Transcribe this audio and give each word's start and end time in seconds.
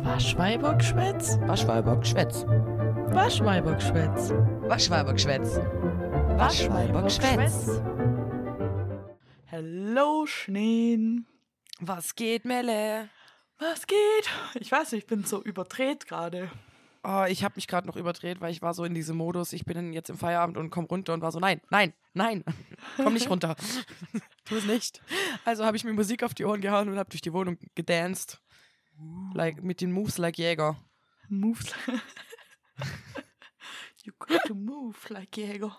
Waschweibergschwätz? 0.00 1.38
Waschweibergschwätz. 1.42 2.44
Waschweibergschwätz. 2.46 4.30
Waschweibergschwätz. 4.62 5.56
Waschweibergschwätz. 6.38 7.82
Hallo 9.50 10.26
Schneen. 10.26 11.26
Was 11.78 12.16
geht, 12.16 12.44
Melle? 12.44 13.10
Was 13.58 13.86
geht? 13.86 13.98
Ich 14.54 14.72
weiß 14.72 14.92
nicht, 14.92 15.02
ich 15.02 15.06
bin 15.06 15.24
so 15.24 15.42
überdreht 15.42 16.08
gerade. 16.08 16.50
Oh, 17.04 17.24
ich 17.28 17.44
habe 17.44 17.54
mich 17.56 17.68
gerade 17.68 17.86
noch 17.86 17.96
überdreht, 17.96 18.40
weil 18.40 18.50
ich 18.50 18.62
war 18.62 18.74
so 18.74 18.84
in 18.84 18.94
diesem 18.94 19.16
Modus, 19.16 19.52
ich 19.52 19.64
bin 19.64 19.92
jetzt 19.92 20.08
im 20.08 20.16
Feierabend 20.16 20.56
und 20.56 20.70
komm 20.70 20.86
runter 20.86 21.14
und 21.14 21.20
war 21.20 21.32
so, 21.32 21.38
nein, 21.38 21.60
nein, 21.68 21.92
nein, 22.14 22.44
komm 22.96 23.14
nicht 23.14 23.28
runter. 23.28 23.56
tu 24.44 24.56
es 24.56 24.64
nicht. 24.64 25.02
Also 25.44 25.64
habe 25.64 25.76
ich 25.76 25.84
mir 25.84 25.92
Musik 25.92 26.22
auf 26.22 26.34
die 26.34 26.44
Ohren 26.44 26.60
gehauen 26.60 26.88
und 26.88 26.98
habe 26.98 27.10
durch 27.10 27.20
die 27.20 27.32
Wohnung 27.32 27.58
gedanced. 27.74 28.40
Like, 29.34 29.62
mit 29.62 29.80
den 29.80 29.92
Moves 29.92 30.18
like 30.18 30.38
Jäger. 30.38 30.76
Moves. 31.28 31.72
you 34.04 34.12
got 34.18 34.42
to 34.46 34.54
move 34.54 34.96
like 35.08 35.36
Jäger. 35.36 35.76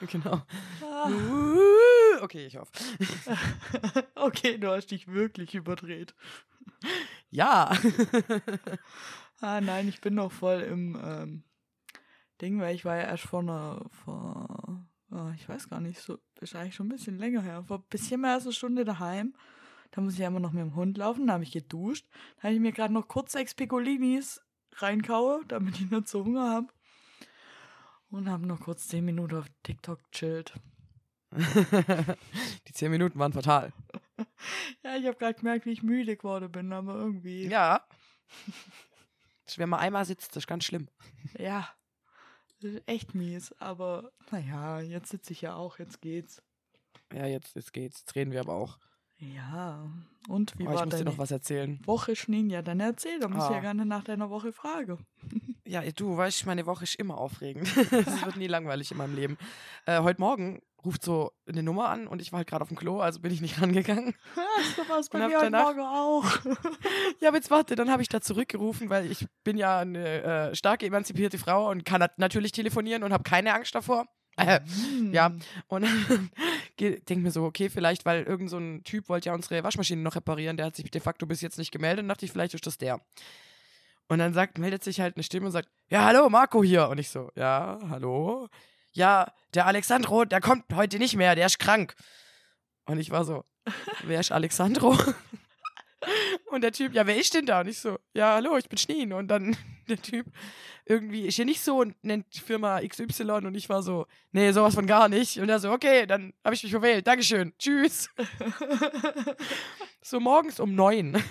Genau. 0.00 0.42
Ah. 0.82 1.10
Okay, 2.22 2.46
ich 2.46 2.56
hoffe. 2.56 2.72
okay, 4.14 4.56
du 4.56 4.70
hast 4.70 4.86
dich 4.86 5.06
wirklich 5.06 5.54
überdreht. 5.54 6.14
Ja. 7.28 7.76
Ah 9.40 9.60
nein, 9.60 9.88
ich 9.88 10.00
bin 10.00 10.14
noch 10.14 10.32
voll 10.32 10.62
im 10.62 10.98
ähm, 11.04 11.44
Ding, 12.40 12.60
weil 12.60 12.74
ich 12.74 12.86
war 12.86 12.96
ja 12.96 13.02
erst 13.02 13.24
vor 13.24 13.40
einer, 13.40 13.84
vor, 13.90 14.82
oh, 15.10 15.30
ich 15.34 15.48
weiß 15.48 15.68
gar 15.68 15.80
nicht, 15.80 16.00
so, 16.00 16.18
ist 16.40 16.56
eigentlich 16.56 16.74
schon 16.74 16.86
ein 16.86 16.96
bisschen 16.96 17.18
länger 17.18 17.42
her, 17.42 17.64
vor 17.64 17.78
ein 17.78 17.84
bisschen 17.90 18.22
mehr 18.22 18.34
als 18.34 18.44
eine 18.44 18.54
Stunde 18.54 18.84
daheim. 18.84 19.34
Da 19.96 20.02
muss 20.02 20.12
ich 20.12 20.18
ja 20.18 20.26
immer 20.26 20.40
noch 20.40 20.52
mit 20.52 20.60
dem 20.60 20.74
Hund 20.74 20.98
laufen, 20.98 21.26
da 21.26 21.32
habe 21.32 21.44
ich 21.44 21.52
geduscht. 21.52 22.06
Da 22.36 22.44
habe 22.44 22.54
ich 22.54 22.60
mir 22.60 22.72
gerade 22.72 22.92
noch 22.92 23.08
kurz 23.08 23.32
sechs 23.32 23.54
Piccolinis 23.54 24.42
reinkaue, 24.74 25.40
damit 25.48 25.80
ich 25.80 25.90
nicht 25.90 26.06
so 26.06 26.22
Hunger 26.22 26.50
habe. 26.50 26.66
Und 28.10 28.28
habe 28.28 28.46
noch 28.46 28.60
kurz 28.60 28.88
zehn 28.88 29.06
Minuten 29.06 29.36
auf 29.36 29.46
TikTok 29.62 29.98
chillt. 30.12 30.52
Die 31.32 32.72
zehn 32.74 32.90
Minuten 32.90 33.18
waren 33.18 33.32
fatal. 33.32 33.72
Ja, 34.82 34.96
ich 34.96 35.06
habe 35.06 35.16
gerade 35.16 35.38
gemerkt, 35.38 35.66
wie 35.66 35.72
ich 35.72 35.82
müde 35.82 36.16
geworden 36.16 36.50
bin, 36.50 36.72
aber 36.72 36.94
irgendwie. 36.94 37.46
Ja. 37.48 37.86
Wenn 39.56 39.68
man 39.68 39.80
einmal 39.80 40.04
sitzt, 40.04 40.30
das 40.30 40.44
ist 40.44 40.46
ganz 40.46 40.64
schlimm. 40.64 40.88
Ja, 41.38 41.68
das 42.60 42.72
ist 42.72 42.82
echt 42.86 43.14
mies. 43.14 43.52
Aber 43.58 44.12
naja, 44.30 44.80
jetzt 44.80 45.10
sitze 45.10 45.32
ich 45.32 45.42
ja 45.42 45.54
auch, 45.54 45.78
jetzt 45.78 46.00
geht's. 46.00 46.42
Ja, 47.12 47.26
jetzt, 47.26 47.56
jetzt 47.56 47.72
geht's. 47.72 48.00
Jetzt 48.00 48.14
reden 48.14 48.32
wir 48.32 48.40
aber 48.40 48.54
auch. 48.54 48.78
Ja, 49.18 49.86
und 50.28 50.52
wie 50.58 50.66
Oh, 50.66 50.70
ich 50.70 50.76
war 50.76 50.84
muss 50.86 50.96
dir 50.96 51.04
noch 51.04 51.16
was 51.18 51.30
erzählen. 51.30 51.80
Woche, 51.86 52.14
Schneen? 52.16 52.50
Ja, 52.50 52.60
dann 52.62 52.80
erzähl, 52.80 53.18
da 53.18 53.28
muss 53.28 53.44
ich 53.44 53.50
Ah. 53.50 53.54
ja 53.54 53.60
gerne 53.60 53.86
nach 53.86 54.04
deiner 54.04 54.28
Woche 54.28 54.52
fragen. 54.52 55.06
Ja, 55.64 55.80
du 55.90 56.16
weißt, 56.16 56.44
meine 56.46 56.66
Woche 56.66 56.84
ist 56.84 56.96
immer 56.96 57.16
aufregend. 57.18 57.66
Es 57.92 58.24
wird 58.26 58.36
nie 58.36 58.46
langweilig 58.46 58.90
in 58.90 58.98
meinem 58.98 59.14
Leben. 59.14 59.38
Äh, 59.86 60.00
heute 60.02 60.20
Morgen 60.20 60.60
ruft 60.84 61.02
so 61.02 61.32
eine 61.48 61.62
Nummer 61.62 61.88
an 61.88 62.06
und 62.06 62.20
ich 62.22 62.30
war 62.30 62.38
halt 62.38 62.48
gerade 62.48 62.62
auf 62.62 62.68
dem 62.68 62.76
Klo, 62.76 63.00
also 63.00 63.20
bin 63.20 63.32
ich 63.32 63.40
nicht 63.40 63.58
rangegangen. 63.62 64.14
so 64.76 64.88
war 64.88 64.98
es 64.98 65.08
bei 65.08 65.26
mir 65.26 65.40
heute 65.40 65.50
Morgen 65.50 65.80
auch. 65.80 66.24
Ja, 67.20 67.28
aber 67.28 67.38
jetzt 67.38 67.50
warte, 67.50 67.74
dann 67.74 67.90
habe 67.90 68.02
ich 68.02 68.08
da 68.08 68.20
zurückgerufen, 68.20 68.90
weil 68.90 69.10
ich 69.10 69.26
bin 69.44 69.56
ja 69.56 69.78
eine 69.78 70.22
äh, 70.50 70.54
starke 70.54 70.84
emanzipierte 70.86 71.38
Frau 71.38 71.70
und 71.70 71.84
kann 71.84 72.00
nat 72.00 72.18
natürlich 72.18 72.52
telefonieren 72.52 73.02
und 73.02 73.12
habe 73.12 73.24
keine 73.24 73.54
Angst 73.54 73.74
davor. 73.74 74.06
Äh, 74.36 74.60
Ja. 75.12 75.28
Hm. 75.28 75.40
Und 75.68 75.86
denke 76.78 77.16
mir 77.16 77.30
so, 77.30 77.44
okay, 77.44 77.70
vielleicht, 77.70 78.04
weil 78.04 78.24
irgend 78.24 78.50
so 78.50 78.58
ein 78.58 78.84
Typ 78.84 79.08
wollte 79.08 79.28
ja 79.30 79.34
unsere 79.34 79.62
Waschmaschine 79.64 80.02
noch 80.02 80.16
reparieren, 80.16 80.56
der 80.56 80.66
hat 80.66 80.76
sich 80.76 80.90
de 80.90 81.00
facto 81.00 81.26
bis 81.26 81.40
jetzt 81.40 81.58
nicht 81.58 81.72
gemeldet 81.72 82.02
und 82.02 82.08
dachte 82.08 82.24
ich, 82.24 82.32
vielleicht 82.32 82.54
ist 82.54 82.66
das 82.66 82.78
der. 82.78 83.00
Und 84.08 84.18
dann 84.18 84.34
sagt, 84.34 84.58
meldet 84.58 84.84
sich 84.84 85.00
halt 85.00 85.16
eine 85.16 85.24
Stimme 85.24 85.46
und 85.46 85.52
sagt, 85.52 85.68
ja, 85.88 86.04
hallo, 86.04 86.28
Marco 86.28 86.62
hier. 86.62 86.88
Und 86.88 86.98
ich 86.98 87.08
so, 87.08 87.30
ja, 87.34 87.78
hallo. 87.88 88.48
Ja, 88.92 89.32
der 89.54 89.66
Alexandro, 89.66 90.24
der 90.24 90.40
kommt 90.40 90.64
heute 90.74 90.98
nicht 90.98 91.16
mehr, 91.16 91.34
der 91.34 91.46
ist 91.46 91.58
krank. 91.58 91.94
Und 92.84 92.98
ich 92.98 93.10
war 93.10 93.24
so, 93.24 93.44
wer 94.04 94.20
ist 94.20 94.32
Alexandro? 94.32 94.96
Und 96.50 96.60
der 96.60 96.72
Typ, 96.72 96.94
ja, 96.94 97.06
wer 97.06 97.16
ist 97.16 97.34
denn 97.34 97.46
da? 97.46 97.60
Und 97.60 97.68
ich 97.68 97.78
so, 97.78 97.98
ja, 98.14 98.34
hallo, 98.34 98.56
ich 98.56 98.68
bin 98.68 98.78
Schneen. 98.78 99.12
Und 99.12 99.28
dann 99.28 99.56
der 99.88 100.00
Typ, 100.00 100.26
irgendwie 100.84 101.26
ist 101.26 101.36
hier 101.36 101.44
nicht 101.44 101.60
so 101.60 101.80
und 101.80 101.94
nennt 102.02 102.26
Firma 102.34 102.80
XY. 102.80 103.30
Und 103.46 103.54
ich 103.54 103.68
war 103.68 103.82
so, 103.82 104.06
nee, 104.32 104.50
sowas 104.52 104.74
von 104.74 104.86
gar 104.86 105.08
nicht. 105.08 105.38
Und 105.38 105.48
er 105.48 105.58
so, 105.58 105.70
okay, 105.70 106.06
dann 106.06 106.32
habe 106.44 106.54
ich 106.54 106.62
mich 106.62 106.72
verwählt. 106.72 107.06
Dankeschön. 107.06 107.52
Tschüss. 107.58 108.10
So 110.08 110.20
morgens 110.20 110.60
um 110.60 110.76
neun. 110.76 111.20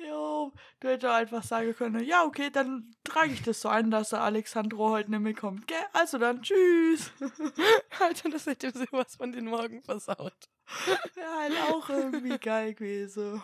Jo, 0.00 0.52
du 0.78 0.88
hättest 0.88 1.12
einfach 1.12 1.42
sagen 1.42 1.74
können, 1.74 2.04
ja, 2.04 2.22
okay, 2.22 2.50
dann 2.50 2.94
trage 3.02 3.32
ich 3.32 3.42
das 3.42 3.60
so 3.60 3.68
ein, 3.68 3.90
dass 3.90 4.10
der 4.10 4.20
Alexandro 4.20 4.90
heute 4.90 5.10
nicht 5.10 5.18
mehr 5.18 5.34
kommt, 5.34 5.66
gell? 5.66 5.76
Also 5.92 6.18
dann, 6.18 6.40
tschüss. 6.40 7.10
Alter, 7.98 8.30
das 8.30 8.46
hätte 8.46 8.70
sowas 8.70 9.16
von 9.16 9.32
den 9.32 9.46
Morgen 9.46 9.82
versaut. 9.82 10.48
Ja, 11.16 11.38
halt 11.40 11.54
auch 11.72 11.88
irgendwie 11.88 12.38
geil 12.38 12.74
gewesen. 12.74 13.42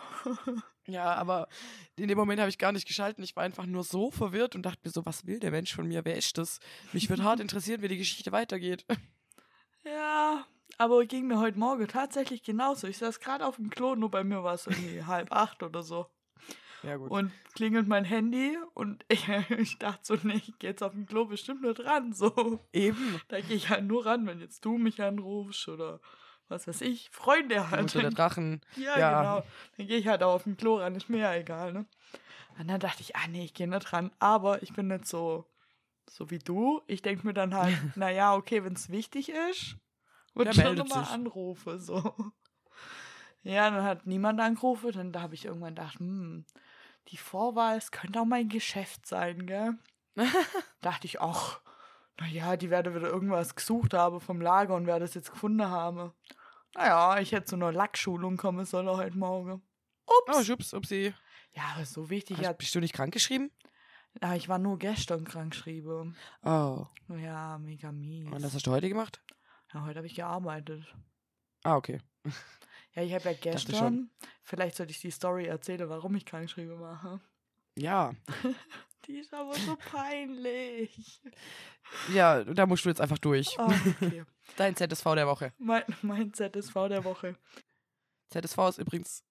Ja, 0.87 1.15
aber 1.15 1.47
in 1.95 2.07
dem 2.07 2.17
Moment 2.17 2.39
habe 2.39 2.49
ich 2.49 2.57
gar 2.57 2.71
nicht 2.71 2.87
geschalten. 2.87 3.23
Ich 3.23 3.35
war 3.35 3.43
einfach 3.43 3.65
nur 3.65 3.83
so 3.83 4.11
verwirrt 4.11 4.55
und 4.55 4.63
dachte 4.63 4.81
mir 4.83 4.91
so, 4.91 5.05
was 5.05 5.25
will 5.25 5.39
der 5.39 5.51
Mensch 5.51 5.73
von 5.73 5.87
mir? 5.87 6.05
Wer 6.05 6.15
ist 6.15 6.37
das? 6.37 6.59
Mich 6.93 7.09
würde 7.09 7.23
hart 7.23 7.39
interessieren, 7.41 7.81
wie 7.81 7.87
die 7.87 7.97
Geschichte 7.97 8.31
weitergeht. 8.31 8.85
Ja, 9.83 10.45
aber 10.77 11.05
ging 11.05 11.27
mir 11.27 11.39
heute 11.39 11.57
Morgen 11.57 11.87
tatsächlich 11.87 12.43
genauso. 12.43 12.87
Ich 12.87 12.97
saß 12.97 13.19
gerade 13.19 13.45
auf 13.45 13.55
dem 13.55 13.69
Klo, 13.69 13.95
nur 13.95 14.11
bei 14.11 14.23
mir 14.23 14.43
war 14.43 14.53
es 14.53 14.67
irgendwie 14.67 15.03
halb 15.07 15.31
acht 15.31 15.63
oder 15.63 15.81
so. 15.81 16.07
Ja, 16.83 16.97
gut. 16.97 17.09
Und 17.09 17.31
klingelt 17.55 17.87
mein 17.87 18.05
Handy 18.05 18.55
und 18.75 19.03
ich, 19.09 19.27
ich 19.57 19.77
dachte 19.79 20.01
so, 20.03 20.17
nee, 20.21 20.35
ich 20.35 20.59
gehe 20.59 20.69
jetzt 20.69 20.83
auf 20.83 20.91
dem 20.91 21.07
Klo 21.07 21.25
bestimmt 21.25 21.61
nur 21.61 21.73
dran. 21.73 22.13
So, 22.13 22.59
Eben. 22.73 23.19
da 23.27 23.41
gehe 23.41 23.55
ich 23.55 23.69
halt 23.69 23.85
nur 23.85 24.05
ran, 24.05 24.27
wenn 24.27 24.39
jetzt 24.39 24.63
du 24.65 24.77
mich 24.77 25.01
anrufst 25.01 25.67
oder 25.67 25.99
was 26.47 26.67
weiß 26.67 26.81
ich, 26.81 27.09
Freunde 27.11 27.69
halt. 27.69 27.81
Mutter 27.81 28.01
der 28.01 28.11
Drachen. 28.11 28.61
Ja, 28.77 28.97
Ja. 28.99 29.19
genau. 29.21 29.43
Dann 29.77 29.87
gehe 29.87 29.97
ich 29.97 30.07
halt 30.07 30.23
auch 30.23 30.33
auf 30.35 30.43
dem 30.43 30.57
Klo 30.57 30.77
ran, 30.77 30.95
ist 30.95 31.09
mir 31.09 31.19
ja 31.19 31.33
egal, 31.35 31.73
ne? 31.73 31.85
Und 32.57 32.67
dann 32.69 32.79
dachte 32.79 33.01
ich, 33.01 33.15
ah 33.15 33.27
nee, 33.27 33.43
ich 33.45 33.53
gehe 33.53 33.67
nicht 33.67 33.91
ran. 33.91 34.11
Aber 34.19 34.63
ich 34.63 34.73
bin 34.73 34.87
nicht 34.87 35.05
so, 35.07 35.45
so 36.09 36.29
wie 36.29 36.39
du. 36.39 36.81
Ich 36.87 37.01
denke 37.01 37.25
mir 37.27 37.33
dann 37.33 37.53
halt, 37.53 37.75
naja, 37.97 38.33
okay, 38.35 38.63
wenn 38.63 38.73
es 38.73 38.89
wichtig 38.89 39.29
ist, 39.29 39.77
Der 40.35 40.45
wird 40.45 40.55
schon 40.55 40.87
sich. 40.87 41.09
anrufe, 41.09 41.79
so. 41.79 42.13
Ja, 43.43 43.69
dann 43.69 43.83
hat 43.83 44.07
niemand 44.07 44.39
angerufen. 44.39 44.91
Dann 44.93 45.11
da 45.11 45.21
habe 45.21 45.35
ich 45.35 45.45
irgendwann 45.45 45.75
gedacht, 45.75 45.99
hm, 45.99 46.45
die 47.09 47.17
Vorwahl, 47.17 47.77
es 47.77 47.91
könnte 47.91 48.19
auch 48.19 48.25
mein 48.25 48.49
Geschäft 48.49 49.05
sein, 49.05 49.45
gell? 49.45 49.77
dachte 50.81 51.05
ich, 51.05 51.21
ach, 51.21 51.59
naja, 52.19 52.55
die 52.57 52.69
werden 52.69 52.95
wieder 52.95 53.09
irgendwas 53.09 53.55
gesucht 53.55 53.93
haben 53.93 54.19
vom 54.21 54.41
Lager 54.41 54.75
und 54.75 54.87
wer 54.87 54.99
das 54.99 55.13
jetzt 55.13 55.31
gefunden 55.31 55.65
haben. 55.69 56.11
Naja, 56.75 57.19
ich 57.19 57.31
hätte 57.31 57.45
zu 57.45 57.55
einer 57.55 57.71
Lackschulung 57.71 58.37
kommen 58.37 58.65
sollen 58.65 58.87
heute 58.89 59.17
Morgen. 59.17 59.61
Oh, 60.07 60.13
Ups. 60.27 60.45
schubs, 60.45 60.73
upsi. 60.73 61.13
ja, 61.53 61.63
aber 61.75 61.85
so 61.85 62.09
wichtig. 62.09 62.37
Hast, 62.37 62.43
Ja, 62.43 62.53
bist 62.53 62.73
du 62.75 62.79
nicht 62.79 62.93
krankgeschrieben? 62.93 63.51
ah, 64.21 64.35
ich 64.35 64.47
war 64.47 64.59
nur 64.59 64.77
gestern 64.79 65.25
krank 65.25 65.51
geschrieben. 65.51 66.15
Oh. 66.43 66.85
Ja, 67.09 67.57
mega 67.57 67.91
mies. 67.91 68.31
Und 68.31 68.43
was 68.43 68.53
hast 68.53 68.67
du 68.67 68.71
heute 68.71 68.87
gemacht? 68.89 69.21
Ja, 69.73 69.83
heute 69.85 69.97
habe 69.97 70.07
ich 70.07 70.15
gearbeitet. 70.15 70.85
Ah, 71.63 71.75
okay. 71.75 71.99
Ja, 72.93 73.01
ich 73.03 73.13
habe 73.13 73.25
ja 73.31 73.33
gestern, 73.39 74.09
vielleicht 74.43 74.75
sollte 74.77 74.91
ich 74.91 75.01
die 75.01 75.11
Story 75.11 75.45
erzählen, 75.47 75.89
warum 75.89 76.15
ich 76.15 76.25
krank 76.25 76.43
geschrieben 76.43 76.79
war. 76.79 77.19
Ja. 77.77 78.13
Die 79.07 79.19
ist 79.19 79.33
aber 79.33 79.53
so 79.53 79.75
peinlich. 79.75 81.21
Ja, 82.13 82.43
da 82.43 82.65
musst 82.65 82.85
du 82.85 82.89
jetzt 82.89 83.01
einfach 83.01 83.19
durch. 83.19 83.55
Oh, 83.59 83.71
okay. 84.01 84.23
Dein 84.57 84.75
ZSV 84.75 85.03
der 85.15 85.27
Woche. 85.27 85.53
mein, 85.57 85.83
mein 86.01 86.33
ZSV 86.33 86.73
der 86.89 87.03
Woche. 87.03 87.35
ZSV 88.29 88.57
ist 88.69 88.77
übrigens 88.79 89.23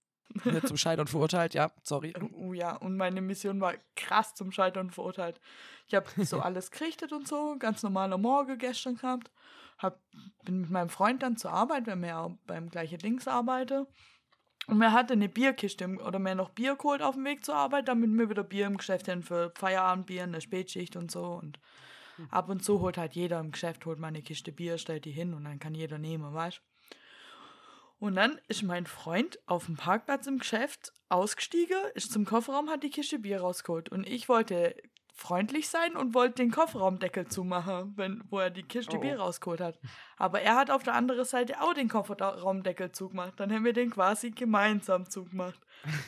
zum 0.67 0.77
Scheitern 0.77 1.07
verurteilt, 1.07 1.55
ja, 1.55 1.71
sorry. 1.83 2.15
Oh 2.33 2.53
ja, 2.53 2.77
und 2.77 2.97
meine 2.97 3.21
Mission 3.21 3.61
war 3.61 3.75
krass 3.95 4.35
zum 4.35 4.53
Scheitern 4.53 4.91
verurteilt. 4.91 5.41
Ich 5.87 5.95
habe 5.95 6.09
so 6.25 6.41
alles 6.41 6.71
gerichtet 6.71 7.13
und 7.13 7.29
so, 7.29 7.57
ganz 7.59 7.83
normaler 7.83 8.19
Morgen 8.19 8.59
gestern 8.59 8.97
gehabt. 8.97 9.31
Hab, 9.79 10.01
bin 10.45 10.63
mit 10.63 10.71
meinem 10.71 10.89
Freund 10.89 11.23
dann 11.23 11.37
zur 11.37 11.53
Arbeit, 11.53 11.87
weil 11.87 11.97
wir 11.97 12.09
ja 12.09 12.21
auch 12.23 12.37
beim 12.47 12.71
gleichen 12.71 12.99
Dings 12.99 13.29
arbeiten. 13.29 13.87
Und 14.67 14.79
mir 14.79 14.93
hatte 14.93 15.13
eine 15.13 15.29
Bierkiste 15.29 15.87
oder 15.99 16.19
mir 16.19 16.35
noch 16.35 16.51
Bier 16.51 16.77
geholt 16.77 17.03
auf 17.03 17.15
dem 17.15 17.25
Weg 17.25 17.45
zur 17.45 17.55
Arbeit, 17.55 17.89
damit 17.89 18.11
wir 18.11 18.31
wieder 18.31 18.43
Bier 18.43 18.67
im 18.67 18.77
Geschäft 18.77 19.09
haben 19.09 19.23
für 19.23 19.53
Feierabendbier, 19.57 20.23
eine 20.23 20.41
Spätschicht 20.41 20.97
und 20.97 21.11
so. 21.11 21.25
Und 21.25 21.59
ab 22.31 22.49
und 22.49 22.65
zu 22.65 22.81
holt 22.81 22.97
halt 22.97 23.15
jeder 23.15 23.41
im 23.41 23.53
Geschäft, 23.53 23.85
holt 23.87 23.99
mal 23.99 24.09
eine 24.09 24.23
Kiste 24.23 24.53
Bier, 24.53 24.79
stellt 24.79 25.05
die 25.05 25.11
hin 25.11 25.35
und 25.35 25.45
dann 25.45 25.59
kann 25.59 25.75
jeder 25.75 25.99
nehmen, 25.99 26.33
weißt 26.33 26.63
Und 27.99 28.17
dann 28.17 28.39
ist 28.49 28.63
mein 28.63 28.87
Freund 28.87 29.39
auf 29.47 29.67
dem 29.67 29.77
Parkplatz 29.77 30.27
im 30.27 30.39
Geschäft 30.39 30.93
ausgestiegen, 31.09 31.79
ist 31.95 32.13
zum 32.13 32.25
Kofferraum, 32.25 32.71
hat 32.71 32.83
die 32.83 32.91
Kiste 32.91 33.19
Bier 33.19 33.41
rausgeholt. 33.41 33.91
Und 33.91 34.07
ich 34.07 34.29
wollte 34.29 34.75
freundlich 35.17 35.69
sein 35.69 35.97
und 35.97 36.13
wollte 36.13 36.43
den 36.43 36.51
Kofferraumdeckel 36.51 37.29
zumachen, 37.29 37.93
wenn, 37.97 38.23
wo 38.31 38.41
er 38.41 38.51
die 38.51 38.65
Kiste 38.65 38.97
Oh. 38.97 39.01
Bier 39.01 39.19
rausgeholt 39.19 39.61
hat. 39.61 39.79
Aber 40.17 40.41
er 40.43 40.57
hat 40.57 40.71
auf 40.71 40.83
der 40.83 40.95
anderen 40.95 41.25
Seite 41.25 41.61
auch 41.63 41.73
den 41.73 41.89
Kofferraumdeckel 41.89 42.91
zugemacht. 42.91 43.39
Dann 43.39 43.53
haben 43.53 43.65
wir 43.65 43.73
den 43.73 43.91
quasi 43.91 44.33
gemeinsam 44.33 45.09
zugemacht. 45.09 45.61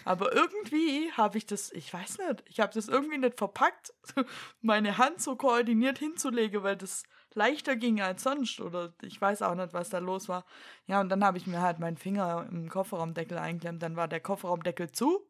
Aber 0.05 0.35
irgendwie 0.35 1.11
habe 1.13 1.39
ich 1.39 1.47
das, 1.47 1.71
ich 1.73 1.93
weiß 1.95 2.19
nicht, 2.19 2.45
ich 2.47 2.59
habe 2.59 2.75
das 2.75 2.89
irgendwie 2.89 3.19
nicht 3.19 3.39
verpackt, 3.39 3.95
meine 4.61 4.99
Hand 4.99 5.23
so 5.23 5.37
koordiniert 5.37 5.99
hinzulegen, 5.99 6.65
weil 6.65 6.77
das 6.77 7.05
leichter 7.33 7.77
ging 7.77 8.01
als 8.01 8.25
sonst. 8.25 8.61
Oder 8.61 8.93
ich 9.03 9.21
weiß 9.21 9.43
auch 9.43 9.55
nicht, 9.55 9.73
was 9.73 9.89
da 9.89 9.99
los 9.99 10.29
war. 10.29 10.45
Ja, 10.87 11.01
und 11.01 11.11
dann 11.11 11.25
habe 11.25 11.39
ich 11.39 11.47
mir 11.47 11.61
halt 11.63 11.79
meinen 11.79 11.97
Finger 11.97 12.49
im 12.51 12.69
Kofferraumdeckel 12.69 13.39
eingeklemmt. 13.39 13.83
Dann 13.83 13.95
war 13.95 14.09
der 14.09 14.21
Kofferraumdeckel 14.21 14.91
zu 14.91 15.25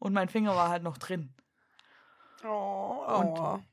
und 0.00 0.12
mein 0.12 0.28
Finger 0.28 0.56
war 0.56 0.70
halt 0.70 0.82
noch 0.82 0.98
drin. 0.98 1.32
Oh, 2.46 3.04
Und-. 3.20 3.64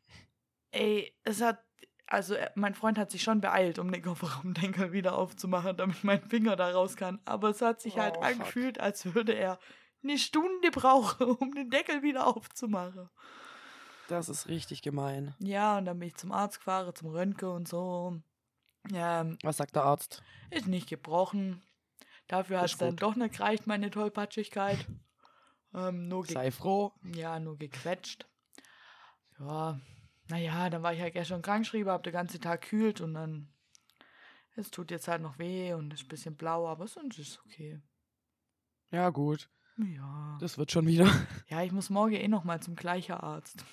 Ey, 0.71 1.15
es 1.23 1.41
hat, 1.41 1.63
also 2.07 2.33
äh, 2.35 2.49
mein 2.55 2.73
Freund 2.73 2.97
hat 2.97 3.11
sich 3.11 3.21
schon 3.23 3.41
beeilt, 3.41 3.77
um 3.79 3.91
den 3.91 4.01
Kofferraumdeckel 4.01 4.91
wieder 4.91 5.17
aufzumachen, 5.17 5.77
damit 5.77 6.03
mein 6.03 6.21
Finger 6.29 6.55
da 6.55 6.71
raus 6.71 6.95
kann. 6.95 7.21
Aber 7.25 7.49
es 7.49 7.61
hat 7.61 7.81
sich 7.81 7.97
halt 7.97 8.15
Oh, 8.17 8.21
fuck. 8.21 8.31
angefühlt, 8.31 8.79
als 8.79 9.13
würde 9.13 9.33
er 9.33 9.59
eine 10.03 10.17
Stunde 10.17 10.71
brauchen, 10.71 11.27
um 11.37 11.53
den 11.53 11.69
Deckel 11.69 12.01
wieder 12.01 12.27
aufzumachen. 12.27 13.09
das 14.09 14.29
ist 14.29 14.47
richtig 14.47 14.81
gemein. 14.81 15.35
Ja, 15.39 15.77
und 15.77 15.85
dann 15.85 15.99
bin 15.99 16.09
ich 16.09 16.15
zum 16.15 16.31
Arzt 16.31 16.57
gefahren, 16.57 16.93
zum 16.95 17.09
Röntgen 17.09 17.49
und 17.49 17.67
so. 17.67 18.17
Ja, 18.91 19.25
Was 19.43 19.57
sagt 19.57 19.75
der 19.75 19.83
Arzt? 19.83 20.21
ist 20.49 20.67
nicht 20.67 20.89
gebrochen. 20.89 21.61
Dafür 22.27 22.59
hat 22.59 22.65
es 22.71 22.77
dann 22.77 22.95
doch 22.97 23.15
nicht 23.15 23.35
gereicht, 23.37 23.65
meine 23.67 23.89
Tollpatschigkeit. 23.91 24.85
Ähm, 25.73 26.07
nur 26.07 26.25
Sei 26.25 26.51
froh. 26.51 26.91
Ja, 27.15 27.39
nur 27.39 27.57
gequetscht. 27.57 28.27
Ja, 29.39 29.79
naja, 30.29 30.69
dann 30.69 30.83
war 30.83 30.93
ich 30.93 31.01
halt 31.01 31.13
gestern 31.13 31.41
krankgeschrieben, 31.41 31.91
hab 31.91 32.03
den 32.03 32.13
ganzen 32.13 32.41
Tag 32.41 32.61
kühlt 32.61 33.01
und 33.01 33.13
dann. 33.13 33.49
Es 34.55 34.69
tut 34.69 34.91
jetzt 34.91 35.07
halt 35.07 35.21
noch 35.21 35.39
weh 35.39 35.73
und 35.73 35.91
ist 35.93 36.03
ein 36.03 36.09
bisschen 36.09 36.35
blau, 36.35 36.67
aber 36.67 36.87
sonst 36.87 37.17
ist 37.17 37.29
es 37.29 37.39
okay. 37.45 37.81
Ja, 38.91 39.09
gut. 39.09 39.49
Ja. 39.77 40.37
Das 40.39 40.57
wird 40.59 40.71
schon 40.71 40.85
wieder. 40.85 41.05
Ja, 41.47 41.63
ich 41.63 41.71
muss 41.71 41.89
morgen 41.89 42.13
eh 42.13 42.27
noch 42.27 42.43
mal 42.43 42.61
zum 42.61 42.75
gleichen 42.75 43.13
Arzt. 43.13 43.65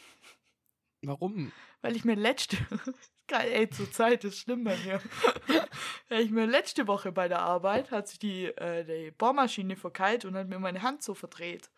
Warum? 1.03 1.53
Weil 1.83 1.97
ich 1.97 2.05
mir 2.05 2.15
letzte. 2.15 2.57
Geil, 3.27 3.51
ey, 3.53 3.71
zur 3.71 3.91
Zeit 3.93 4.25
ist 4.25 4.39
schlimm 4.39 4.65
bei 4.65 4.77
mir. 4.79 5.01
Weil 6.09 6.23
ich 6.23 6.31
mir 6.31 6.47
letzte 6.47 6.89
Woche 6.89 7.13
bei 7.13 7.29
der 7.29 7.41
Arbeit 7.41 7.91
hat 7.91 8.09
sich 8.09 8.19
die, 8.19 8.47
äh, 8.47 8.85
die 8.85 9.13
Bohrmaschine 9.13 9.77
verkeilt 9.77 10.25
und 10.25 10.35
hat 10.35 10.49
mir 10.49 10.59
meine 10.59 10.83
Hand 10.83 11.03
so 11.03 11.15
verdreht. 11.15 11.71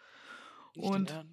Nicht 0.74 0.88
Und-. 0.88 1.24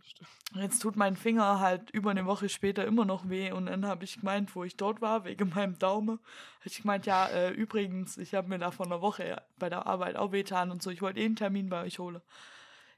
Jetzt 0.56 0.80
tut 0.80 0.96
mein 0.96 1.16
Finger 1.16 1.60
halt 1.60 1.92
über 1.92 2.10
eine 2.10 2.26
Woche 2.26 2.50
später 2.50 2.86
immer 2.86 3.06
noch 3.06 3.30
weh 3.30 3.52
und 3.52 3.68
dann 3.68 3.86
habe 3.86 4.04
ich 4.04 4.20
gemeint, 4.20 4.56
wo 4.56 4.64
ich 4.64 4.76
dort 4.78 5.02
war, 5.02 5.24
wegen 5.24 5.50
meinem 5.56 5.78
Daumen, 5.78 6.20
habe 6.60 6.66
ich 6.66 6.82
gemeint, 6.82 7.06
ja, 7.06 7.28
äh, 7.28 7.52
übrigens, 7.52 8.18
ich 8.18 8.34
habe 8.34 8.50
mir 8.50 8.58
da 8.58 8.72
vor 8.72 8.86
einer 8.86 9.02
Woche 9.02 9.42
bei 9.58 9.70
der 9.70 9.86
Arbeit 9.86 10.16
auch 10.16 10.32
wehtan 10.32 10.72
und 10.72 10.82
so, 10.82 10.90
ich 10.90 11.02
wollte 11.02 11.20
eh 11.20 11.26
einen 11.26 11.36
Termin 11.36 11.70
bei 11.70 11.84
euch 11.84 12.00
holen. 12.00 12.22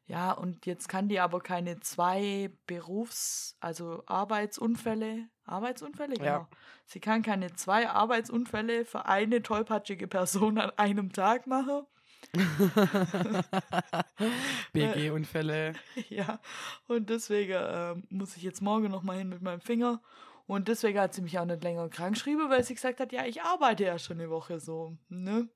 Ja, 0.08 0.32
und 0.32 0.66
jetzt 0.66 0.90
kann 0.90 1.08
die 1.08 1.20
aber 1.20 1.40
keine 1.40 1.80
zwei 1.80 2.52
Berufs-, 2.68 3.56
also 3.60 4.04
Arbeitsunfälle, 4.08 5.30
Arbeitsunfälle, 5.46 6.16
genau. 6.16 6.26
Ja. 6.26 6.50
Sie 6.86 7.00
kann 7.00 7.22
keine 7.22 7.54
zwei 7.54 7.90
Arbeitsunfälle 7.90 8.86
für 8.86 9.06
eine 9.06 9.42
tollpatschige 9.42 10.08
Person 10.08 10.58
an 10.58 10.72
einem 10.78 11.14
Tag 11.14 11.48
machen. 11.48 11.86
BG-Unfälle. 14.74 15.74
Ja, 16.10 16.40
und 16.88 17.10
deswegen 17.10 17.56
ähm, 17.58 18.04
muss 18.10 18.38
ich 18.38 18.44
jetzt 18.44 18.62
morgen 18.62 18.90
noch 18.90 19.04
mal 19.04 19.18
hin 19.18 19.30
mit 19.30 19.42
meinem 19.42 19.62
Finger. 19.62 20.02
Und 20.48 20.68
deswegen 20.68 21.00
hat 21.00 21.14
sie 21.14 21.22
mich 21.22 21.38
auch 21.40 21.46
nicht 21.46 21.64
länger 21.64 21.88
krank 21.90 22.16
geschrieben, 22.16 22.50
weil 22.50 22.64
sie 22.64 22.76
gesagt 22.76 23.00
hat, 23.00 23.12
ja, 23.14 23.26
ich 23.26 23.42
arbeite 23.42 23.86
ja 23.86 23.98
schon 24.00 24.20
eine 24.20 24.30
Woche 24.30 24.60
so, 24.60 24.98
ne? 25.08 25.48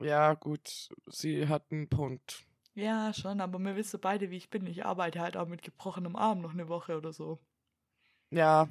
Ja, 0.00 0.34
gut. 0.34 0.88
Sie 1.06 1.46
hat 1.48 1.70
einen 1.70 1.88
Punkt. 1.88 2.44
Ja, 2.74 3.12
schon, 3.12 3.40
aber 3.40 3.58
wir 3.58 3.76
wissen 3.76 4.00
beide, 4.00 4.30
wie 4.30 4.36
ich 4.38 4.48
bin. 4.50 4.66
Ich 4.66 4.86
arbeite 4.86 5.20
halt 5.20 5.36
auch 5.36 5.46
mit 5.46 5.62
gebrochenem 5.62 6.16
Arm 6.16 6.40
noch 6.40 6.52
eine 6.52 6.68
Woche 6.68 6.96
oder 6.96 7.12
so, 7.12 7.38
Ja, 8.30 8.68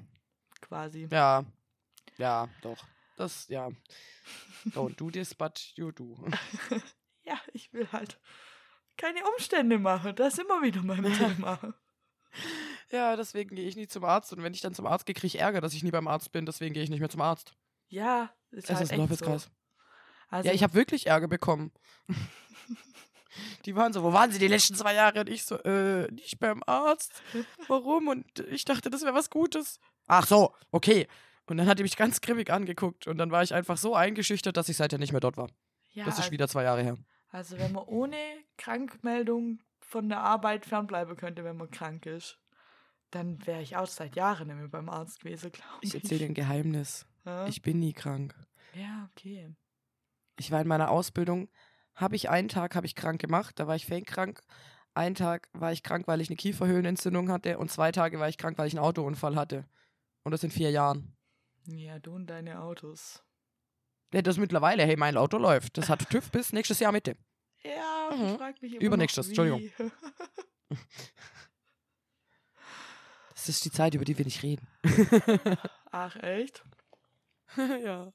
quasi. 0.60 1.08
ja. 1.12 1.46
Ja, 2.18 2.50
doch. 2.62 2.84
Das, 3.22 3.48
ja. 3.50 3.70
Don't 4.72 4.96
do 4.96 5.12
this, 5.12 5.36
but 5.36 5.60
you 5.76 5.92
do. 5.92 6.18
Ja, 7.24 7.40
ich 7.54 7.72
will 7.72 7.88
halt 7.92 8.20
keine 8.98 9.20
Umstände 9.30 9.78
machen. 9.78 10.16
Das 10.16 10.34
ist 10.34 10.40
immer 10.40 10.64
wieder 10.64 10.82
mein 10.82 11.04
Thema. 11.14 11.76
Ja, 12.90 13.16
deswegen 13.16 13.56
gehe 13.56 13.68
ich 13.68 13.76
nie 13.76 13.86
zum 13.88 14.04
Arzt. 14.04 14.34
Und 14.34 14.42
wenn 14.42 14.56
ich 14.56 14.62
dann 14.62 14.74
zum 14.74 14.88
Arzt 14.88 15.06
gehe, 15.06 15.14
kriege 15.14 15.28
ich 15.28 15.40
Ärger, 15.40 15.62
dass 15.62 15.76
ich 15.76 15.84
nie 15.84 15.92
beim 15.92 16.08
Arzt 16.08 16.32
bin. 16.32 16.48
Deswegen 16.48 16.74
gehe 16.74 16.82
ich 16.82 16.90
nicht 16.90 17.00
mehr 17.00 17.12
zum 17.12 17.22
Arzt. 17.22 17.54
Ja, 17.90 18.34
ist 18.50 18.70
Es 18.72 18.76
halt 18.76 18.86
ist 18.86 18.90
echt 18.92 18.98
so. 19.00 19.06
Teufelskreis. 19.06 19.52
Also, 20.30 20.48
Ja, 20.50 20.56
ich 20.56 20.64
habe 20.64 20.74
wirklich 20.74 21.06
Ärger 21.06 21.28
bekommen. 21.28 21.72
Die 23.66 23.76
waren 23.76 23.94
so, 23.94 24.02
wo 24.02 24.12
waren 24.12 24.32
sie 24.32 24.40
die 24.40 24.48
letzten 24.48 24.74
zwei 24.76 24.96
Jahre? 24.96 25.20
Und 25.22 25.30
ich 25.30 25.46
so, 25.46 25.58
äh, 25.60 26.12
nicht 26.12 26.40
beim 26.40 26.64
Arzt. 26.66 27.22
Warum? 27.68 28.08
Und 28.08 28.40
ich 28.50 28.66
dachte, 28.66 28.90
das 28.90 29.04
wäre 29.04 29.14
was 29.14 29.30
Gutes. 29.30 29.80
Ach 30.08 30.26
so, 30.26 30.54
okay. 30.72 31.08
Und 31.46 31.58
dann 31.58 31.68
hat 31.68 31.80
die 31.80 31.84
mich 31.84 31.98
ganz 31.98 32.22
grimmig 32.22 32.52
angeguckt. 32.52 33.08
Und 33.08 33.18
dann 33.18 33.32
war 33.32 33.44
ich 33.44 33.54
einfach 33.54 33.78
so 33.78 33.96
eingeschüchtert, 33.96 34.56
dass 34.58 34.70
ich 34.70 34.78
seither 34.78 35.00
nicht 35.00 35.12
mehr 35.12 35.20
dort 35.22 35.38
war. 35.38 35.50
ja, 35.94 36.06
Das 36.06 36.16
ist 36.16 36.20
also- 36.22 36.32
wieder 36.32 36.48
zwei 36.48 36.64
Jahre 36.64 36.84
her. 36.84 36.98
Also 37.30 37.58
wenn 37.58 37.72
man 37.72 37.84
ohne 37.86 38.18
Krankmeldung 38.58 39.60
von 39.80 40.10
der 40.10 40.20
Arbeit 40.22 40.66
fernbleiben 40.66 41.16
könnte, 41.18 41.44
wenn 41.44 41.58
man 41.58 41.70
krank 41.72 42.06
ist, 42.06 42.40
dann 43.10 43.46
wäre 43.46 43.62
ich 43.62 43.76
auch 43.76 43.88
seit 43.88 44.16
Jahren 44.16 44.48
nicht 44.48 44.58
mehr 44.58 44.68
beim 44.70 44.90
Arzt 44.90 45.20
gewesen, 45.22 45.52
glaube 45.52 45.70
ich. 45.82 45.90
Ich 45.94 46.02
erzähle 46.02 46.20
dir 46.20 46.26
ein 46.28 46.34
Geheimnis. 46.34 47.06
Ja? 47.26 47.46
Ich 47.48 47.62
bin 47.62 47.80
nie 47.80 47.94
krank. 47.94 48.36
ja, 48.74 49.10
okay. 49.12 49.54
Ich 50.38 50.50
war 50.52 50.62
in 50.62 50.68
meiner 50.68 50.90
Ausbildung, 50.90 51.50
habe 51.96 52.16
ich 52.16 52.30
einen 52.30 52.48
Tag 52.48 52.76
habe 52.76 52.86
ich 52.86 52.96
krank 52.96 53.20
gemacht, 53.22 53.60
da 53.60 53.68
war 53.68 53.76
ich 53.76 53.86
krank. 54.06 54.42
Einen 54.94 55.16
Tag 55.16 55.50
war 55.54 55.72
ich 55.72 55.84
krank, 55.84 56.08
weil 56.08 56.20
ich 56.22 56.30
eine 56.30 56.36
Kieferhöhlenentzündung 56.38 57.30
hatte 57.30 57.58
und 57.58 57.70
zwei 57.70 57.92
Tage 57.92 58.20
war 58.20 58.28
ich 58.30 58.38
krank, 58.38 58.58
weil 58.58 58.68
ich 58.68 58.74
einen 58.76 58.84
Autounfall 58.86 59.36
hatte. 59.36 59.66
Und 60.24 60.32
das 60.32 60.44
in 60.44 60.52
vier 60.52 60.72
Jahren. 60.72 61.16
Ja, 61.68 62.00
du 62.00 62.14
und 62.14 62.28
deine 62.28 62.62
Autos. 62.62 63.24
Ja, 64.14 64.22
das 64.22 64.38
mittlerweile, 64.38 64.84
hey, 64.84 64.98
mein 64.98 65.16
Auto 65.18 65.38
läuft. 65.38 65.78
Das 65.78 65.90
hat 65.90 66.10
TÜV 66.10 66.32
bis 66.32 66.52
nächstes 66.54 66.80
Jahr 66.80 66.92
Mitte. 66.92 67.16
Ja, 67.64 68.10
Mhm. 68.16 68.26
ich 68.26 68.38
frag 68.38 68.62
mich 68.62 68.74
immer 68.74 68.82
Übernächstes, 68.84 69.28
noch. 69.30 69.46
Entschuldigung. 69.46 69.92
Das 73.34 73.50
ist 73.50 73.66
die 73.66 73.72
Zeit, 73.72 73.96
über 73.96 74.06
die 74.06 74.16
wir 74.18 74.26
nicht 74.26 74.44
reden. 74.44 74.68
Ach, 75.92 76.16
echt? 76.18 76.64
ja. 77.58 78.14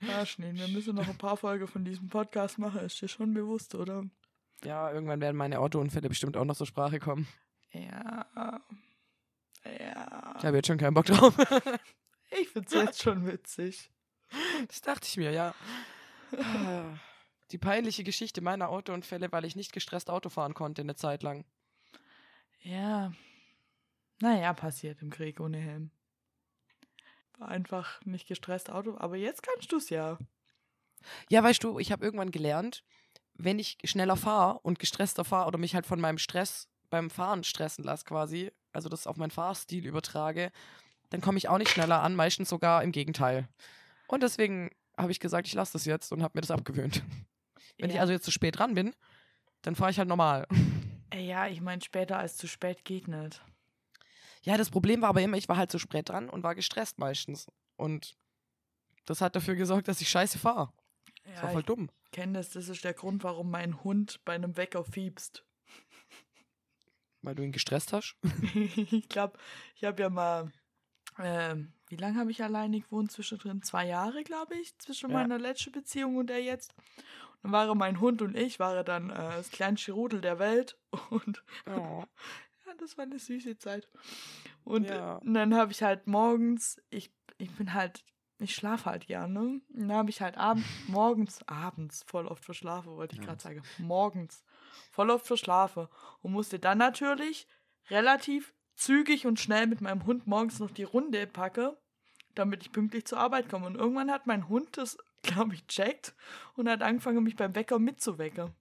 Ja, 0.00 0.26
Schnee, 0.26 0.52
wir 0.54 0.66
müssen 0.68 0.96
noch 0.96 1.06
ein 1.08 1.16
paar 1.16 1.36
Folgen 1.36 1.68
von 1.68 1.84
diesem 1.84 2.08
Podcast 2.08 2.58
machen, 2.58 2.80
ist 2.80 3.00
dir 3.00 3.06
schon 3.08 3.32
bewusst, 3.34 3.74
oder? 3.76 4.02
Ja, 4.64 4.90
irgendwann 4.92 5.20
werden 5.20 5.36
meine 5.36 5.60
Autounfälle 5.60 6.08
bestimmt 6.08 6.36
auch 6.36 6.44
noch 6.44 6.56
zur 6.56 6.66
Sprache 6.66 6.98
kommen. 6.98 7.28
Ja. 7.72 8.26
Ja. 9.64 10.34
Ich 10.38 10.44
habe 10.44 10.56
jetzt 10.56 10.66
schon 10.66 10.78
keinen 10.78 10.94
Bock 10.94 11.06
drauf. 11.06 11.34
Ich 12.30 12.48
find's 12.48 12.72
jetzt 12.72 13.02
schon 13.02 13.26
witzig. 13.26 13.90
Das 14.68 14.80
dachte 14.80 15.06
ich 15.08 15.16
mir, 15.16 15.32
ja. 15.32 15.54
Die 17.50 17.58
peinliche 17.58 18.04
Geschichte 18.04 18.40
meiner 18.40 18.68
Autounfälle, 18.68 19.32
weil 19.32 19.44
ich 19.44 19.56
nicht 19.56 19.72
gestresst 19.72 20.10
Auto 20.10 20.28
fahren 20.28 20.54
konnte 20.54 20.82
eine 20.82 20.94
Zeit 20.94 21.22
lang. 21.22 21.44
Ja. 22.62 23.12
Naja, 24.20 24.52
passiert 24.52 25.02
im 25.02 25.10
Krieg 25.10 25.40
ohne 25.40 25.58
Helm. 25.58 25.90
War 27.38 27.48
einfach 27.48 28.04
nicht 28.04 28.28
gestresst 28.28 28.70
Auto, 28.70 28.96
aber 28.98 29.16
jetzt 29.16 29.42
kannst 29.42 29.72
du's 29.72 29.88
ja. 29.90 30.18
Ja, 31.30 31.42
weißt 31.42 31.64
du, 31.64 31.78
ich 31.78 31.90
habe 31.90 32.04
irgendwann 32.04 32.30
gelernt, 32.30 32.84
wenn 33.34 33.58
ich 33.58 33.78
schneller 33.84 34.16
fahre 34.16 34.60
und 34.60 34.78
gestresster 34.78 35.24
fahre 35.24 35.48
oder 35.48 35.58
mich 35.58 35.74
halt 35.74 35.86
von 35.86 36.00
meinem 36.00 36.18
Stress 36.18 36.68
beim 36.90 37.08
Fahren 37.08 37.44
stressen 37.44 37.84
lasse 37.84 38.04
quasi, 38.04 38.52
also 38.72 38.88
das 38.88 39.06
auf 39.06 39.16
meinen 39.16 39.30
Fahrstil 39.30 39.86
übertrage, 39.86 40.52
dann 41.10 41.20
komme 41.20 41.38
ich 41.38 41.48
auch 41.48 41.58
nicht 41.58 41.70
schneller 41.70 42.02
an, 42.02 42.14
meistens 42.14 42.48
sogar 42.48 42.82
im 42.82 42.92
Gegenteil. 42.92 43.48
Und 44.08 44.22
deswegen 44.22 44.70
habe 44.96 45.12
ich 45.12 45.20
gesagt, 45.20 45.46
ich 45.46 45.54
lasse 45.54 45.72
das 45.74 45.84
jetzt 45.84 46.12
und 46.12 46.22
habe 46.22 46.36
mir 46.36 46.40
das 46.42 46.50
abgewöhnt. 46.50 47.02
Wenn 47.78 47.90
ich 47.90 47.96
ja. 47.96 48.00
also 48.02 48.12
jetzt 48.12 48.24
zu 48.24 48.30
spät 48.30 48.58
dran 48.58 48.74
bin, 48.74 48.94
dann 49.62 49.74
fahre 49.76 49.90
ich 49.90 49.98
halt 49.98 50.08
normal. 50.08 50.46
Äh, 51.10 51.26
Ja, 51.26 51.46
ich 51.46 51.60
meine, 51.60 51.82
später 51.82 52.18
als 52.18 52.36
zu 52.36 52.46
spät 52.48 52.84
geht 52.84 53.08
nicht. 53.08 53.42
Ja, 54.42 54.56
das 54.56 54.70
Problem 54.70 55.02
war 55.02 55.10
aber 55.10 55.20
immer, 55.22 55.36
ich 55.36 55.48
war 55.48 55.56
halt 55.56 55.70
zu 55.70 55.78
spät 55.78 56.08
dran 56.08 56.30
und 56.30 56.42
war 56.42 56.54
gestresst 56.54 56.98
meistens. 56.98 57.46
Und 57.76 58.16
das 59.06 59.20
hat 59.20 59.36
dafür 59.36 59.54
gesorgt, 59.54 59.88
dass 59.88 60.00
ich 60.00 60.08
scheiße 60.08 60.38
fahre. 60.38 60.72
Das 61.24 61.36
war 61.36 61.44
Ja, 61.44 61.50
voll 61.50 61.60
ich 61.60 61.66
dumm. 61.66 61.90
kenne 62.12 62.34
das. 62.34 62.50
Das 62.50 62.68
ist 62.68 62.84
der 62.84 62.94
Grund, 62.94 63.22
warum 63.24 63.50
mein 63.50 63.82
Hund 63.84 64.20
bei 64.24 64.34
einem 64.34 64.56
Wecker 64.56 64.84
fiebst. 64.84 65.44
Weil 67.22 67.34
du 67.34 67.42
ihn 67.42 67.52
gestresst 67.52 67.92
hast. 67.92 68.16
ich 68.54 69.08
glaube, 69.08 69.38
ich 69.74 69.84
habe 69.84 70.02
ja 70.02 70.08
mal, 70.10 70.50
ähm, 71.18 71.72
wie 71.88 71.96
lange 71.96 72.18
habe 72.18 72.30
ich 72.30 72.42
alleine 72.42 72.80
gewohnt 72.80 73.10
zwischendrin? 73.12 73.62
Zwei 73.62 73.86
Jahre, 73.86 74.22
glaube 74.22 74.54
ich, 74.56 74.76
zwischen 74.78 75.10
Ja. 75.10 75.16
meiner 75.18 75.38
letzten 75.38 75.72
Beziehung 75.72 76.16
und 76.16 76.28
der 76.28 76.42
jetzt. 76.42 76.74
Und 77.42 77.44
dann 77.44 77.52
waren 77.52 77.78
mein 77.78 78.00
Hund 78.00 78.22
und 78.22 78.36
ich, 78.36 78.58
waren 78.58 78.84
dann 78.84 79.10
äh, 79.10 79.14
das 79.14 79.50
kleinste 79.50 79.92
Rudel 79.92 80.20
der 80.20 80.38
Welt. 80.38 80.78
Und 81.10 81.42
Oh. 81.66 82.04
ja, 82.66 82.74
das 82.78 82.96
war 82.98 83.04
eine 83.04 83.18
süße 83.18 83.56
Zeit. 83.58 83.88
Und, 84.64 84.88
Ja. 84.88 85.16
und 85.16 85.34
dann 85.34 85.54
habe 85.54 85.72
ich 85.72 85.82
halt 85.82 86.06
morgens, 86.06 86.80
ich, 86.90 87.10
ich 87.38 87.50
bin 87.56 87.72
halt, 87.74 88.04
ich 88.38 88.54
schlafe 88.54 88.84
halt 88.86 89.06
gerne. 89.06 89.40
Und 89.40 89.62
dann 89.74 89.92
habe 89.92 90.10
ich 90.10 90.20
halt 90.20 90.36
abends, 90.36 90.66
morgens, 90.88 91.42
abends 91.48 92.02
voll 92.06 92.26
oft 92.26 92.44
verschlafen, 92.44 92.92
wollte 92.96 93.14
ich 93.16 93.22
gerade 93.22 93.40
sagen. 93.42 93.62
Morgens 93.78 94.44
voll 94.90 95.10
oft 95.10 95.26
verschlafen. 95.26 95.88
Und 96.20 96.32
musste 96.32 96.58
dann 96.58 96.78
natürlich 96.78 97.46
relativ 97.88 98.54
zügig 98.80 99.26
und 99.26 99.38
schnell 99.38 99.66
mit 99.66 99.80
meinem 99.80 100.06
Hund 100.06 100.26
morgens 100.26 100.58
noch 100.58 100.70
die 100.70 100.84
Runde 100.84 101.26
packen, 101.26 101.72
damit 102.34 102.62
ich 102.62 102.72
pünktlich 102.72 103.04
zur 103.04 103.18
Arbeit 103.18 103.48
komme. 103.48 103.66
Und 103.66 103.76
irgendwann 103.76 104.10
hat 104.10 104.26
mein 104.26 104.48
Hund 104.48 104.76
das, 104.76 104.96
glaube 105.22 105.54
ich, 105.54 105.66
checkt 105.66 106.14
und 106.54 106.68
hat 106.68 106.82
angefangen, 106.82 107.22
mich 107.22 107.36
beim 107.36 107.54
Wecker 107.54 107.78
mitzuwecken. 107.78 108.52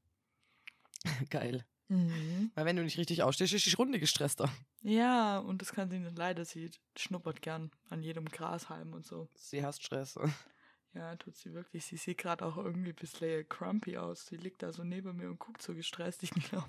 Geil. 1.29 1.65
Mhm. 1.87 2.51
Weil 2.53 2.65
wenn 2.65 2.75
du 2.75 2.83
nicht 2.83 2.97
richtig 2.97 3.23
aufstehst, 3.23 3.53
ist 3.53 3.65
die 3.65 3.73
Runde 3.73 3.99
gestresster. 3.99 4.49
Ja, 4.81 5.39
und 5.39 5.61
das 5.61 5.71
kann 5.71 5.89
sie 5.89 5.99
nicht 5.99 6.17
leider. 6.17 6.45
Sie 6.45 6.69
schnuppert 6.95 7.41
gern 7.41 7.71
an 7.89 8.03
jedem 8.03 8.25
Grashalm 8.25 8.93
und 8.93 9.05
so. 9.05 9.27
Sie 9.35 9.63
hasst 9.65 9.83
Stress. 9.83 10.17
Ja, 10.95 11.15
tut 11.17 11.35
sie 11.35 11.53
wirklich. 11.53 11.85
Sie 11.85 11.97
sieht 11.97 12.17
gerade 12.17 12.43
auch 12.43 12.57
irgendwie 12.57 12.89
ein 12.89 12.95
bisschen 12.95 13.47
crumpy 13.47 13.97
aus. 13.97 14.25
Sie 14.25 14.37
liegt 14.37 14.63
da 14.63 14.73
so 14.73 14.83
neben 14.83 15.15
mir 15.17 15.29
und 15.29 15.37
guckt 15.37 15.61
so 15.61 15.75
gestresst. 15.75 16.23
Ich 16.23 16.31
glaube. 16.31 16.65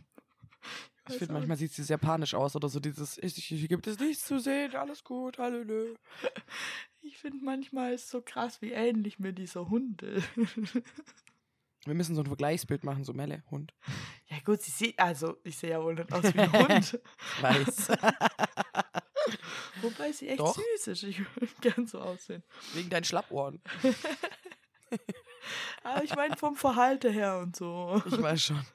Ich 1.10 1.18
finde, 1.18 1.34
manchmal 1.34 1.56
sieht 1.56 1.72
sie 1.72 1.82
sehr 1.82 1.98
panisch 1.98 2.34
aus 2.34 2.56
oder 2.56 2.68
so 2.68 2.80
dieses, 2.80 3.18
ich, 3.18 3.34
hier 3.34 3.68
gibt 3.68 3.86
es 3.86 3.98
nichts 3.98 4.24
zu 4.26 4.38
sehen, 4.38 4.74
alles 4.74 5.04
gut, 5.04 5.38
hallo. 5.38 5.94
Ich 7.02 7.16
finde 7.16 7.42
manchmal 7.42 7.94
ist 7.94 8.10
so 8.10 8.20
krass, 8.20 8.60
wie 8.60 8.72
ähnlich 8.72 9.18
mir 9.18 9.32
dieser 9.32 9.70
Hund 9.70 10.02
ist. 10.02 10.28
Wir 11.86 11.94
müssen 11.94 12.14
so 12.14 12.20
ein 12.20 12.26
Vergleichsbild 12.26 12.84
machen, 12.84 13.04
so 13.04 13.14
Melle, 13.14 13.42
Hund. 13.50 13.72
Ja, 14.26 14.36
gut, 14.44 14.60
sie 14.60 14.70
sieht. 14.70 14.98
Also, 14.98 15.38
ich 15.44 15.56
sehe 15.56 15.70
ja 15.70 15.82
wohl 15.82 15.94
nicht 15.94 16.12
aus 16.12 16.24
wie 16.34 16.38
ein 16.38 16.52
Hund. 16.52 17.00
Weiß. 17.40 17.88
Wobei 19.80 20.12
sie 20.12 20.28
echt 20.28 20.40
Doch. 20.40 20.54
süß 20.54 20.88
ist. 20.88 21.02
Ich 21.04 21.20
würde 21.20 21.54
gern 21.62 21.86
so 21.86 22.00
aussehen. 22.00 22.42
Wegen 22.74 22.90
deinen 22.90 23.04
Schlappohren. 23.04 23.62
Aber 25.82 26.04
ich 26.04 26.14
meine 26.14 26.36
vom 26.36 26.54
Verhalten 26.54 27.12
her 27.12 27.38
und 27.38 27.56
so. 27.56 28.02
Ich 28.04 28.20
weiß 28.20 28.42
schon. 28.42 28.66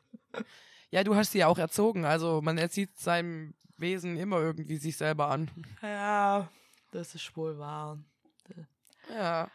Ja, 0.96 1.04
du 1.04 1.14
hast 1.14 1.34
sie 1.34 1.40
ja 1.40 1.48
auch 1.48 1.58
erzogen, 1.58 2.06
also 2.06 2.42
man 2.42 2.58
erzieht 2.58 2.98
seinem 2.98 3.54
Wesen 3.76 4.16
immer 4.16 4.40
irgendwie 4.40 4.78
sich 4.78 4.96
selber 4.96 5.28
an. 5.28 5.52
Ja, 5.82 6.50
das 6.92 7.14
ist 7.16 7.36
wohl 7.36 7.60
wahr. 7.60 8.00
Ja. 9.10 9.52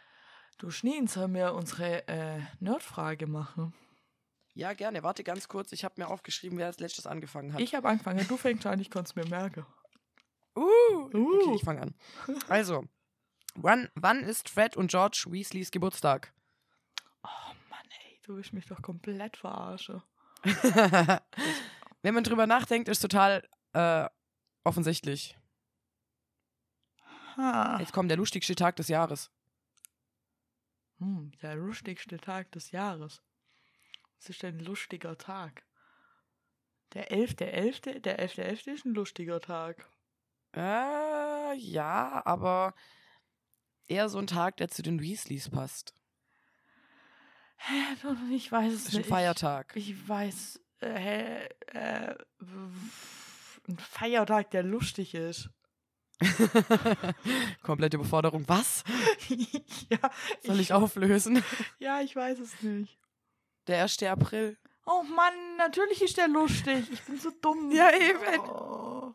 Du 0.59 0.69
Schneen, 0.69 1.07
sollen 1.07 1.33
wir 1.33 1.55
unsere 1.55 2.07
äh, 2.07 2.41
Nerdfrage 2.59 3.25
machen? 3.25 3.73
Ja, 4.53 4.73
gerne. 4.73 5.01
Warte 5.01 5.23
ganz 5.23 5.47
kurz. 5.47 5.71
Ich 5.71 5.83
habe 5.83 5.95
mir 5.97 6.09
aufgeschrieben, 6.09 6.59
wer 6.59 6.67
als 6.67 6.79
letztes 6.79 7.07
angefangen 7.07 7.53
hat. 7.53 7.59
Ich 7.59 7.73
habe 7.73 7.89
angefangen, 7.89 8.23
du 8.27 8.37
fängst 8.37 8.67
an, 8.67 8.79
ich 8.79 8.91
konnte 8.91 9.09
es 9.09 9.15
mir 9.15 9.27
merken. 9.27 9.65
Uh, 10.55 11.09
Uh. 11.11 11.41
Okay, 11.41 11.55
ich 11.55 11.63
fange 11.63 11.81
an. 11.81 11.95
Also, 12.49 12.85
wann, 13.55 13.89
wann 13.95 14.19
ist 14.19 14.47
Fred 14.47 14.77
und 14.77 14.91
George 14.91 15.25
Weasleys 15.27 15.71
Geburtstag? 15.71 16.33
Oh 17.23 17.53
Mann, 17.71 17.89
ey, 18.05 18.19
du 18.21 18.35
willst 18.35 18.53
mich 18.53 18.67
doch 18.67 18.83
komplett 18.83 19.37
verarschen. 19.37 20.03
Wenn 22.01 22.13
man 22.13 22.23
drüber 22.23 22.47
nachdenkt, 22.47 22.89
ist 22.89 22.99
total 22.99 23.47
äh, 23.73 24.07
offensichtlich. 24.63 25.37
Ha. 27.37 27.77
Jetzt 27.79 27.93
kommt 27.93 28.09
der 28.09 28.17
lustigste 28.17 28.55
Tag 28.55 28.75
des 28.75 28.87
Jahres. 28.87 29.31
Hm, 30.99 31.31
der 31.41 31.55
lustigste 31.55 32.17
Tag 32.17 32.51
des 32.51 32.71
Jahres. 32.71 33.21
Was 34.17 34.29
ist 34.29 34.43
denn 34.43 34.57
ein 34.57 34.65
lustiger 34.65 35.17
Tag? 35.17 35.65
Der 36.93 37.09
11.11., 37.11 37.99
der 37.99 38.19
11.11. 38.19 38.73
ist 38.73 38.85
ein 38.85 38.93
lustiger 38.93 39.39
Tag. 39.39 39.89
Äh, 40.55 41.55
ja, 41.55 42.21
aber 42.25 42.73
eher 43.87 44.09
so 44.09 44.19
ein 44.19 44.27
Tag, 44.27 44.57
der 44.57 44.67
zu 44.67 44.81
den 44.81 45.01
Weasleys 45.01 45.49
passt. 45.49 45.95
Hä, 47.63 47.73
ich 48.35 48.51
weiß 48.51 48.73
es 48.73 48.85
ist 48.87 48.93
ein 48.93 48.97
nicht. 48.99 49.09
Feiertag. 49.09 49.73
Ich, 49.75 49.91
ich 49.91 50.07
weiß, 50.09 50.59
äh, 50.81 50.93
hä, 50.93 51.49
äh, 51.67 52.15
ein 53.67 53.77
Feiertag, 53.77 54.51
der 54.51 54.63
lustig 54.63 55.13
ist. 55.13 55.49
Komplette 57.63 57.97
Überforderung. 57.97 58.43
Was? 58.47 58.83
ja, 59.89 59.97
Soll 60.43 60.59
ich 60.59 60.73
auflösen? 60.73 61.43
Ja, 61.79 62.01
ich 62.01 62.15
weiß 62.15 62.39
es 62.39 62.61
nicht. 62.61 62.97
Der 63.67 63.81
1. 63.83 64.03
April. 64.03 64.57
Oh 64.85 65.03
Mann, 65.03 65.33
natürlich 65.57 66.01
ist 66.01 66.17
der 66.17 66.27
lustig. 66.27 66.85
Ich 66.91 67.01
bin 67.03 67.19
so 67.19 67.31
dumm. 67.41 67.71
Ja, 67.71 67.91
eben. 67.91 68.39
Oh. 68.39 69.13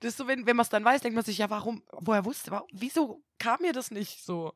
Das 0.00 0.10
ist 0.10 0.16
so, 0.16 0.26
wenn, 0.26 0.46
wenn 0.46 0.56
man 0.56 0.64
es 0.64 0.70
dann 0.70 0.84
weiß, 0.84 1.02
denkt 1.02 1.14
man 1.14 1.24
sich, 1.24 1.38
ja, 1.38 1.48
warum, 1.50 1.82
woher 1.92 2.24
wusste, 2.24 2.50
warum, 2.50 2.68
wieso 2.72 3.22
kam 3.38 3.60
mir 3.60 3.72
das 3.72 3.90
nicht 3.90 4.24
so? 4.24 4.52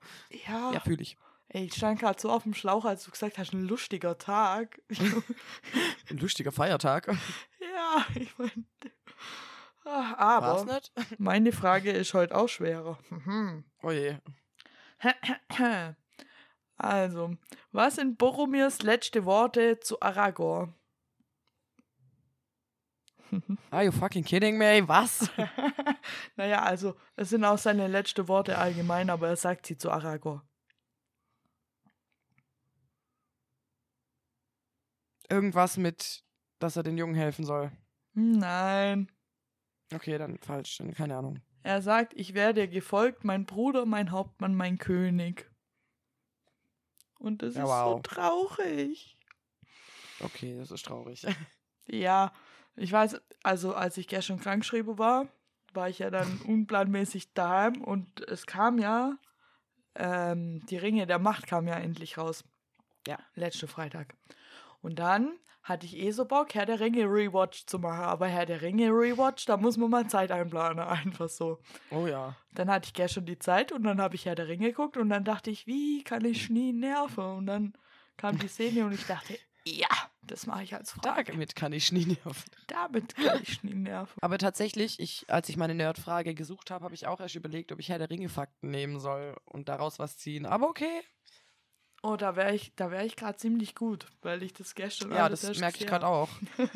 Ja, 0.46 0.72
Ja, 0.72 0.80
fühle 0.80 1.02
ich. 1.02 1.16
Ey, 1.50 1.64
ich 1.66 1.74
stand 1.74 2.00
gerade 2.00 2.20
so 2.20 2.30
auf 2.30 2.42
dem 2.44 2.54
Schlauch, 2.54 2.84
als 2.84 3.04
du 3.04 3.10
gesagt 3.10 3.38
hast, 3.38 3.52
ein 3.52 3.66
lustiger 3.66 4.18
Tag. 4.18 4.80
Ein 6.10 6.16
lustiger 6.18 6.50
Feiertag. 6.50 7.06
ja, 7.60 8.04
ich 8.14 8.36
meine. 8.36 8.64
Ah, 9.84 10.40
War's 10.42 10.62
Aber 10.62 10.74
nicht? 10.74 10.92
meine 11.20 11.52
Frage 11.52 11.90
ist 11.92 12.14
heute 12.14 12.34
auch 12.36 12.48
schwerer. 12.48 12.98
Mhm. 13.10 13.64
Oh 13.82 13.90
je. 13.90 14.16
Also, 16.82 17.36
was 17.72 17.96
sind 17.96 18.16
Boromirs 18.16 18.80
letzte 18.80 19.26
Worte 19.26 19.80
zu 19.80 20.00
Aragorn? 20.00 20.74
Are 23.70 23.84
you 23.84 23.92
fucking 23.92 24.24
kidding 24.24 24.56
me? 24.56 24.82
Was? 24.88 25.30
naja, 26.36 26.62
also, 26.62 26.96
es 27.16 27.28
sind 27.28 27.44
auch 27.44 27.58
seine 27.58 27.86
letzten 27.86 28.26
Worte 28.28 28.56
allgemein, 28.56 29.10
aber 29.10 29.28
er 29.28 29.36
sagt 29.36 29.66
sie 29.66 29.76
zu 29.76 29.90
Aragorn. 29.90 30.40
Irgendwas 35.30 35.76
mit, 35.76 36.24
dass 36.58 36.76
er 36.76 36.82
den 36.82 36.98
Jungen 36.98 37.14
helfen 37.14 37.44
soll. 37.44 37.72
Nein. 38.14 39.10
Okay, 39.94 40.18
dann 40.18 40.38
falsch. 40.38 40.78
Dann 40.78 40.92
keine 40.94 41.16
Ahnung. 41.16 41.40
Er 41.62 41.82
sagt, 41.82 42.14
ich 42.14 42.34
werde 42.34 42.68
gefolgt, 42.68 43.24
mein 43.24 43.44
Bruder, 43.46 43.86
mein 43.86 44.10
Hauptmann, 44.10 44.54
mein 44.54 44.78
König. 44.78 45.50
Und 47.18 47.42
das 47.42 47.54
Ja, 47.54 47.64
ist 47.64 47.68
wow. 47.68 47.96
so 47.96 47.98
traurig. 48.00 49.18
Okay, 50.20 50.56
das 50.58 50.70
ist 50.70 50.84
traurig. 50.86 51.26
Ja, 51.86 52.32
ich 52.76 52.92
weiß, 52.92 53.20
also 53.42 53.74
als 53.74 53.96
ich 53.96 54.06
gestern 54.06 54.38
krankgeschrieben 54.38 54.96
war, 54.96 55.26
war 55.72 55.88
ich 55.88 55.98
ja 55.98 56.08
dann 56.10 56.40
unplanmäßig 56.46 57.32
daheim 57.34 57.82
und 57.82 58.20
es 58.28 58.46
kam 58.46 58.78
ja, 58.78 59.18
ähm, 59.96 60.64
die 60.66 60.76
Ringe 60.76 61.08
der 61.08 61.18
Macht 61.18 61.48
kam 61.48 61.66
ja 61.66 61.74
endlich 61.74 62.16
raus. 62.16 62.44
Ja. 63.08 63.18
Letzte 63.34 63.66
Freitag. 63.66 64.14
Und 64.80 64.98
dann 64.98 65.32
hatte 65.62 65.86
ich 65.86 65.96
eh 65.96 66.10
so 66.10 66.24
Bock, 66.24 66.54
Herr 66.54 66.66
der 66.66 66.80
Ringe 66.80 67.04
Rewatch 67.04 67.66
zu 67.66 67.78
machen. 67.78 68.04
Aber 68.04 68.26
Herr 68.26 68.46
der 68.46 68.62
Ringe 68.62 68.88
Rewatch, 68.88 69.44
da 69.46 69.56
muss 69.56 69.76
man 69.76 69.90
mal 69.90 70.08
Zeit 70.08 70.32
einplanen, 70.32 70.78
einfach 70.86 71.28
so. 71.28 71.60
Oh 71.90 72.06
ja. 72.06 72.36
Dann 72.54 72.70
hatte 72.70 72.86
ich 72.86 72.94
gestern 72.94 73.26
die 73.26 73.38
Zeit 73.38 73.72
und 73.72 73.84
dann 73.84 74.00
habe 74.00 74.14
ich 74.14 74.26
Herr 74.26 74.34
der 74.34 74.48
Ringe 74.48 74.68
geguckt 74.68 74.96
und 74.96 75.10
dann 75.10 75.24
dachte 75.24 75.50
ich, 75.50 75.66
wie 75.66 76.02
kann 76.02 76.24
ich 76.24 76.50
nie 76.50 76.72
nerven? 76.72 77.24
Und 77.24 77.46
dann 77.46 77.74
kam 78.16 78.38
die 78.38 78.48
Szene 78.48 78.84
und 78.84 78.92
ich 78.92 79.06
dachte, 79.06 79.38
ja, 79.64 79.88
das 80.22 80.46
mache 80.46 80.62
ich 80.62 80.74
als 80.74 80.92
Frage. 80.92 81.32
Damit 81.32 81.54
kann 81.54 81.72
ich 81.72 81.92
nie 81.92 82.06
nerven. 82.06 82.50
Damit 82.66 83.14
kann 83.16 83.40
ich 83.42 83.62
nie 83.62 83.74
nerven. 83.74 84.18
Aber 84.20 84.38
tatsächlich, 84.38 84.98
ich, 84.98 85.26
als 85.28 85.48
ich 85.48 85.56
meine 85.56 85.74
Nerdfrage 85.74 86.34
gesucht 86.34 86.70
habe, 86.70 86.84
habe 86.84 86.94
ich 86.94 87.06
auch 87.06 87.20
erst 87.20 87.34
überlegt, 87.34 87.70
ob 87.72 87.78
ich 87.78 87.88
Herr 87.88 87.98
der 87.98 88.10
Ringe-Fakten 88.10 88.70
nehmen 88.70 88.98
soll 88.98 89.36
und 89.44 89.68
daraus 89.68 89.98
was 89.98 90.16
ziehen. 90.16 90.46
Aber 90.46 90.68
okay. 90.68 91.02
Oh, 92.02 92.16
da 92.16 92.34
wäre 92.34 92.54
ich, 92.54 92.72
da 92.76 92.90
wäre 92.90 93.04
ich 93.04 93.16
gerade 93.16 93.36
ziemlich 93.36 93.74
gut, 93.74 94.06
weil 94.22 94.42
ich 94.42 94.52
das 94.52 94.74
gestern 94.74 95.10
Ja, 95.12 95.28
das 95.28 95.42
merke 95.58 95.78
ich 95.78 95.86
gerade 95.86 96.06
auch. 96.06 96.28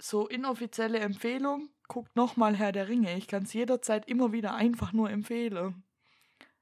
So 0.00 0.28
inoffizielle 0.28 1.00
Empfehlung, 1.00 1.70
guckt 1.88 2.14
nochmal 2.14 2.54
Herr 2.56 2.70
der 2.70 2.88
Ringe. 2.88 3.16
Ich 3.16 3.26
kann 3.26 3.42
es 3.42 3.52
jederzeit 3.52 4.06
immer 4.08 4.30
wieder 4.32 4.54
einfach 4.54 4.92
nur 4.92 5.10
empfehlen. 5.10 5.82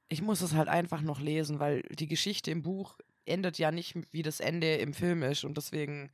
Ich 0.09 0.23
muss 0.23 0.41
es 0.41 0.55
halt 0.55 0.69
einfach 0.69 1.01
noch 1.01 1.19
lesen, 1.19 1.59
weil 1.59 1.83
die 1.83 2.07
Geschichte 2.07 2.49
im 2.49 2.63
Buch 2.63 2.97
endet 3.25 3.59
ja 3.59 3.71
nicht, 3.71 3.95
wie 4.11 4.23
das 4.23 4.39
Ende 4.39 4.77
im 4.77 4.93
Film 4.93 5.21
ist. 5.21 5.43
Und 5.43 5.55
deswegen 5.55 6.11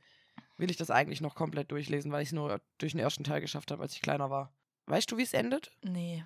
will 0.58 0.70
ich 0.70 0.76
das 0.76 0.90
eigentlich 0.90 1.20
noch 1.22 1.34
komplett 1.34 1.70
durchlesen, 1.70 2.12
weil 2.12 2.22
ich 2.22 2.28
es 2.28 2.32
nur 2.32 2.60
durch 2.76 2.92
den 2.92 3.00
ersten 3.00 3.24
Teil 3.24 3.40
geschafft 3.40 3.70
habe, 3.70 3.82
als 3.82 3.94
ich 3.94 4.02
kleiner 4.02 4.28
war. 4.28 4.52
Weißt 4.86 5.10
du, 5.10 5.16
wie 5.16 5.22
es 5.22 5.32
endet? 5.32 5.72
Nee. 5.82 6.24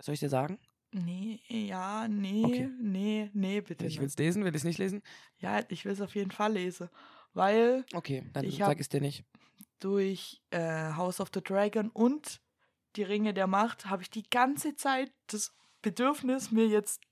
Soll 0.00 0.14
ich 0.14 0.20
dir 0.20 0.30
sagen? 0.30 0.58
Nee, 0.92 1.40
ja, 1.48 2.08
nee, 2.08 2.44
Okay. 2.44 2.70
nee, 2.80 3.30
nee, 3.34 3.60
bitte. 3.60 3.86
Ich 3.86 3.98
will 3.98 4.06
es 4.06 4.16
lesen, 4.16 4.44
will 4.44 4.50
ich 4.54 4.60
es 4.60 4.64
nicht 4.64 4.78
lesen? 4.78 5.02
Ja, 5.38 5.60
ich 5.68 5.84
will 5.84 5.92
es 5.92 6.00
auf 6.00 6.14
jeden 6.14 6.30
Fall 6.30 6.52
lesen. 6.54 6.88
Weil 7.34 7.84
Okay, 7.92 8.24
dann 8.32 8.44
Ich 8.44 8.56
sag 8.56 8.80
es 8.80 8.88
dir 8.88 9.00
nicht. 9.00 9.24
durch 9.80 10.40
äh, 10.50 10.92
House 10.94 11.20
of 11.20 11.30
the 11.34 11.42
Dragon 11.42 11.90
und 11.90 12.40
die 12.96 13.02
Ringe 13.02 13.34
der 13.34 13.46
Macht 13.46 13.86
habe 13.86 14.02
ich 14.02 14.10
die 14.10 14.28
ganze 14.30 14.74
Zeit 14.74 15.12
das 15.26 15.52
Bedürfnis, 15.82 16.50
mir 16.50 16.66
jetzt 16.66 17.02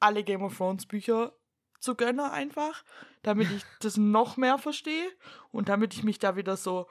alle 0.00 0.22
Game 0.22 0.42
of 0.42 0.56
Thrones 0.56 0.84
Bücher 0.86 1.32
zu 1.80 1.94
gönnen 1.94 2.20
einfach, 2.20 2.84
damit 3.22 3.50
ich 3.50 3.62
das 3.80 3.96
noch 3.96 4.36
mehr 4.36 4.58
verstehe 4.58 5.08
und 5.50 5.70
damit 5.70 5.94
ich 5.94 6.02
mich 6.02 6.18
da 6.18 6.36
wieder 6.36 6.58
so 6.58 6.86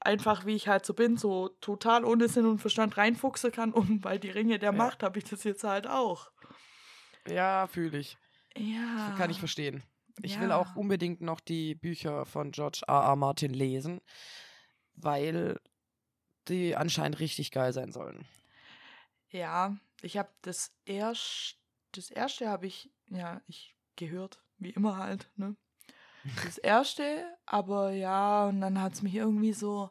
einfach, 0.00 0.46
wie 0.46 0.54
ich 0.54 0.68
halt 0.68 0.84
so 0.86 0.94
bin, 0.94 1.16
so 1.16 1.48
total 1.60 2.04
ohne 2.04 2.28
Sinn 2.28 2.46
und 2.46 2.58
Verstand 2.58 2.96
reinfuchsen 2.96 3.52
kann. 3.52 3.72
Und 3.72 4.00
bei 4.00 4.18
die 4.18 4.30
Ringe 4.30 4.58
der 4.58 4.72
Ja. 4.72 4.76
Macht 4.76 5.02
habe 5.02 5.18
ich 5.18 5.24
das 5.24 5.44
jetzt 5.44 5.64
halt 5.64 5.86
auch. 5.86 6.30
Ja, 7.28 7.66
fühle 7.66 7.98
ich. 7.98 8.16
Ja. 8.56 9.14
Kann 9.16 9.30
ich 9.30 9.38
verstehen. 9.38 9.82
Ich 10.22 10.40
will 10.40 10.48
Ja. 10.50 10.56
auch 10.56 10.74
unbedingt 10.76 11.20
noch 11.20 11.40
die 11.40 11.74
Bücher 11.74 12.26
von 12.26 12.50
George 12.50 12.82
R. 12.86 12.94
R. 13.04 13.16
Martin 13.16 13.54
lesen, 13.54 14.00
weil 14.94 15.60
die 16.48 16.76
anscheinend 16.76 17.20
richtig 17.20 17.52
geil 17.52 17.72
sein 17.72 17.92
sollen. 17.92 18.26
Ja, 19.30 19.76
ich 20.02 20.16
habe 20.18 20.30
das 20.42 20.72
erst, 20.84 21.56
das 21.92 22.10
erste 22.10 22.48
habe 22.48 22.66
ich, 22.66 22.90
ja, 23.08 23.40
ich 23.46 23.76
gehört, 23.96 24.42
wie 24.58 24.70
immer 24.70 24.96
halt, 24.96 25.30
ne? 25.36 25.56
Das 26.44 26.58
erste, 26.58 27.24
aber 27.46 27.92
ja, 27.92 28.46
und 28.46 28.60
dann 28.60 28.80
hat 28.80 28.94
es 28.94 29.02
mich 29.02 29.14
irgendwie 29.14 29.52
so, 29.52 29.90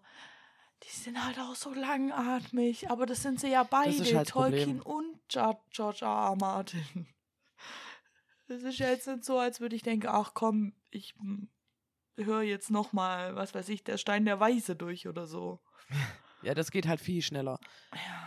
die 0.84 0.96
sind 0.96 1.24
halt 1.24 1.40
auch 1.40 1.56
so 1.56 1.74
langatmig, 1.74 2.90
aber 2.90 3.06
das 3.06 3.24
sind 3.24 3.40
sie 3.40 3.50
ja 3.50 3.64
beide, 3.64 4.04
halt 4.16 4.30
Tolkien 4.30 4.82
und 4.82 5.20
George 5.28 6.06
R. 6.06 6.08
R. 6.08 6.36
Martin. 6.36 7.08
Es 8.48 8.64
ist 8.64 8.80
ja 8.80 8.90
jetzt 8.90 9.08
nicht 9.08 9.26
so, 9.26 9.38
als 9.38 9.60
würde 9.60 9.76
ich 9.76 9.84
denken, 9.84 10.08
ach 10.08 10.34
komm, 10.34 10.74
ich 10.90 11.16
höre 12.18 12.42
jetzt 12.42 12.72
noch 12.72 12.94
mal, 12.94 13.36
was 13.36 13.54
weiß 13.54 13.70
ich, 13.70 13.84
der 13.84 13.98
Stein 13.98 14.26
der 14.26 14.40
Weise 14.40 14.76
durch 14.76 15.08
oder 15.08 15.26
so. 15.26 15.60
Ja, 16.42 16.54
das 16.54 16.72
geht 16.72 16.88
halt 16.88 17.02
viel 17.02 17.22
schneller. 17.22 17.60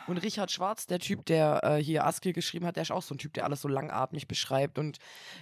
Und 0.07 0.19
Richard 0.19 0.51
Schwarz, 0.51 0.87
der 0.87 0.99
Typ, 0.99 1.25
der 1.27 1.61
äh, 1.63 1.83
hier 1.83 2.05
Askier 2.07 2.33
geschrieben 2.33 2.67
hat, 2.67 2.77
der 2.77 2.83
ist 2.83 2.91
auch 2.91 3.03
so 3.03 3.15
ein 3.15 3.19
Typ, 3.19 3.33
der 3.35 3.45
alles 3.45 3.63
so 3.63 3.69
langatmig 3.69 4.29
beschreibt 4.29 4.79
und 4.79 4.99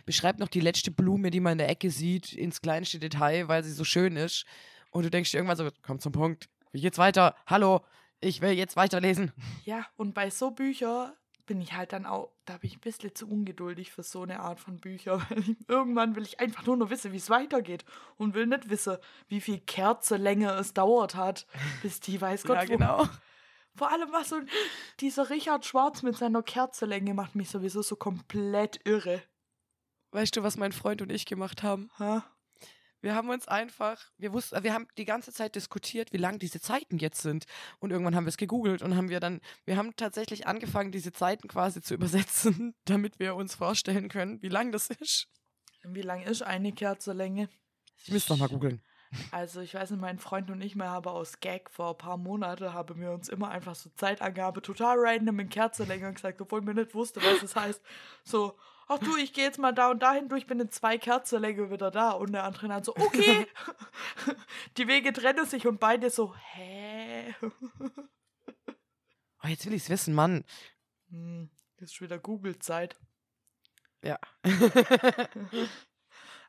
beschreibt 0.07 0.39
noch 0.39 0.49
die 0.49 0.61
letzte 0.61 0.91
Blume, 0.91 1.31
die 1.31 1.41
man 1.41 1.53
in 1.53 1.59
der 1.59 1.69
Ecke 1.69 1.91
sieht, 1.91 2.33
ins 2.33 2.61
kleinste 2.61 2.99
Detail, 2.99 3.49
weil 3.49 3.65
sie 3.65 3.73
so 3.73 3.85
schön 3.85 4.17
ist. 4.17 4.45
Und 4.91 5.05
du 5.05 5.11
denkst 5.11 5.31
dir 5.31 5.39
irgendwann 5.39 5.57
so, 5.57 5.69
komm 5.83 5.99
zum 5.99 6.13
Punkt. 6.13 6.49
Wie 6.73 6.81
geht's 6.81 6.99
weiter? 6.99 7.35
Hallo, 7.47 7.85
ich 8.21 8.41
will 8.41 8.53
jetzt 8.53 8.77
weiterlesen. 8.77 9.33
Ja, 9.65 9.87
und 9.97 10.15
bei 10.15 10.31
so 10.31 10.51
Büchern 10.51 11.13
bin 11.51 11.61
ich 11.61 11.73
halt 11.73 11.93
dann 11.93 12.07
auch, 12.07 12.31
da 12.45 12.59
bin 12.59 12.71
ich 12.71 12.77
ein 12.77 12.81
bisschen 12.81 13.13
zu 13.13 13.29
ungeduldig 13.29 13.91
für 13.91 14.05
so 14.05 14.23
eine 14.23 14.39
Art 14.39 14.61
von 14.61 14.79
Bücher. 14.79 15.21
Weil 15.29 15.41
ich, 15.41 15.57
irgendwann 15.67 16.15
will 16.15 16.23
ich 16.23 16.39
einfach 16.39 16.65
nur 16.65 16.77
noch 16.77 16.91
wissen, 16.91 17.11
wie 17.11 17.17
es 17.17 17.29
weitergeht 17.29 17.85
und 18.19 18.35
will 18.35 18.47
nicht 18.47 18.71
wissen, 18.71 18.99
wie 19.27 19.41
viel 19.41 19.59
Kerzelänge 19.59 20.53
es 20.53 20.75
dauert 20.75 21.17
hat, 21.17 21.49
bis 21.83 21.99
die 21.99 22.21
weiß 22.21 22.45
Gott 22.45 22.59
ja, 22.59 22.69
wo. 22.69 22.73
genau. 22.73 23.09
Vor 23.75 23.91
allem 23.91 24.13
was 24.13 24.29
so 24.29 24.37
dieser 25.01 25.29
Richard 25.29 25.67
Schwarz 25.67 26.05
mit 26.05 26.17
seiner 26.17 26.45
Kerzelänge 26.45 27.15
macht 27.15 27.35
mich 27.35 27.51
sowieso 27.51 27.83
so 27.83 27.97
komplett 27.97 28.81
irre. 28.85 29.21
Weißt 30.13 30.37
du, 30.37 30.45
was 30.45 30.57
mein 30.57 30.71
Freund 30.71 31.03
und 31.03 31.11
ich 31.11 31.27
gemacht 31.27 31.65
haben? 31.65 31.91
Ha? 31.99 32.25
Wir 33.01 33.15
haben 33.15 33.31
uns 33.31 33.49
einfach, 33.49 33.99
wir 34.19 34.33
wussten, 34.33 34.63
wir 34.63 34.75
haben 34.75 34.87
die 34.99 35.05
ganze 35.05 35.33
Zeit 35.33 35.55
diskutiert, 35.55 36.13
wie 36.13 36.19
lang 36.19 36.39
diese 36.39 36.61
Zeiten 36.61 36.99
jetzt 36.99 37.23
sind. 37.23 37.45
Und 37.79 37.91
irgendwann 37.91 38.15
haben 38.15 38.25
wir 38.25 38.31
es 38.31 38.37
gegoogelt 38.37 38.83
und 38.83 38.97
haben 38.97 39.09
wir 39.09 39.21
dann, 39.21 39.41
wir 39.65 39.77
haben 39.77 39.97
tatsächlich 39.97 40.47
angefangen, 40.47 40.93
diese 40.93 41.13
Zeiten 41.13 41.49
quasi 41.49 41.81
zu 41.81 41.95
übersetzen, 42.01 42.75
damit 42.85 43.19
wir 43.19 43.35
uns 43.37 43.55
vorstellen 43.55 44.09
können, 44.09 44.43
wie 44.43 44.49
lang 44.49 44.73
das 44.73 44.91
ist. 44.91 45.29
Wie 45.83 46.03
lang 46.03 46.23
ist 46.23 46.43
eine 46.43 46.73
Kerzelänge? 46.73 47.49
Ich 48.05 48.11
müsste 48.11 48.33
noch 48.33 48.41
mal 48.41 48.49
googeln. 48.49 48.83
Also 49.33 49.61
ich 49.61 49.75
weiß 49.75 49.91
nicht, 49.91 50.01
mein 50.01 50.19
Freund 50.19 50.51
und 50.51 50.61
ich 50.61 50.77
mal 50.77 50.89
haben 50.89 51.09
aus 51.09 51.41
Gag 51.41 51.71
vor 51.71 51.91
ein 51.91 51.99
paar 51.99 52.17
Monaten 52.17 52.73
haben 52.73 53.01
wir 53.01 53.11
uns 53.11 53.29
immer 53.29 53.51
einfach 53.51 53.75
so 53.75 53.91
Zeitangabe 53.97 54.63
total 54.63 54.97
random 54.99 55.41
in 55.41 55.49
Kerzelänge 55.49 56.13
gesagt, 56.13 56.41
obwohl 56.41 56.65
wir 56.65 56.75
nicht 56.75 56.95
wussten, 56.95 57.21
was 57.23 57.43
es 57.43 57.57
heißt. 57.57 57.83
So, 58.23 58.57
ach 58.91 58.99
du, 58.99 59.17
ich 59.17 59.33
gehe 59.33 59.45
jetzt 59.45 59.59
mal 59.59 59.73
da 59.73 59.91
und 59.91 60.01
dahin 60.01 60.29
durch, 60.29 60.47
bin 60.47 60.59
in 60.59 60.71
zwei 60.71 60.99
Kerzelänge 60.99 61.71
wieder 61.71 61.91
da. 61.91 62.11
Und 62.11 62.33
der 62.33 62.45
andere 62.45 62.69
dann 62.69 62.83
so, 62.83 62.95
okay. 62.97 63.47
Die 64.77 64.89
Wege 64.89 65.13
trennen 65.13 65.47
sich 65.47 65.67
und 65.67 65.79
beide 65.79 66.11
so, 66.11 66.35
hä? 66.35 67.35
Oh, 69.43 69.47
jetzt 69.47 69.65
will 69.65 69.75
ich 69.75 69.85
es 69.85 69.91
wissen, 69.91 70.13
Mann. 70.13 70.45
Hm, 71.09 71.51
ist 71.79 71.95
schon 71.95 72.07
wieder 72.07 72.19
Google-Zeit. 72.19 72.99
Ja. 74.03 74.19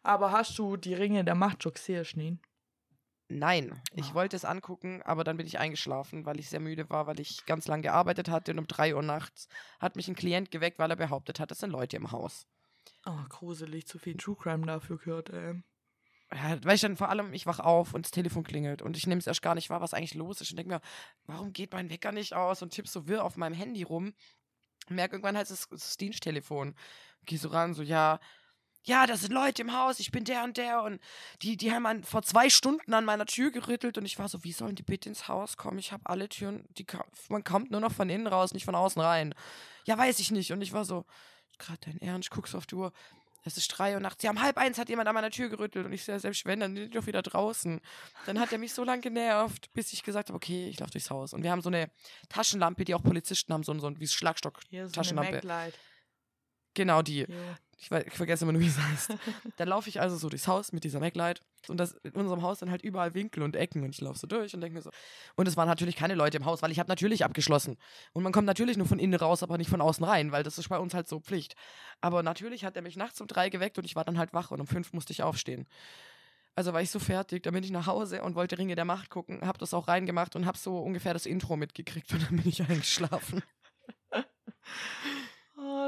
Aber 0.03 0.31
hast 0.31 0.57
du 0.57 0.77
die 0.77 0.95
Ringe 0.95 1.23
der 1.23 1.35
Macht 1.35 1.61
schon 1.61 1.73
gesehen, 1.73 2.05
Schneen? 2.05 2.41
Nein, 3.33 3.81
ich 3.95 4.11
Ah. 4.11 4.13
wollte 4.13 4.35
es 4.35 4.43
angucken, 4.45 5.01
aber 5.03 5.23
dann 5.23 5.37
bin 5.37 5.47
ich 5.47 5.57
eingeschlafen, 5.57 6.25
weil 6.25 6.39
ich 6.39 6.49
sehr 6.49 6.59
müde 6.59 6.89
war, 6.89 7.07
weil 7.07 7.19
ich 7.19 7.45
ganz 7.45 7.65
lang 7.67 7.81
gearbeitet 7.81 8.29
hatte 8.29 8.51
und 8.51 8.59
um 8.59 8.67
3 8.67 8.93
Uhr 8.95 9.01
nachts 9.01 9.47
hat 9.79 9.95
mich 9.95 10.07
ein 10.09 10.15
Klient 10.15 10.51
geweckt, 10.51 10.79
weil 10.79 10.89
er 10.91 10.97
behauptet 10.97 11.39
hat, 11.39 11.51
es 11.51 11.59
sind 11.59 11.69
Leute 11.69 11.95
im 11.95 12.11
Haus. 12.11 12.45
Oh, 13.05 13.23
gruselig, 13.29 13.87
zu 13.87 13.99
viel 13.99 14.17
True 14.17 14.35
Crime 14.35 14.65
dafür 14.65 14.97
gehört, 14.97 15.29
ey. 15.29 15.61
Ja, 16.33 16.63
weil 16.63 16.75
ich 16.75 16.81
dann 16.81 16.95
vor 16.97 17.09
allem, 17.09 17.33
ich 17.33 17.45
wach 17.45 17.59
auf 17.59 17.93
und 17.93 18.05
das 18.05 18.11
Telefon 18.11 18.43
klingelt 18.43 18.81
und 18.81 18.95
ich 18.95 19.05
nehme 19.05 19.19
es 19.19 19.27
erst 19.27 19.41
gar 19.41 19.55
nicht 19.55 19.69
wahr, 19.69 19.81
was 19.81 19.93
eigentlich 19.93 20.13
los 20.13 20.39
ist 20.39 20.51
und 20.51 20.57
denke 20.57 20.73
mir, 20.75 20.81
warum 21.25 21.51
geht 21.51 21.73
mein 21.73 21.89
Wecker 21.89 22.11
nicht 22.13 22.33
aus 22.33 22.61
und 22.61 22.71
tipp 22.71 22.87
so 22.87 23.07
wirr 23.07 23.25
auf 23.25 23.35
meinem 23.37 23.53
Handy 23.53 23.83
rum. 23.83 24.13
Merke 24.89 25.15
irgendwann 25.15 25.37
halt 25.37 25.49
das, 25.49 25.67
das 25.69 25.97
Diensttelefon. 25.97 26.75
Geh 27.25 27.37
so 27.37 27.49
ran, 27.49 27.73
so, 27.73 27.83
ja, 27.83 28.19
ja, 28.83 29.05
das 29.05 29.21
sind 29.21 29.31
Leute 29.31 29.61
im 29.61 29.73
Haus, 29.77 29.99
ich 29.99 30.11
bin 30.11 30.23
der 30.23 30.43
und 30.43 30.57
der 30.57 30.81
und 30.83 30.99
die, 31.41 31.55
die 31.57 31.71
haben 31.71 31.85
an, 31.85 32.03
vor 32.03 32.23
zwei 32.23 32.49
Stunden 32.49 32.93
an 32.93 33.05
meiner 33.05 33.25
Tür 33.25 33.51
gerüttelt 33.51 33.97
und 33.97 34.05
ich 34.05 34.17
war 34.19 34.27
so, 34.27 34.43
wie 34.43 34.51
sollen 34.51 34.75
die 34.75 34.83
bitte 34.83 35.09
ins 35.09 35.27
Haus 35.27 35.57
kommen? 35.57 35.77
Ich 35.79 35.91
habe 35.91 36.03
alle 36.05 36.27
Türen, 36.29 36.65
die, 36.77 36.85
man 37.29 37.43
kommt 37.43 37.71
nur 37.71 37.79
noch 37.81 37.91
von 37.91 38.09
innen 38.09 38.27
raus, 38.27 38.53
nicht 38.53 38.65
von 38.65 38.75
außen 38.75 39.01
rein. 39.01 39.35
Ja, 39.85 39.97
weiß 39.97 40.19
ich 40.19 40.31
nicht. 40.31 40.51
Und 40.51 40.61
ich 40.61 40.73
war 40.73 40.85
so, 40.85 41.05
gerade 41.59 41.79
dein 41.85 41.99
Ernst, 42.01 42.27
ich 42.27 42.31
guck 42.31 42.47
so 42.47 42.57
auf 42.57 42.65
die 42.65 42.75
Uhr. 42.75 42.91
Es 43.43 43.57
ist 43.57 43.69
drei 43.69 43.95
Uhr 43.95 43.99
nachts. 43.99 44.21
Ja, 44.21 44.29
um 44.29 44.39
halb 44.39 44.59
eins 44.59 44.77
hat 44.77 44.87
jemand 44.89 45.07
an 45.07 45.15
meiner 45.15 45.31
Tür 45.31 45.49
gerüttelt 45.49 45.83
und 45.87 45.93
ich 45.93 46.03
so, 46.03 46.11
ja, 46.11 46.19
selbst 46.19 46.45
wenn, 46.45 46.59
dann 46.59 46.75
sind 46.75 46.93
die 46.93 46.97
doch 46.99 47.07
wieder 47.07 47.23
draußen. 47.23 47.81
Dann 48.27 48.39
hat 48.39 48.51
er 48.51 48.59
mich 48.59 48.71
so 48.71 48.83
lange 48.83 49.01
genervt, 49.01 49.73
bis 49.73 49.93
ich 49.93 50.03
gesagt 50.03 50.29
habe, 50.29 50.35
okay, 50.37 50.67
ich 50.67 50.79
laufe 50.79 50.91
durchs 50.91 51.09
Haus. 51.09 51.33
Und 51.33 51.41
wir 51.41 51.49
haben 51.49 51.63
so 51.63 51.69
eine 51.69 51.89
Taschenlampe, 52.29 52.85
die 52.85 52.93
auch 52.93 53.01
Polizisten 53.01 53.51
haben, 53.51 53.63
so, 53.63 53.71
ein- 53.73 53.79
so 53.79 53.91
wie 53.99 54.07
Schlagstock. 54.07 54.59
Hier 54.69 54.85
ist 54.85 54.93
Taschenlampe. 54.93 55.39
eine 55.39 55.47
Maglite. 55.47 55.77
Genau 56.73 57.01
die. 57.01 57.25
Hier. 57.25 57.57
Ich, 57.77 57.89
weiß, 57.89 58.05
ich 58.05 58.13
vergesse 58.13 58.45
immer 58.45 58.51
nur, 58.51 58.61
wie 58.61 58.67
es 58.67 58.77
heißt. 58.77 59.13
Dann 59.57 59.67
laufe 59.67 59.89
ich 59.89 59.99
also 59.99 60.15
so 60.15 60.29
durchs 60.29 60.47
Haus 60.47 60.71
mit 60.71 60.83
dieser 60.83 60.99
Maglite 60.99 61.41
und 61.67 61.77
das 61.77 61.93
in 62.03 62.11
unserem 62.11 62.43
Haus 62.43 62.59
sind 62.59 62.69
halt 62.69 62.83
überall 62.83 63.15
Winkel 63.15 63.41
und 63.41 63.55
Ecken 63.55 63.83
und 63.83 63.89
ich 63.89 64.01
laufe 64.01 64.19
so 64.19 64.27
durch 64.27 64.53
und 64.53 64.61
denke 64.61 64.75
mir 64.75 64.81
so. 64.81 64.91
Und 65.35 65.47
es 65.47 65.57
waren 65.57 65.67
natürlich 65.67 65.95
keine 65.95 66.13
Leute 66.13 66.37
im 66.37 66.45
Haus, 66.45 66.61
weil 66.61 66.71
ich 66.71 66.79
habe 66.79 66.89
natürlich 66.89 67.25
abgeschlossen. 67.25 67.77
Und 68.13 68.21
man 68.23 68.31
kommt 68.31 68.45
natürlich 68.45 68.77
nur 68.77 68.85
von 68.85 68.99
innen 68.99 69.19
raus, 69.19 69.41
aber 69.41 69.57
nicht 69.57 69.69
von 69.69 69.81
außen 69.81 70.05
rein, 70.05 70.31
weil 70.31 70.43
das 70.43 70.59
ist 70.59 70.69
bei 70.69 70.77
uns 70.77 70.93
halt 70.93 71.07
so 71.07 71.19
Pflicht. 71.19 71.55
Aber 72.01 72.21
natürlich 72.21 72.63
hat 72.65 72.75
er 72.75 72.83
mich 72.83 72.97
nachts 72.97 73.19
um 73.19 73.27
drei 73.27 73.49
geweckt 73.49 73.77
und 73.79 73.85
ich 73.85 73.95
war 73.95 74.05
dann 74.05 74.19
halt 74.19 74.31
wach 74.33 74.51
und 74.51 74.61
um 74.61 74.67
fünf 74.67 74.93
musste 74.93 75.11
ich 75.11 75.23
aufstehen. 75.23 75.67
Also 76.55 76.73
war 76.73 76.81
ich 76.81 76.91
so 76.91 76.99
fertig, 76.99 77.43
dann 77.43 77.53
bin 77.53 77.63
ich 77.63 77.71
nach 77.71 77.87
Hause 77.87 78.21
und 78.21 78.35
wollte 78.35 78.57
Ringe 78.57 78.75
der 78.75 78.85
Macht 78.85 79.09
gucken, 79.09 79.41
habe 79.41 79.57
das 79.57 79.73
auch 79.73 79.87
reingemacht 79.87 80.35
und 80.35 80.45
habe 80.45 80.57
so 80.57 80.77
ungefähr 80.77 81.13
das 81.13 81.25
Intro 81.25 81.55
mitgekriegt 81.55 82.11
und 82.13 82.23
dann 82.23 82.37
bin 82.37 82.47
ich 82.47 82.61
eingeschlafen. 82.69 83.41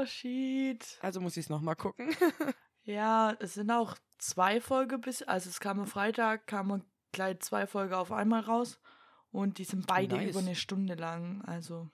Shit. 0.06 0.98
Also 1.02 1.20
muss 1.20 1.36
ich 1.36 1.46
es 1.46 1.50
nochmal 1.50 1.76
gucken. 1.76 2.10
Ja, 2.86 3.34
es 3.40 3.54
sind 3.54 3.70
auch 3.70 3.96
zwei 4.18 4.60
Folgen 4.60 5.00
bis, 5.00 5.22
also 5.22 5.48
es 5.48 5.58
kam 5.58 5.80
am 5.80 5.86
Freitag, 5.86 6.46
kamen 6.46 6.84
gleich 7.12 7.40
zwei 7.40 7.66
Folgen 7.66 7.94
auf 7.94 8.12
einmal 8.12 8.42
raus 8.42 8.78
und 9.30 9.56
die 9.56 9.64
sind 9.64 9.86
beide 9.86 10.16
Nice. 10.16 10.28
über 10.30 10.40
eine 10.40 10.54
Stunde 10.54 10.94
lang, 10.94 11.40
also 11.46 11.88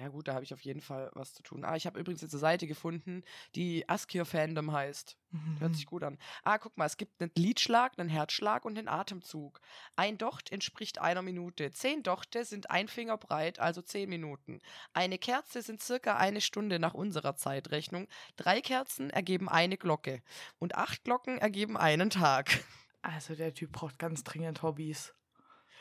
Ja, 0.00 0.08
gut, 0.08 0.28
da 0.28 0.32
habe 0.34 0.44
ich 0.44 0.54
auf 0.54 0.62
jeden 0.62 0.80
Fall 0.80 1.10
was 1.12 1.34
zu 1.34 1.42
tun. 1.42 1.62
Ah, 1.62 1.76
ich 1.76 1.84
habe 1.84 2.00
übrigens 2.00 2.22
jetzt 2.22 2.32
eine 2.32 2.40
Seite 2.40 2.66
gefunden, 2.66 3.22
die 3.54 3.86
Askir 3.86 4.24
Fandom 4.24 4.72
heißt. 4.72 5.18
Hört 5.58 5.72
Mhm. 5.72 5.74
sich 5.74 5.84
gut 5.84 6.02
an. 6.02 6.16
Ah, 6.42 6.56
guck 6.56 6.78
mal, 6.78 6.86
es 6.86 6.96
gibt 6.96 7.20
einen 7.20 7.30
Liedschlag, 7.36 7.98
einen 7.98 8.08
Herzschlag 8.08 8.64
und 8.64 8.78
einen 8.78 8.88
Atemzug. 8.88 9.60
Ein 9.96 10.16
Docht 10.16 10.50
entspricht 10.52 10.98
einer 11.02 11.20
Minute. 11.20 11.70
Zehn 11.70 12.02
Dochte 12.02 12.46
sind 12.46 12.70
ein 12.70 12.88
Finger 12.88 13.18
breit, 13.18 13.58
also 13.60 13.82
zehn 13.82 14.08
Minuten. 14.08 14.60
Eine 14.94 15.18
Kerze 15.18 15.60
sind 15.60 15.82
circa 15.82 16.16
eine 16.16 16.40
Stunde 16.40 16.78
nach 16.78 16.94
unserer 16.94 17.36
Zeitrechnung. 17.36 18.08
Drei 18.36 18.62
Kerzen 18.62 19.10
ergeben 19.10 19.50
eine 19.50 19.76
Glocke. 19.76 20.22
Und 20.58 20.76
acht 20.76 21.04
Glocken 21.04 21.36
ergeben 21.36 21.76
einen 21.76 22.08
Tag. 22.08 22.48
also 23.02 23.34
der 23.34 23.52
Typ 23.52 23.72
braucht 23.72 23.98
ganz 23.98 24.24
dringend 24.24 24.62
Hobbys. 24.62 25.12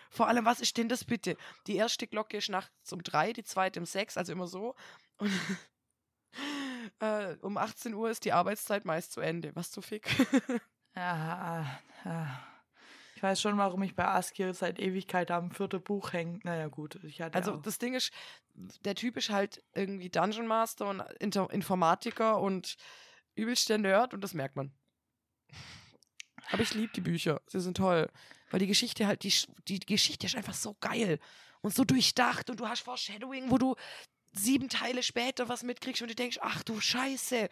Vor 0.10 0.28
allem, 0.28 0.46
was 0.46 0.60
ist 0.60 0.78
denn 0.78 0.90
das 0.90 1.04
bitte? 1.04 1.38
Die 1.68 1.76
erste 1.76 2.08
Glocke 2.08 2.38
ist 2.38 2.50
nachts 2.50 2.92
um 2.92 3.04
drei, 3.04 3.32
die 3.32 3.44
zweite 3.44 3.80
um 3.80 3.86
sechs, 3.86 4.18
also 4.18 4.32
immer 4.32 4.48
so. 4.48 4.76
Und 5.18 5.32
äh, 7.00 7.36
um 7.42 7.58
18 7.58 7.94
Uhr 7.94 8.10
ist 8.10 8.26
die 8.26 8.34
Arbeitszeit 8.34 8.86
meist 8.86 9.12
zu 9.12 9.22
Ende. 9.22 9.56
Was 9.56 9.72
zu 9.72 9.82
fick? 9.82 10.10
Ja, 10.96 11.80
ja. 12.06 12.44
Ich 13.16 13.24
weiß 13.24 13.42
schon, 13.42 13.58
warum 13.58 13.84
ich 13.84 13.98
bei 13.98 14.06
Askir 14.06 14.54
seit 14.54 14.80
Ewigkeit 14.80 15.30
am 15.30 15.52
vierten 15.52 15.84
Buch 15.84 16.14
hänge. 16.14 16.40
Naja, 16.44 16.70
gut, 16.70 16.98
Also 17.34 17.56
auch. 17.56 17.62
das 17.62 17.78
Ding 17.78 17.94
ist, 17.94 18.14
der 18.86 18.96
Typ 18.96 19.18
ist 19.18 19.30
halt 19.30 19.62
irgendwie 19.74 20.10
Dungeon 20.10 20.48
Master 20.48 20.88
und 20.88 21.02
Inter 21.20 21.50
Informatiker 21.52 22.40
und 22.40 22.78
übelst 23.36 23.68
der 23.68 23.78
Nerd 23.78 24.14
und 24.14 24.22
das 24.22 24.34
merkt 24.34 24.56
man. 24.56 24.72
Aber 26.50 26.62
ich 26.62 26.74
liebe 26.74 26.94
die 26.94 27.02
Bücher. 27.02 27.42
Sie 27.48 27.60
sind 27.60 27.76
toll. 27.76 28.10
Weil 28.50 28.60
die 28.60 28.68
Geschichte 28.68 29.08
halt, 29.08 29.24
die, 29.24 29.34
die 29.68 29.80
Geschichte 29.80 30.28
ist 30.28 30.36
einfach 30.36 30.54
so 30.54 30.76
geil 30.80 31.20
und 31.62 31.74
so 31.74 31.84
durchdacht 31.84 32.50
und 32.50 32.60
du 32.60 32.68
hast 32.68 32.82
Foreshadowing, 32.82 33.52
wo 33.52 33.58
du 33.58 33.76
sieben 34.32 34.70
Teile 34.70 35.04
später 35.04 35.50
was 35.50 35.64
mitkriegst 35.64 36.02
und 36.02 36.10
du 36.10 36.16
denkst, 36.16 36.40
ach 36.42 36.64
du 36.64 36.80
Scheiße, 36.80 37.50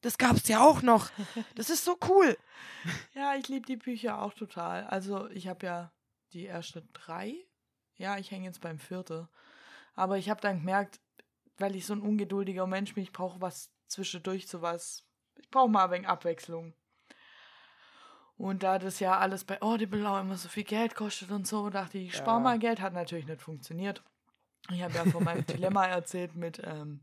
das 0.00 0.16
gab's 0.16 0.48
ja 0.48 0.64
auch 0.64 0.82
noch. 0.82 1.10
Das 1.54 1.70
ist 1.70 1.84
so 1.84 1.98
cool. 2.08 2.36
Ja, 3.14 3.34
ich 3.36 3.48
liebe 3.48 3.66
die 3.66 3.76
Bücher 3.76 4.22
auch 4.22 4.32
total. 4.32 4.84
Also 4.84 5.28
ich 5.28 5.48
habe 5.48 5.66
ja 5.66 5.92
die 6.32 6.46
ersten 6.46 6.88
drei. 6.94 7.34
Ja, 7.96 8.16
ich 8.16 8.30
hänge 8.30 8.46
jetzt 8.46 8.62
beim 8.62 8.78
vierten. 8.78 9.28
Aber 9.94 10.16
ich 10.16 10.30
habe 10.30 10.40
dann 10.40 10.60
gemerkt, 10.60 11.00
weil 11.58 11.76
ich 11.76 11.84
so 11.84 11.92
ein 11.92 12.00
ungeduldiger 12.00 12.66
Mensch 12.66 12.94
bin, 12.94 13.02
ich 13.02 13.12
brauche 13.12 13.40
was 13.40 13.70
zwischendurch, 13.86 14.46
sowas. 14.46 15.04
Ich 15.36 15.50
brauche 15.50 15.68
mal 15.68 15.84
ein 15.84 15.90
wenig 15.90 16.08
Abwechslung. 16.08 16.72
Und 18.40 18.62
da 18.62 18.78
das 18.78 19.00
ja 19.00 19.18
alles 19.18 19.44
bei 19.44 19.60
Audible 19.60 20.08
auch 20.08 20.18
immer 20.18 20.36
so 20.36 20.48
viel 20.48 20.64
Geld 20.64 20.94
kostet 20.94 21.30
und 21.30 21.46
so, 21.46 21.68
dachte 21.68 21.98
ich, 21.98 22.06
ich 22.08 22.16
spare 22.16 22.38
Ja. 22.38 22.42
mal 22.42 22.58
Geld. 22.58 22.80
Hat 22.80 22.94
natürlich 22.94 23.26
nicht 23.26 23.42
funktioniert. 23.42 24.02
Ich 24.70 24.82
habe 24.82 24.94
ja 24.94 25.04
von 25.04 25.24
meinem 25.24 25.44
Dilemma 25.46 25.84
erzählt 25.86 26.34
mit 26.36 26.58
ähm, 26.64 27.00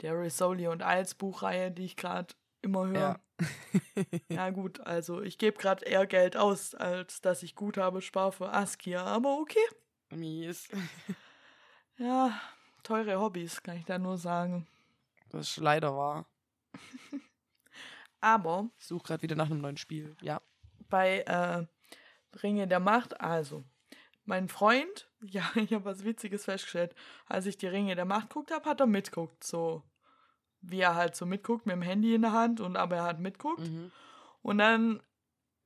der 0.00 0.18
Risoli 0.18 0.68
und 0.68 0.80
Iles 0.82 1.14
Buchreihe, 1.14 1.70
die 1.70 1.84
ich 1.84 1.96
gerade 1.96 2.34
immer 2.62 2.86
höre. 2.86 2.98
Ja. 2.98 3.20
Ja. 4.28 4.50
gut, 4.50 4.80
also 4.80 5.20
ich 5.22 5.36
gebe 5.38 5.58
gerade 5.58 5.84
eher 5.84 6.06
Geld 6.06 6.36
aus, 6.36 6.74
als 6.74 7.20
dass 7.20 7.42
ich 7.42 7.54
Guthabe 7.54 8.00
spare 8.02 8.32
für 8.32 8.52
Askia. 8.52 9.04
Aber 9.04 9.38
okay. 9.38 9.58
Mies. 10.10 10.68
Ja, 11.98 12.40
teure 12.82 13.20
Hobbys, 13.20 13.62
kann 13.62 13.76
ich 13.76 13.84
da 13.84 13.98
nur 13.98 14.16
sagen. 14.16 14.66
Das 15.28 15.48
ist 15.50 15.56
leider 15.58 15.94
wahr. 15.94 16.24
Aber 18.22 18.70
Ich 18.78 18.86
suche 18.86 19.04
gerade 19.08 19.22
wieder 19.22 19.36
nach 19.36 19.50
einem 19.50 19.60
neuen 19.60 19.76
Spiel. 19.76 20.16
Ja. 20.22 20.40
Bei 20.90 21.20
äh, 21.20 21.66
Ringe 22.42 22.68
der 22.68 22.80
Macht, 22.80 23.20
also 23.20 23.64
mein 24.24 24.48
Freund, 24.48 25.08
ja, 25.22 25.42
ich 25.54 25.72
habe 25.72 25.84
was 25.84 26.04
Witziges 26.04 26.44
festgestellt, 26.44 26.94
als 27.26 27.46
ich 27.46 27.56
die 27.56 27.66
Ringe 27.68 27.94
der 27.94 28.04
Macht 28.04 28.28
geguckt 28.28 28.50
habe, 28.52 28.68
hat 28.68 28.80
er 28.80 28.86
mitguckt, 28.86 29.42
so 29.44 29.82
wie 30.60 30.80
er 30.80 30.94
halt 30.94 31.16
so 31.16 31.24
mitguckt 31.24 31.64
mit 31.64 31.74
dem 31.74 31.82
Handy 31.82 32.14
in 32.14 32.22
der 32.22 32.32
Hand 32.32 32.60
und 32.60 32.76
aber 32.76 32.96
er 32.96 33.04
hat 33.04 33.18
mitguckt 33.20 33.60
Mhm. 33.60 33.90
und 34.42 34.58
dann 34.58 35.00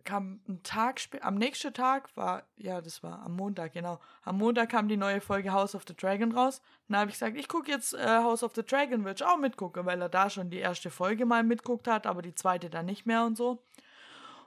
kam 0.05 0.41
ein 0.47 0.63
Tag 0.63 1.01
später, 1.01 1.25
am 1.25 1.37
nächsten 1.37 1.73
Tag 1.73 2.15
war, 2.15 2.43
ja, 2.57 2.83
das 2.83 3.03
war 3.03 3.23
am 3.23 3.37
Montag, 3.37 3.73
genau. 3.73 3.99
Am 4.23 4.37
Montag 4.37 4.69
kam 4.69 4.87
die 4.87 4.99
neue 4.99 5.23
Folge 5.23 5.51
House 5.51 5.75
of 5.75 5.85
the 5.89 5.97
Dragon 5.97 6.31
raus. 6.33 6.61
Dann 6.89 6.99
habe 6.99 7.09
ich 7.11 7.15
gesagt, 7.15 7.39
ich 7.39 7.49
gucke 7.49 7.71
jetzt 7.71 7.95
äh, 7.95 8.07
House 8.19 8.43
of 8.43 8.53
the 8.55 8.63
Dragon, 8.63 9.07
würde 9.07 9.25
ich 9.25 9.27
auch 9.27 9.39
mitgucken, 9.39 9.87
weil 9.87 10.03
er 10.03 10.11
da 10.11 10.29
schon 10.29 10.51
die 10.51 10.59
erste 10.59 10.91
Folge 10.91 11.25
mal 11.25 11.43
mitguckt 11.43 11.89
hat, 11.89 12.07
aber 12.07 12.21
die 12.21 12.35
zweite 12.35 12.69
dann 12.69 12.85
nicht 12.85 13.07
mehr 13.07 13.25
und 13.25 13.39
so. 13.39 13.63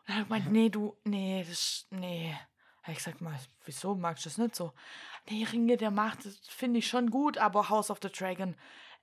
Und 0.08 0.16
er 0.16 0.24
gemeint, 0.24 0.52
nee, 0.52 0.70
du, 0.70 0.98
nee, 1.04 1.46
das, 1.48 1.88
nee. 1.90 2.34
Habe 2.84 2.92
ich 2.94 2.98
gesagt, 3.00 3.20
mal, 3.20 3.38
wieso 3.66 3.96
magst 3.96 4.26
du 4.26 4.30
das 4.30 4.38
nicht 4.38 4.56
so? 4.56 4.74
Nee, 5.30 5.46
Ringe 5.52 5.76
der 5.76 5.92
Macht, 5.92 6.26
das 6.26 6.40
finde 6.48 6.80
ich 6.80 6.88
schon 6.88 7.10
gut, 7.10 7.38
aber 7.38 7.70
House 7.70 7.92
of 7.92 8.00
the 8.02 8.10
Dragon, 8.10 8.56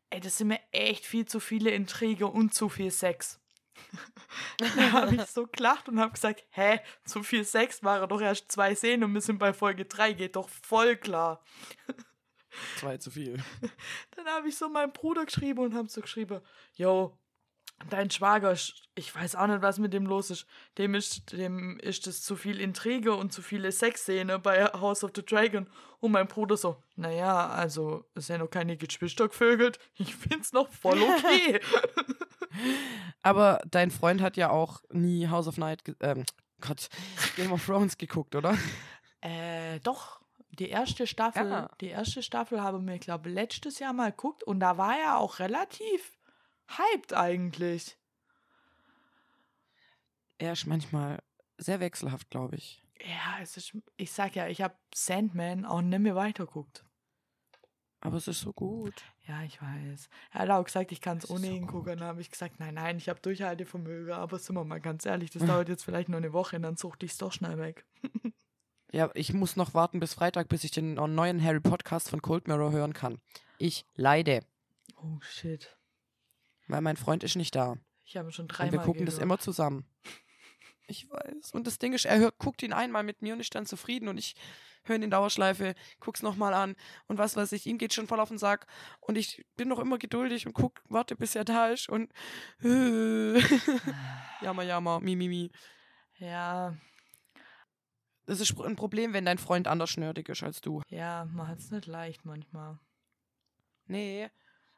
ey, 0.08 0.20
das 0.20 0.38
sind 0.38 0.48
mir 0.48 0.60
echt 0.72 1.04
viel 1.04 1.26
zu 1.26 1.38
viele 1.38 1.70
Intrige 1.70 2.26
und 2.26 2.54
zu 2.54 2.70
viel 2.70 2.90
Sex. 2.90 3.40
da 4.58 4.92
habe 4.92 5.16
ich 5.16 5.22
so 5.26 5.46
gelacht 5.46 5.88
und 5.88 6.00
habe 6.00 6.12
gesagt, 6.12 6.44
hä, 6.50 6.80
zu 7.04 7.22
viel 7.22 7.44
Sex 7.44 7.82
waren 7.82 8.08
doch 8.08 8.20
erst 8.20 8.50
zwei 8.50 8.74
Szenen 8.74 9.04
und 9.04 9.14
wir 9.14 9.20
sind 9.20 9.38
bei 9.38 9.52
Folge 9.52 9.84
3, 9.84 10.14
geht 10.14 10.36
doch 10.36 10.48
voll 10.48 10.96
klar. 10.96 11.44
Zwei 12.76 12.96
zu 12.98 13.10
viel. 13.10 13.42
Dann 14.16 14.26
habe 14.26 14.48
ich 14.48 14.56
so 14.56 14.68
meinem 14.68 14.92
Bruder 14.92 15.26
geschrieben 15.26 15.60
und 15.60 15.74
habe 15.74 15.88
so 15.88 16.00
geschrieben, 16.00 16.40
yo, 16.74 17.18
dein 17.90 18.10
Schwager, 18.10 18.52
ist- 18.52 18.82
ich 18.94 19.14
weiß 19.14 19.34
auch 19.36 19.46
nicht, 19.46 19.62
was 19.62 19.78
mit 19.78 19.92
dem 19.92 20.06
los 20.06 20.30
ist. 20.30 20.46
Dem 20.78 20.94
ist, 20.94 21.32
dem 21.32 21.78
ist 21.80 22.06
es 22.06 22.22
zu 22.22 22.36
viel 22.36 22.60
Intrige 22.60 23.14
und 23.14 23.32
zu 23.32 23.42
viele 23.42 23.72
Sexszene 23.72 24.38
bei 24.38 24.64
House 24.66 25.02
of 25.04 25.10
the 25.16 25.24
Dragon. 25.24 25.66
Und 26.00 26.12
mein 26.12 26.28
Bruder 26.28 26.56
so, 26.56 26.82
naja, 26.96 27.48
also, 27.48 28.04
es 28.14 28.26
sind 28.26 28.40
noch 28.40 28.50
keine 28.50 28.76
Geschwister 28.76 29.28
gevögelt. 29.28 29.78
Ich 29.96 30.14
find's 30.14 30.52
noch 30.52 30.68
voll 30.70 31.00
okay. 31.02 31.60
Aber 33.22 33.60
dein 33.70 33.90
Freund 33.90 34.20
hat 34.20 34.36
ja 34.36 34.50
auch 34.50 34.82
nie 34.90 35.28
House 35.28 35.48
of 35.48 35.56
Night, 35.58 35.82
ähm, 36.00 36.24
Gott, 36.60 36.88
Game 37.36 37.52
of 37.52 37.64
Thrones 37.64 37.98
geguckt, 37.98 38.34
oder? 38.34 38.56
Äh, 39.20 39.80
doch. 39.80 40.20
Die 40.58 40.68
erste 40.68 41.08
Staffel, 41.08 41.48
Ja. 41.50 41.70
die 41.80 41.88
erste 41.88 42.22
Staffel 42.22 42.62
haben 42.62 42.86
wir, 42.86 42.98
glaube 43.00 43.28
letztes 43.28 43.80
Jahr 43.80 43.92
mal 43.92 44.10
geguckt 44.12 44.44
und 44.44 44.60
da 44.60 44.78
war 44.78 44.96
er 44.96 45.18
auch 45.18 45.40
relativ 45.40 46.13
hyped 46.68 47.12
eigentlich. 47.12 47.96
Er 50.38 50.52
ist 50.52 50.66
manchmal 50.66 51.22
sehr 51.58 51.80
wechselhaft, 51.80 52.30
glaube 52.30 52.56
ich. 52.56 52.82
Ja, 53.00 53.38
es 53.42 53.56
ist, 53.56 53.76
ich 53.96 54.10
sag 54.12 54.34
ja, 54.34 54.48
ich 54.48 54.62
habe 54.62 54.74
Sandman 54.94 55.64
auch 55.64 55.80
nicht 55.82 55.98
mehr 56.00 56.16
weitergeguckt. 56.16 56.84
Aber 58.00 58.18
es 58.18 58.28
ist 58.28 58.40
so 58.40 58.52
gut. 58.52 59.02
Ja, 59.26 59.42
ich 59.44 59.60
weiß. 59.62 60.08
Er 60.32 60.40
hat 60.40 60.50
auch 60.50 60.64
gesagt, 60.64 60.92
ich 60.92 61.00
kann 61.00 61.18
es 61.18 61.30
ohne 61.30 61.46
so 61.46 61.52
ihn 61.52 61.66
gucken. 61.66 61.80
gut. 61.80 61.88
Dann 61.88 62.02
habe 62.02 62.20
ich 62.20 62.30
gesagt, 62.30 62.60
nein, 62.60 62.74
nein, 62.74 62.98
ich 62.98 63.08
habe 63.08 63.20
Durchhaltevermögen. 63.20 64.12
Aber 64.12 64.38
sind 64.38 64.56
wir 64.56 64.64
mal 64.64 64.80
ganz 64.80 65.06
ehrlich, 65.06 65.30
das 65.30 65.44
dauert 65.46 65.70
jetzt 65.70 65.84
vielleicht 65.84 66.10
nur 66.10 66.18
eine 66.18 66.34
Woche, 66.34 66.60
dann 66.60 66.76
suchte 66.76 67.06
ich 67.06 67.12
es 67.12 67.18
doch 67.18 67.32
schnell 67.32 67.58
weg. 67.58 67.84
Ja, 68.92 69.10
ich 69.14 69.32
muss 69.32 69.56
noch 69.56 69.74
warten 69.74 69.98
bis 69.98 70.14
Freitag, 70.14 70.48
bis 70.48 70.62
ich 70.62 70.70
den 70.70 70.94
neuen 70.94 71.42
Harry 71.42 71.58
Podcast 71.58 72.10
von 72.10 72.22
Cold 72.22 72.46
Mirror 72.46 72.70
hören 72.70 72.92
kann. 72.92 73.18
Ich 73.58 73.84
leide, 73.96 74.46
Oh, 75.02 75.18
shit. 75.20 75.76
Weil 76.68 76.80
mein 76.80 76.96
Freund 76.96 77.22
ist 77.24 77.36
nicht 77.36 77.54
da. 77.54 77.76
Ich 78.04 78.16
habe 78.16 78.30
schon 78.32 78.44
Und 78.44 78.48
dreimal 78.48 78.72
wir 78.72 78.80
gucken 78.80 79.06
das 79.06 79.14
gehört. 79.16 79.24
immer 79.26 79.38
zusammen. 79.38 79.86
Ich 80.86 81.08
weiß. 81.08 81.52
Und 81.52 81.66
das 81.66 81.78
Ding 81.78 81.94
ist, 81.94 82.04
er 82.04 82.18
hört, 82.18 82.36
guckt 82.36 82.62
ihn 82.62 82.74
einmal 82.74 83.04
mit 83.04 83.22
mir 83.22 83.32
und 83.32 83.40
ist 83.40 83.54
dann 83.54 83.64
zufrieden 83.64 84.06
und 84.06 84.18
ich 84.18 84.34
höre 84.84 84.96
ihn 84.96 85.02
in 85.02 85.10
Dauerschleife, 85.10 85.74
guck's 85.98 86.20
nochmal 86.20 86.52
an 86.52 86.76
und 87.06 87.16
was 87.16 87.36
weiß 87.36 87.52
ich, 87.52 87.64
ihm 87.64 87.78
geht 87.78 87.94
schon 87.94 88.06
voll 88.06 88.20
auf 88.20 88.28
den 88.28 88.36
Sack 88.36 88.66
und 89.00 89.16
ich 89.16 89.46
bin 89.56 89.68
noch 89.68 89.78
immer 89.78 89.96
geduldig 89.96 90.46
und 90.46 90.52
guck, 90.52 90.82
warte, 90.90 91.16
bis 91.16 91.34
er 91.36 91.46
da 91.46 91.68
ist 91.68 91.88
und 91.88 92.12
jammer, 94.42 94.62
jammer, 94.64 95.00
mi, 95.00 95.16
mi, 95.16 95.28
mi. 95.28 95.50
Ja, 96.18 96.76
Das 98.26 98.40
ist 98.40 98.60
ein 98.60 98.76
Problem, 98.76 99.14
wenn 99.14 99.24
dein 99.24 99.38
Freund 99.38 99.66
anders 99.68 99.96
nerdig 99.96 100.28
ist 100.28 100.42
als 100.42 100.60
du. 100.60 100.82
ja, 100.88 101.24
man 101.32 101.48
hat 101.48 101.60
es 101.60 101.70
nicht 101.70 101.86
leicht 101.86 102.26
manchmal. 102.26 102.78
Nee, 103.86 104.28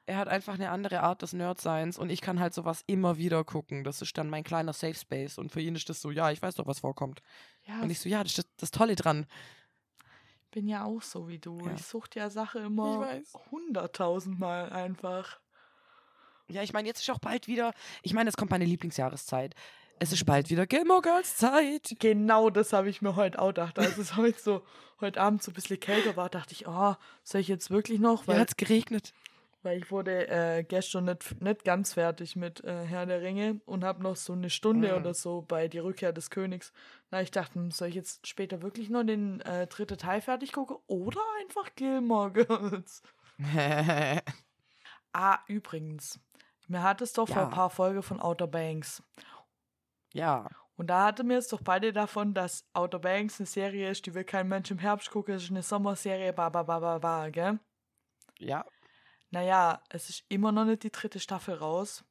er 0.06 0.18
hat 0.18 0.28
einfach 0.28 0.54
eine 0.54 0.70
andere 0.70 1.00
Art 1.00 1.22
des 1.22 1.32
Nerdseins 1.32 1.98
und 1.98 2.10
ich 2.10 2.20
kann 2.20 2.38
halt 2.38 2.54
sowas 2.54 2.84
immer 2.86 3.18
wieder 3.18 3.42
gucken. 3.44 3.82
Das 3.82 4.02
ist 4.02 4.16
dann 4.16 4.30
mein 4.30 4.44
kleiner 4.44 4.72
Safe 4.72 4.94
Space 4.94 5.36
und 5.36 5.50
für 5.50 5.60
ihn 5.60 5.74
ist 5.74 5.88
das 5.88 6.00
so, 6.00 6.12
ja, 6.12 6.30
ich 6.30 6.40
weiß 6.40 6.54
doch, 6.54 6.66
was 6.66 6.78
vorkommt. 6.80 7.22
Ja, 7.64 7.80
Und 7.80 7.90
ich 7.90 7.98
so, 7.98 8.08
ja, 8.08 8.22
das 8.22 8.38
ist 8.38 8.48
das, 8.56 8.70
Tolle 8.70 8.94
dran. 8.94 9.26
ich 10.44 10.50
bin 10.52 10.68
ja 10.68 10.84
auch 10.84 11.02
so 11.02 11.28
wie 11.28 11.40
du. 11.40 11.58
Ja. 11.66 11.74
Ich 11.74 11.82
suchte 11.84 12.20
ja 12.20 12.30
Sache 12.30 12.60
immer 12.60 13.20
hunderttausendmal 13.50 14.70
einfach. 14.70 15.40
Ja, 16.48 16.62
ich 16.62 16.72
meine, 16.72 16.86
jetzt 16.86 17.00
ist 17.00 17.10
auch 17.10 17.18
bald 17.18 17.48
wieder, 17.48 17.72
ich 18.02 18.14
meine, 18.14 18.30
es 18.30 18.36
kommt 18.36 18.52
meine 18.52 18.64
Lieblingsjahreszeit. 18.64 19.56
Es 19.98 20.12
ist 20.12 20.24
bald 20.24 20.50
wieder 20.50 20.66
Gilmore 20.66 21.00
Girls 21.02 21.36
Zeit. 21.36 21.96
Genau 21.98 22.50
das 22.50 22.72
habe 22.72 22.90
ich 22.90 23.02
mir 23.02 23.16
heute 23.16 23.40
auch 23.40 23.48
gedacht. 23.48 23.78
Als 23.78 23.98
es 23.98 24.14
heute 24.16 24.38
so, 24.38 24.62
heute 25.00 25.20
Abend 25.20 25.42
so 25.42 25.50
ein 25.50 25.54
bisschen 25.54 25.80
kälter 25.80 26.16
war, 26.16 26.28
dachte 26.28 26.52
ich, 26.52 26.68
oh, 26.68 26.94
soll 27.24 27.40
ich 27.40 27.48
jetzt 27.48 27.70
wirklich 27.70 27.98
noch? 27.98 28.22
Ja, 28.22 28.28
Weil, 28.28 28.40
hat's 28.40 28.56
geregnet. 28.56 29.12
Weil 29.66 29.78
ich 29.78 29.90
wurde 29.90 30.28
äh, 30.28 30.62
gestern 30.62 31.04
nicht, 31.06 31.42
nicht 31.42 31.64
ganz 31.64 31.94
fertig 31.94 32.36
mit 32.36 32.62
äh, 32.64 32.84
Herr 32.84 33.04
der 33.04 33.20
Ringe 33.20 33.60
und 33.66 33.82
habe 33.84 34.02
noch 34.02 34.14
so 34.16 34.32
eine 34.32 34.48
Stunde 34.48 34.92
Mhm. 34.92 34.96
oder 35.00 35.12
so 35.12 35.42
bei 35.42 35.66
Die 35.68 35.80
Rückkehr 35.80 36.12
des 36.12 36.30
Königs. 36.30 36.72
Na, 37.10 37.20
ich 37.20 37.32
dachte, 37.32 37.56
hm, 37.56 37.70
soll 37.72 37.88
ich 37.88 37.94
jetzt 37.96 38.26
später 38.26 38.62
wirklich 38.62 38.88
noch 38.90 39.02
den 39.04 39.40
äh, 39.40 39.66
dritten 39.66 39.98
Teil 39.98 40.20
fertig 40.20 40.52
gucken 40.52 40.76
oder 40.86 41.20
einfach 41.40 41.74
Gilmore 41.74 42.30
Girls? 42.32 43.02
Ah, 45.12 45.38
übrigens, 45.46 46.20
mir 46.68 46.82
hat 46.82 47.00
es 47.00 47.12
doch 47.14 47.26
vor 47.26 47.36
Ja. 47.38 47.44
ein 47.44 47.50
paar 47.50 47.70
Folgen 47.70 48.02
von 48.02 48.20
Outer 48.20 48.46
Banks. 48.46 49.02
ja, 50.12 50.46
Und 50.76 50.88
da 50.88 51.06
hatte 51.06 51.24
mir 51.24 51.38
es 51.38 51.48
doch 51.48 51.62
beide 51.62 51.92
davon, 51.92 52.34
dass 52.34 52.68
Outer 52.74 52.98
Banks 52.98 53.40
eine 53.40 53.46
Serie 53.46 53.90
ist, 53.90 54.04
die 54.06 54.14
will 54.14 54.24
kein 54.24 54.46
Mensch 54.48 54.70
im 54.70 54.78
Herbst 54.78 55.10
gucken, 55.10 55.34
es 55.34 55.44
ist 55.44 55.50
eine 55.50 55.62
Sommerserie, 55.62 56.32
ba, 56.34 56.50
ba, 56.50 56.62
ba, 56.64 56.78
ba, 56.80 56.98
ba, 56.98 57.30
gell? 57.30 57.58
ja. 58.38 58.64
Naja, 59.30 59.82
es 59.90 60.08
ist 60.08 60.24
immer 60.28 60.52
noch 60.52 60.64
nicht 60.64 60.82
die 60.82 60.90
dritte 60.90 61.20
Staffel 61.20 61.54
raus. 61.54 62.04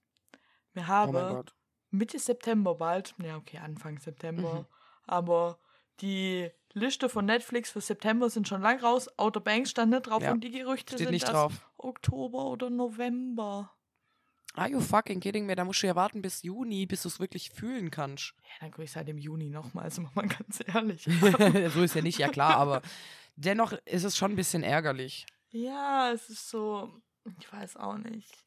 Wir 0.74 0.84
Oh 0.84 0.88
haben 0.88 1.12
Gott. 1.14 1.56
Mitte 1.92 2.20
September 2.20 2.76
bald, 2.76 3.16
ja 3.24 3.38
okay, 3.38 3.58
Anfang 3.60 3.98
September, 4.00 4.62
Mhm. 4.62 4.66
aber 5.06 5.60
die 6.02 6.50
Liste 6.74 7.08
von 7.08 7.26
Netflix 7.26 7.72
für 7.72 7.80
September 7.80 8.30
sind 8.30 8.50
schon 8.50 8.62
lang 8.62 8.80
raus. 8.82 9.08
Outer 9.18 9.40
Banks 9.40 9.70
stand 9.72 9.92
nicht 9.92 10.08
drauf 10.08 10.22
Ja, 10.22 10.34
und 10.34 10.44
die 10.44 10.52
Gerüchte 10.52 10.96
Steht 10.96 11.00
sind 11.08 11.12
nicht 11.12 11.28
drauf. 11.32 11.70
Oktober 11.78 12.46
oder 12.48 12.70
November. 12.70 13.72
Are 14.56 14.70
you 14.70 14.82
fucking 14.82 15.20
kidding 15.22 15.46
me? 15.46 15.56
Da 15.56 15.64
musst 15.64 15.84
du 15.84 15.88
ja 15.88 15.96
warten 15.96 16.22
bis 16.22 16.42
Juni, 16.44 16.86
bis 16.86 17.02
du 17.04 17.08
es 17.10 17.20
wirklich 17.20 17.50
fühlen 17.50 17.92
kannst. 17.92 18.34
Ja, 18.44 18.50
dann 18.62 18.72
gucke 18.72 18.84
ich 18.84 18.92
seit 18.92 19.08
dem 19.08 19.18
Juni 19.18 19.50
nochmal, 19.50 19.90
wir 19.96 20.10
mal 20.16 20.28
ganz 20.28 20.62
ehrlich. 20.66 21.04
so 21.74 21.82
ist 21.82 21.96
ja 21.96 22.02
nicht, 22.02 22.18
ja 22.20 22.28
klar, 22.30 22.58
aber 22.58 22.82
dennoch 23.38 23.72
ist 23.86 24.04
es 24.04 24.18
schon 24.18 24.32
ein 24.34 24.36
bisschen 24.38 24.64
ärgerlich. 24.64 25.26
Ja, 25.56 26.12
es 26.12 26.30
ist 26.30 26.50
so, 26.50 27.02
ich 27.40 27.52
weiß 27.52 27.78
auch 27.78 27.98
nicht. 27.98 28.46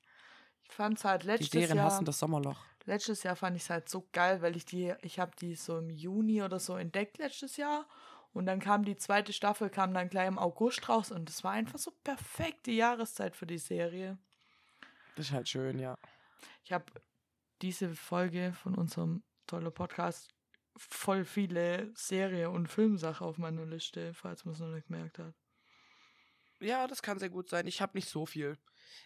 Ich 0.64 0.70
fand 0.72 0.98
es 0.98 1.04
halt 1.04 1.22
Die 1.22 1.28
letztes 1.28 1.50
Serien 1.50 1.76
Jahr, 1.78 1.86
hassen 1.86 2.04
das 2.04 2.18
Sommerloch. 2.18 2.66
letztes 2.84 3.22
Jahr 3.22 3.34
fand 3.34 3.56
ich 3.56 3.62
es 3.62 3.70
halt 3.70 3.88
so 3.88 4.06
geil, 4.12 4.42
weil 4.42 4.56
ich 4.56 4.66
die, 4.66 4.94
ich 5.00 5.18
habe 5.18 5.32
die 5.40 5.54
so 5.54 5.78
im 5.78 5.88
Juni 5.88 6.42
oder 6.42 6.58
so 6.60 6.76
entdeckt 6.76 7.16
letztes 7.16 7.56
Jahr 7.56 7.86
und 8.34 8.44
dann 8.44 8.60
kam 8.60 8.84
die 8.84 8.96
zweite 8.98 9.32
Staffel, 9.32 9.70
kam 9.70 9.94
dann 9.94 10.10
gleich 10.10 10.28
im 10.28 10.38
August 10.38 10.86
raus 10.90 11.10
und 11.10 11.30
es 11.30 11.42
war 11.44 11.52
einfach 11.52 11.78
so 11.78 11.92
perfekt 12.04 12.66
die 12.66 12.76
Jahreszeit 12.76 13.34
für 13.34 13.46
die 13.46 13.58
Serie. 13.58 14.18
Das 15.16 15.26
ist 15.26 15.32
halt 15.32 15.48
schön, 15.48 15.78
ja. 15.78 15.94
Ich 16.62 16.72
habe 16.72 16.92
diese 17.62 17.94
Folge 17.94 18.52
von 18.52 18.74
unserem 18.74 19.22
tollen 19.46 19.72
Podcast 19.72 20.28
voll 20.76 21.24
viele 21.24 21.90
Serie- 21.94 22.50
und 22.50 22.68
Filmsachen 22.68 23.26
auf 23.26 23.38
meiner 23.38 23.64
Liste, 23.64 24.12
falls 24.12 24.44
man 24.44 24.52
es 24.52 24.60
noch 24.60 24.68
nicht 24.68 24.88
gemerkt 24.88 25.18
hat. 25.18 25.34
Ja, 26.60 26.86
das 26.86 27.02
kann 27.02 27.18
sehr 27.18 27.30
gut 27.30 27.48
sein. 27.48 27.66
Ich 27.66 27.80
habe 27.80 27.96
nicht 27.96 28.08
so 28.08 28.26
viel. 28.26 28.58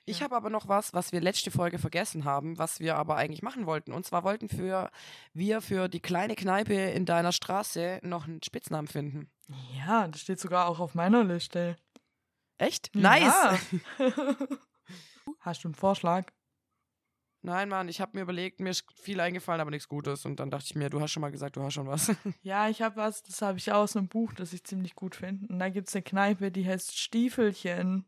Ich 0.04 0.18
Ja. 0.20 0.24
habe 0.24 0.36
aber 0.36 0.48
noch 0.50 0.68
was, 0.68 0.94
was 0.94 1.12
wir 1.12 1.20
letzte 1.20 1.50
Folge 1.50 1.78
vergessen 1.78 2.24
haben, 2.24 2.56
was 2.58 2.80
wir 2.80 2.96
aber 2.96 3.16
eigentlich 3.16 3.42
machen 3.42 3.66
wollten. 3.66 3.92
Und 3.92 4.06
zwar 4.06 4.24
wollten 4.24 4.48
für, 4.48 4.90
wir 5.32 5.60
für 5.60 5.88
die 5.88 6.00
kleine 6.00 6.34
Kneipe 6.34 6.74
in 6.74 7.04
deiner 7.04 7.32
Straße 7.32 8.00
noch 8.02 8.26
einen 8.26 8.42
Spitznamen 8.42 8.88
finden. 8.88 9.30
Ja, 9.76 10.08
das 10.08 10.20
steht 10.22 10.40
sogar 10.40 10.66
auch 10.68 10.80
auf 10.80 10.94
meiner 10.94 11.24
Liste. 11.24 11.76
Echt? 12.58 12.94
Nice! 12.94 13.58
Ja. 13.98 14.08
Hast 15.40 15.64
du 15.64 15.68
einen 15.68 15.74
Vorschlag? 15.74 16.32
Nein, 17.44 17.68
Mann, 17.68 17.88
ich 17.88 18.00
habe 18.00 18.12
mir 18.16 18.22
überlegt, 18.22 18.60
mir 18.60 18.70
ist 18.70 18.84
viel 18.94 19.20
eingefallen, 19.20 19.60
aber 19.60 19.70
nichts 19.70 19.88
Gutes. 19.88 20.24
Und 20.24 20.38
dann 20.38 20.50
dachte 20.50 20.66
ich 20.68 20.74
mir, 20.76 20.90
du 20.90 21.00
hast 21.00 21.10
schon 21.10 21.20
mal 21.20 21.32
gesagt, 21.32 21.56
du 21.56 21.62
hast 21.62 21.74
schon 21.74 21.88
was. 21.88 22.12
Ja, 22.42 22.68
ich 22.68 22.82
habe 22.82 22.96
was, 22.96 23.22
das 23.24 23.42
habe 23.42 23.58
ich 23.58 23.72
aus 23.72 23.96
einem 23.96 24.08
Buch, 24.08 24.32
das 24.32 24.52
ich 24.52 24.62
ziemlich 24.64 24.94
gut 24.94 25.16
finde. 25.16 25.46
Und 25.52 25.58
da 25.58 25.68
gibt 25.68 25.88
es 25.88 25.94
eine 25.94 26.02
Kneipe, 26.02 26.50
die 26.52 26.66
heißt 26.66 26.96
Stiefelchen. 26.96 28.04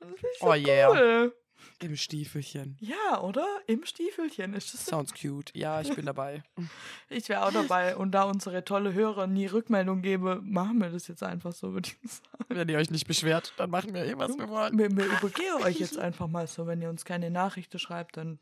Und 0.00 0.12
das 0.12 0.38
so 0.40 0.46
Oh, 0.48 0.54
yeah. 0.54 0.90
cool. 0.90 1.34
Im 1.80 1.94
Stiefelchen. 1.94 2.78
Ja, 2.80 3.20
oder? 3.20 3.46
Im 3.66 3.84
Stiefelchen 3.84 4.54
ist 4.54 4.72
das. 4.72 4.86
Sounds 4.86 5.12
cute. 5.12 5.50
Ja, 5.54 5.80
ich 5.82 5.94
bin 5.94 6.06
dabei. 6.06 6.42
Ich 7.10 7.28
wäre 7.28 7.44
auch 7.44 7.52
dabei. 7.52 7.96
Und 7.96 8.12
da 8.12 8.22
unsere 8.22 8.64
tolle 8.64 8.94
Hörer 8.94 9.26
nie 9.26 9.46
Rückmeldung 9.46 10.00
geben, 10.00 10.50
machen 10.50 10.78
wir 10.78 10.88
das 10.90 11.08
jetzt 11.08 11.22
einfach 11.22 11.52
so, 11.52 11.72
würde 11.72 11.88
ich 11.90 12.10
sagen. 12.10 12.44
Wenn 12.48 12.68
ihr 12.68 12.78
euch 12.78 12.90
nicht 12.90 13.06
beschwert, 13.06 13.52
dann 13.58 13.70
machen 13.70 13.92
wir 13.94 14.04
eh, 14.04 14.16
was 14.16 14.38
wir 14.38 14.48
wollen. 14.48 14.78
Wir, 14.78 14.90
wir 14.96 15.04
übergehen 15.06 15.54
euch 15.62 15.78
jetzt 15.80 15.98
einfach 15.98 16.28
mal 16.28 16.46
so. 16.46 16.66
Wenn 16.66 16.80
ihr 16.80 16.88
uns 16.88 17.04
keine 17.04 17.30
Nachrichten 17.30 17.78
schreibt, 17.78 18.16
dann. 18.16 18.38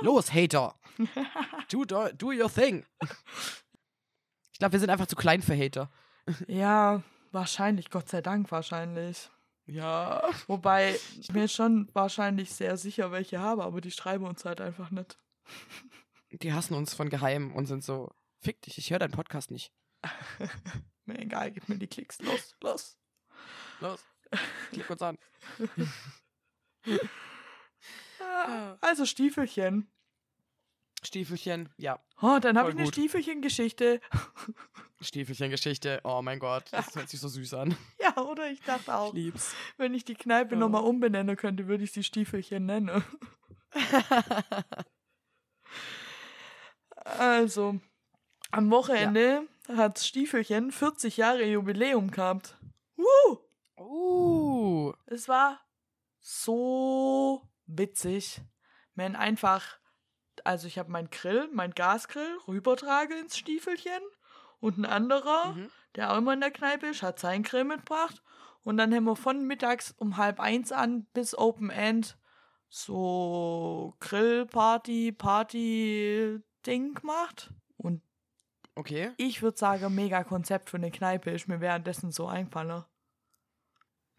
Los, 0.00 0.32
Hater. 0.32 0.74
Do, 1.70 1.84
do, 1.84 2.08
do 2.12 2.32
your 2.32 2.52
thing. 2.52 2.84
Ich 4.52 4.58
glaube, 4.58 4.72
wir 4.72 4.80
sind 4.80 4.90
einfach 4.90 5.06
zu 5.06 5.16
klein 5.16 5.42
für 5.42 5.56
Hater. 5.56 5.90
Ja, 6.46 7.02
wahrscheinlich. 7.30 7.90
Gott 7.90 8.08
sei 8.08 8.20
Dank 8.20 8.50
wahrscheinlich. 8.50 9.30
Ja. 9.66 10.28
Wobei 10.46 10.98
ich 11.20 11.30
mir 11.32 11.46
schon 11.46 11.88
wahrscheinlich 11.92 12.52
sehr 12.52 12.76
sicher 12.76 13.12
welche 13.12 13.38
habe, 13.38 13.64
aber 13.64 13.80
die 13.80 13.90
schreiben 13.90 14.24
uns 14.24 14.44
halt 14.44 14.60
einfach 14.60 14.90
nicht. 14.90 15.18
Die 16.30 16.52
hassen 16.52 16.74
uns 16.74 16.94
von 16.94 17.10
geheim 17.10 17.54
und 17.54 17.66
sind 17.66 17.84
so, 17.84 18.10
fick 18.40 18.62
dich, 18.62 18.78
ich 18.78 18.90
höre 18.90 18.98
deinen 18.98 19.12
Podcast 19.12 19.50
nicht. 19.50 19.72
Mir 21.04 21.18
egal, 21.18 21.50
gib 21.52 21.68
mir 21.68 21.78
die 21.78 21.86
Klicks. 21.86 22.20
Los, 22.20 22.54
los. 22.62 22.98
Los, 23.80 24.04
klick 24.72 24.90
uns 24.90 25.02
an. 25.02 25.18
Ah, 28.46 28.78
Also 28.80 29.04
Stiefelchen. 29.06 29.90
Stiefelchen, 31.02 31.68
ja. 31.76 32.00
Oh, 32.20 32.38
dann 32.40 32.58
habe 32.58 32.70
ich 32.70 32.76
eine. 32.76 32.86
Stiefelchen-Geschichte. 32.86 34.00
Stiefelchen-Geschichte. 35.00 36.00
Oh 36.02 36.20
mein 36.22 36.40
Gott, 36.40 36.64
das 36.72 36.94
hört 36.96 37.08
sich 37.08 37.20
so 37.20 37.28
süß 37.28 37.54
an. 37.54 37.76
Ja, 38.00 38.16
oder? 38.22 38.50
Ich 38.50 38.60
dachte 38.62 38.94
auch, 38.96 39.08
Ich 39.08 39.14
lieb's. 39.14 39.54
wenn 39.76 39.94
ich 39.94 40.04
die 40.04 40.14
Kneipe 40.14 40.54
Ja. 40.54 40.58
nochmal 40.60 40.82
umbenennen 40.82 41.36
könnte, 41.36 41.68
würde 41.68 41.84
ich 41.84 41.92
sie 41.92 42.02
Stiefelchen 42.02 42.66
nennen. 42.66 43.04
Also, 47.04 47.78
am 48.50 48.70
Wochenende 48.70 49.46
hat 49.68 49.98
Stiefelchen 49.98 50.72
40 50.72 51.16
Jahre 51.16 51.44
Jubiläum 51.44 52.10
gehabt. 52.10 52.56
Woo! 52.96 53.38
uh, 53.80 54.92
Es 55.06 55.28
war 55.28 55.60
so 56.20 57.42
witzig. 57.68 58.40
Man 58.94 59.14
einfach, 59.14 59.78
also 60.44 60.66
ich 60.66 60.78
habe 60.78 60.90
meinen 60.90 61.10
Grill, 61.10 61.48
mein 61.52 61.70
Gasgrill, 61.72 62.36
rübertrage 62.48 63.14
ins 63.18 63.38
Stiefelchen 63.38 64.02
und 64.58 64.78
ein 64.78 64.84
anderer, 64.86 65.54
Mhm. 65.54 65.70
der 65.94 66.12
auch 66.12 66.18
immer 66.18 66.32
in 66.32 66.40
der 66.40 66.50
Kneipe 66.50 66.86
ist, 66.88 67.02
hat 67.02 67.18
seinen 67.20 67.44
Grill 67.44 67.64
mitgebracht. 67.64 68.22
Und 68.64 68.76
dann 68.76 68.92
haben 68.92 69.04
wir 69.04 69.16
von 69.16 69.46
mittags 69.46 69.92
um 69.92 70.16
halb 70.16 70.40
eins 70.40 70.72
an 70.72 71.04
bis 71.14 71.36
Open 71.38 71.70
End 71.70 72.18
so 72.68 73.94
Grillparty, 74.00 75.12
Party-Ding 75.12 76.94
gemacht. 76.94 77.50
Und 77.76 78.02
okay. 78.74 79.12
ich 79.16 79.40
würde 79.42 79.56
sagen, 79.56 79.94
mega 79.94 80.24
Konzept 80.24 80.70
für 80.70 80.76
eine 80.76 80.90
Kneipe 80.90 81.30
ist 81.30 81.48
mir 81.48 81.60
währenddessen 81.60 82.10
so 82.10 82.26
eingefallen. 82.26 82.84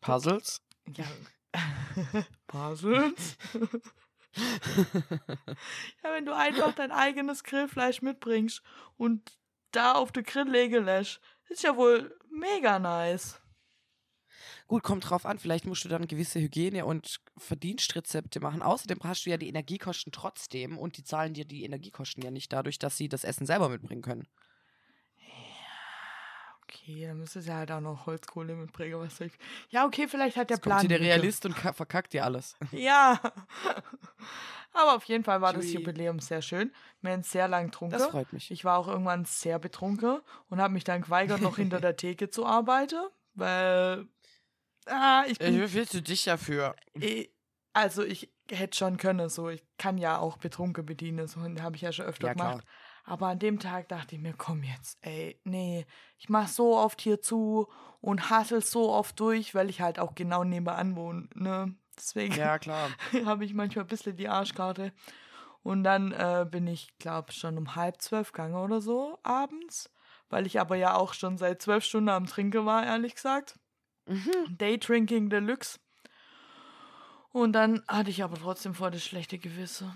Puzzles. 0.01 0.61
Ja. 0.87 1.05
Puzzles? 2.47 3.37
ja, 6.03 6.13
wenn 6.13 6.25
du 6.25 6.35
einfach 6.35 6.73
dein 6.73 6.91
eigenes 6.91 7.43
Grillfleisch 7.43 8.01
mitbringst 8.01 8.61
und 8.97 9.37
da 9.71 9.93
auf 9.93 10.11
den 10.11 10.23
Grill 10.23 10.49
legen 10.49 10.85
lässt, 10.85 11.19
ist 11.49 11.63
ja 11.63 11.75
wohl 11.75 12.17
mega 12.31 12.79
nice. 12.79 13.41
Gut, 14.67 14.83
kommt 14.83 15.09
drauf 15.09 15.25
an. 15.25 15.39
Vielleicht 15.39 15.65
musst 15.65 15.83
du 15.83 15.89
dann 15.89 16.07
gewisse 16.07 16.39
Hygiene- 16.39 16.85
und 16.85 17.19
Verdienstrezepte 17.37 18.39
machen. 18.39 18.61
Außerdem 18.61 18.99
hast 19.03 19.25
du 19.25 19.31
ja 19.31 19.37
die 19.37 19.49
Energiekosten 19.49 20.11
trotzdem 20.11 20.77
und 20.77 20.97
die 20.97 21.03
zahlen 21.03 21.33
dir 21.33 21.45
die 21.45 21.63
Energiekosten 21.63 22.23
ja 22.23 22.29
nicht 22.29 22.53
dadurch, 22.53 22.77
dass 22.77 22.95
sie 22.95 23.09
das 23.09 23.23
Essen 23.23 23.47
selber 23.47 23.69
mitbringen 23.69 24.03
können. 24.03 24.27
Okay, 26.69 27.07
dann 27.07 27.17
müsstest 27.17 27.47
du 27.47 27.51
ja 27.51 27.57
halt 27.57 27.71
auch 27.71 27.79
noch 27.79 28.05
Holzkohle 28.05 28.55
soll 29.09 29.27
ich... 29.27 29.33
Ja, 29.69 29.85
okay, 29.85 30.07
vielleicht 30.07 30.37
hat 30.37 30.49
der 30.49 30.57
Jetzt 30.57 30.63
Plan. 30.63 30.79
kommt 30.79 30.89
hier 30.91 30.99
der. 30.99 31.15
Realist 31.15 31.45
und 31.45 31.55
ka- 31.55 31.73
verkackt 31.73 32.13
dir 32.13 32.23
alles. 32.23 32.55
Ja. 32.71 33.19
Aber 34.71 34.95
auf 34.95 35.03
jeden 35.05 35.23
Fall 35.23 35.41
war 35.41 35.51
das 35.53 35.65
Chui. 35.65 35.79
Jubiläum 35.79 36.19
sehr 36.19 36.43
schön. 36.43 36.71
Wir 37.01 37.11
haben 37.13 37.23
sehr 37.23 37.47
lang 37.47 37.65
getrunken. 37.65 37.97
Das 37.97 38.05
freut 38.07 38.31
mich. 38.31 38.51
Ich 38.51 38.63
war 38.65 38.77
auch 38.77 38.87
irgendwann 38.87 39.25
sehr 39.25 39.57
betrunken 39.57 40.19
und 40.49 40.61
habe 40.61 40.73
mich 40.73 40.83
dann 40.83 41.01
geweigert, 41.01 41.41
noch 41.41 41.55
hinter 41.57 41.81
der 41.81 41.95
Theke 41.97 42.29
zu 42.29 42.45
arbeiten, 42.45 42.99
weil 43.33 44.07
ah, 44.85 45.23
ich 45.27 45.39
bin, 45.39 45.55
Wie 45.55 45.73
willst 45.73 45.95
du 45.95 46.01
dich 46.03 46.23
dafür? 46.25 46.75
eh- 46.99 47.29
also 47.73 48.03
ich 48.03 48.31
hätte 48.49 48.77
schon 48.77 48.97
können, 48.97 49.29
so 49.29 49.49
ich 49.49 49.63
kann 49.77 49.97
ja 49.97 50.17
auch 50.19 50.37
betrunken 50.37 50.85
bedienen, 50.85 51.27
so 51.27 51.41
habe 51.41 51.75
ich 51.75 51.81
ja 51.81 51.91
schon 51.91 52.05
öfter 52.05 52.27
Ja, 52.27 52.33
klar. 52.33 52.61
Aber 53.03 53.27
an 53.27 53.39
dem 53.39 53.59
Tag 53.59 53.89
dachte 53.89 54.15
ich 54.15 54.21
mir, 54.21 54.33
komm 54.33 54.63
jetzt, 54.63 54.97
ey, 55.01 55.39
nee, 55.43 55.85
ich 56.17 56.29
mach 56.29 56.47
so 56.47 56.77
oft 56.77 57.01
hier 57.01 57.21
zu 57.21 57.67
und 58.01 58.29
hassel 58.29 58.61
so 58.61 58.91
oft 58.91 59.19
durch, 59.19 59.55
weil 59.55 59.69
ich 59.69 59.81
halt 59.81 59.99
auch 59.99 60.15
genau 60.15 60.43
nebenan 60.43 60.95
wohne, 60.95 61.27
ne? 61.33 61.75
Deswegen 61.97 62.33
Ja, 62.35 62.59
klar. 62.59 62.89
habe 63.25 63.45
ich 63.45 63.53
manchmal 63.53 63.85
ein 63.85 63.89
bisschen 63.89 64.15
die 64.15 64.29
Arschkarte. 64.29 64.93
Und 65.61 65.83
dann 65.83 66.13
äh, 66.13 66.45
bin 66.49 66.67
ich, 66.67 66.97
glaube 66.99 67.33
schon 67.33 67.57
um 67.57 67.75
halb 67.75 68.01
zwölf 68.01 68.31
gegangen 68.31 68.55
oder 68.55 68.79
so 68.79 69.19
abends, 69.23 69.91
weil 70.29 70.45
ich 70.45 70.59
aber 70.59 70.75
ja 70.75 70.95
auch 70.95 71.13
schon 71.13 71.37
seit 71.37 71.61
zwölf 71.61 71.83
Stunden 71.83 72.09
am 72.09 72.27
Trinken 72.27 72.65
war, 72.65 72.85
ehrlich 72.85 73.15
gesagt. 73.15 73.59
Mhm. 74.05 74.57
Daydrinking 74.57 75.29
Deluxe. 75.29 75.79
Und 77.31 77.53
dann 77.53 77.83
hatte 77.87 78.09
ich 78.09 78.23
aber 78.23 78.37
trotzdem 78.37 78.73
voll 78.73 78.91
das 78.91 79.03
schlechte 79.03 79.37
Gewissen. 79.37 79.91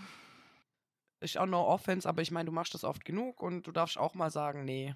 Ist 1.24 1.38
auch 1.38 1.46
no 1.46 1.66
offense, 1.66 2.08
aber 2.08 2.22
ich 2.22 2.32
meine, 2.32 2.48
du 2.48 2.52
machst 2.52 2.74
das 2.74 2.84
oft 2.84 3.06
genug 3.06 3.42
und 3.42 3.66
du 3.66 3.72
darfst 3.72 3.98
auch 3.98 4.14
mal 4.14 4.30
sagen, 4.30 4.66
nee. 4.66 4.94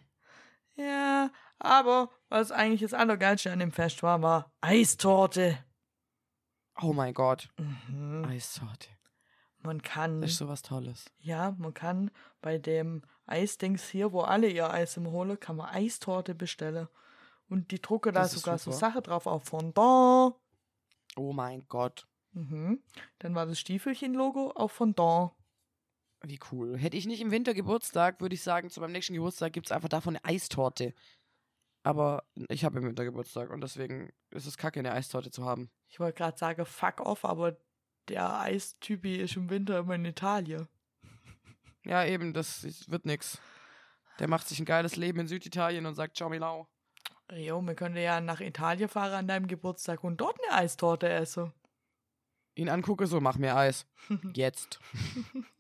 Ja, 0.76 1.32
aber 1.58 2.10
was 2.30 2.52
eigentlich 2.52 2.82
das 2.82 2.94
Allergeilste 2.94 3.52
an 3.52 3.60
dem 3.60 3.72
Fest 3.72 4.04
war, 4.04 4.22
war 4.22 4.52
Eistorte. 4.62 5.58
Oh 6.82 6.94
mein 6.94 7.14
Gott. 7.14 7.50
Mhm. 7.58 8.26
Eissorte. 8.26 8.90
Man 9.60 9.82
kann. 9.82 10.22
Das 10.22 10.32
ist 10.32 10.38
sowas 10.38 10.62
Tolles. 10.62 11.06
Ja, 11.18 11.56
man 11.58 11.74
kann 11.74 12.12
bei 12.42 12.58
dem 12.58 13.04
Eisdings 13.26 13.88
hier, 13.88 14.12
wo 14.12 14.22
alle 14.22 14.50
ihr 14.50 14.70
Eis 14.70 14.98
im 14.98 15.08
holen, 15.08 15.40
kann 15.40 15.56
man 15.56 15.70
Eistorte 15.74 16.36
bestellen. 16.36 16.88
Und 17.50 17.72
die 17.72 17.82
drucken 17.82 18.14
da 18.14 18.28
sogar 18.28 18.58
so 18.58 18.72
super. 18.72 18.78
Sache 18.78 19.02
drauf 19.02 19.26
auf 19.26 19.46
Fondant. 19.46 20.36
Oh 21.16 21.34
mein 21.34 21.66
Gott. 21.68 22.08
Mhm. 22.34 22.84
Dann 23.20 23.34
war 23.34 23.46
das 23.46 23.60
Stiefelchen-Logo 23.60 24.52
auf 24.52 24.74
Fondant. 24.74 25.32
Wie 26.28 26.40
cool. 26.52 26.78
Hätte 26.78 26.98
ich 26.98 27.06
nicht 27.06 27.22
im 27.22 27.32
Winter 27.32 27.54
Geburtstag, 27.54 28.20
würde 28.20 28.36
ich 28.36 28.42
sagen, 28.42 28.70
zu 28.70 28.82
meinem 28.82 28.92
nächsten 28.92 29.14
Geburtstag 29.14 29.54
gibt 29.54 29.68
es 29.68 29.72
einfach 29.72 29.88
davon 29.88 30.18
eine 30.18 30.26
Eistorte. 30.26 30.94
Aber 31.84 32.26
ich 32.50 32.66
habe 32.66 32.80
im 32.80 32.86
Winter 32.86 33.06
Geburtstag 33.06 33.50
und 33.50 33.62
deswegen 33.62 34.12
ist 34.32 34.46
es 34.46 34.58
kacke, 34.58 34.80
eine 34.80 34.92
Eistorte 34.92 35.32
zu 35.32 35.46
haben. 35.46 35.70
Ich 35.88 36.02
wollte 36.02 36.18
gerade 36.18 36.38
sagen, 36.38 36.66
fuck 36.66 37.00
off, 37.00 37.24
aber 37.24 37.56
der 38.10 38.42
Eistypi 38.42 39.16
ist 39.16 39.38
im 39.38 39.50
Winter 39.50 39.80
immer 39.80 39.96
in 39.96 40.06
Italien. 40.06 40.68
Ja, 41.86 42.04
eben, 42.04 42.34
das 42.34 42.66
wird 42.92 43.06
nix. 43.06 43.40
Der 44.20 44.28
macht 44.28 44.46
sich 44.50 44.60
ein 44.60 44.66
geiles 44.66 44.98
Leben 44.98 45.22
in 45.22 45.28
Süditalien 45.28 45.86
und 45.86 45.96
sagt 45.96 46.18
Ciao 46.18 46.28
Milau. 46.28 46.68
Jo, 47.32 47.62
wir 47.62 47.76
können 47.76 47.96
ja 47.96 48.20
nach 48.20 48.42
Italien 48.42 48.90
fahren 48.90 49.14
an 49.14 49.28
deinem 49.30 49.48
Geburtstag 49.48 50.04
und 50.04 50.18
dort 50.18 50.38
eine 50.44 50.58
Eistorte 50.58 51.08
essen. 51.08 51.54
Ihn 52.56 52.68
angucke, 52.68 53.08
so 53.08 53.22
mach 53.22 53.38
mir 53.38 53.56
Eis. 53.56 53.86
Jetzt. 54.34 54.82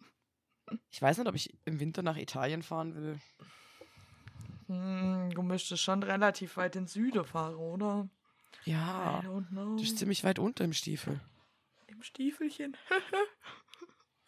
Ich 0.89 1.01
weiß 1.01 1.17
nicht, 1.17 1.27
ob 1.27 1.36
ich 1.36 1.58
im 1.65 1.80
Winter 1.80 2.01
nach 2.01 2.17
Italien 2.17 2.63
fahren 2.63 2.95
will. 2.95 3.19
Hm, 4.67 5.30
du 5.34 5.41
müsstest 5.41 5.84
schon 5.84 6.03
relativ 6.03 6.58
weit 6.58 6.75
in 6.75 6.84
den 6.84 6.88
Süden 6.88 7.23
fahren, 7.25 7.56
oder? 7.56 8.10
Ja, 8.65 9.21
I 9.23 9.25
don't 9.25 9.47
know. 9.49 9.75
das 9.77 9.88
ist 9.88 9.99
ziemlich 9.99 10.23
weit 10.23 10.39
unter 10.39 10.65
im 10.65 10.73
Stiefel. 10.73 11.19
Im 11.88 12.03
Stiefelchen. 12.03 12.75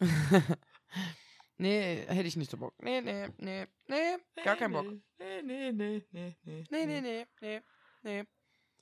Nee, 1.60 2.06
hätte 2.08 2.26
ich 2.26 2.38
nicht 2.38 2.50
so 2.50 2.56
Bock. 2.56 2.72
Nee, 2.82 3.02
nee, 3.02 3.28
nee, 3.36 3.66
nee, 3.86 4.16
gar 4.42 4.56
keinen 4.56 4.72
Bock. 4.72 4.86
Nee, 5.18 5.42
nee, 5.42 5.72
nee, 5.72 6.02
nee, 6.10 6.34
nee. 6.42 6.64
Nee, 6.70 6.86
nee, 6.86 7.00
nee, 7.02 7.26
nee, 7.42 7.60
nee. 8.02 8.24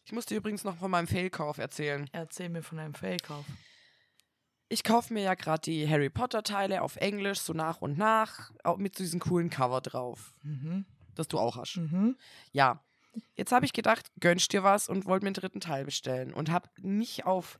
Ich 0.04 0.12
musste 0.12 0.36
übrigens 0.36 0.62
noch 0.62 0.76
von 0.76 0.88
meinem 0.88 1.08
Failkauf 1.08 1.58
erzählen. 1.58 2.08
Erzähl 2.12 2.48
mir 2.50 2.62
von 2.62 2.78
einem 2.78 2.94
Fake-Kauf. 2.94 3.44
Ich 4.68 4.84
kaufe 4.84 5.14
mir 5.14 5.22
ja 5.22 5.34
gerade 5.34 5.62
die 5.62 5.88
Harry 5.88 6.10
Potter 6.10 6.42
Teile 6.42 6.82
auf 6.82 6.96
Englisch, 6.96 7.40
so 7.40 7.52
nach 7.54 7.80
und 7.80 7.96
nach, 7.96 8.50
mit 8.76 8.96
so 8.96 9.02
diesem 9.02 9.20
coolen 9.20 9.48
Cover 9.50 9.80
drauf, 9.80 10.34
Mhm. 10.42 10.84
das 11.14 11.28
du 11.28 11.38
auch 11.38 11.56
hast. 11.56 11.76
Mhm. 11.76 12.16
Ja, 12.52 12.84
jetzt 13.34 13.52
habe 13.52 13.64
ich 13.64 13.72
gedacht, 13.72 14.10
gönnst 14.20 14.52
dir 14.52 14.62
was 14.62 14.88
und 14.88 15.06
wollte 15.06 15.24
mir 15.24 15.28
einen 15.28 15.34
dritten 15.34 15.60
Teil 15.60 15.84
bestellen 15.86 16.34
und 16.34 16.50
habe 16.50 16.68
nicht 16.80 17.24
auf 17.24 17.58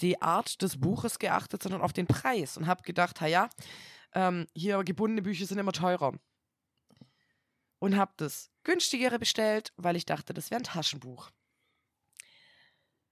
die 0.00 0.20
Art 0.22 0.60
des 0.62 0.80
Buches 0.80 1.18
geachtet, 1.18 1.62
sondern 1.62 1.82
auf 1.82 1.92
den 1.92 2.06
Preis 2.06 2.56
und 2.56 2.66
habe 2.66 2.82
gedacht, 2.82 3.20
ja, 3.20 3.48
ähm, 4.14 4.46
hier 4.54 4.82
gebundene 4.82 5.22
Bücher 5.22 5.46
sind 5.46 5.58
immer 5.58 5.72
teurer. 5.72 6.14
Und 7.78 7.96
habe 7.96 8.12
das 8.16 8.50
günstigere 8.64 9.18
bestellt, 9.18 9.72
weil 9.76 9.96
ich 9.96 10.04
dachte, 10.04 10.34
das 10.34 10.50
wäre 10.50 10.60
ein 10.60 10.64
Taschenbuch. 10.64 11.30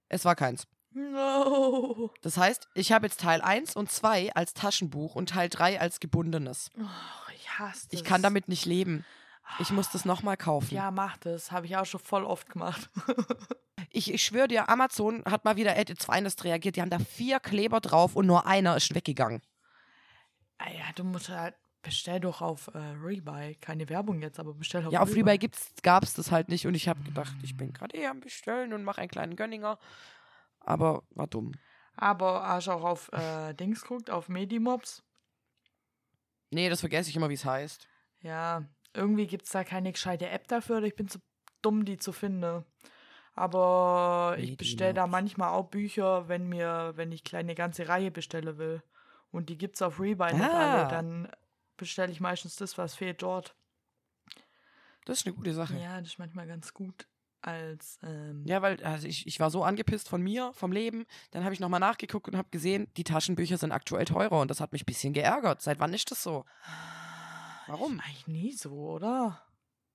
Es 0.08 0.24
war 0.24 0.34
keins. 0.34 0.66
No. 0.98 2.10
Das 2.22 2.36
heißt, 2.36 2.68
ich 2.74 2.92
habe 2.92 3.06
jetzt 3.06 3.20
Teil 3.20 3.40
1 3.40 3.76
und 3.76 3.90
2 3.90 4.34
als 4.34 4.54
Taschenbuch 4.54 5.14
und 5.14 5.30
Teil 5.30 5.48
3 5.48 5.80
als 5.80 6.00
gebundenes. 6.00 6.70
Oh, 6.78 7.32
ich 7.36 7.58
hasse 7.58 7.88
das. 7.90 7.92
Ich 7.92 8.04
kann 8.04 8.22
damit 8.22 8.48
nicht 8.48 8.66
leben. 8.66 9.04
Ich 9.60 9.70
muss 9.70 9.90
das 9.90 10.04
nochmal 10.04 10.36
kaufen. 10.36 10.74
Ja, 10.74 10.90
mach 10.90 11.16
das. 11.18 11.52
Habe 11.52 11.66
ich 11.66 11.76
auch 11.76 11.86
schon 11.86 12.00
voll 12.00 12.24
oft 12.24 12.50
gemacht. 12.50 12.90
Ich, 13.90 14.12
ich 14.12 14.22
schwöre 14.22 14.48
dir, 14.48 14.68
Amazon 14.68 15.22
hat 15.24 15.44
mal 15.44 15.56
wieder 15.56 15.76
Edit 15.76 16.00
2 16.00 16.22
reagiert. 16.42 16.76
Die 16.76 16.82
haben 16.82 16.90
da 16.90 16.98
vier 16.98 17.40
Kleber 17.40 17.80
drauf 17.80 18.16
und 18.16 18.26
nur 18.26 18.46
einer 18.46 18.76
ist 18.76 18.94
weggegangen. 18.94 19.40
ah 20.58 20.70
ja, 20.70 20.84
du 20.94 21.04
musst 21.04 21.30
halt. 21.30 21.54
Bestell 21.80 22.18
doch 22.20 22.42
auf 22.42 22.68
äh, 22.74 22.78
Rebuy. 22.78 23.54
Keine 23.54 23.88
Werbung 23.88 24.20
jetzt, 24.20 24.40
aber 24.40 24.52
bestell 24.52 24.84
auf 24.84 24.92
Ja, 24.92 25.00
auf 25.00 25.14
Rebuy 25.14 25.38
gab 25.82 26.02
es 26.02 26.12
das 26.12 26.32
halt 26.32 26.48
nicht 26.48 26.66
und 26.66 26.74
ich 26.74 26.88
habe 26.88 27.00
gedacht, 27.02 27.32
ich 27.42 27.56
bin 27.56 27.72
gerade 27.72 27.96
eher 27.96 28.10
am 28.10 28.20
Bestellen 28.20 28.72
und 28.72 28.82
mache 28.82 29.00
einen 29.00 29.08
kleinen 29.10 29.36
Gönninger. 29.36 29.78
Aber 30.68 31.02
war 31.14 31.26
dumm. 31.26 31.52
Aber 31.96 32.46
hast 32.46 32.66
du 32.66 32.72
auch 32.72 32.84
auf 32.84 33.10
äh, 33.14 33.54
Dings 33.54 33.82
guckt, 33.86 34.10
auf 34.10 34.28
Medimobs? 34.28 35.02
Nee, 36.50 36.68
das 36.68 36.80
vergesse 36.80 37.08
ich 37.08 37.16
immer, 37.16 37.30
wie 37.30 37.34
es 37.34 37.46
heißt. 37.46 37.88
Ja, 38.20 38.64
irgendwie 38.92 39.26
gibt 39.26 39.46
es 39.46 39.50
da 39.52 39.64
keine 39.64 39.92
gescheite 39.92 40.28
App 40.28 40.46
dafür. 40.46 40.76
oder 40.76 40.86
Ich 40.86 40.94
bin 40.94 41.08
zu 41.08 41.20
dumm, 41.62 41.86
die 41.86 41.96
zu 41.96 42.12
finden. 42.12 42.66
Aber 43.34 44.36
ich 44.38 44.58
bestelle 44.58 44.92
da 44.92 45.06
manchmal 45.06 45.50
auch 45.54 45.70
Bücher, 45.70 46.28
wenn 46.28 46.48
mir, 46.50 46.92
wenn 46.96 47.12
ich 47.12 47.24
kleine 47.24 47.54
ganze 47.54 47.88
Reihe 47.88 48.10
bestellen 48.10 48.58
will. 48.58 48.82
Und 49.30 49.48
die 49.48 49.56
gibt's 49.56 49.80
auf 49.80 49.98
Rebuy 50.00 50.34
nicht 50.34 50.42
Ah. 50.44 50.82
alle. 50.82 50.90
Dann 50.90 51.32
bestelle 51.78 52.12
ich 52.12 52.20
meistens 52.20 52.56
das, 52.56 52.76
was 52.76 52.94
fehlt 52.94 53.22
dort. 53.22 53.54
Das 55.06 55.20
ist 55.20 55.26
eine 55.26 55.34
gute 55.34 55.54
Sache. 55.54 55.78
Ja, 55.78 55.98
das 56.00 56.08
ist 56.10 56.18
manchmal 56.18 56.46
ganz 56.46 56.74
gut 56.74 57.08
als 57.40 57.98
ähm, 58.02 58.44
Ja, 58.46 58.62
weil 58.62 58.82
also 58.84 59.06
ich, 59.06 59.26
ich 59.26 59.40
war 59.40 59.50
so 59.50 59.62
angepisst 59.62 60.08
von 60.08 60.22
mir, 60.22 60.52
vom 60.54 60.72
Leben. 60.72 61.06
Dann 61.30 61.44
habe 61.44 61.54
ich 61.54 61.60
nochmal 61.60 61.80
nachgeguckt 61.80 62.28
und 62.28 62.36
habe 62.36 62.48
gesehen, 62.50 62.88
die 62.96 63.04
Taschenbücher 63.04 63.58
sind 63.58 63.72
aktuell 63.72 64.04
teurer 64.04 64.40
und 64.40 64.50
das 64.50 64.60
hat 64.60 64.72
mich 64.72 64.82
ein 64.82 64.86
bisschen 64.86 65.12
geärgert. 65.12 65.62
Seit 65.62 65.78
wann 65.80 65.94
ist 65.94 66.10
das 66.10 66.22
so? 66.22 66.44
Warum? 67.66 67.98
Ist 67.98 68.04
eigentlich 68.04 68.26
nie 68.26 68.52
so, 68.52 68.72
oder? 68.72 69.42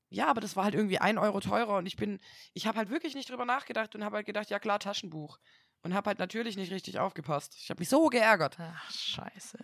Ja, 0.09 0.27
aber 0.27 0.41
das 0.41 0.55
war 0.55 0.63
halt 0.63 0.75
irgendwie 0.75 0.99
ein 0.99 1.17
Euro 1.17 1.39
teurer 1.39 1.77
und 1.77 1.87
ich 1.87 1.95
bin, 1.95 2.19
ich 2.53 2.67
habe 2.67 2.77
halt 2.77 2.89
wirklich 2.89 3.15
nicht 3.15 3.29
drüber 3.29 3.45
nachgedacht 3.45 3.95
und 3.95 4.03
habe 4.03 4.17
halt 4.17 4.27
gedacht, 4.27 4.49
ja 4.49 4.59
klar, 4.59 4.79
Taschenbuch. 4.79 5.39
Und 5.81 5.93
habe 5.93 6.07
halt 6.07 6.19
natürlich 6.19 6.55
nicht 6.55 6.71
richtig 6.71 6.99
aufgepasst. 6.99 7.55
Ich 7.59 7.69
habe 7.69 7.79
mich 7.79 7.89
so 7.89 8.07
geärgert. 8.07 8.57
Ach, 8.59 8.91
scheiße. 8.91 9.57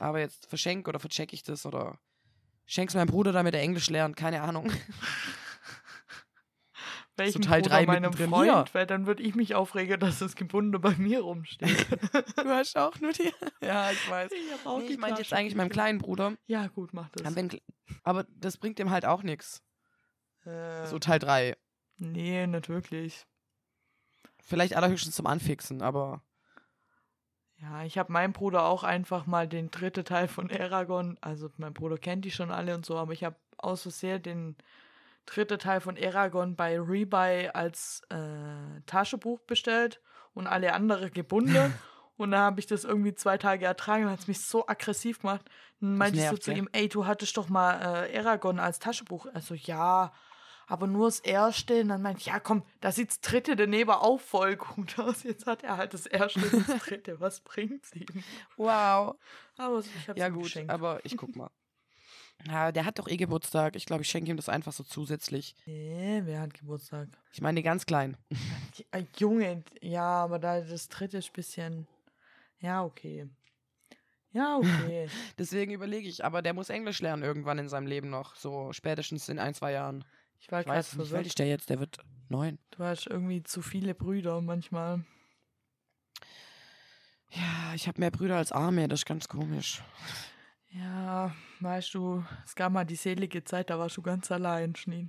Aber 0.00 0.18
jetzt 0.18 0.46
verschenk 0.46 0.88
oder 0.88 0.98
vercheck 0.98 1.32
ich 1.32 1.42
das 1.44 1.66
oder 1.66 2.00
schenk's 2.66 2.94
meinem 2.94 3.06
Bruder, 3.06 3.32
damit 3.32 3.54
er 3.54 3.60
Englisch 3.60 3.90
lernt, 3.90 4.16
keine 4.16 4.42
Ahnung. 4.42 4.72
Welchen 7.16 7.42
Teil 7.42 7.60
Bruder 7.62 7.82
meinem 7.86 8.12
Freund, 8.12 8.44
hier. 8.50 8.64
weil 8.72 8.86
dann 8.86 9.06
würde 9.06 9.22
ich 9.22 9.34
mich 9.34 9.54
aufregen, 9.54 10.00
dass 10.00 10.18
das 10.20 10.34
Gebunden 10.34 10.80
bei 10.80 10.94
mir 10.96 11.20
rumsteht. 11.20 11.86
Du 12.36 12.48
hast 12.48 12.76
auch 12.76 12.98
nur 13.00 13.12
die. 13.12 13.32
Ja, 13.62 13.90
ich 13.90 14.10
weiß. 14.10 14.32
ich 14.32 14.64
Nee, 14.64 14.86
ich 14.86 14.98
meinte 14.98 15.20
jetzt 15.20 15.32
eigentlich 15.32 15.54
meinem 15.54 15.68
kleinen 15.68 15.98
Bruder. 15.98 16.34
Ja, 16.46 16.66
gut, 16.68 16.92
mach 16.92 17.08
das. 17.10 17.36
Aber, 18.02 18.26
das 18.30 18.56
bringt 18.56 18.78
dem 18.78 18.90
halt 18.90 19.04
auch 19.04 19.22
nichts. 19.22 19.62
Äh, 20.44 20.86
So 20.86 20.98
Teil 20.98 21.18
3. 21.18 21.56
nee, 21.98 22.46
nicht 22.46 22.68
wirklich. 22.68 23.24
Vielleicht 24.40 24.74
allerhöchstens 24.74 25.14
zum 25.14 25.26
Anfixen, 25.26 25.82
aber 25.82 26.22
Ja, 27.58 27.84
ich 27.84 27.98
habe 27.98 28.12
meinem 28.12 28.32
Bruder 28.32 28.64
auch 28.64 28.82
einfach 28.82 29.26
mal 29.26 29.46
den 29.46 29.70
dritten 29.70 30.04
Teil 30.04 30.26
von 30.28 30.50
Aragon, 30.50 31.16
also 31.20 31.48
mein 31.58 31.74
Bruder 31.74 31.96
kennt 31.98 32.24
die 32.24 32.32
schon 32.32 32.50
alle 32.50 32.74
und 32.74 32.84
so, 32.84 32.96
aber 32.96 33.12
ich 33.12 33.22
habe 33.22 33.36
aus 33.58 33.82
Versehen 33.82 34.22
den 34.22 34.56
dritten 35.26 35.58
Teil 35.58 35.80
von 35.80 35.96
Aragon 35.96 36.56
bei 36.56 36.78
Rebuy 36.78 37.48
als 37.52 38.02
äh, 38.10 38.80
Taschenbuch 38.86 39.40
bestellt 39.40 40.00
und 40.34 40.46
alle 40.46 40.72
andere 40.72 41.10
gebunden. 41.10 41.74
und 42.16 42.30
dann 42.32 42.40
habe 42.40 42.60
ich 42.60 42.66
das 42.66 42.84
irgendwie 42.84 43.14
zwei 43.14 43.38
Tage 43.38 43.64
ertragen 43.66 44.04
und 44.04 44.10
hat 44.10 44.20
es 44.20 44.28
mich 44.28 44.40
so 44.40 44.66
aggressiv 44.66 45.20
gemacht. 45.20 45.42
Dann 45.80 45.96
meinte 45.96 46.18
ich 46.18 46.28
so 46.28 46.36
zu 46.36 46.52
ihm, 46.52 46.68
ey, 46.72 46.88
du 46.88 47.06
hattest 47.06 47.36
doch 47.36 47.48
mal 47.48 48.06
äh, 48.10 48.18
Aragon 48.18 48.58
als 48.58 48.78
Taschenbuch. 48.78 49.26
Also 49.32 49.54
ja, 49.54 50.12
aber 50.66 50.86
nur 50.86 51.06
das 51.08 51.20
erste. 51.20 51.80
Und 51.80 51.88
dann 51.88 52.02
meinte 52.02 52.20
ich, 52.20 52.26
ja 52.26 52.40
komm, 52.40 52.62
da 52.80 52.92
sieht 52.92 53.10
das 53.10 53.20
dritte 53.20 53.56
daneben 53.56 53.90
auch 53.90 54.20
voll 54.20 54.56
gut 54.56 54.98
aus. 54.98 55.22
Jetzt 55.22 55.46
hat 55.46 55.62
er 55.64 55.76
halt 55.76 55.92
das 55.94 56.06
erste 56.06 56.40
und 56.40 56.68
das 56.68 56.78
dritte. 56.84 57.18
Was 57.20 57.40
bringt's 57.40 57.92
ihm? 57.94 58.06
wow. 58.56 59.16
Aber 59.56 59.80
ich 59.80 60.08
hab's 60.08 60.18
Ja 60.18 60.28
gut, 60.28 60.44
geschenkt. 60.44 60.70
aber 60.70 61.00
ich 61.04 61.16
guck 61.16 61.36
mal. 61.36 61.50
Ja, 62.48 62.72
der 62.72 62.84
hat 62.84 62.98
doch 62.98 63.08
eh 63.08 63.16
Geburtstag. 63.16 63.76
Ich 63.76 63.86
glaube, 63.86 64.02
ich 64.02 64.08
schenke 64.08 64.30
ihm 64.30 64.36
das 64.36 64.48
einfach 64.48 64.72
so 64.72 64.82
zusätzlich. 64.82 65.54
Nee, 65.66 66.22
wer 66.24 66.40
hat 66.40 66.54
Geburtstag? 66.54 67.08
Ich 67.32 67.40
meine, 67.40 67.62
ganz 67.62 67.86
klein. 67.86 68.16
Junge, 69.16 69.62
ja, 69.80 70.24
aber 70.24 70.38
da 70.38 70.60
das 70.60 70.88
dritte 70.88 71.18
ist 71.18 71.30
ein 71.30 71.34
bisschen. 71.34 71.86
Ja, 72.58 72.84
okay. 72.84 73.28
Ja, 74.32 74.56
okay. 74.56 75.08
Deswegen 75.38 75.72
überlege 75.72 76.08
ich, 76.08 76.24
aber 76.24 76.42
der 76.42 76.54
muss 76.54 76.70
Englisch 76.70 77.00
lernen 77.00 77.22
irgendwann 77.22 77.58
in 77.58 77.68
seinem 77.68 77.86
Leben 77.86 78.10
noch. 78.10 78.34
So 78.34 78.72
spätestens 78.72 79.28
in 79.28 79.38
ein, 79.38 79.54
zwei 79.54 79.72
Jahren. 79.72 80.04
Ich 80.40 80.50
war 80.50 80.60
Ich 80.60 80.66
weiß 80.66 80.96
nicht, 80.96 81.12
wie 81.12 81.16
alt 81.16 81.26
ist 81.26 81.38
der 81.38 81.46
jetzt? 81.46 81.70
Der 81.70 81.78
wird 81.78 81.98
neun. 82.28 82.58
Du 82.70 82.82
hast 82.82 83.06
irgendwie 83.06 83.42
zu 83.42 83.62
viele 83.62 83.94
Brüder 83.94 84.40
manchmal. 84.40 85.04
Ja, 87.30 87.74
ich 87.74 87.88
habe 87.88 88.00
mehr 88.00 88.10
Brüder 88.10 88.36
als 88.36 88.52
Arme. 88.52 88.88
Das 88.88 89.00
ist 89.00 89.06
ganz 89.06 89.28
komisch. 89.28 89.82
Ja, 90.74 91.34
weißt 91.60 91.94
du, 91.94 92.24
es 92.44 92.54
gab 92.54 92.72
mal 92.72 92.84
die 92.84 92.96
selige 92.96 93.44
Zeit, 93.44 93.70
da 93.70 93.78
warst 93.78 93.96
du 93.96 94.02
ganz 94.02 94.30
allein, 94.32 94.74
Schnee. 94.74 95.08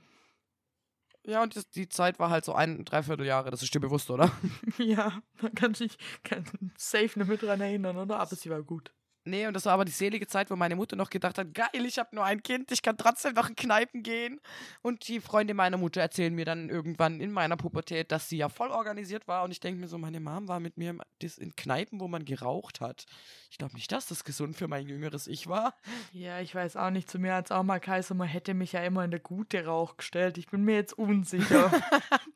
Ja, 1.25 1.41
und 1.41 1.55
das, 1.55 1.69
die 1.69 1.87
Zeit 1.87 2.19
war 2.19 2.29
halt 2.29 2.43
so 2.43 2.53
ein, 2.53 2.83
dreiviertel 2.83 3.25
Jahre. 3.25 3.49
Das 3.49 3.63
ist 3.63 3.73
dir 3.73 3.79
bewusst, 3.79 4.09
oder? 4.09 4.31
Ja, 4.77 5.21
da 5.41 5.49
kann 5.49 5.71
ich 5.71 5.79
mich 5.79 5.97
kann 6.23 6.43
safe 6.75 7.17
nicht 7.17 7.27
mehr 7.27 7.37
dran 7.37 7.61
erinnern, 7.61 7.97
oder? 7.97 8.19
Aber 8.19 8.35
sie 8.35 8.49
war 8.49 8.61
gut. 8.61 8.91
Nee, 9.25 9.47
und 9.47 9.53
das 9.53 9.65
war 9.65 9.73
aber 9.73 9.85
die 9.85 9.91
selige 9.91 10.27
Zeit, 10.27 10.51
wo 10.51 10.57
meine 10.57 10.75
Mutter 10.75 10.97
noch 10.97 11.09
gedacht 11.09 11.37
hat, 11.37 11.53
geil, 11.53 11.85
ich 11.85 11.97
habe 11.97 12.13
nur 12.13 12.25
ein 12.25 12.43
Kind, 12.43 12.71
ich 12.71 12.81
kann 12.81 12.97
trotzdem 12.97 13.33
noch 13.33 13.47
in 13.47 13.55
Kneipen 13.55 14.03
gehen. 14.03 14.41
Und 14.81 15.07
die 15.07 15.21
Freunde 15.21 15.53
meiner 15.53 15.77
Mutter 15.77 16.01
erzählen 16.01 16.33
mir 16.33 16.43
dann 16.43 16.69
irgendwann 16.69 17.21
in 17.21 17.31
meiner 17.31 17.55
Pubertät, 17.55 18.11
dass 18.11 18.27
sie 18.27 18.37
ja 18.37 18.49
voll 18.49 18.69
organisiert 18.69 19.27
war. 19.27 19.43
Und 19.43 19.51
ich 19.51 19.61
denke 19.61 19.79
mir 19.79 19.87
so, 19.87 19.97
meine 19.97 20.19
Mom 20.19 20.49
war 20.49 20.59
mit 20.59 20.77
mir 20.77 20.97
in 21.21 21.55
Kneipen, 21.55 22.01
wo 22.01 22.09
man 22.09 22.25
geraucht 22.25 22.81
hat. 22.81 23.05
Ich 23.49 23.57
glaube 23.57 23.75
nicht, 23.75 23.91
dass 23.91 24.07
das 24.07 24.25
gesund 24.25 24.57
für 24.57 24.67
mein 24.67 24.87
jüngeres 24.87 25.27
Ich 25.27 25.47
war. 25.47 25.73
Ja, 26.11 26.41
ich 26.41 26.53
weiß 26.53 26.75
auch 26.75 26.89
nicht, 26.89 27.09
zu 27.09 27.17
mir 27.17 27.41
es 27.41 27.51
auch 27.51 27.63
mal 27.63 27.79
geheißen, 27.79 28.17
man 28.17 28.27
hätte 28.27 28.53
mich 28.53 28.73
ja 28.73 28.83
immer 28.83 29.05
in 29.05 29.11
der 29.11 29.21
gute 29.21 29.65
Rauch 29.65 29.95
gestellt. 29.95 30.37
Ich 30.37 30.47
bin 30.47 30.65
mir 30.65 30.75
jetzt 30.75 30.97
unsicher. 30.97 31.71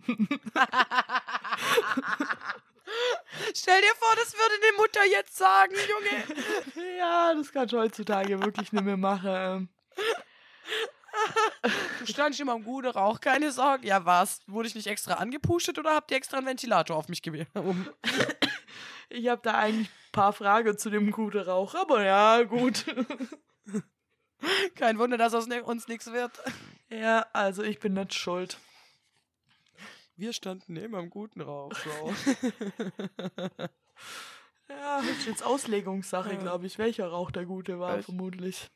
Stell 3.56 3.82
dir 3.82 3.96
vor, 4.00 4.16
das 4.16 4.34
würde 4.34 4.56
die 4.72 4.78
Mutter 4.78 5.06
jetzt 5.12 5.38
sagen, 5.38 5.74
Junge. 5.90 6.88
ja, 6.98 7.34
das 7.34 7.52
kannst 7.52 7.74
du 7.74 7.80
heutzutage 7.80 8.42
wirklich 8.42 8.72
nicht 8.72 8.84
mehr 8.84 8.98
machen. 8.98 9.70
Du 12.00 12.06
standst 12.06 12.40
immer 12.40 12.56
im 12.56 12.64
guten 12.64 12.88
Rauch, 12.88 13.20
keine 13.20 13.52
Sorge. 13.52 13.88
Ja, 13.88 14.06
was? 14.06 14.42
Wurde 14.48 14.68
ich 14.68 14.76
nicht 14.76 14.88
extra 14.88 15.16
angepustet 15.16 15.80
oder 15.80 15.96
habt 15.96 16.12
ihr 16.12 16.18
extra 16.18 16.38
einen 16.38 16.48
Ventilator 16.48 16.96
auf 16.96 17.10
mich 17.10 17.22
gewählt? 17.22 17.50
Ich 19.10 19.30
habe 19.30 19.42
da 19.42 19.54
eigentlich 19.54 19.88
ein 19.88 20.12
paar 20.12 20.34
Fragen 20.34 20.78
zu 20.78 20.90
dem 20.90 21.12
guten 21.12 21.40
Rauch, 21.40 21.76
aber 21.76 22.04
ja, 22.04 22.44
gut. 22.44 22.84
Kein 24.76 25.00
Wunder, 25.00 25.18
dass 25.18 25.34
aus 25.34 25.48
uns 25.48 25.88
nichts 25.88 26.12
wird. 26.12 26.34
ja, 26.90 27.26
also 27.32 27.64
ich 27.64 27.80
bin 27.80 27.94
nicht 27.94 28.14
schuld. 28.14 28.58
Wir 30.18 30.34
standen 30.34 30.76
immer 30.76 31.00
im 31.00 31.10
guten 31.10 31.42
Rauch. 31.42 31.72
So. 31.74 32.14
Ja, 34.70 34.98
das 34.98 35.10
ist 35.10 35.28
jetzt 35.28 35.44
Auslegungssache, 35.46 36.34
Ja. 36.34 36.40
glaube 36.40 36.66
ich, 36.68 36.78
welcher 36.78 37.08
Rauch 37.08 37.32
der 37.32 37.46
gute 37.46 37.80
war, 37.80 38.00
Ich- 38.00 38.06
vermutlich. 38.06 38.70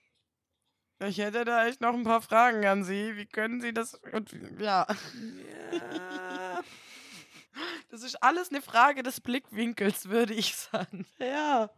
ich 1.00 1.18
hätte 1.18 1.44
da 1.44 1.68
echt 1.68 1.82
noch 1.82 1.94
ein 1.94 2.04
paar 2.06 2.22
Fragen 2.22 2.66
an 2.66 2.86
Sie. 2.86 3.18
Wie 3.18 3.26
können 3.26 3.60
Sie 3.60 3.74
das? 3.74 3.96
Und, 4.14 4.32
ja, 4.58 4.88
Ja, 4.88 4.88
das 7.90 8.04
ist 8.04 8.24
alles 8.24 8.52
eine 8.52 8.62
Frage 8.62 9.04
des 9.04 9.20
Blickwinkels, 9.20 10.08
würde 10.08 10.34
ich 10.34 10.56
sagen. 10.56 11.06
ja. 11.20 11.70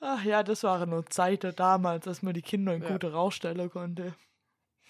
Ach 0.00 0.24
ja, 0.24 0.42
das 0.42 0.64
waren 0.64 0.90
nur 0.90 1.06
Zeiten 1.06 1.54
damals, 1.54 2.04
dass 2.06 2.22
man 2.22 2.34
die 2.34 2.42
Kinder 2.42 2.74
in 2.74 2.82
Ja. 2.82 2.88
gute 2.90 3.12
rausstellen 3.12 3.70
konnte. 3.70 4.16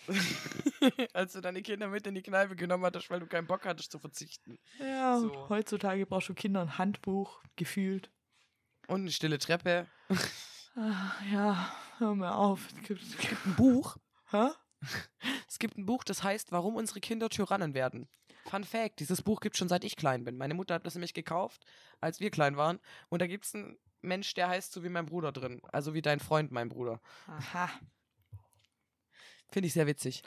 Als 1.12 1.32
du 1.32 1.40
deine 1.40 1.62
Kinder 1.62 1.88
mit 1.88 2.06
in 2.06 2.14
die 2.14 2.22
Kneipe 2.22 2.56
genommen 2.56 2.84
hattest, 2.84 3.10
weil 3.10 3.20
du 3.20 3.26
keinen 3.26 3.46
Bock 3.46 3.64
hattest 3.64 3.92
zu 3.92 3.98
verzichten. 3.98 4.58
Ja, 4.78 5.18
So. 5.18 5.48
heutzutage 5.48 6.06
brauchst 6.06 6.28
du 6.28 6.34
Kinder 6.34 6.60
ein 6.62 6.78
Handbuch, 6.78 7.42
gefühlt. 7.56 8.10
Und 8.88 9.02
eine 9.02 9.10
stille 9.12 9.38
Treppe. 9.38 9.86
Ach, 10.74 11.22
ja, 11.30 11.72
hör 11.98 12.14
mir 12.14 12.34
auf. 12.34 12.66
Es 12.76 12.88
gibt, 12.88 13.02
es 13.02 13.16
gibt, 13.18 13.46
Ein 13.46 13.54
Buch. 13.56 13.96
hä? 14.30 14.48
Es 15.48 15.58
gibt 15.60 15.78
ein 15.78 15.86
Buch, 15.86 16.02
das 16.02 16.24
heißt, 16.24 16.50
warum 16.50 16.74
unsere 16.74 16.98
Kinder 17.00 17.28
Tyrannen 17.28 17.74
werden. 17.74 18.08
Fun 18.46 18.64
Fact, 18.64 18.98
dieses 18.98 19.22
Buch 19.22 19.40
gibt 19.40 19.56
schon 19.56 19.68
seit 19.68 19.84
ich 19.84 19.94
klein 19.94 20.24
bin. 20.24 20.36
Meine 20.36 20.54
Mutter 20.54 20.74
hat 20.74 20.84
das 20.86 20.94
nämlich 20.96 21.14
gekauft, 21.14 21.64
als 22.00 22.18
wir 22.18 22.30
klein 22.32 22.56
waren. 22.56 22.80
Und 23.08 23.22
da 23.22 23.28
gibt 23.28 23.44
es 23.44 23.54
einen 23.54 23.78
Mensch, 24.00 24.34
der 24.34 24.48
heißt 24.48 24.72
so 24.72 24.82
wie 24.82 24.88
mein 24.88 25.06
Bruder 25.06 25.30
drin. 25.30 25.60
Also 25.70 25.94
wie 25.94 26.02
dein 26.02 26.18
Freund, 26.18 26.50
mein 26.50 26.68
Bruder. 26.68 27.00
Aha. 27.28 27.70
Finde 29.52 29.66
ich 29.66 29.74
sehr 29.74 29.86
witzig. 29.86 30.22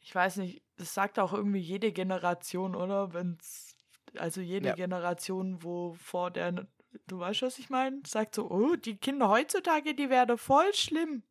Ich 0.00 0.14
weiß 0.14 0.36
nicht, 0.36 0.62
das 0.76 0.94
sagt 0.94 1.18
auch 1.18 1.32
irgendwie 1.32 1.60
jede 1.60 1.92
Generation, 1.92 2.74
oder? 2.74 3.12
Wenn's, 3.12 3.76
also 4.16 4.40
jede 4.40 4.68
Ja. 4.68 4.74
Generation, 4.74 5.62
wo 5.62 5.94
vor 5.94 6.30
der, 6.30 6.66
du 7.06 7.18
weißt, 7.18 7.42
was 7.42 7.58
ich 7.58 7.70
meine? 7.70 8.00
Sagt 8.06 8.34
so, 8.34 8.50
oh, 8.50 8.76
die 8.76 8.96
Kinder 8.96 9.28
heutzutage, 9.28 9.94
die 9.94 10.10
werden 10.10 10.38
voll 10.38 10.72
schlimm. 10.74 11.22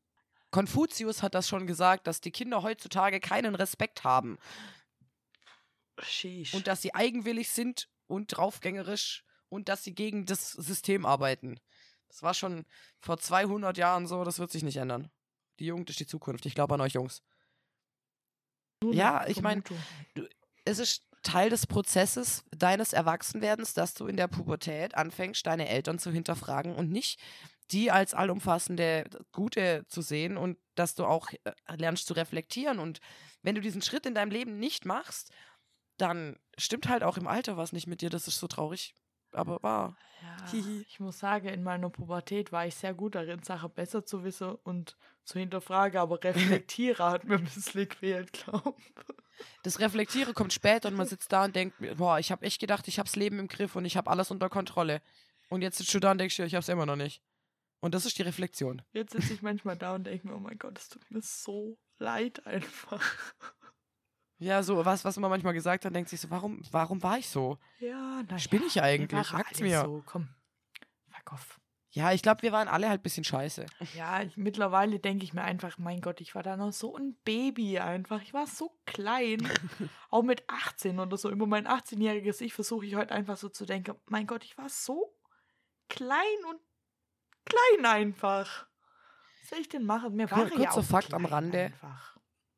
Konfuzius 0.52 1.22
hat 1.24 1.36
das 1.36 1.48
schon 1.50 1.68
gesagt, 1.68 2.08
dass 2.08 2.22
die 2.22 2.32
Kinder 2.32 2.64
heutzutage 2.64 3.20
keinen 3.20 3.56
Respekt 3.56 4.04
haben 4.04 4.38
Sheesh. 6.02 6.54
und 6.54 6.68
dass 6.68 6.82
sie 6.82 6.94
eigenwillig 6.94 7.50
sind 7.50 7.90
und 8.08 8.28
draufgängerisch 8.28 9.24
und 9.50 9.68
dass 9.70 9.84
sie 9.84 9.94
gegen 9.94 10.26
das 10.26 10.52
System 10.52 11.06
arbeiten. 11.06 11.60
Das 12.08 12.24
war 12.24 12.34
schon 12.34 12.66
vor 13.00 13.18
200 13.18 13.78
Jahren 13.78 14.08
so, 14.08 14.24
das 14.24 14.40
wird 14.40 14.52
sich 14.52 14.64
nicht 14.64 14.78
ändern. 14.78 15.10
Die 15.60 15.66
Jugend 15.66 15.90
ist 15.90 16.00
die 16.00 16.08
Zukunft. 16.08 16.46
Ich 16.46 16.56
glaube 16.56 16.74
an 16.74 16.82
euch 16.82 16.94
Jungs. 16.94 17.24
Ja, 18.84 19.26
ich 19.28 19.42
mein, 19.42 19.64
Vermutung. 19.64 20.28
es 20.66 20.80
ist 20.80 21.04
Teil 21.24 21.50
des 21.50 21.66
Prozesses 21.66 22.44
deines 22.56 22.94
Erwachsenwerdens, 22.94 23.74
dass 23.74 23.94
du 23.94 24.06
in 24.08 24.16
der 24.16 24.28
Pubertät 24.28 24.96
anfängst, 24.96 25.46
deine 25.46 25.68
Eltern 25.68 25.98
zu 25.98 26.12
hinterfragen 26.12 26.76
und 26.76 26.92
nicht 26.92 27.20
die 27.72 27.90
als 27.90 28.14
allumfassende 28.14 29.06
Gute 29.32 29.86
zu 29.88 30.02
sehen 30.02 30.38
und 30.38 30.60
dass 30.76 30.94
du 30.94 31.06
auch 31.06 31.30
äh, 31.32 31.76
lernst 31.76 32.06
zu 32.06 32.14
reflektieren. 32.14 32.78
Und 32.78 33.00
wenn 33.42 33.56
du 33.56 33.62
diesen 33.62 33.82
Schritt 33.82 34.06
in 34.06 34.14
deinem 34.14 34.30
Leben 34.30 34.60
nicht 34.60 34.86
machst, 34.86 35.32
dann 35.98 36.38
stimmt 36.58 36.88
halt 36.88 37.04
auch 37.04 37.18
im 37.18 37.28
Alter 37.28 37.58
was 37.58 37.72
nicht 37.72 37.88
mit 37.88 38.02
dir. 38.02 38.12
Das 38.12 38.28
ist 38.28 38.38
so 38.38 38.48
traurig, 38.48 38.94
aber 39.36 39.62
wahr. 39.62 39.98
Ja, 40.22 40.60
ich 40.88 41.00
muss 41.00 41.20
sagen, 41.20 41.48
in 41.48 41.64
meiner 41.64 41.90
Pubertät 41.90 42.52
war 42.52 42.66
ich 42.66 42.76
sehr 42.76 42.94
gut 42.94 43.16
darin, 43.16 43.44
Sachen 43.44 43.72
besser 43.72 44.06
zu 44.06 44.24
wissen 44.24 44.56
und 44.64 44.98
zu 45.24 45.40
hinterfragen, 45.40 46.00
aber 46.00 46.24
reflektiere 46.24 47.04
hat 47.04 47.26
mir 47.26 47.36
ein 47.36 47.44
bisschen 47.44 47.88
gefehlt, 47.88 48.32
glaube 48.32 48.76
Das 49.64 49.80
Reflektiere 49.80 50.34
kommt 50.34 50.54
später 50.54 50.90
und 50.90 50.96
man 50.96 51.08
sitzt 51.08 51.32
da 51.32 51.46
und 51.46 51.56
denkt, 51.56 51.76
boah, 51.98 52.20
ich 52.20 52.32
habe 52.32 52.46
echt 52.46 52.60
gedacht, 52.60 52.88
ich 52.88 53.00
habe 53.00 53.08
das 53.08 53.16
Leben 53.16 53.40
im 53.40 53.48
Griff 53.48 53.76
und 53.76 53.86
ich 53.86 53.98
habe 53.98 54.10
alles 54.10 54.32
unter 54.32 54.50
Kontrolle. 54.50 55.02
Und 55.50 55.62
jetzt 55.62 55.78
sitzt 55.78 55.94
du 55.94 56.00
da 56.00 56.12
und 56.12 56.18
denkst 56.18 56.36
dir, 56.36 56.46
ich 56.46 56.56
habe 56.56 56.62
es 56.62 56.70
immer 56.70 56.86
noch 56.86 56.96
nicht. 56.96 57.22
Und 57.82 57.94
das 57.94 58.06
ist 58.06 58.18
die 58.18 58.24
Reflexion. 58.24 58.82
Jetzt 58.94 59.14
sitze 59.14 59.34
ich 59.34 59.42
manchmal 59.42 59.78
da 59.78 59.94
und 59.94 60.06
denke 60.06 60.28
mir, 60.28 60.36
oh 60.36 60.40
mein 60.40 60.58
Gott, 60.58 60.78
es 60.80 60.90
tut 60.90 61.10
mir 61.12 61.22
so 61.22 61.78
leid 62.00 62.46
einfach. 62.48 63.02
Ja, 64.46 64.62
so 64.62 64.86
was, 64.86 65.04
was 65.04 65.18
man 65.18 65.32
manchmal 65.32 65.54
gesagt 65.54 65.86
hat, 65.86 65.96
denkt 65.96 66.08
sich 66.08 66.22
so, 66.22 66.30
warum, 66.30 66.62
warum 66.70 67.02
war 67.02 67.18
ich 67.18 67.28
so? 67.28 67.58
Ja, 67.80 68.22
na 68.30 68.38
Spinne 68.38 68.66
ja, 68.66 68.68
ich 68.68 68.82
eigentlich? 68.84 69.28
Sagt's 69.28 69.60
mir. 69.60 69.82
So, 69.82 70.04
komm, 70.06 70.30
fuck 71.10 71.34
off. 71.34 71.60
Ja, 71.90 72.12
ich 72.12 72.22
glaube, 72.22 72.44
wir 72.44 72.52
waren 72.52 72.68
alle 72.68 72.88
halt 72.88 73.00
ein 73.00 73.04
bisschen 73.04 73.24
scheiße. 73.24 73.66
Ja, 73.96 74.22
ich, 74.22 74.38
mittlerweile 74.38 75.00
denke 75.00 75.24
ich 75.24 75.34
mir 75.34 75.42
einfach, 75.42 75.80
mein 75.80 76.00
Gott, 76.00 76.22
ich 76.22 76.36
war 76.36 76.44
da 76.44 76.58
noch 76.58 76.74
so 76.74 76.96
ein 76.96 77.16
Baby 77.24 77.80
einfach. 77.80 78.22
Ich 78.22 78.36
war 78.36 78.46
so 78.46 78.78
klein. 78.86 79.40
Auch 80.12 80.22
mit 80.22 80.44
18 80.48 81.00
oder 81.00 81.18
so. 81.18 81.32
Über 81.32 81.48
mein 81.48 81.68
18-jähriges 81.68 82.42
Ich 82.42 82.54
versuche 82.54 82.86
ich 82.86 82.96
heute 82.96 83.16
einfach 83.16 83.38
so 83.38 83.50
zu 83.50 83.66
denken, 83.66 83.96
mein 84.06 84.28
Gott, 84.28 84.44
ich 84.44 84.60
war 84.60 84.70
so 84.70 85.18
klein 85.90 86.20
und 86.48 86.60
klein 87.46 87.86
einfach. 87.88 88.68
Was 89.42 89.50
soll 89.50 89.60
ich 89.60 89.70
denn 89.70 89.86
machen? 89.86 90.16
Mir 90.16 90.28
Kur- 90.28 90.38
war 90.38 90.60
ja 90.60 90.70
kurzer 90.70 90.84
Fakt 90.84 91.16
am 91.16 91.26
Rande. 91.26 91.74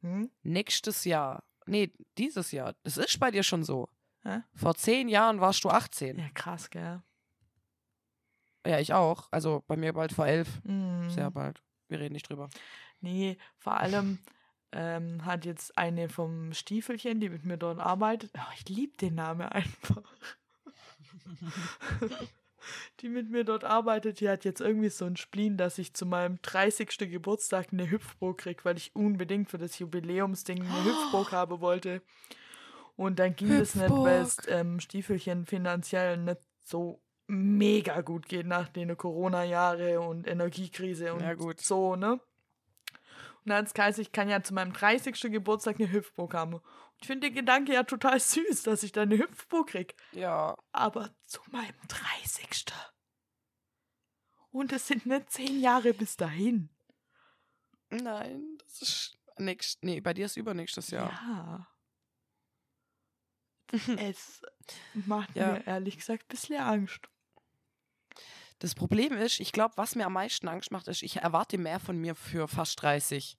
Hm? 0.02 0.30
Nächstes 0.44 1.06
Jahr, 1.06 1.44
nee, 1.68 1.92
dieses 2.18 2.52
Jahr, 2.52 2.76
das 2.84 2.98
ist 2.98 3.20
bei 3.20 3.32
dir 3.32 3.44
schon 3.44 3.64
so. 3.64 3.90
Hä? 4.24 4.42
Vor 4.56 4.76
zehn 4.76 5.10
Jahren 5.10 5.40
warst 5.40 5.64
du 5.64 5.70
18. 5.70 6.20
Ja, 6.20 6.30
krass, 6.34 6.70
gell? 6.70 7.02
Ja, 8.66 8.80
ich 8.80 8.94
auch. 8.94 9.28
Also 9.32 9.64
bei 9.68 9.78
mir 9.78 9.94
bald 9.94 10.12
vor 10.12 10.28
elf. 10.28 10.62
Mhm. 10.64 11.10
Sehr 11.10 11.32
bald. 11.32 11.62
Wir 11.88 12.00
reden 12.00 12.14
nicht 12.14 12.30
drüber. 12.30 12.50
Nee, 13.00 13.38
vor 13.58 13.78
allem 13.78 14.20
ähm, 14.72 15.26
hat 15.26 15.46
jetzt 15.46 15.78
eine 15.78 16.10
vom 16.10 16.54
Stiefelchen, 16.54 17.22
die 17.22 17.30
mit 17.30 17.46
mir 17.46 17.58
dort 17.58 17.80
arbeitet. 17.80 18.32
Oh, 18.36 18.54
ich 18.56 18.68
liebe 18.68 18.98
den 18.98 19.16
Namen 19.16 19.48
einfach. 19.48 20.02
die 23.00 23.10
mit 23.10 23.30
mir 23.30 23.44
dort 23.44 23.64
arbeitet, 23.64 24.20
die 24.20 24.30
hat 24.30 24.46
jetzt 24.46 24.62
irgendwie 24.62 24.90
so 24.90 25.06
ein 25.06 25.18
Spleen, 25.18 25.58
dass 25.58 25.78
ich 25.78 25.94
zu 25.94 26.06
meinem 26.06 26.40
30. 26.42 26.98
Geburtstag 26.98 27.68
eine 27.72 27.90
Hüpfburg 27.90 28.38
krieg, 28.40 28.66
weil 28.66 28.78
ich 28.78 28.96
unbedingt 28.96 29.50
für 29.50 29.58
das 29.58 29.80
Jubiläumsding 29.80 30.62
eine 30.62 30.86
Hüpfburg 30.86 31.32
haben 31.32 31.62
wollte. 31.62 32.02
Und 32.96 33.20
dann 33.20 33.36
ging 33.36 33.52
es 33.52 33.76
nicht, 33.76 33.90
weil 33.92 34.22
es 34.22 34.38
ähm, 34.48 34.80
Stiefelchen 34.80 35.46
finanziell 35.46 36.18
nicht 36.18 36.42
so 36.64 37.00
mega 37.28 38.02
gut 38.02 38.28
geht 38.28 38.48
nach 38.48 38.70
den 38.70 38.96
Corona-Jahre 38.98 40.00
und 40.00 40.28
Energiekrise 40.28 41.14
und 41.14 41.22
Ja, 41.22 41.34
gut. 41.34 41.60
so, 41.62 41.96
ne? 41.96 42.14
Und 42.14 43.52
dann 43.52 43.60
hat's 43.60 43.74
geheißen, 43.74 44.02
ich 44.02 44.12
kann 44.12 44.30
ja 44.30 44.42
zu 44.42 44.54
meinem 44.54 44.74
30. 44.74 45.32
Geburtstag 45.32 45.78
eine 45.80 45.92
Hüpfburg 45.92 46.34
haben. 46.34 46.60
Ich 47.00 47.08
finde 47.08 47.28
den 47.28 47.36
Gedanke 47.36 47.74
ja 47.74 47.84
total 47.84 48.20
süß, 48.20 48.64
dass 48.64 48.84
ich 48.84 48.92
da 48.92 49.04
eine 49.04 49.18
Hüpfburg 49.18 49.70
krieg. 49.70 49.96
Ja. 50.14 50.56
Aber 50.72 51.14
zu 51.26 51.40
meinem 51.52 51.76
30. 51.88 52.48
Und 54.52 54.74
es 54.74 54.88
sind 54.88 55.06
nicht 55.06 55.30
zehn 55.32 55.60
Jahre 55.62 55.94
bis 55.94 56.18
dahin. 56.18 56.70
Nein, 57.90 58.58
das 58.60 58.82
ist 58.82 59.18
nächst, 59.38 59.84
nee, 59.84 60.02
bei 60.02 60.14
dir 60.14 60.26
ist 60.26 60.38
übernächstes 60.38 60.90
Jahr. 60.90 61.12
Ja. 61.12 61.68
es 64.00 64.42
macht 64.94 65.36
Ja. 65.36 65.54
mir 65.54 65.68
ehrlich 65.68 65.98
gesagt 65.98 66.24
ein 66.24 66.28
bisschen 66.30 66.60
Angst. 66.60 67.08
Das 68.60 68.74
Problem 68.74 69.14
ist, 69.14 69.40
ich 69.40 69.52
glaube, 69.52 69.78
was 69.78 69.96
mir 69.96 70.08
am 70.08 70.14
meisten 70.14 70.48
Angst 70.48 70.72
macht, 70.72 70.88
ist, 70.88 71.04
ich 71.04 71.18
erwarte 71.18 71.60
mehr 71.60 71.80
von 71.80 71.98
mir 71.98 72.16
für 72.16 72.48
fast 72.48 72.82
30. 72.82 73.38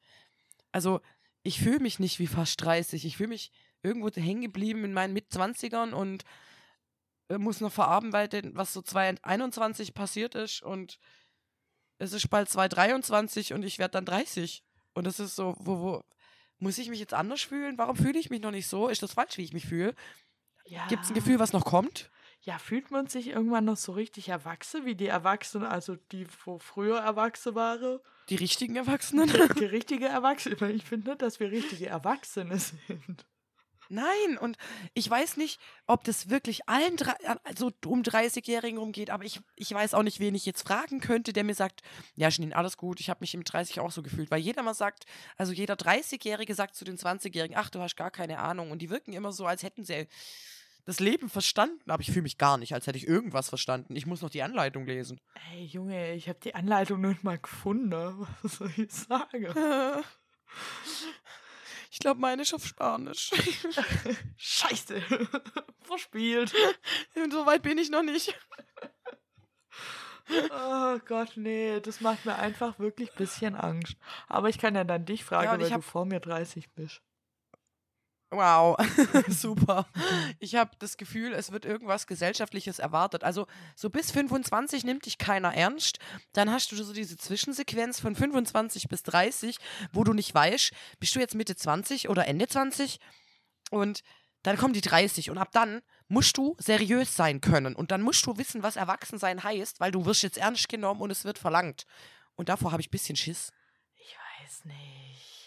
Also, 0.70 1.00
ich 1.49 1.61
fühle 1.61 1.80
mich 1.80 1.99
nicht 1.99 2.18
wie 2.18 2.26
fast 2.26 2.62
30. 2.62 3.07
Ich 3.07 3.16
fühle 3.16 3.30
mich 3.30 3.51
irgendwo 3.82 4.11
hängen 4.11 4.42
geblieben 4.42 4.84
in 4.84 4.92
meinen 4.92 5.14
Mitzwanzigern 5.14 5.94
und 5.94 6.24
äh, 7.30 7.38
muss 7.38 7.62
noch 7.62 7.72
verarbeiten, 7.72 8.55
was 8.55 8.74
so 8.74 8.82
2021 8.82 9.94
passiert 9.94 10.34
ist 10.34 10.62
und 10.62 10.99
es 11.96 12.12
ist 12.12 12.28
bald 12.28 12.51
2023 12.51 13.55
und 13.55 13.62
ich 13.62 13.78
werde 13.78 13.92
dann 13.92 14.05
30. 14.05 14.62
Und 14.92 15.07
das 15.07 15.20
ist 15.20 15.36
so, 15.36 15.57
wo, 15.59 15.80
wo, 15.80 16.05
muss 16.59 16.76
ich 16.76 16.90
mich 16.90 17.01
jetzt 17.01 17.14
anders 17.14 17.40
fühlen? 17.40 17.78
Warum 17.78 17.96
fühle 17.96 18.18
ich 18.18 18.28
mich 18.28 18.42
noch 18.42 18.51
nicht 18.51 18.68
so? 18.68 18.88
Ist 18.88 19.03
das 19.03 19.14
falsch, 19.14 19.38
wie 19.38 19.44
ich 19.44 19.55
mich 19.55 19.66
fühle? 19.66 19.94
Ja. 20.66 20.86
Gibt 20.88 21.05
es 21.05 21.11
ein 21.11 21.14
Gefühl, 21.14 21.38
was 21.38 21.55
noch 21.55 21.64
kommt? 21.64 22.11
Ja, 22.43 22.59
fühlt 22.59 22.91
man 22.91 23.09
sich 23.09 23.28
irgendwann 23.28 23.64
noch 23.64 23.76
so 23.76 23.93
richtig 23.93 24.28
erwachsen, 24.28 24.84
wie 24.84 24.95
die 24.95 25.09
Erwachsenen, 25.09 25.66
also 25.66 25.97
die, 26.12 26.26
wo 26.45 26.59
früher 26.59 26.99
erwachsen 26.99 27.55
waren? 27.55 27.99
Die 28.28 28.36
richtigen 28.36 28.76
Erwachsenen? 28.76 29.30
Die 29.59 29.64
richtige 29.64 30.07
Erwachsene. 30.07 30.55
Ich 30.72 30.84
finde 30.84 31.11
nicht, 31.11 31.22
dass 31.22 31.41
wir 31.41 31.51
richtige 31.51 31.86
Erwachsene 31.86 32.59
sind. 32.59 33.26
Nein, 33.91 34.36
und 34.39 34.59
ich 34.93 35.09
weiß 35.09 35.39
nicht, 35.39 35.59
ob 35.86 36.05
das 36.05 36.28
wirklich 36.28 36.68
allen 36.68 36.97
drei, 36.97 37.14
also 37.45 37.72
um 37.86 38.03
30-Jährigen 38.03 38.78
rumgeht, 38.78 39.09
aber 39.09 39.24
ich, 39.24 39.41
ich 39.57 39.72
weiß 39.72 39.95
auch 39.95 40.03
nicht, 40.03 40.20
wen 40.20 40.34
ich 40.34 40.45
jetzt 40.45 40.66
fragen 40.66 41.01
könnte, 41.01 41.32
der 41.32 41.43
mir 41.43 41.55
sagt, 41.55 41.80
ja, 42.14 42.28
Janine, 42.28 42.55
alles 42.55 42.76
gut, 42.76 43.01
ich 43.01 43.09
habe 43.09 43.20
mich 43.20 43.34
mit 43.34 43.51
30 43.51 43.80
auch 43.80 43.91
so 43.91 44.03
gefühlt, 44.03 44.30
weil 44.30 44.41
jeder 44.41 44.62
mal 44.62 44.74
sagt, 44.74 45.07
also 45.39 45.53
jeder 45.53 45.74
30-Jährige 45.74 46.55
sagt 46.55 46.74
zu 46.74 46.84
den 46.84 46.99
20-Jährigen, 46.99 47.57
ach, 47.57 47.70
du 47.70 47.80
hast 47.80 47.97
gar 47.97 48.11
keine 48.11 48.41
Ahnung 48.41 48.70
und 48.70 48.82
die 48.82 48.91
wirken 48.91 49.14
immer 49.14 49.32
so, 49.32 49.47
als 49.47 49.62
hätten 49.62 49.84
sie 49.84 50.07
das 50.89 51.01
Leben 51.01 51.28
verstanden, 51.28 51.91
aber 51.91 52.01
ich 52.01 52.11
fühle 52.11 52.22
mich 52.22 52.39
gar 52.39 52.57
nicht, 52.57 52.72
als 52.72 52.86
hätte 52.86 52.97
ich 52.97 53.07
irgendwas 53.07 53.51
verstanden. 53.51 53.95
Ich 53.95 54.07
muss 54.07 54.22
noch 54.22 54.30
die 54.30 54.43
Anleitung 54.43 54.86
lesen. 54.86 55.20
Ey, 55.53 55.66
Junge, 55.66 56.14
ich 56.14 56.30
habe 56.30 56.39
die 56.43 56.55
Anleitung 56.55 57.03
nicht 57.03 57.22
mal 57.22 57.39
gefunden. 57.39 57.91
ne? 57.91 58.26
Was 58.43 58.55
soll 58.57 58.72
ich 58.74 58.91
sagen? 58.91 59.55
Ich 61.91 62.01
glaube, 62.01 62.20
meine 62.20 62.43
ist 62.43 62.53
auf 62.53 62.66
Spanisch. 62.66 63.30
Scheiße. 64.36 65.03
Verspielt. 65.80 66.55
Und 67.16 67.32
so 67.32 67.47
weit 67.47 67.62
bin 67.62 67.78
ich 67.78 67.91
noch 67.91 68.03
nicht. 68.03 68.39
Oh 70.30 70.99
Gott, 71.07 71.32
nee, 71.36 71.80
das 71.80 72.03
macht 72.03 72.26
mir 72.26 72.36
einfach 72.36 72.78
wirklich 72.78 73.11
ein 73.12 73.16
bisschen 73.16 73.55
Angst. 73.57 73.97
Aber 74.26 74.51
ich 74.51 74.59
kann 74.59 74.74
ja 74.74 74.84
dann 74.84 75.07
dich 75.07 75.24
fragen, 75.24 75.61
Ja, 75.61 75.70
weil 75.70 75.70
du 75.70 75.82
vor 75.82 76.05
mir 76.05 76.20
30 76.20 76.70
bist. 76.72 77.01
Wow, 78.30 78.76
super. 79.28 79.86
Ich 80.38 80.54
habe 80.54 80.70
das 80.78 80.96
Gefühl, 80.96 81.32
es 81.32 81.50
wird 81.50 81.64
irgendwas 81.64 82.06
Gesellschaftliches 82.06 82.78
erwartet. 82.78 83.24
Also 83.24 83.46
so 83.74 83.88
bis 83.88 84.10
25 84.10 84.84
nimmt 84.84 85.06
dich 85.06 85.18
keiner 85.18 85.54
ernst. 85.54 85.98
Dann 86.34 86.50
hast 86.50 86.70
du 86.70 86.76
so 86.76 86.92
diese 86.92 87.16
Zwischensequenz 87.16 88.00
von 88.00 88.14
25 88.14 88.88
bis 88.88 89.02
30, 89.02 89.56
wo 89.92 90.04
du 90.04 90.12
nicht 90.12 90.34
weißt, 90.34 90.72
bist 91.00 91.14
du 91.14 91.20
jetzt 91.20 91.34
Mitte 91.34 91.56
20 91.56 92.08
oder 92.10 92.26
Ende 92.26 92.46
20? 92.48 93.00
Und 93.70 94.02
dann 94.42 94.56
kommen 94.56 94.74
die 94.74 94.82
30 94.82 95.30
und 95.30 95.38
ab 95.38 95.48
dann 95.52 95.80
musst 96.08 96.36
du 96.36 96.54
seriös 96.58 97.14
sein 97.16 97.40
können. 97.40 97.74
Und 97.74 97.90
dann 97.90 98.02
musst 98.02 98.24
du 98.26 98.36
wissen, 98.36 98.62
was 98.62 98.76
Erwachsensein 98.76 99.42
heißt, 99.42 99.80
weil 99.80 99.90
du 99.90 100.04
wirst 100.04 100.22
jetzt 100.22 100.38
ernst 100.38 100.68
genommen 100.68 101.00
und 101.00 101.10
es 101.10 101.24
wird 101.24 101.38
verlangt. 101.38 101.84
Und 102.34 102.48
davor 102.48 102.72
habe 102.72 102.80
ich 102.80 102.88
ein 102.88 102.92
bisschen 102.92 103.16
Schiss. 103.16 103.52
Ich 103.96 104.16
weiß 104.42 104.64
nicht. 104.66 105.38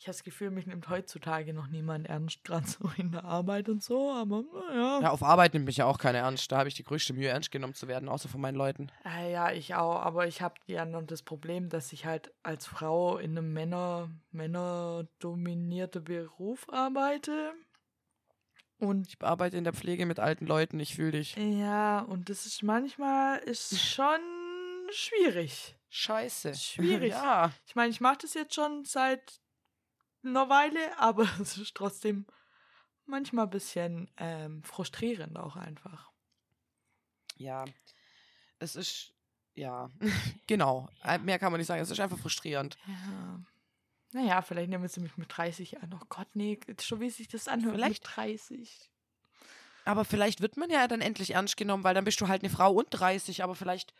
Ich 0.00 0.06
habe 0.06 0.14
das 0.16 0.24
Gefühl, 0.24 0.50
mich 0.50 0.66
nimmt 0.66 0.88
heutzutage 0.88 1.52
noch 1.52 1.66
niemand 1.66 2.06
ernst, 2.08 2.42
gerade 2.44 2.66
so 2.66 2.90
in 2.96 3.12
der 3.12 3.22
Arbeit 3.24 3.68
und 3.68 3.82
so, 3.82 4.10
aber 4.10 4.42
naja. 4.70 5.00
Ja, 5.02 5.10
auf 5.10 5.22
Arbeit 5.22 5.52
nimmt 5.52 5.66
mich 5.66 5.76
ja 5.76 5.84
auch 5.84 5.98
keiner 5.98 6.20
ernst. 6.20 6.50
Da 6.50 6.56
habe 6.56 6.68
ich 6.70 6.74
die 6.74 6.84
größte 6.84 7.12
Mühe, 7.12 7.28
ernst 7.28 7.50
genommen 7.50 7.74
zu 7.74 7.86
werden, 7.86 8.08
außer 8.08 8.30
von 8.30 8.40
meinen 8.40 8.54
Leuten. 8.56 8.90
Ah, 9.04 9.24
ja, 9.26 9.52
ich 9.52 9.74
auch, 9.74 10.00
aber 10.00 10.26
ich 10.26 10.40
habe 10.40 10.54
ja 10.66 10.86
noch 10.86 11.02
das 11.02 11.22
Problem, 11.22 11.68
dass 11.68 11.92
ich 11.92 12.06
halt 12.06 12.32
als 12.42 12.64
Frau 12.66 13.18
in 13.18 13.36
einem 13.36 13.52
Männer, 13.52 14.08
männerdominierten 14.32 16.02
Beruf 16.02 16.66
arbeite. 16.70 17.52
Und 18.78 19.06
Ich 19.08 19.22
arbeite 19.22 19.58
in 19.58 19.64
der 19.64 19.74
Pflege 19.74 20.06
mit 20.06 20.18
alten 20.18 20.46
Leuten, 20.46 20.80
ich 20.80 20.94
fühle 20.94 21.12
dich. 21.12 21.36
ja, 21.36 22.00
und 22.00 22.30
das 22.30 22.46
ist 22.46 22.62
manchmal 22.62 23.38
ist 23.40 23.78
schon 23.78 24.18
schwierig. 24.92 25.76
Scheiße. 25.90 26.54
Schwierig. 26.54 27.12
Ja. 27.22 27.52
Ich 27.66 27.74
meine, 27.74 27.90
ich 27.90 28.00
mache 28.00 28.18
das 28.22 28.32
jetzt 28.32 28.54
schon 28.54 28.84
seit 28.86 29.39
einer 30.24 30.48
Weile, 30.48 30.78
aber 30.98 31.28
es 31.40 31.56
ist 31.56 31.74
trotzdem 31.74 32.26
manchmal 33.06 33.46
ein 33.46 33.50
bisschen 33.50 34.10
ähm, 34.16 34.62
frustrierend 34.62 35.38
auch 35.38 35.56
einfach. 35.56 36.10
Ja. 37.36 37.64
Es 38.58 38.76
ist. 38.76 39.14
Ja. 39.54 39.88
genau. 40.46 40.88
Äh, 41.02 41.18
Mehr 41.18 41.38
kann 41.38 41.52
man 41.52 41.58
nicht 41.58 41.66
sagen. 41.66 41.82
Es 41.82 41.90
ist 41.90 42.00
einfach 42.00 42.18
frustrierend. 42.18 42.76
Ja. 42.86 43.40
Naja, 44.12 44.42
vielleicht 44.42 44.70
nehmen 44.70 44.88
sie 44.88 45.00
mich 45.00 45.16
mit 45.16 45.36
30 45.36 45.80
an. 45.82 45.94
Oh 45.94 46.04
Gott, 46.08 46.28
nee, 46.34 46.58
schon 46.80 47.00
wie 47.00 47.10
sich 47.10 47.28
das 47.28 47.46
anhört. 47.48 47.74
Vielleicht- 47.76 48.02
Mit 48.04 48.16
30. 48.16 48.90
Aber 49.86 50.04
vielleicht 50.04 50.40
wird 50.42 50.56
man 50.56 50.68
ja 50.68 50.86
dann 50.88 51.00
endlich 51.00 51.30
ernst 51.34 51.56
genommen, 51.56 51.84
weil 51.84 51.94
dann 51.94 52.04
bist 52.04 52.20
du 52.20 52.28
halt 52.28 52.42
eine 52.42 52.50
Frau 52.50 52.72
und 52.72 52.88
30, 52.90 53.42
aber 53.42 53.54
vielleicht 53.54 53.94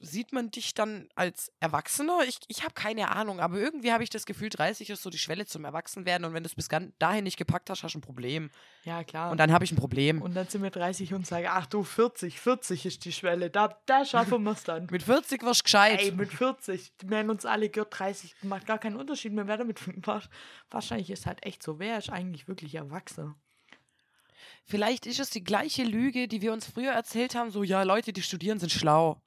sieht 0.00 0.32
man 0.32 0.50
dich 0.50 0.74
dann 0.74 1.08
als 1.14 1.52
Erwachsener. 1.60 2.20
Ich, 2.26 2.38
ich 2.48 2.62
habe 2.62 2.74
keine 2.74 3.10
Ahnung, 3.10 3.40
aber 3.40 3.58
irgendwie 3.58 3.92
habe 3.92 4.02
ich 4.02 4.10
das 4.10 4.26
Gefühl, 4.26 4.48
30 4.48 4.90
ist 4.90 5.02
so 5.02 5.10
die 5.10 5.18
Schwelle 5.18 5.46
zum 5.46 5.64
Erwachsenwerden 5.64 6.24
und 6.24 6.34
wenn 6.34 6.42
du 6.42 6.48
es 6.48 6.54
bis 6.54 6.68
dahin 6.98 7.24
nicht 7.24 7.36
gepackt 7.36 7.70
hast, 7.70 7.82
hast 7.82 7.94
du 7.94 7.98
ein 7.98 8.02
Problem. 8.02 8.50
Ja, 8.84 9.04
klar. 9.04 9.30
Und 9.30 9.38
dann 9.38 9.52
habe 9.52 9.64
ich 9.64 9.72
ein 9.72 9.76
Problem. 9.76 10.22
Und 10.22 10.34
dann 10.34 10.48
sind 10.48 10.62
wir 10.62 10.70
30 10.70 11.14
und 11.14 11.26
sagen, 11.26 11.46
ach 11.48 11.66
du, 11.66 11.82
40, 11.82 12.40
40 12.40 12.86
ist 12.86 13.04
die 13.04 13.12
Schwelle. 13.12 13.50
Da, 13.50 13.80
da 13.86 14.04
schaffen 14.04 14.42
wir 14.42 14.52
es 14.52 14.64
dann. 14.64 14.86
Mit 14.90 15.02
40 15.02 15.42
wirst 15.42 15.60
du 15.60 15.64
gescheit. 15.64 16.00
Ey, 16.00 16.12
mit 16.12 16.32
40. 16.32 16.96
Die 16.98 17.10
werden 17.10 17.30
uns 17.30 17.44
alle 17.44 17.68
gehört 17.68 17.98
30. 17.98 18.34
Macht 18.42 18.66
gar 18.66 18.78
keinen 18.78 18.96
Unterschied 18.96 19.32
mehr, 19.32 19.46
wer 19.46 19.56
damit 19.56 19.80
war. 20.06 20.22
Wahrscheinlich 20.70 21.10
ist 21.10 21.26
halt 21.26 21.44
echt 21.44 21.62
so, 21.62 21.78
wer 21.78 21.98
ist 21.98 22.10
eigentlich 22.10 22.48
wirklich 22.48 22.74
erwachsen? 22.74 23.34
Vielleicht 24.64 25.06
ist 25.06 25.20
es 25.20 25.30
die 25.30 25.44
gleiche 25.44 25.84
Lüge, 25.84 26.28
die 26.28 26.42
wir 26.42 26.52
uns 26.52 26.66
früher 26.66 26.92
erzählt 26.92 27.34
haben, 27.34 27.50
so, 27.50 27.62
ja, 27.62 27.82
Leute, 27.84 28.12
die 28.12 28.22
studieren, 28.22 28.58
sind 28.58 28.72
schlau. 28.72 29.22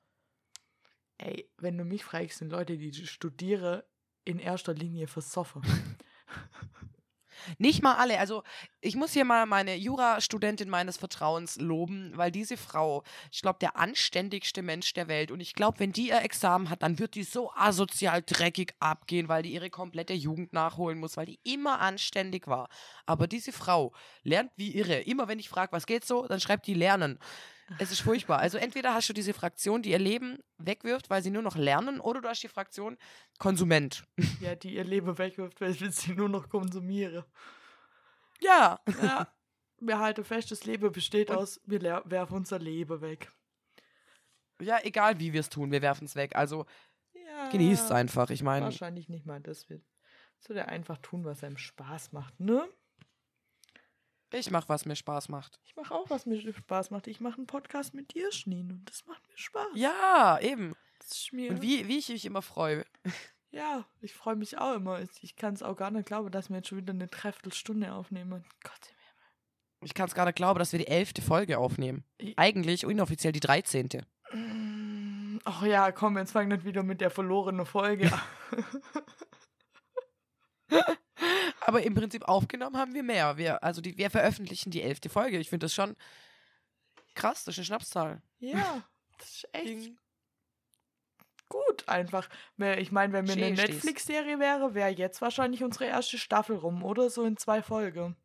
Ey, 1.20 1.50
wenn 1.58 1.78
du 1.78 1.84
mich 1.84 2.04
fragst, 2.04 2.40
sind 2.40 2.50
Leute, 2.50 2.78
die 2.78 2.94
studieren, 3.06 3.84
in 4.24 4.40
erster 4.40 4.74
Linie 4.74 5.08
versoffen. 5.08 5.62
Nicht 7.58 7.82
mal 7.82 7.96
alle. 7.96 8.20
Also, 8.20 8.44
ich 8.82 8.96
muss 8.96 9.14
hier 9.14 9.26
mal 9.26 9.46
meine 9.46 9.76
Jurastudentin 9.76 10.70
meines 10.70 10.98
Vertrauens 10.98 11.58
loben, 11.58 12.12
weil 12.16 12.32
diese 12.32 12.58
Frau, 12.58 13.04
ich 13.32 13.42
glaube, 13.42 13.60
der 13.60 13.76
anständigste 13.78 14.62
Mensch 14.62 14.94
der 14.94 15.08
Welt. 15.08 15.32
Und 15.32 15.40
ich 15.40 15.54
glaube, 15.54 15.80
wenn 15.80 15.92
die 15.92 16.10
ihr 16.10 16.22
Examen 16.22 16.70
hat, 16.70 16.84
dann 16.84 17.00
wird 17.00 17.16
die 17.16 17.24
so 17.24 17.52
asozial 17.54 18.22
dreckig 18.26 18.74
abgehen, 18.80 19.28
weil 19.30 19.44
die 19.44 19.54
ihre 19.54 19.70
komplette 19.70 20.14
Jugend 20.14 20.54
nachholen 20.54 21.00
muss, 21.00 21.18
weil 21.18 21.26
die 21.26 21.40
immer 21.44 21.80
anständig 21.80 22.48
war. 22.48 22.70
Aber 23.06 23.28
diese 23.28 23.52
Frau 23.52 23.94
lernt 24.24 24.52
wie 24.56 24.76
irre. 24.76 25.02
Immer 25.02 25.28
wenn 25.28 25.40
ich 25.40 25.50
frage, 25.50 25.72
was 25.72 25.86
geht 25.86 26.06
so, 26.06 26.28
dann 26.28 26.40
schreibt 26.40 26.68
die 26.68 26.74
lernen. 26.74 27.20
Es 27.78 27.92
ist 27.92 28.02
furchtbar. 28.02 28.40
Also 28.40 28.58
entweder 28.58 28.94
hast 28.94 29.08
du 29.10 29.14
diese 29.14 29.34
Fraktion, 29.34 29.82
die 29.82 29.92
ihr 29.92 30.00
Leben 30.00 30.40
wegwirft, 30.58 31.10
weil 31.10 31.22
sie 31.22 31.30
nur 31.30 31.42
noch 31.44 31.56
lernen, 31.56 32.00
oder 32.00 32.22
du 32.22 32.28
hast 32.30 32.42
die 32.42 32.48
Fraktion 32.48 32.98
Konsument. 33.38 34.04
ja, 34.42 34.56
die 34.56 34.74
ihr 34.76 34.84
Leben 34.84 35.18
wegwirft, 35.18 35.62
weil 35.62 35.74
sie 35.74 36.14
nur 36.14 36.30
noch 36.30 36.50
konsumieren. 36.50 37.24
Ja. 38.42 38.80
Ja. 39.02 39.28
Wir 39.82 40.00
halten 40.00 40.24
fest, 40.26 40.52
das 40.52 40.66
Leben 40.66 40.92
besteht 40.92 41.30
Und- 41.30 41.38
aus, 41.38 41.62
wir 41.66 41.82
werfen 42.06 42.36
unser 42.38 42.60
Leben 42.60 43.00
weg. 43.02 43.32
Ja, 44.62 44.80
egal 44.84 45.20
wie 45.20 45.32
wir 45.32 45.40
es 45.40 45.50
tun, 45.50 45.72
wir 45.72 45.82
werfen 45.82 46.06
es 46.06 46.16
weg. 46.16 46.36
Also 46.36 46.66
Ja. 47.14 47.50
genießt 47.50 47.86
es 47.86 47.92
einfach. 47.92 48.30
Ich 48.30 48.44
meine, 48.44 48.66
Wahrscheinlich 48.66 49.08
nicht 49.08 49.26
mal 49.26 49.40
das 49.40 49.70
wird. 49.70 49.84
Soll 50.40 50.56
der 50.56 50.68
einfach 50.70 50.98
tun, 50.98 51.24
was 51.26 51.44
einem 51.44 51.58
Spaß 51.58 52.12
macht, 52.14 52.40
ne? 52.40 52.68
Ich 54.32 54.52
mache, 54.52 54.70
was 54.70 54.86
mir 54.86 54.96
Spaß 54.96 55.30
macht. 55.30 55.60
Ich 55.66 55.76
mache 55.76 55.94
auch, 55.94 56.10
was 56.10 56.26
mir 56.26 56.40
Spaß 56.42 56.92
macht. 56.92 57.08
Ich 57.08 57.20
mache 57.20 57.38
einen 57.38 57.48
Podcast 57.48 57.94
mit 57.94 58.14
dir, 58.14 58.32
Schneen, 58.32 58.72
und 58.72 58.86
das 58.90 59.06
macht 59.06 59.28
mir 59.28 59.38
Spaß. 59.38 59.68
Ja, 59.76 60.40
eben. 60.42 60.76
Das 61.00 61.12
ist 61.18 61.34
mir, 61.34 61.50
Und 61.52 61.62
wie, 61.62 61.88
wie 61.88 61.98
ich 61.98 62.10
mich 62.10 62.26
immer 62.26 62.42
freue. 62.42 62.86
ja, 63.52 63.86
ich 64.02 64.14
freue 64.14 64.36
mich 64.36 64.58
auch 64.58 64.76
immer. 64.76 65.02
Ich- 65.02 65.24
Ich 65.24 65.36
kann 65.36 65.54
es 65.54 65.64
auch 65.64 65.76
gar 65.76 65.92
nicht 65.92 66.06
glauben, 66.06 66.30
dass 66.32 66.50
wir 66.50 66.58
jetzt 66.58 66.68
schon 66.68 66.78
wieder 66.80 66.94
eine 66.94 67.08
Dreiviertelstunde 67.08 67.94
aufnehmen. 67.94 68.46
Gott 68.64 68.94
im 69.82 69.86
Ich 69.86 69.94
kann 69.94 70.08
es 70.08 70.14
gar 70.16 70.26
nicht 70.26 70.36
glauben, 70.36 70.60
dass 70.60 70.72
wir 70.74 70.80
die 70.80 70.88
elfte 70.88 71.22
Folge 71.22 71.58
aufnehmen. 71.58 72.04
Himmel. 72.20 72.34
Eigentlich 72.38 72.84
inoffiziell 72.84 73.32
die 73.32 73.40
dreizehnte. 73.40 74.06
Mm, 74.34 75.40
Ach 75.46 75.64
ja, 75.64 75.92
komm, 75.94 76.18
jetzt 76.18 76.34
fang 76.34 76.50
nicht 76.50 76.66
wieder 76.66 76.84
mit 76.84 77.00
der 77.02 77.10
verlorenen 77.10 77.66
Folge 77.66 78.12
an. 78.12 78.22
Aber 81.70 81.84
im 81.84 81.94
Prinzip 81.94 82.28
aufgenommen 82.28 82.78
haben 82.78 82.96
wir 82.96 83.04
mehr. 83.04 83.38
Wir, 83.38 83.64
also 83.64 83.80
die, 83.80 83.96
wir 83.96 84.10
veröffentlichen 84.10 84.72
die 84.72 84.82
elfte 84.82 85.08
Folge. 85.08 85.38
Ich 85.38 85.50
finde 85.50 85.66
das 85.66 85.74
schon 85.76 85.96
krass, 87.14 87.44
das 87.44 87.54
ist 87.54 87.60
eine 87.60 87.66
Schnapszahl. 87.66 88.24
ja, 88.40 88.84
das 89.20 89.30
ist 89.30 89.50
echt 89.54 89.68
Ding. 89.68 89.98
gut 91.48 91.88
einfach. 91.88 92.28
Ich 92.80 92.92
meine, 92.92 93.14
wenn 93.14 93.28
wir 93.28 93.34
eine 93.34 93.46
Schön 93.46 93.58
stehst. 93.58 93.74
Netflix-Serie 93.74 94.40
wäre, 94.40 94.74
wäre 94.74 94.90
jetzt 94.90 95.22
wahrscheinlich 95.22 95.64
unsere 95.64 95.86
erste 95.86 96.18
Staffel 96.18 96.56
rum, 96.56 96.84
oder? 96.84 97.12
So 97.12 97.24
in 97.24 97.38
zwei 97.38 97.62
Folgen. 97.62 98.16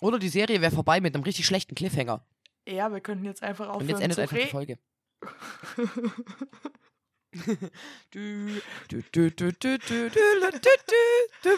Oder 0.00 0.18
die 0.18 0.28
Serie 0.28 0.60
wäre 0.60 0.74
vorbei 0.74 1.00
mit 1.00 1.14
einem 1.14 1.22
richtig 1.22 1.46
schlechten 1.46 1.76
Cliffhanger. 1.76 2.26
Ja, 2.66 2.92
wir 2.92 3.00
könnten 3.00 3.26
jetzt 3.26 3.44
einfach 3.44 3.68
aufhören 3.68 3.82
Und 3.82 3.88
jetzt 3.90 4.00
endet 4.00 4.18
einfach 4.18 4.36
die 4.36 4.46
Folge. 4.46 4.78
Du, 8.10 8.60
du, 8.88 9.02
du, 9.12 9.30
du, 9.30 9.52
du, 9.52 9.52
du, 9.52 9.78
du, 9.78 10.08
du, 10.08 10.50
du, 10.50 10.60
du. 11.42 11.50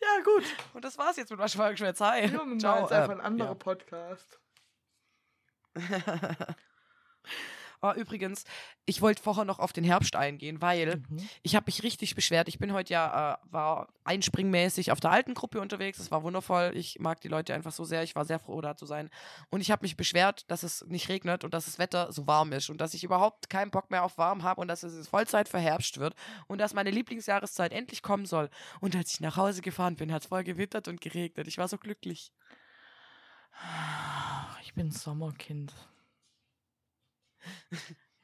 ja, 0.00 0.20
gut. 0.24 0.44
Und 0.74 0.84
das 0.84 0.98
war's 0.98 1.16
jetzt 1.16 1.30
mit 1.30 1.38
Waschfolgenschmerz. 1.38 2.00
Hi. 2.00 2.26
Ja, 2.26 2.58
Ciao. 2.58 2.80
jetzt 2.80 2.92
einfach 2.92 3.10
äh, 3.10 3.12
ein 3.14 3.20
anderer 3.20 3.48
ja. 3.48 3.54
Podcast. 3.54 4.38
Oh, 7.82 7.92
übrigens, 7.92 8.44
ich 8.86 9.02
wollte 9.02 9.22
vorher 9.22 9.44
noch 9.44 9.58
auf 9.58 9.72
den 9.72 9.84
Herbst 9.84 10.16
eingehen, 10.16 10.60
weil 10.62 10.96
Mhm. 11.08 11.28
ich 11.42 11.54
habe 11.56 11.64
mich 11.66 11.82
richtig 11.82 12.14
beschwert. 12.14 12.48
Ich 12.48 12.58
bin 12.58 12.72
heute 12.72 12.92
ja, 12.92 13.34
äh, 13.34 13.36
war 13.52 13.88
einspringmäßig 14.04 14.92
auf 14.92 15.00
der 15.00 15.10
alten 15.10 15.34
Gruppe 15.34 15.60
unterwegs. 15.60 15.98
Es 15.98 16.10
war 16.10 16.22
wundervoll. 16.22 16.72
Ich 16.74 16.98
mag 16.98 17.20
die 17.20 17.28
Leute 17.28 17.54
einfach 17.54 17.72
so 17.72 17.84
sehr. 17.84 18.02
Ich 18.02 18.14
war 18.14 18.24
sehr 18.24 18.38
froh, 18.38 18.60
da 18.60 18.76
zu 18.76 18.86
sein. 18.86 19.10
Und 19.50 19.60
ich 19.60 19.70
habe 19.70 19.82
mich 19.82 19.96
beschwert, 19.96 20.50
dass 20.50 20.62
es 20.62 20.84
nicht 20.86 21.08
regnet 21.08 21.44
und 21.44 21.54
dass 21.54 21.66
das 21.66 21.78
Wetter 21.78 22.12
so 22.12 22.26
warm 22.26 22.52
ist 22.52 22.70
und 22.70 22.80
dass 22.80 22.94
ich 22.94 23.04
überhaupt 23.04 23.50
keinen 23.50 23.70
Bock 23.70 23.90
mehr 23.90 24.04
auf 24.04 24.18
warm 24.18 24.42
habe 24.42 24.60
und 24.60 24.68
dass 24.68 24.82
es 24.82 25.08
Vollzeit 25.08 25.48
verherbst 25.48 25.98
wird 25.98 26.14
und 26.46 26.58
dass 26.58 26.74
meine 26.74 26.90
Lieblingsjahreszeit 26.90 27.72
endlich 27.72 28.02
kommen 28.02 28.26
soll. 28.26 28.48
Und 28.80 28.96
als 28.96 29.12
ich 29.12 29.20
nach 29.20 29.36
Hause 29.36 29.60
gefahren 29.62 29.96
bin, 29.96 30.12
hat 30.12 30.22
es 30.22 30.28
voll 30.28 30.44
gewittert 30.44 30.88
und 30.88 31.00
geregnet. 31.00 31.46
Ich 31.48 31.58
war 31.58 31.68
so 31.68 31.78
glücklich. 31.78 32.32
Ich 34.62 34.74
bin 34.74 34.90
Sommerkind. 34.90 35.72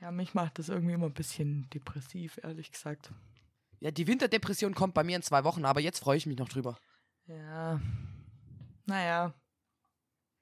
Ja, 0.01 0.11
mich 0.11 0.35
macht 0.35 0.59
das 0.59 0.69
irgendwie 0.69 0.95
immer 0.95 1.07
ein 1.07 1.15
bisschen 1.15 1.69
depressiv, 1.71 2.39
ehrlich 2.43 2.73
gesagt. 2.73 3.11
Ja, 3.81 3.91
die 3.91 4.07
Winterdepression 4.07 4.75
kommt 4.75 4.95
bei 4.95 5.05
mir 5.05 5.17
in 5.17 5.23
zwei 5.23 5.45
Wochen, 5.45 5.65
aber 5.65 5.81
jetzt 5.81 6.01
freue 6.01 6.17
ich 6.17 6.27
mich 6.27 6.39
noch 6.39 6.49
drüber. 6.49 6.79
Ja. 7.27 7.81
Naja. 8.87 9.33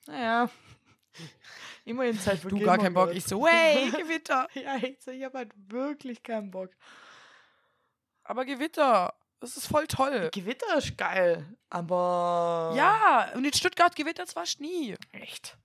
Naja. 0.07 0.51
Immerhin 1.85 2.19
Zeit 2.19 2.39
für 2.39 2.49
Du 2.49 2.59
gar 2.61 2.79
keinen 2.79 2.95
Bock. 2.95 3.13
Ich 3.13 3.25
so, 3.25 3.47
hey, 3.47 3.91
Gewitter. 3.91 4.49
Ja, 4.55 4.77
ich, 4.77 5.01
so, 5.01 5.11
ich 5.11 5.25
habe 5.25 5.39
halt 5.39 5.53
wirklich 5.69 6.23
keinen 6.23 6.51
Bock. 6.51 6.71
Aber 8.25 8.45
Gewitter, 8.45 9.15
das 9.41 9.57
ist 9.57 9.67
voll 9.67 9.87
toll. 9.87 10.31
Gewitter 10.33 10.77
ist 10.77 10.97
geil, 10.97 11.45
aber. 11.69 12.73
Ja, 12.77 13.33
und 13.35 13.45
in 13.45 13.53
Stuttgart 13.53 13.95
gewittert 13.95 14.31
fast 14.31 14.61
nie. 14.61 14.97
Echt? 15.13 15.59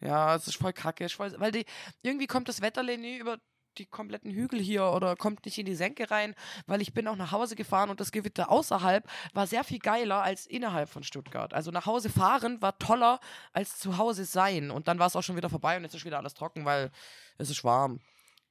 Ja, 0.00 0.34
es 0.34 0.46
ist 0.46 0.56
voll 0.56 0.72
kacke. 0.72 1.04
ist 1.04 1.14
voll, 1.14 1.34
weil 1.38 1.52
die, 1.52 1.64
irgendwie 2.02 2.26
kommt 2.26 2.48
das 2.48 2.60
Wetterle 2.60 2.98
nie 2.98 3.18
über 3.18 3.38
die 3.78 3.86
kompletten 3.86 4.30
Hügel 4.30 4.60
hier 4.60 4.84
oder 4.92 5.16
kommt 5.16 5.44
nicht 5.44 5.58
in 5.58 5.66
die 5.66 5.74
Senke 5.74 6.10
rein, 6.10 6.34
weil 6.66 6.80
ich 6.80 6.94
bin 6.94 7.06
auch 7.08 7.16
nach 7.16 7.32
Hause 7.32 7.56
gefahren 7.56 7.90
und 7.90 8.00
das 8.00 8.12
Gewitter 8.12 8.50
außerhalb 8.50 9.08
war 9.34 9.46
sehr 9.46 9.64
viel 9.64 9.78
geiler 9.78 10.22
als 10.22 10.46
innerhalb 10.46 10.88
von 10.88 11.02
Stuttgart. 11.02 11.52
Also 11.54 11.70
nach 11.70 11.86
Hause 11.86 12.08
fahren 12.08 12.62
war 12.62 12.78
toller 12.78 13.20
als 13.52 13.78
zu 13.78 13.98
Hause 13.98 14.24
sein. 14.24 14.70
Und 14.70 14.88
dann 14.88 14.98
war 14.98 15.06
es 15.06 15.16
auch 15.16 15.22
schon 15.22 15.36
wieder 15.36 15.50
vorbei 15.50 15.76
und 15.76 15.82
jetzt 15.82 15.94
ist 15.94 16.04
wieder 16.04 16.18
alles 16.18 16.34
trocken, 16.34 16.64
weil 16.64 16.90
es 17.38 17.50
ist 17.50 17.64
warm. 17.64 18.00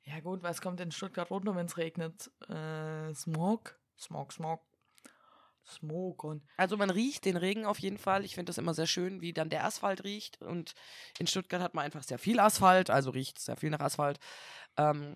Ja 0.03 0.19
gut, 0.19 0.43
was 0.43 0.61
kommt 0.61 0.79
in 0.79 0.91
Stuttgart 0.91 1.31
runter, 1.31 1.55
wenn 1.55 1.65
es 1.65 1.77
regnet? 1.77 2.31
Äh, 2.47 3.13
Smog? 3.15 3.79
Smog, 3.97 4.31
Smog. 4.31 4.61
Smog 5.66 6.24
und. 6.24 6.43
Also 6.57 6.78
man 6.78 6.89
riecht 6.89 7.26
den 7.26 7.38
Regen 7.38 7.66
auf 7.66 7.80
jeden 7.80 7.97
Fall. 7.97 8.24
Ich 8.26 8.36
finde 8.36 8.49
das 8.49 8.57
immer 8.57 8.74
sehr 8.74 8.88
schön, 8.88 9.22
wie 9.22 9.34
dann 9.34 9.49
der 9.49 9.66
Asphalt 9.66 10.03
riecht. 10.03 10.41
Und 10.41 10.74
in 11.20 11.28
Stuttgart 11.28 11.61
hat 11.61 11.74
man 11.74 11.86
einfach 11.86 12.03
sehr 12.03 12.20
viel 12.20 12.39
Asphalt, 12.39 12.89
also 12.89 13.09
riecht 13.09 13.39
sehr 13.39 13.57
viel 13.57 13.70
nach 13.70 13.80
Asphalt. 13.80 14.20
Ähm, 14.78 15.16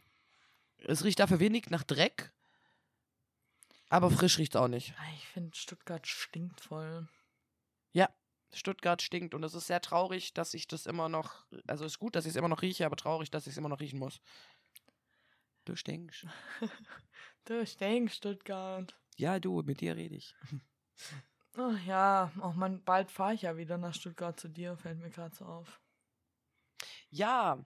es 0.77 1.03
riecht 1.03 1.19
dafür 1.19 1.39
wenig 1.39 1.69
nach 1.69 1.83
Dreck, 1.83 2.31
aber 3.89 4.09
frisch 4.11 4.37
riecht 4.37 4.55
es 4.55 4.61
auch 4.61 4.67
nicht. 4.67 4.93
Ah, 4.97 5.13
Ich 5.15 5.27
finde, 5.27 5.55
Stuttgart 5.55 6.07
stinkt 6.07 6.61
voll. 6.61 7.07
Stuttgart 8.53 9.01
stinkt 9.01 9.35
und 9.35 9.43
es 9.43 9.53
ist 9.53 9.67
sehr 9.67 9.81
traurig, 9.81 10.33
dass 10.33 10.53
ich 10.53 10.67
das 10.67 10.85
immer 10.85 11.09
noch, 11.09 11.45
also 11.67 11.85
ist 11.85 11.99
gut, 11.99 12.15
dass 12.15 12.25
ich 12.25 12.31
es 12.31 12.35
immer 12.35 12.47
noch 12.47 12.61
rieche, 12.61 12.85
aber 12.85 12.95
traurig, 12.95 13.29
dass 13.29 13.45
ich 13.45 13.51
es 13.51 13.57
immer 13.57 13.69
noch 13.69 13.79
riechen 13.79 13.99
muss. 13.99 14.21
Du 15.65 15.75
stinkst. 15.75 16.25
Du 17.45 17.65
stinkst, 17.65 18.17
Stuttgart. 18.17 18.95
Ja, 19.19 19.37
du, 19.37 19.61
mit 19.63 19.81
dir 19.81 19.97
rede 19.97 20.15
ich. 20.15 20.33
Ach 21.57 21.77
ja, 21.85 22.31
auch 22.39 22.53
man, 22.53 22.81
bald 22.85 23.11
fahre 23.11 23.33
ich 23.33 23.41
ja 23.41 23.57
wieder 23.57 23.77
nach 23.77 23.93
Stuttgart 23.93 24.39
zu 24.39 24.47
dir, 24.47 24.77
fällt 24.77 24.99
mir 24.99 25.09
gerade 25.09 25.35
so 25.35 25.43
auf. 25.43 25.81
Ja, 27.09 27.65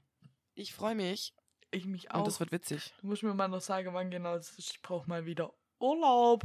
ich 0.55 0.73
freue 0.73 0.95
mich 0.95 1.35
Ich 1.69 1.85
mich 1.85 2.05
und 2.11 2.21
auch. 2.21 2.23
das 2.23 2.39
wird 2.39 2.51
witzig. 2.51 2.93
du 3.01 3.07
musst 3.07 3.21
mir 3.21 3.35
mal 3.35 3.47
noch 3.49 3.61
sagen, 3.61 3.93
wann 3.93 4.09
genau 4.09 4.33
es 4.35 4.49
ist. 4.57 4.71
Ich 4.71 4.81
brauche 4.81 5.07
mal 5.07 5.25
wieder 5.27 5.53
Urlaub. 5.79 6.43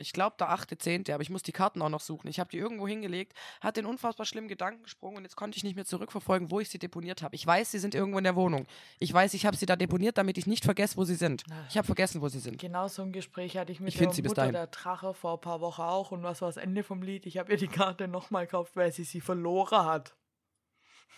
Ich 0.00 0.12
glaube, 0.12 0.36
der 0.38 0.50
8.10., 0.50 1.12
aber 1.12 1.22
ich 1.22 1.30
muss 1.30 1.42
die 1.42 1.52
Karten 1.52 1.82
auch 1.82 1.88
noch 1.88 2.00
suchen. 2.00 2.28
Ich 2.28 2.40
habe 2.40 2.50
die 2.50 2.58
irgendwo 2.58 2.88
hingelegt, 2.88 3.34
hatte 3.60 3.82
den 3.82 3.86
unfassbar 3.86 4.26
schlimmen 4.26 4.48
Gedankensprung 4.48 5.16
und 5.16 5.22
jetzt 5.22 5.36
konnte 5.36 5.56
ich 5.56 5.64
nicht 5.64 5.76
mehr 5.76 5.84
zurückverfolgen, 5.84 6.50
wo 6.50 6.60
ich 6.60 6.68
sie 6.68 6.78
deponiert 6.78 7.22
habe. 7.22 7.34
Ich 7.34 7.46
weiß, 7.46 7.70
sie 7.70 7.78
sind 7.78 7.94
irgendwo 7.94 8.18
in 8.18 8.24
der 8.24 8.36
Wohnung. 8.36 8.66
Ich 8.98 9.12
weiß, 9.12 9.34
ich 9.34 9.46
habe 9.46 9.56
sie 9.56 9.66
da 9.66 9.76
deponiert, 9.76 10.18
damit 10.18 10.38
ich 10.38 10.46
nicht 10.46 10.64
vergesse, 10.64 10.96
wo 10.96 11.04
sie 11.04 11.14
sind. 11.14 11.44
Ich 11.68 11.76
habe 11.76 11.86
vergessen, 11.86 12.20
wo 12.20 12.28
sie 12.28 12.40
sind. 12.40 12.58
Genau 12.58 12.88
so 12.88 13.02
ein 13.02 13.12
Gespräch 13.12 13.56
hatte 13.56 13.72
ich 13.72 13.80
mit 13.80 13.90
Ich 13.90 13.98
der 13.98 14.12
sie 14.12 14.22
Mutter 14.22 14.50
der 14.50 14.66
Drache 14.66 15.14
vor 15.14 15.34
ein 15.34 15.40
paar 15.40 15.60
Wochen 15.60 15.82
auch. 15.82 16.10
Und 16.10 16.22
was 16.22 16.40
war 16.40 16.48
das 16.48 16.56
Ende 16.56 16.82
vom 16.82 17.02
Lied? 17.02 17.26
Ich 17.26 17.38
habe 17.38 17.52
ihr 17.52 17.58
die 17.58 17.68
Karte 17.68 18.08
nochmal 18.08 18.46
gekauft, 18.46 18.76
weil 18.76 18.92
sie 18.92 19.04
sie 19.04 19.20
verloren 19.20 19.84
hat. 19.84 20.16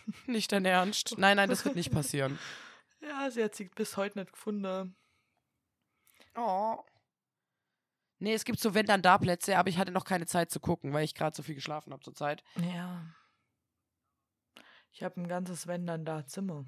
Nicht 0.27 0.53
dein 0.53 0.65
Ernst? 0.65 1.15
Nein, 1.17 1.37
nein, 1.37 1.49
das 1.49 1.65
wird 1.65 1.77
nicht 1.77 1.93
passieren. 1.93 2.39
Ja, 3.01 3.31
sie 3.31 3.43
hat 3.45 3.55
sie 3.55 3.65
bis 3.65 3.97
heute 3.97 4.19
nicht 4.19 4.33
gefunden. 4.33 4.97
Oh. 6.37 6.79
Nee, 8.23 8.35
es 8.35 8.45
gibt 8.45 8.61
so 8.61 8.73
wenn 8.73 8.87
dann 8.87 9.03
da 9.03 9.19
Plätze, 9.19 9.59
aber 9.59 9.69
ich 9.69 9.79
hatte 9.79 9.91
noch 9.91 10.05
keine 10.05 10.27
Zeit 10.27 10.49
zu 10.53 10.61
gucken, 10.61 10.93
weil 10.93 11.05
ich 11.05 11.17
gerade 11.17 11.35
so 11.35 11.43
viel 11.43 11.57
geschlafen 11.57 11.93
habe 11.93 12.05
zur 12.05 12.15
Zeit. 12.15 12.45
Ja. 12.55 13.05
Ich 14.93 15.03
habe 15.03 15.21
ein 15.21 15.27
ganzes 15.27 15.67
Wenn 15.67 15.89
dann 15.89 16.05
da 16.05 16.25
Zimmer. 16.25 16.65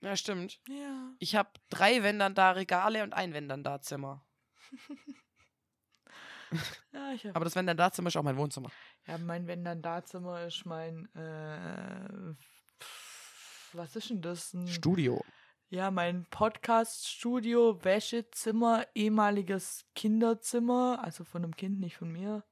Ja, 0.00 0.16
stimmt. 0.16 0.58
Ja. 0.66 1.12
Ich 1.18 1.36
habe 1.36 1.50
drei 1.68 2.02
wenn 2.02 2.18
dann 2.18 2.34
da 2.34 2.52
Regale 2.52 3.02
und 3.02 3.12
ein 3.12 3.34
wenn 3.34 3.46
dann 3.48 3.62
da 3.62 3.80
Zimmer. 3.82 4.24
Ja, 6.92 7.12
ich 7.12 7.26
habe. 7.26 7.36
Aber 7.36 7.44
das 7.44 7.54
wenn 7.56 7.66
dann 7.66 7.76
da 7.76 7.92
Zimmer 7.92 8.08
ist 8.08 8.16
auch 8.16 8.22
mein 8.22 8.38
Wohnzimmer. 8.38 8.70
Ja, 9.06 9.18
mein 9.18 9.46
Wenn 9.46 9.66
dann 9.66 9.82
da 9.82 10.02
Zimmer 10.02 10.46
ist 10.46 10.64
mein. 10.64 11.14
Äh, 11.14 12.34
was 13.74 13.94
ist 13.96 14.08
denn 14.08 14.22
das? 14.22 14.54
Ein, 14.54 14.66
Studio. 14.66 15.22
Ja, 15.70 15.90
mein 15.90 16.24
Podcast-Studio, 16.30 17.82
Wäschezimmer, 17.84 18.86
ehemaliges 18.94 19.84
Kinderzimmer, 19.94 21.00
also 21.02 21.24
von 21.24 21.44
einem 21.44 21.56
Kind, 21.56 21.80
nicht 21.80 21.96
von 21.96 22.10
mir. 22.10 22.44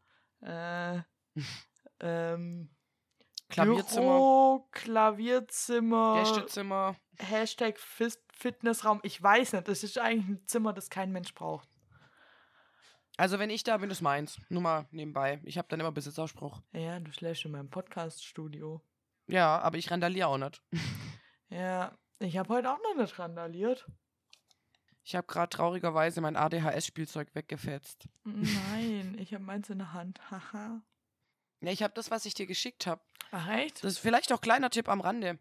Äh, 0.43 1.01
ähm, 2.01 2.71
Klavierzimmer. 3.49 4.03
Büro, 4.03 4.69
Klavierzimmer, 4.73 6.17
Gästezimmer. 6.19 6.97
Hashtag 7.19 7.79
Fis- 7.79 8.19
Fitnessraum. 8.33 9.01
Ich 9.03 9.23
weiß 9.23 9.53
nicht, 9.55 9.69
das 9.69 9.83
ist 9.83 9.99
eigentlich 9.99 10.29
ein 10.41 10.47
Zimmer, 10.47 10.73
das 10.73 10.91
kein 10.91 11.13
Mensch 11.13 11.33
braucht. 11.35 11.69
Also 13.17 13.39
wenn 13.39 13.49
ich 13.49 13.63
da 13.65 13.79
bin, 13.79 13.91
ist 13.91 14.03
meins. 14.03 14.39
Nur 14.51 14.61
mal 14.61 14.87
nebenbei. 14.91 15.41
Ich 15.45 15.57
habe 15.57 15.69
dann 15.69 15.81
immer 15.81 15.93
Besitzausspruch. 15.93 16.61
Ja, 16.73 17.01
du 17.01 17.11
schläfst 17.13 17.47
in 17.47 17.53
meinem 17.53 17.71
Podcast-Studio. 17.71 18.83
Ja, 19.27 19.59
aber 19.61 19.79
ich 19.79 19.91
randaliere 19.91 20.29
auch 20.29 20.39
nicht. 20.39 20.63
Ja, 21.49 21.97
ich 22.19 22.37
habe 22.37 22.55
heute 22.55 22.71
auch 22.71 22.81
noch 22.83 22.97
nicht 22.97 23.19
randaliert. 23.19 23.87
Ich 25.05 25.15
habe 25.15 25.27
gerade 25.27 25.51
traurigerweise 25.51 26.21
mein 26.21 26.37
ADHS-Spielzeug 26.37 27.35
weggefetzt. 27.35 28.09
Nein, 28.25 29.17
ich 29.21 29.33
habe 29.35 29.45
meins 29.45 29.71
in 29.71 29.79
der 29.79 29.93
Hand. 29.93 30.21
Haha. 30.31 30.83
Ja, 31.61 31.71
ich 31.71 31.83
habe 31.83 31.95
das, 31.95 32.11
was 32.11 32.27
ich 32.27 32.35
dir 32.35 32.47
geschickt 32.47 32.87
habe. 32.87 33.01
Ach, 33.31 33.49
echt? 33.49 33.85
Das 33.85 33.93
ist 33.93 33.99
vielleicht 33.99 34.33
auch 34.33 34.41
kleiner 34.41 34.71
Tipp 34.71 34.89
am 34.89 35.01
Rande. 35.01 35.39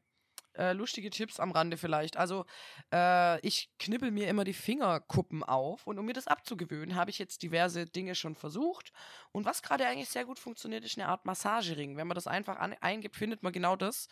Äh, 0.58 0.74
lustige 0.74 1.10
Tipps 1.10 1.40
am 1.40 1.52
Rande 1.52 1.78
vielleicht. 1.78 2.16
Also, 2.16 2.46
äh, 2.94 3.40
ich 3.42 3.70
knibbel 3.78 4.12
mir 4.12 4.30
immer 4.30 4.44
die 4.46 4.54
Fingerkuppen 4.54 5.44
auf 5.44 5.86
und 5.86 6.00
um 6.00 6.06
mir 6.06 6.14
das 6.14 6.28
abzugewöhnen, 6.28 6.96
habe 6.96 7.10
ich 7.10 7.20
jetzt 7.20 7.44
diverse 7.44 7.86
Dinge 7.86 8.16
schon 8.16 8.36
versucht. 8.36 8.94
Und 9.32 9.46
was 9.46 9.62
gerade 9.62 9.86
eigentlich 9.86 10.10
sehr 10.10 10.26
gut 10.26 10.40
funktioniert, 10.40 10.86
ist 10.86 10.98
eine 10.98 11.10
Art 11.10 11.26
Massagering. 11.26 11.98
Wenn 11.98 12.08
man 12.08 12.16
das 12.16 12.28
einfach 12.28 12.58
eingibt, 12.58 13.18
findet 13.18 13.44
man 13.44 13.52
genau 13.52 13.76
das. 13.76 14.08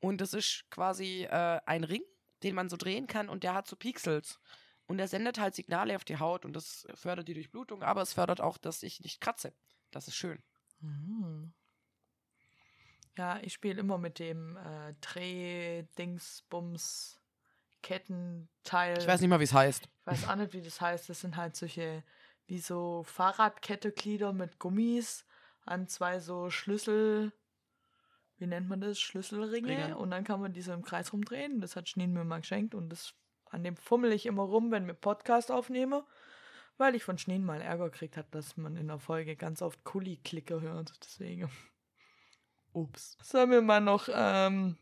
Und 0.00 0.20
das 0.20 0.34
ist 0.34 0.64
quasi 0.70 1.24
äh, 1.24 1.60
ein 1.66 1.84
Ring, 1.84 2.02
den 2.42 2.54
man 2.54 2.68
so 2.68 2.76
drehen 2.76 3.06
kann 3.06 3.28
und 3.28 3.42
der 3.42 3.54
hat 3.54 3.66
so 3.66 3.76
Pixels. 3.76 4.38
Und 4.86 4.98
der 4.98 5.08
sendet 5.08 5.38
halt 5.38 5.54
Signale 5.54 5.96
auf 5.96 6.04
die 6.04 6.18
Haut 6.18 6.44
und 6.44 6.54
das 6.54 6.86
fördert 6.94 7.28
die 7.28 7.34
Durchblutung, 7.34 7.82
aber 7.82 8.00
es 8.00 8.14
fördert 8.14 8.40
auch, 8.40 8.56
dass 8.56 8.82
ich 8.82 9.00
nicht 9.00 9.20
kratze. 9.20 9.52
Das 9.90 10.08
ist 10.08 10.16
schön. 10.16 10.42
Mhm. 10.80 11.52
Ja, 13.16 13.40
ich 13.42 13.52
spiele 13.52 13.80
immer 13.80 13.98
mit 13.98 14.20
dem 14.20 14.56
äh, 14.56 14.94
Dreh-Dingsbums 15.00 17.18
Kettenteil. 17.82 18.98
Ich 18.98 19.06
weiß 19.06 19.20
nicht 19.20 19.30
mal, 19.30 19.40
wie 19.40 19.44
es 19.44 19.52
heißt. 19.52 19.84
Ich 19.84 20.06
weiß 20.06 20.28
auch 20.28 20.36
nicht, 20.36 20.52
wie 20.52 20.62
das 20.62 20.80
heißt. 20.80 21.08
Das 21.08 21.20
sind 21.20 21.36
halt 21.36 21.56
solche, 21.56 22.04
wie 22.46 22.60
so 22.60 23.02
Fahrradketteglieder 23.04 24.32
mit 24.32 24.58
Gummis 24.58 25.24
an 25.64 25.88
zwei 25.88 26.18
so 26.18 26.50
Schlüssel, 26.50 27.32
wie 28.38 28.46
nennt 28.46 28.68
man 28.68 28.80
das? 28.80 29.00
Schlüsselringe. 29.00 29.68
Ringe. 29.68 29.98
Und 29.98 30.10
dann 30.10 30.24
kann 30.24 30.40
man 30.40 30.52
die 30.52 30.62
so 30.62 30.72
im 30.72 30.82
Kreis 30.84 31.12
rumdrehen. 31.12 31.60
Das 31.60 31.76
hat 31.76 31.88
Schneen 31.88 32.12
mir 32.12 32.24
mal 32.24 32.40
geschenkt 32.40 32.74
und 32.74 32.88
das 32.90 33.14
an 33.50 33.64
dem 33.64 33.76
fummel 33.76 34.12
ich 34.12 34.26
immer 34.26 34.42
rum, 34.42 34.70
wenn 34.70 34.86
wir 34.86 34.94
Podcast 34.94 35.50
aufnehme, 35.50 36.04
weil 36.76 36.94
ich 36.94 37.02
von 37.04 37.18
Schneen 37.18 37.44
mal 37.44 37.60
Ärger 37.60 37.90
gekriegt 37.90 38.16
habe, 38.16 38.28
dass 38.30 38.56
man 38.56 38.76
in 38.76 38.88
der 38.88 38.98
Folge 38.98 39.36
ganz 39.36 39.62
oft 39.62 39.84
Kuli-Klicke 39.84 40.60
hört. 40.60 40.92
Deswegen. 41.02 41.50
Ups. 42.72 43.16
Sollen 43.22 43.50
wir 43.50 43.62
mal 43.62 43.80
noch 43.80 44.08
ähm, 44.12 44.76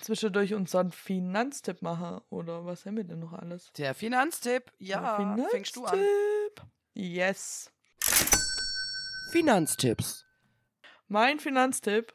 zwischendurch 0.00 0.54
unseren 0.54 0.92
Finanztipp 0.92 1.82
machen? 1.82 2.20
Oder 2.28 2.66
was 2.66 2.84
haben 2.84 2.98
wir 2.98 3.04
denn 3.04 3.20
noch 3.20 3.32
alles? 3.32 3.72
Der 3.72 3.94
Finanztipp. 3.94 4.70
Ja, 4.78 5.16
Der 5.36 5.48
fängst 5.48 5.74
du 5.76 5.86
an. 5.86 5.98
Finanztipp. 5.98 6.66
Yes. 6.94 7.72
Finanztipps. 9.32 10.24
Mein 11.08 11.40
Finanztipp 11.40 12.12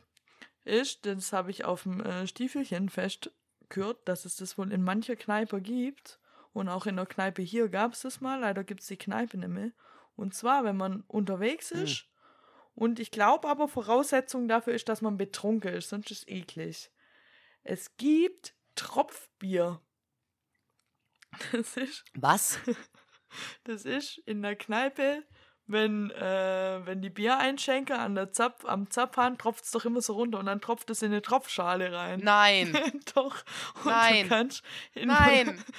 ist, 0.64 1.06
das 1.06 1.34
habe 1.34 1.52
ich 1.52 1.66
auf 1.66 1.84
dem 1.84 2.02
äh, 2.02 2.28
Stiefelchen 2.28 2.90
festgehört, 2.90 4.08
dass 4.08 4.26
es 4.26 4.36
das 4.36 4.58
wohl 4.58 4.72
in 4.72 4.84
mancher 4.84 5.16
Kneipe 5.16 5.62
gibt. 5.62 6.20
Und 6.54 6.70
auch 6.70 6.86
in 6.86 6.98
der 6.98 7.06
Kneipe 7.06 7.42
hier 7.42 7.70
gab 7.70 7.94
es 7.94 8.02
das 8.02 8.22
mal. 8.22 8.40
Leider 8.40 8.64
gibt 8.64 8.82
es 8.82 8.88
die 8.88 8.98
Kneipe 8.98 9.38
nicht 9.38 9.50
mehr. 9.50 9.72
Und 10.16 10.34
zwar, 10.34 10.64
wenn 10.64 10.78
man 10.78 11.02
unterwegs 11.08 11.72
Hm. 11.72 11.84
ist. 11.84 12.08
Und 12.76 13.00
ich 13.00 13.12
glaube 13.12 13.48
aber, 13.48 13.68
Voraussetzung 13.68 14.48
dafür 14.48 14.74
ist, 14.74 14.90
dass 14.90 15.02
man 15.02 15.18
betrunken 15.18 15.74
ist. 15.74 15.90
Sonst 15.90 16.12
ist 16.12 16.20
es 16.20 16.28
eklig. 16.28 16.92
Es 17.64 17.96
gibt 17.98 18.56
Tropfbier. 18.76 19.82
Das 21.54 21.78
ist 21.78 22.04
Was? 22.14 22.60
das 23.64 23.86
ist 23.86 24.18
in 24.26 24.42
der 24.42 24.58
Kneipe, 24.58 25.24
wenn, 25.68 26.12
äh, 26.12 26.80
wenn 26.86 27.02
die 27.02 27.10
Biereinschenker 27.10 28.00
an 28.00 28.16
der 28.16 28.32
Zapf, 28.32 28.66
am 28.66 28.90
Zapfhahn 28.90 29.38
tropft 29.38 29.66
es 29.66 29.72
doch 29.72 29.86
immer 29.86 30.02
so 30.02 30.14
runter 30.14 30.40
und 30.40 30.48
dann 30.48 30.62
tropft 30.62 30.90
es 30.90 31.02
in 31.02 31.12
eine 31.12 31.22
Tropfschale 31.22 31.94
rein. 31.94 32.22
Nein. 32.24 32.74
doch. 33.16 33.44
Und 33.84 33.86
Nein. 33.86 34.24
Du 34.24 34.30
kannst 34.30 34.64
in 34.94 35.08
Nein. 35.08 35.64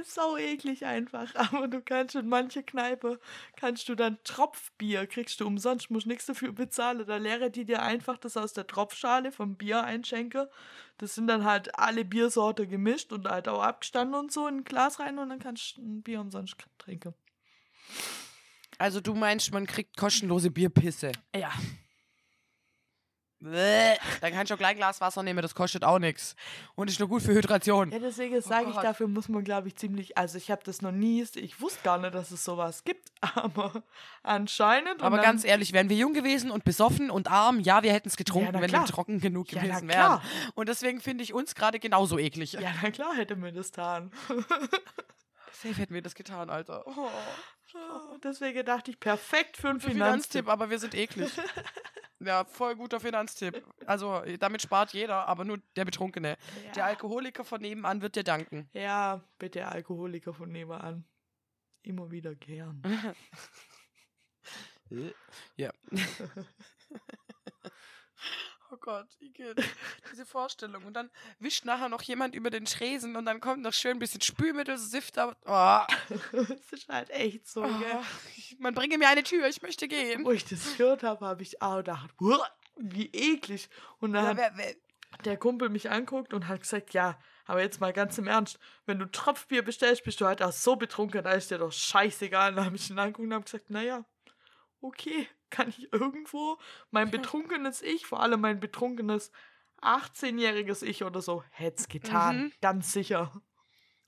ist 0.00 0.14
sau 0.14 0.36
eklig 0.36 0.84
einfach, 0.84 1.34
aber 1.52 1.68
du 1.68 1.80
kannst 1.80 2.14
in 2.14 2.28
manche 2.28 2.62
Kneipe, 2.62 3.18
kannst 3.56 3.88
du 3.88 3.94
dann 3.94 4.18
Tropfbier, 4.24 5.06
kriegst 5.06 5.40
du 5.40 5.46
umsonst, 5.46 5.90
musst 5.90 6.06
nichts 6.06 6.26
dafür 6.26 6.52
bezahlen. 6.52 7.04
Da 7.06 7.16
leere 7.16 7.50
die 7.50 7.64
dir 7.64 7.82
einfach 7.82 8.18
das 8.18 8.36
aus 8.36 8.52
der 8.52 8.66
Tropfschale 8.66 9.32
vom 9.32 9.56
Biereinschenker. 9.56 10.50
Das 10.98 11.14
sind 11.14 11.26
dann 11.28 11.44
halt 11.44 11.78
alle 11.78 12.04
Biersorte 12.04 12.66
gemischt 12.66 13.12
und 13.12 13.28
halt 13.28 13.48
auch 13.48 13.62
abgestanden 13.62 14.18
und 14.18 14.32
so 14.32 14.46
in 14.46 14.58
ein 14.58 14.64
Glas 14.64 15.00
rein 15.00 15.18
und 15.18 15.28
dann 15.28 15.38
kannst 15.38 15.76
du 15.76 15.82
ein 15.82 16.02
Bier 16.02 16.20
umsonst 16.20 16.56
trinken. 16.78 17.14
Also 18.78 19.00
du 19.00 19.14
meinst, 19.14 19.52
man 19.52 19.66
kriegt 19.66 19.96
kostenlose 19.96 20.50
Bierpisse. 20.50 21.12
Ja. 21.34 21.50
Dann 23.40 24.32
kann 24.32 24.44
ich 24.44 24.52
auch 24.52 24.58
gleich 24.58 24.72
ein 24.72 24.76
Glas 24.76 25.00
Wasser 25.00 25.22
nehmen, 25.22 25.42
das 25.42 25.54
kostet 25.54 25.84
auch 25.84 26.00
nichts. 26.00 26.34
Und 26.74 26.90
ist 26.90 26.98
nur 26.98 27.08
gut 27.08 27.22
für 27.22 27.32
Hydration. 27.32 27.92
Ja, 27.92 28.00
deswegen 28.00 28.40
sage 28.42 28.68
ich, 28.68 28.74
Gott. 28.74 28.84
dafür 28.84 29.06
muss 29.06 29.28
man, 29.28 29.44
glaube 29.44 29.68
ich, 29.68 29.76
ziemlich. 29.76 30.18
Also, 30.18 30.38
ich 30.38 30.50
habe 30.50 30.62
das 30.64 30.82
noch 30.82 30.90
nie. 30.90 31.24
Ich 31.36 31.60
wusste 31.60 31.80
gar 31.84 31.98
nicht, 31.98 32.14
dass 32.14 32.32
es 32.32 32.44
sowas 32.44 32.82
gibt, 32.82 33.12
aber 33.36 33.84
anscheinend. 34.22 35.02
Aber 35.02 35.18
ganz 35.18 35.44
ehrlich, 35.44 35.72
wären 35.72 35.88
wir 35.88 35.96
jung 35.96 36.14
gewesen 36.14 36.50
und 36.50 36.64
besoffen 36.64 37.10
und 37.10 37.30
arm, 37.30 37.60
ja, 37.60 37.82
wir 37.82 37.92
hätten 37.92 38.08
es 38.08 38.16
getrunken, 38.16 38.50
na 38.54 38.60
wenn 38.60 38.72
wir 38.72 38.84
trocken 38.86 39.20
genug 39.20 39.52
Ja, 39.52 39.62
gewesen 39.62 39.88
wären. 39.88 40.20
Und 40.54 40.68
deswegen 40.68 41.00
finde 41.00 41.22
ich 41.22 41.32
uns 41.32 41.54
gerade 41.54 41.78
genauso 41.78 42.18
eklig. 42.18 42.54
Ja, 42.54 42.72
na 42.82 42.90
klar 42.90 43.14
hätte 43.14 43.36
mir 43.36 43.52
das 43.52 43.68
getan. 43.68 44.10
Safe 45.52 45.74
hätten 45.74 45.94
wir 45.94 46.02
das 46.02 46.14
getan, 46.14 46.50
Alter. 46.50 46.84
Oh. 46.86 47.08
Deswegen 48.22 48.64
dachte 48.64 48.90
ich, 48.90 49.00
perfekt 49.00 49.56
für 49.56 49.68
einen 49.68 49.80
Finanztipp. 49.80 50.44
Finanztipp, 50.44 50.48
aber 50.48 50.70
wir 50.70 50.78
sind 50.78 50.94
eklig. 50.94 51.30
ja, 52.20 52.44
voll 52.44 52.76
guter 52.76 53.00
Finanztipp. 53.00 53.64
Also, 53.86 54.22
damit 54.38 54.62
spart 54.62 54.92
jeder, 54.92 55.26
aber 55.28 55.44
nur 55.44 55.58
der 55.76 55.84
Betrunkene. 55.84 56.36
Der 56.74 56.82
Ja. 56.82 56.84
Alkoholiker 56.86 57.44
von 57.44 57.60
nebenan 57.60 58.02
wird 58.02 58.16
dir 58.16 58.24
danken. 58.24 58.68
Ja, 58.72 59.22
bitte 59.38 59.66
Alkoholiker 59.66 60.34
von 60.34 60.50
nebenan. 60.50 61.04
Immer 61.82 62.10
wieder 62.10 62.34
gern. 62.34 62.82
ja. 65.56 65.70
Oh 68.70 68.76
Gott, 68.76 69.06
Igitt. 69.20 69.62
Diese 70.12 70.26
Vorstellung. 70.26 70.84
Und 70.84 70.94
dann 70.94 71.10
wischt 71.38 71.64
nachher 71.64 71.88
noch 71.88 72.02
jemand 72.02 72.34
über 72.34 72.50
den 72.50 72.64
Tresen 72.66 73.16
und 73.16 73.24
dann 73.24 73.40
kommt 73.40 73.62
noch 73.62 73.72
schön 73.72 73.92
ein 73.92 73.98
bisschen 73.98 74.20
Spülmittel, 74.20 74.76
Sift. 74.76 75.16
Oh, 75.18 75.32
das 76.32 76.50
ist 76.72 76.88
halt 76.88 77.10
echt 77.10 77.46
so, 77.48 77.62
gell? 77.62 77.72
oh, 77.94 78.04
ich- 78.36 78.56
man 78.58 78.74
bringe 78.74 78.98
mir 78.98 79.08
eine 79.08 79.22
Tür, 79.22 79.46
ich 79.48 79.62
möchte 79.62 79.88
gehen. 79.88 80.24
Wo 80.24 80.32
ich 80.32 80.44
das 80.44 80.76
gehört 80.76 81.02
habe, 81.02 81.24
habe 81.24 81.42
ich 81.42 81.62
auch 81.62 81.78
gedacht, 81.78 82.10
"Uah, 82.20 82.46
wie 82.76 83.06
eklig. 83.06 83.68
Und 84.00 84.12
dann 84.12 84.24
Ja, 84.24 84.36
wer, 84.36 84.52
wer, 84.56 84.74
der 85.24 85.36
Kumpel 85.38 85.68
mich 85.70 85.90
anguckt 85.90 86.34
und 86.34 86.46
hat 86.48 86.60
gesagt, 86.60 86.92
ja, 86.92 87.18
aber 87.46 87.62
jetzt 87.62 87.80
mal 87.80 87.94
ganz 87.94 88.18
im 88.18 88.26
Ernst, 88.26 88.58
wenn 88.84 88.98
du 88.98 89.06
Tropfbier 89.06 89.62
bestellst, 89.62 90.04
bist 90.04 90.20
du 90.20 90.26
halt 90.26 90.42
auch 90.42 90.52
so 90.52 90.76
betrunken, 90.76 91.24
da 91.24 91.30
ist 91.32 91.50
dir 91.50 91.56
doch 91.58 91.72
scheißegal. 91.72 92.50
Und 92.50 92.56
dann 92.56 92.66
habe 92.66 92.76
ich 92.76 92.90
ihn 92.90 92.98
angeguckt 92.98 93.26
und 93.26 93.32
habe 93.34 93.44
gesagt, 93.44 93.70
naja, 93.70 94.04
okay, 94.80 95.28
kann 95.50 95.68
ich 95.68 95.92
irgendwo 95.92 96.58
mein 96.90 97.10
betrunkenes 97.10 97.82
Ich, 97.82 98.06
vor 98.06 98.20
allem 98.22 98.40
mein 98.40 98.60
betrunkenes 98.60 99.30
18-jähriges 99.82 100.82
Ich 100.82 101.04
oder 101.04 101.22
so, 101.22 101.44
hätte 101.50 101.78
es 101.78 101.88
getan. 101.88 102.44
Mhm. 102.44 102.52
Ganz 102.60 102.92
sicher. 102.92 103.32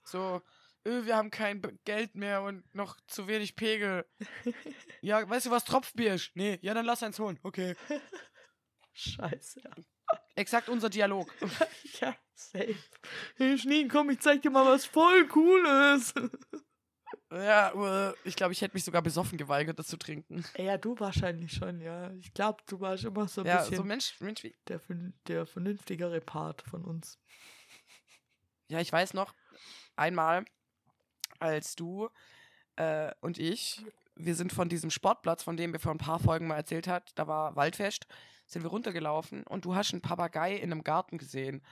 so, 0.04 0.42
öh, 0.84 1.04
wir 1.04 1.16
haben 1.16 1.30
kein 1.30 1.62
Geld 1.84 2.14
mehr 2.14 2.42
und 2.42 2.74
noch 2.74 2.96
zu 3.06 3.26
wenig 3.28 3.56
Pegel. 3.56 4.04
ja, 5.00 5.28
weißt 5.28 5.46
du, 5.46 5.50
was 5.50 5.64
Tropfbier 5.64 6.14
ist? 6.14 6.32
Nee, 6.34 6.58
ja, 6.62 6.74
dann 6.74 6.86
lass 6.86 7.02
eins 7.02 7.18
holen. 7.18 7.38
Okay. 7.42 7.76
Scheiße. 8.92 9.60
Exakt 10.34 10.68
unser 10.68 10.90
Dialog. 10.90 11.32
Ja, 12.00 12.16
safe. 12.34 12.76
Hey, 13.36 13.58
Schneen, 13.58 13.88
komm, 13.88 14.08
ich 14.08 14.20
zeig 14.20 14.40
dir 14.40 14.50
mal 14.50 14.64
was 14.64 14.86
voll 14.86 15.26
Cooles. 15.28 16.14
Ja, 17.32 18.10
äh, 18.10 18.14
ich 18.24 18.36
glaube, 18.36 18.52
ich 18.52 18.60
hätte 18.62 18.74
mich 18.74 18.84
sogar 18.84 19.02
besoffen 19.02 19.38
geweigert, 19.38 19.78
das 19.78 19.86
zu 19.88 19.96
trinken. 19.96 20.44
ja, 20.56 20.76
du 20.78 20.98
wahrscheinlich 20.98 21.52
schon, 21.52 21.80
ja. 21.80 22.10
Ich 22.14 22.32
glaube, 22.34 22.62
du 22.66 22.80
warst 22.80 23.04
immer 23.04 23.28
so 23.28 23.42
ein 23.42 23.46
Ja, 23.46 23.58
bisschen 23.58 23.76
so 23.76 23.84
Mensch, 23.84 24.14
Mensch, 24.20 24.42
wie, 24.42 24.54
der, 24.68 24.80
der 25.26 25.46
vernünftigere 25.46 26.20
Part 26.20 26.62
von 26.62 26.84
uns. 26.84 27.18
Ja, 28.68 28.80
ich 28.80 28.92
weiß 28.92 29.14
noch, 29.14 29.34
einmal, 29.96 30.44
als 31.38 31.74
du 31.76 32.08
äh, 32.76 33.12
und 33.20 33.38
ich, 33.38 33.84
wir 34.14 34.34
sind 34.34 34.52
von 34.52 34.68
diesem 34.68 34.90
Sportplatz, 34.90 35.42
von 35.42 35.56
dem 35.56 35.72
wir 35.72 35.80
vor 35.80 35.92
ein 35.92 35.98
paar 35.98 36.20
Folgen 36.20 36.46
mal 36.46 36.56
erzählt 36.56 36.86
hat, 36.86 37.10
da 37.16 37.26
war 37.26 37.56
Waldfest, 37.56 38.06
sind 38.46 38.62
wir 38.62 38.70
runtergelaufen 38.70 39.42
und 39.44 39.64
du 39.64 39.74
hast 39.74 39.92
einen 39.92 40.02
Papagei 40.02 40.54
in 40.56 40.72
einem 40.72 40.84
Garten 40.84 41.18
gesehen. 41.18 41.62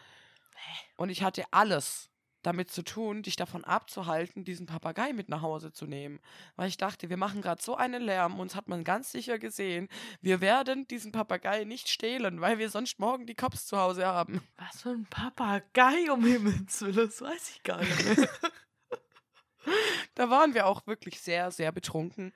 Und 0.97 1.11
ich 1.11 1.22
hatte 1.22 1.45
alles 1.53 2.11
damit 2.43 2.70
zu 2.70 2.82
tun, 2.82 3.22
dich 3.22 3.36
davon 3.36 3.64
abzuhalten, 3.64 4.45
diesen 4.45 4.66
Papagei 4.66 5.12
mit 5.12 5.28
nach 5.28 5.43
Hause 5.43 5.72
zu 5.72 5.86
nehmen. 5.86 6.20
Weil 6.57 6.68
ich 6.68 6.76
dachte, 6.76 7.11
wir 7.11 7.16
machen 7.16 7.43
gerade 7.43 7.62
so 7.62 7.76
einen 7.76 8.03
Lärm, 8.03 8.39
uns 8.39 8.55
hat 8.55 8.68
man 8.68 8.84
ganz 8.84 9.11
sicher 9.11 9.39
gesehen, 9.39 9.89
wir 10.20 10.41
werden 10.41 10.86
diesen 10.86 11.12
Papagei 11.12 11.64
nicht 11.64 11.89
stehlen, 11.89 12.41
weil 12.41 12.59
wir 12.59 12.70
sonst 12.70 12.99
morgen 12.99 13.26
die 13.26 13.34
Cops 13.34 13.66
zu 13.66 13.78
Hause 13.78 14.07
haben. 14.07 14.41
Was 14.57 14.82
für 14.82 14.91
ein 14.91 15.07
Papagei, 15.07 16.11
um 16.12 16.24
Himmels 16.24 16.80
Willen, 16.82 16.97
das 17.09 17.20
weiß 17.20 17.51
ich 17.51 17.62
gar 17.62 17.80
nicht. 17.80 18.28
Da 20.14 20.30
waren 20.30 20.55
wir 20.55 20.66
auch 20.66 20.86
wirklich 20.86 21.20
sehr, 21.20 21.51
sehr 21.51 21.72
betrunken 21.72 22.32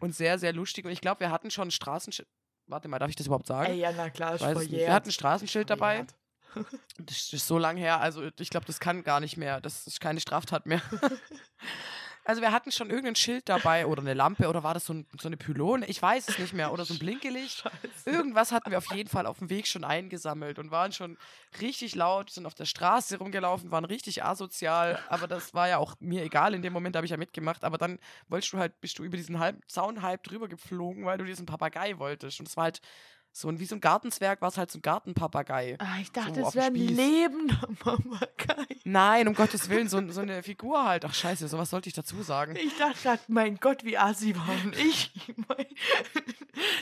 und 0.00 0.14
sehr, 0.14 0.38
sehr 0.38 0.52
lustig. 0.52 0.84
Und 0.84 0.92
ich 0.92 1.00
glaube, 1.00 1.20
wir 1.20 1.30
hatten 1.30 1.50
schon 1.50 1.68
ein 1.68 1.72
Straßenschild. 1.72 2.28
Warte 2.66 2.88
mal, 2.88 2.98
darf 2.98 3.10
ich 3.10 3.16
das 3.16 3.26
überhaupt 3.26 3.46
sagen? 3.46 3.72
Ey, 3.72 3.80
ja, 3.80 3.92
na 3.92 4.08
klar, 4.10 4.36
ich 4.36 4.40
weiß 4.40 4.58
nicht. 4.58 4.70
Wir 4.70 4.92
hatten 4.92 5.08
ein 5.08 5.12
Straßenschild 5.12 5.68
dabei. 5.68 5.96
Verjährt. 5.96 6.14
Das 6.98 7.32
ist 7.32 7.46
so 7.46 7.58
lang 7.58 7.76
her, 7.76 8.00
also 8.00 8.22
ich 8.38 8.50
glaube, 8.50 8.66
das 8.66 8.78
kann 8.78 9.02
gar 9.02 9.20
nicht 9.20 9.36
mehr. 9.36 9.60
Das 9.60 9.86
ist 9.86 10.00
keine 10.00 10.20
Straftat 10.20 10.66
mehr. 10.66 10.82
Also 12.24 12.40
wir 12.40 12.52
hatten 12.52 12.70
schon 12.70 12.88
irgendein 12.88 13.16
Schild 13.16 13.48
dabei 13.48 13.84
oder 13.86 14.00
eine 14.00 14.14
Lampe 14.14 14.48
oder 14.48 14.62
war 14.62 14.74
das 14.74 14.86
so, 14.86 14.94
ein, 14.94 15.06
so 15.20 15.26
eine 15.26 15.36
Pylone? 15.36 15.84
Ich 15.86 16.00
weiß 16.00 16.28
es 16.28 16.38
nicht 16.38 16.52
mehr. 16.52 16.72
Oder 16.72 16.84
so 16.84 16.94
ein 16.94 16.98
Blinkelicht. 17.00 17.58
Scheiße. 17.58 18.10
Irgendwas 18.10 18.52
hatten 18.52 18.70
wir 18.70 18.78
auf 18.78 18.92
jeden 18.94 19.08
Fall 19.08 19.26
auf 19.26 19.38
dem 19.38 19.50
Weg 19.50 19.66
schon 19.66 19.82
eingesammelt 19.82 20.60
und 20.60 20.70
waren 20.70 20.92
schon 20.92 21.18
richtig 21.60 21.96
laut, 21.96 22.30
sind 22.30 22.46
auf 22.46 22.54
der 22.54 22.64
Straße 22.64 23.18
rumgelaufen, 23.18 23.72
waren 23.72 23.84
richtig 23.84 24.22
asozial. 24.22 25.00
Aber 25.08 25.26
das 25.26 25.52
war 25.52 25.68
ja 25.68 25.78
auch 25.78 25.96
mir 25.98 26.22
egal. 26.22 26.54
In 26.54 26.62
dem 26.62 26.72
Moment 26.72 26.94
habe 26.94 27.06
ich 27.06 27.10
ja 27.10 27.16
mitgemacht. 27.16 27.64
Aber 27.64 27.76
dann 27.76 27.98
wolltest 28.28 28.52
du 28.52 28.58
halt, 28.58 28.80
bist 28.80 29.00
du 29.00 29.02
über 29.02 29.16
diesen 29.16 29.40
halb, 29.40 29.58
Zaun 29.68 30.02
halb 30.02 30.22
drüber 30.22 30.46
geflogen, 30.46 31.04
weil 31.04 31.18
du 31.18 31.24
diesen 31.24 31.46
Papagei 31.46 31.98
wolltest. 31.98 32.38
Und 32.38 32.48
es 32.48 32.56
war 32.56 32.64
halt 32.64 32.80
so 33.34 33.48
ein, 33.48 33.58
wie 33.58 33.64
so 33.64 33.74
ein 33.74 33.80
Gartenzwerg, 33.80 34.42
war 34.42 34.48
es 34.50 34.58
halt 34.58 34.70
so 34.70 34.78
ein 34.78 34.82
Gartenpapagei. 34.82 35.76
Ah, 35.78 35.98
ich 36.00 36.12
dachte, 36.12 36.42
So, 36.42 36.48
es 36.48 36.54
wäre 36.54 36.66
ein 36.66 36.74
lebender 36.74 37.66
Papagei. 37.78 38.66
Nein, 38.84 39.26
um 39.26 39.34
Gottes 39.34 39.70
Willen, 39.70 39.88
so, 39.88 40.06
so 40.10 40.20
eine 40.20 40.42
Figur 40.42 40.84
halt. 40.84 41.06
Ach 41.06 41.14
scheiße, 41.14 41.48
sowas 41.48 41.70
sollte 41.70 41.88
ich 41.88 41.94
dazu 41.94 42.22
sagen. 42.22 42.56
Ich 42.56 42.76
dachte 42.76 43.18
mein 43.28 43.56
Gott, 43.56 43.84
wie 43.84 43.96
assi 43.96 44.36
waren 44.36 44.72
ich. 44.76 45.10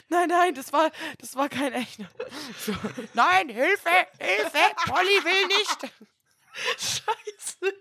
Nein, 0.09 0.29
nein, 0.29 0.55
das 0.55 0.73
war, 0.73 0.91
das 1.19 1.37
war 1.37 1.49
kein 1.49 1.73
echter. 1.73 2.09
So, 2.59 2.75
nein, 3.15 3.49
Hilfe, 3.49 3.89
Hilfe, 4.19 4.59
Polly 4.87 5.25
will 5.25 5.47
nicht. 5.47 5.93
Scheiße. 6.77 7.75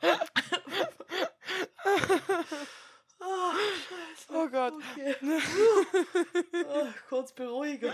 Ah, 3.22 3.52
scheiße. 3.88 4.32
Oh 4.32 4.48
Gott. 4.48 4.74
Okay. 4.92 5.14
Ah, 6.68 6.94
kurz 7.08 7.32
beruhigen. 7.34 7.92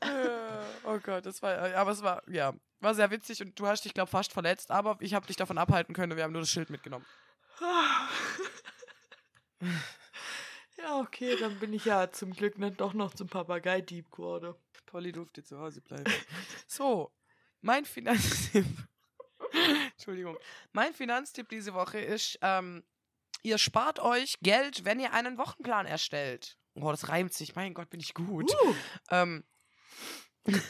Äh, 0.00 0.58
Oh 0.84 0.98
Gott, 1.00 1.26
das 1.26 1.42
war, 1.42 1.74
aber 1.74 1.90
es 1.90 2.02
war, 2.02 2.22
ja, 2.30 2.54
war 2.80 2.94
sehr 2.94 3.10
witzig 3.10 3.42
und 3.42 3.58
du 3.58 3.66
hast 3.66 3.84
dich, 3.84 3.92
glaube 3.92 4.10
fast 4.10 4.32
verletzt, 4.32 4.70
aber 4.70 4.96
ich 5.00 5.12
habe 5.12 5.26
dich 5.26 5.36
davon 5.36 5.58
abhalten 5.58 5.94
können, 5.94 6.16
wir 6.16 6.24
haben 6.24 6.32
nur 6.32 6.42
das 6.42 6.50
Schild 6.50 6.70
mitgenommen. 6.70 7.04
Ja, 10.80 11.00
okay, 11.00 11.36
dann 11.36 11.58
bin 11.58 11.72
ich 11.72 11.84
ja 11.86 12.12
zum 12.12 12.32
Glück 12.32 12.56
nicht 12.56 12.80
doch 12.80 12.94
noch 12.94 13.12
zum 13.12 13.28
Papageidieb 13.28 14.12
geworden. 14.12 14.54
Polly 14.86 15.10
durfte 15.10 15.42
zu 15.42 15.58
Hause 15.58 15.80
bleiben. 15.80 16.04
So, 16.68 17.12
mein 17.60 17.84
Finanztipp. 17.84 18.64
Entschuldigung. 19.92 20.36
Mein 20.72 20.94
Finanztipp 20.94 21.48
diese 21.48 21.74
Woche 21.74 21.98
ist, 22.00 22.38
ähm, 22.42 22.84
ihr 23.42 23.58
spart 23.58 24.00
euch 24.00 24.38
Geld, 24.40 24.84
wenn 24.84 25.00
ihr 25.00 25.12
einen 25.12 25.38
Wochenplan 25.38 25.86
erstellt. 25.86 26.58
Oh, 26.74 26.90
das 26.90 27.08
reimt 27.08 27.32
sich. 27.32 27.56
Mein 27.56 27.74
Gott, 27.74 27.90
bin 27.90 28.00
ich 28.00 28.14
gut. 28.14 28.50
Uh, 28.50 28.74
Ähm, 29.10 29.44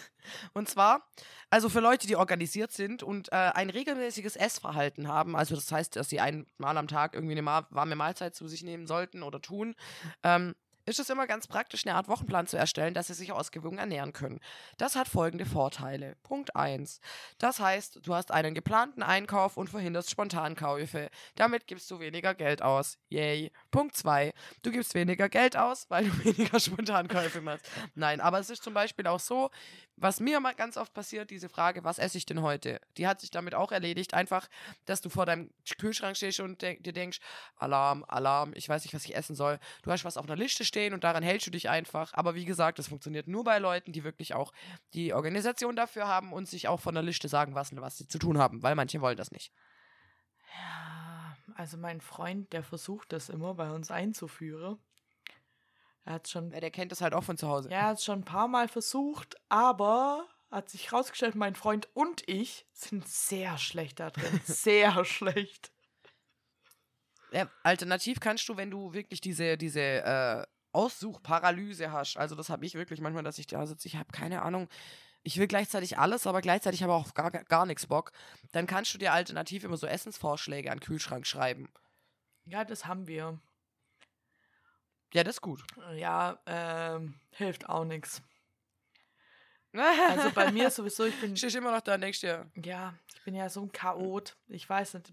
und 0.54 0.68
zwar, 0.68 1.06
also 1.50 1.68
für 1.68 1.80
Leute, 1.80 2.06
die 2.06 2.16
organisiert 2.16 2.72
sind 2.72 3.02
und 3.02 3.30
äh, 3.32 3.36
ein 3.36 3.70
regelmäßiges 3.70 4.36
Essverhalten 4.36 5.08
haben, 5.08 5.36
also 5.36 5.54
das 5.54 5.70
heißt, 5.70 5.96
dass 5.96 6.08
sie 6.08 6.20
einmal 6.20 6.76
am 6.76 6.88
Tag 6.88 7.14
irgendwie 7.14 7.38
eine 7.38 7.44
warme 7.44 7.96
Mahlzeit 7.96 8.34
zu 8.34 8.48
sich 8.48 8.62
nehmen 8.62 8.86
sollten 8.86 9.22
oder 9.22 9.40
tun, 9.40 9.74
ähm, 10.22 10.54
ist 10.88 10.98
es 10.98 11.10
immer 11.10 11.26
ganz 11.26 11.46
praktisch, 11.46 11.86
eine 11.86 11.94
Art 11.94 12.08
Wochenplan 12.08 12.46
zu 12.46 12.56
erstellen, 12.56 12.94
dass 12.94 13.08
sie 13.08 13.14
sich 13.14 13.30
ausgewogen 13.32 13.78
ernähren 13.78 14.12
können. 14.12 14.40
Das 14.78 14.96
hat 14.96 15.06
folgende 15.06 15.44
Vorteile. 15.44 16.16
Punkt 16.22 16.56
1. 16.56 17.00
Das 17.38 17.60
heißt, 17.60 18.00
du 18.02 18.14
hast 18.14 18.30
einen 18.30 18.54
geplanten 18.54 19.02
Einkauf 19.02 19.56
und 19.56 19.68
verhinderst 19.68 20.10
Spontankäufe. 20.10 21.10
Damit 21.36 21.66
gibst 21.66 21.90
du 21.90 22.00
weniger 22.00 22.34
Geld 22.34 22.62
aus. 22.62 22.98
Yay. 23.10 23.52
Punkt 23.70 23.96
2. 23.96 24.32
Du 24.62 24.70
gibst 24.70 24.94
weniger 24.94 25.28
Geld 25.28 25.56
aus, 25.56 25.86
weil 25.90 26.06
du 26.06 26.24
weniger 26.24 26.58
Spontankäufe 26.58 27.42
machst. 27.42 27.68
Nein, 27.94 28.20
aber 28.20 28.38
es 28.38 28.48
ist 28.48 28.62
zum 28.62 28.72
Beispiel 28.72 29.06
auch 29.06 29.20
so, 29.20 29.50
was 29.96 30.20
mir 30.20 30.40
mal 30.40 30.54
ganz 30.54 30.76
oft 30.76 30.94
passiert, 30.94 31.30
diese 31.30 31.48
Frage, 31.48 31.84
was 31.84 31.98
esse 31.98 32.18
ich 32.18 32.24
denn 32.24 32.40
heute? 32.40 32.80
Die 32.96 33.06
hat 33.06 33.20
sich 33.20 33.30
damit 33.30 33.54
auch 33.54 33.72
erledigt. 33.72 34.14
Einfach, 34.14 34.48
dass 34.86 35.00
du 35.00 35.10
vor 35.10 35.26
deinem 35.26 35.50
Kühlschrank 35.78 36.16
stehst 36.16 36.40
und 36.40 36.62
dir 36.62 36.92
denkst, 36.92 37.18
Alarm, 37.56 38.04
Alarm, 38.06 38.52
ich 38.54 38.68
weiß 38.68 38.84
nicht, 38.84 38.94
was 38.94 39.04
ich 39.04 39.16
essen 39.16 39.34
soll. 39.34 39.58
Du 39.82 39.90
hast 39.90 40.04
was 40.04 40.16
auf 40.16 40.24
einer 40.24 40.36
Liste 40.36 40.64
stehen 40.64 40.77
und 40.92 41.04
daran 41.04 41.22
hältst 41.22 41.46
du 41.46 41.50
dich 41.50 41.68
einfach. 41.68 42.12
Aber 42.14 42.34
wie 42.34 42.44
gesagt, 42.44 42.78
das 42.78 42.88
funktioniert 42.88 43.28
nur 43.28 43.44
bei 43.44 43.58
Leuten, 43.58 43.92
die 43.92 44.04
wirklich 44.04 44.34
auch 44.34 44.52
die 44.94 45.12
Organisation 45.12 45.76
dafür 45.76 46.06
haben 46.08 46.32
und 46.32 46.48
sich 46.48 46.68
auch 46.68 46.80
von 46.80 46.94
der 46.94 47.02
Liste 47.02 47.28
sagen, 47.28 47.54
was, 47.54 47.74
was 47.76 47.96
sie 47.98 48.06
zu 48.06 48.18
tun 48.18 48.38
haben, 48.38 48.62
weil 48.62 48.74
manche 48.74 49.00
wollen 49.00 49.16
das 49.16 49.30
nicht. 49.30 49.52
ja, 50.54 51.36
also 51.54 51.76
mein 51.76 52.00
Freund, 52.00 52.52
der 52.52 52.62
versucht 52.62 53.12
das 53.12 53.28
immer 53.28 53.54
bei 53.54 53.70
uns 53.70 53.90
einzuführen. 53.90 54.78
Er 56.04 56.14
hat 56.14 56.28
schon, 56.28 56.52
Ja, 56.52 56.60
der 56.60 56.70
kennt 56.70 56.92
das 56.92 57.00
halt 57.00 57.12
auch 57.14 57.24
von 57.24 57.36
zu 57.36 57.48
Hause. 57.48 57.68
ja, 57.70 57.76
er 57.76 57.86
hat 57.88 58.02
schon 58.02 58.20
ein 58.20 58.24
paar 58.24 58.48
Mal 58.48 58.68
versucht, 58.68 59.36
aber 59.48 60.26
hat 60.50 60.70
sich 60.70 60.92
rausgestellt, 60.92 61.34
mein 61.34 61.54
Freund 61.54 61.88
und 61.94 62.26
ich 62.26 62.66
sind 62.72 63.06
sehr 63.06 63.58
schlecht 63.58 64.00
da 64.00 64.10
drin. 64.10 64.40
sehr 64.44 65.04
schlecht. 65.04 65.70
Ja, 67.30 67.50
alternativ 67.62 68.20
kannst 68.20 68.48
du, 68.48 68.56
wenn 68.56 68.70
du 68.70 68.94
wirklich 68.94 69.20
diese, 69.20 69.58
diese 69.58 69.80
äh, 69.80 70.46
Aussuchparalyse 70.72 71.92
hast, 71.92 72.16
also 72.16 72.34
das 72.34 72.50
habe 72.50 72.66
ich 72.66 72.74
wirklich 72.74 73.00
manchmal, 73.00 73.24
dass 73.24 73.38
ich 73.38 73.46
da 73.46 73.66
sitze, 73.66 73.88
ich 73.88 73.96
habe 73.96 74.12
keine 74.12 74.42
Ahnung, 74.42 74.68
ich 75.22 75.38
will 75.38 75.46
gleichzeitig 75.46 75.98
alles, 75.98 76.26
aber 76.26 76.40
gleichzeitig 76.40 76.82
habe 76.82 76.92
auch 76.92 77.14
gar, 77.14 77.30
gar 77.30 77.66
nichts 77.66 77.86
Bock, 77.86 78.12
dann 78.52 78.66
kannst 78.66 78.94
du 78.94 78.98
dir 78.98 79.12
alternativ 79.12 79.64
immer 79.64 79.76
so 79.76 79.86
Essensvorschläge 79.86 80.70
an 80.70 80.78
den 80.78 80.84
Kühlschrank 80.84 81.26
schreiben. 81.26 81.68
Ja, 82.44 82.64
das 82.64 82.86
haben 82.86 83.06
wir. 83.06 83.38
Ja, 85.12 85.24
das 85.24 85.36
ist 85.36 85.40
gut. 85.40 85.64
Ja, 85.94 86.38
ähm, 86.46 87.18
hilft 87.30 87.68
auch 87.68 87.84
nichts. 87.84 88.22
Also 89.72 90.30
bei 90.32 90.50
mir 90.50 90.70
sowieso, 90.70 91.04
ich 91.04 91.20
bin, 91.20 91.36
Stehst 91.36 91.56
immer 91.56 91.72
noch 91.72 91.80
da 91.80 91.98
denkst 91.98 92.20
dir, 92.20 92.50
ja, 92.54 92.94
ich 93.14 93.22
bin 93.24 93.34
ja 93.34 93.48
so 93.48 93.62
ein 93.62 93.72
Chaot. 93.72 94.36
Ich 94.48 94.68
weiß 94.68 94.94
nicht, 94.94 95.12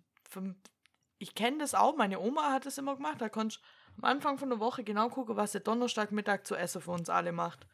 ich 1.18 1.36
kenne 1.36 1.60
das 1.60 1.76
auch, 1.76 1.96
meine 1.96 2.20
Oma 2.20 2.52
hat 2.52 2.66
das 2.66 2.78
immer 2.78 2.96
gemacht, 2.96 3.22
da 3.22 3.30
konnte 3.30 3.58
ich 3.58 3.64
am 3.98 4.04
Anfang 4.04 4.38
von 4.38 4.50
der 4.50 4.60
Woche 4.60 4.84
genau 4.84 5.10
gucken, 5.10 5.36
was 5.38 5.52
sie 5.54 5.60
Donnerstagmittag 5.62 6.44
zu 6.44 6.56
essen 6.56 6.82
für 6.82 6.92
uns 6.92 7.10
alle 7.10 7.32
macht. 7.32 7.66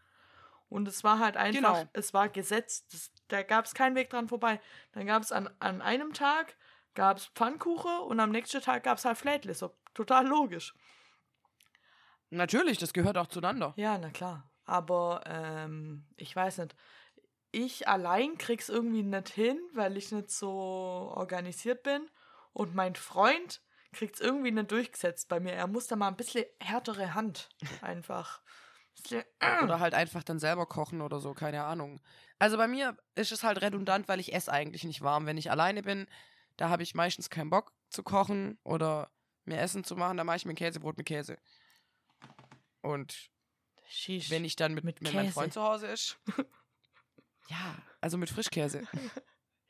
Und 0.70 0.88
es 0.88 1.04
war 1.04 1.20
halt 1.20 1.36
einfach, 1.38 1.80
Genau. 1.80 1.90
es 1.94 2.14
war 2.14 2.30
gesetzt, 2.30 2.94
das, 2.94 3.12
da 3.28 3.44
gab 3.44 3.66
es 3.66 3.74
keinen 3.74 3.96
Weg 3.96 4.10
dran 4.10 4.28
vorbei. 4.30 4.62
Dann 4.94 5.06
gab 5.06 5.22
es 5.22 5.32
an, 5.32 5.50
an 5.60 5.82
einem 5.82 6.14
Tag 6.14 6.56
gab 6.94 7.18
es 7.18 7.26
Pfannkuchen 7.28 8.00
und 8.00 8.20
am 8.20 8.32
nächsten 8.32 8.62
Tag 8.62 8.84
gab 8.84 8.98
es 8.98 9.06
halt 9.06 9.18
Flädle. 9.18 9.54
So 9.54 9.76
total 9.94 10.28
logisch. 10.28 10.74
natürlich, 12.30 12.78
das 12.78 12.94
gehört 12.94 13.18
auch 13.18 13.28
zueinander. 13.28 13.74
Ja, 13.76 13.98
na 13.98 14.10
klar. 14.10 14.50
Aber 14.66 15.22
ähm, 15.26 16.06
ich 16.18 16.36
weiß 16.36 16.60
nicht. 16.60 16.76
Ich 17.52 17.88
allein 17.90 18.38
krieg's 18.38 18.70
irgendwie 18.70 19.04
nicht 19.04 19.28
hin, 19.30 19.60
weil 19.74 19.98
ich 19.98 20.12
nicht 20.14 20.32
so 20.32 20.50
organisiert 20.52 21.84
bin. 21.84 22.10
Und 22.54 22.76
mein 22.76 22.96
Freund 22.96 23.62
kriegt's 23.94 24.20
irgendwie 24.20 24.52
nicht 24.52 24.72
durchgesetzt 24.72 25.28
bei 25.28 25.40
mir. 25.40 25.54
Er 25.54 25.68
muss 25.68 25.88
da 25.88 25.96
mal 25.96 26.08
ein 26.08 26.16
bisschen 26.16 26.46
härtere 26.60 27.14
Hand. 27.14 27.50
Einfach. 27.82 28.42
Bisschen, 28.96 29.24
Oder 29.64 29.80
halt 29.80 29.94
einfach 29.94 30.24
dann 30.24 30.40
selber 30.40 30.66
kochen 30.66 31.02
oder 31.02 31.20
so, 31.20 31.34
keine 31.34 31.64
Ahnung. 31.64 32.02
Also 32.40 32.58
bei 32.58 32.68
mir 32.68 32.98
ist 33.16 33.32
es 33.32 33.44
halt 33.44 33.62
redundant, 33.62 34.08
weil 34.08 34.20
ich 34.20 34.34
esse 34.34 34.52
eigentlich 34.52 34.84
nicht 34.84 35.02
warm. 35.02 35.26
Wenn 35.26 35.38
ich 35.38 35.50
alleine 35.50 35.82
bin, 35.82 36.08
da 36.58 36.70
habe 36.70 36.84
ich 36.84 36.94
meistens 36.94 37.30
keinen 37.30 37.50
Bock 37.50 37.72
zu 37.90 38.04
kochen 38.04 38.60
oder 38.64 39.10
mir 39.46 39.60
Essen 39.60 39.84
zu 39.84 39.96
machen, 39.96 40.18
dann 40.18 40.28
mache 40.28 40.38
ich 40.38 40.46
mir 40.46 40.54
ein 40.54 40.58
Käsebrot 40.58 40.98
mit 40.98 41.06
Käse. 41.08 41.38
Und 42.82 43.32
Shish. 43.88 44.30
wenn 44.30 44.46
ich 44.46 44.56
dann 44.56 44.74
mit, 44.74 44.84
Mit 44.84 45.02
mit 45.02 45.14
meinem. 45.14 45.32
Freund 45.32 45.54
zu 45.54 45.62
Hause 45.62 45.88
ist, 45.88 46.20
ja, 47.48 47.76
also 48.02 48.18
mit 48.18 48.30
Frischkäse. 48.30 48.88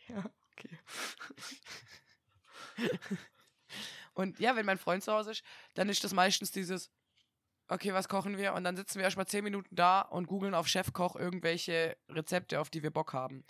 Ja, 0.08 0.24
okay. 0.52 0.80
Und 4.22 4.40
ja, 4.40 4.56
wenn 4.56 4.66
mein 4.66 4.78
Freund 4.78 5.04
zu 5.04 5.12
Hause 5.12 5.32
ist, 5.32 5.44
dann 5.74 5.90
ist 5.90 6.04
das 6.04 6.14
meistens 6.14 6.52
dieses, 6.52 6.92
okay, 7.68 7.94
was 7.94 8.08
kochen 8.08 8.38
wir? 8.38 8.54
Und 8.54 8.64
dann 8.64 8.76
sitzen 8.76 9.00
wir 9.00 9.06
erstmal 9.06 9.28
zehn 9.28 9.44
Minuten 9.44 9.76
da 9.76 10.02
und 10.02 10.28
googeln 10.28 10.54
auf 10.54 10.68
Chefkoch 10.68 11.16
irgendwelche 11.16 11.98
Rezepte, 12.10 12.60
auf 12.60 12.70
die 12.70 12.84
wir 12.84 12.92
Bock 12.92 13.14
haben. 13.14 13.44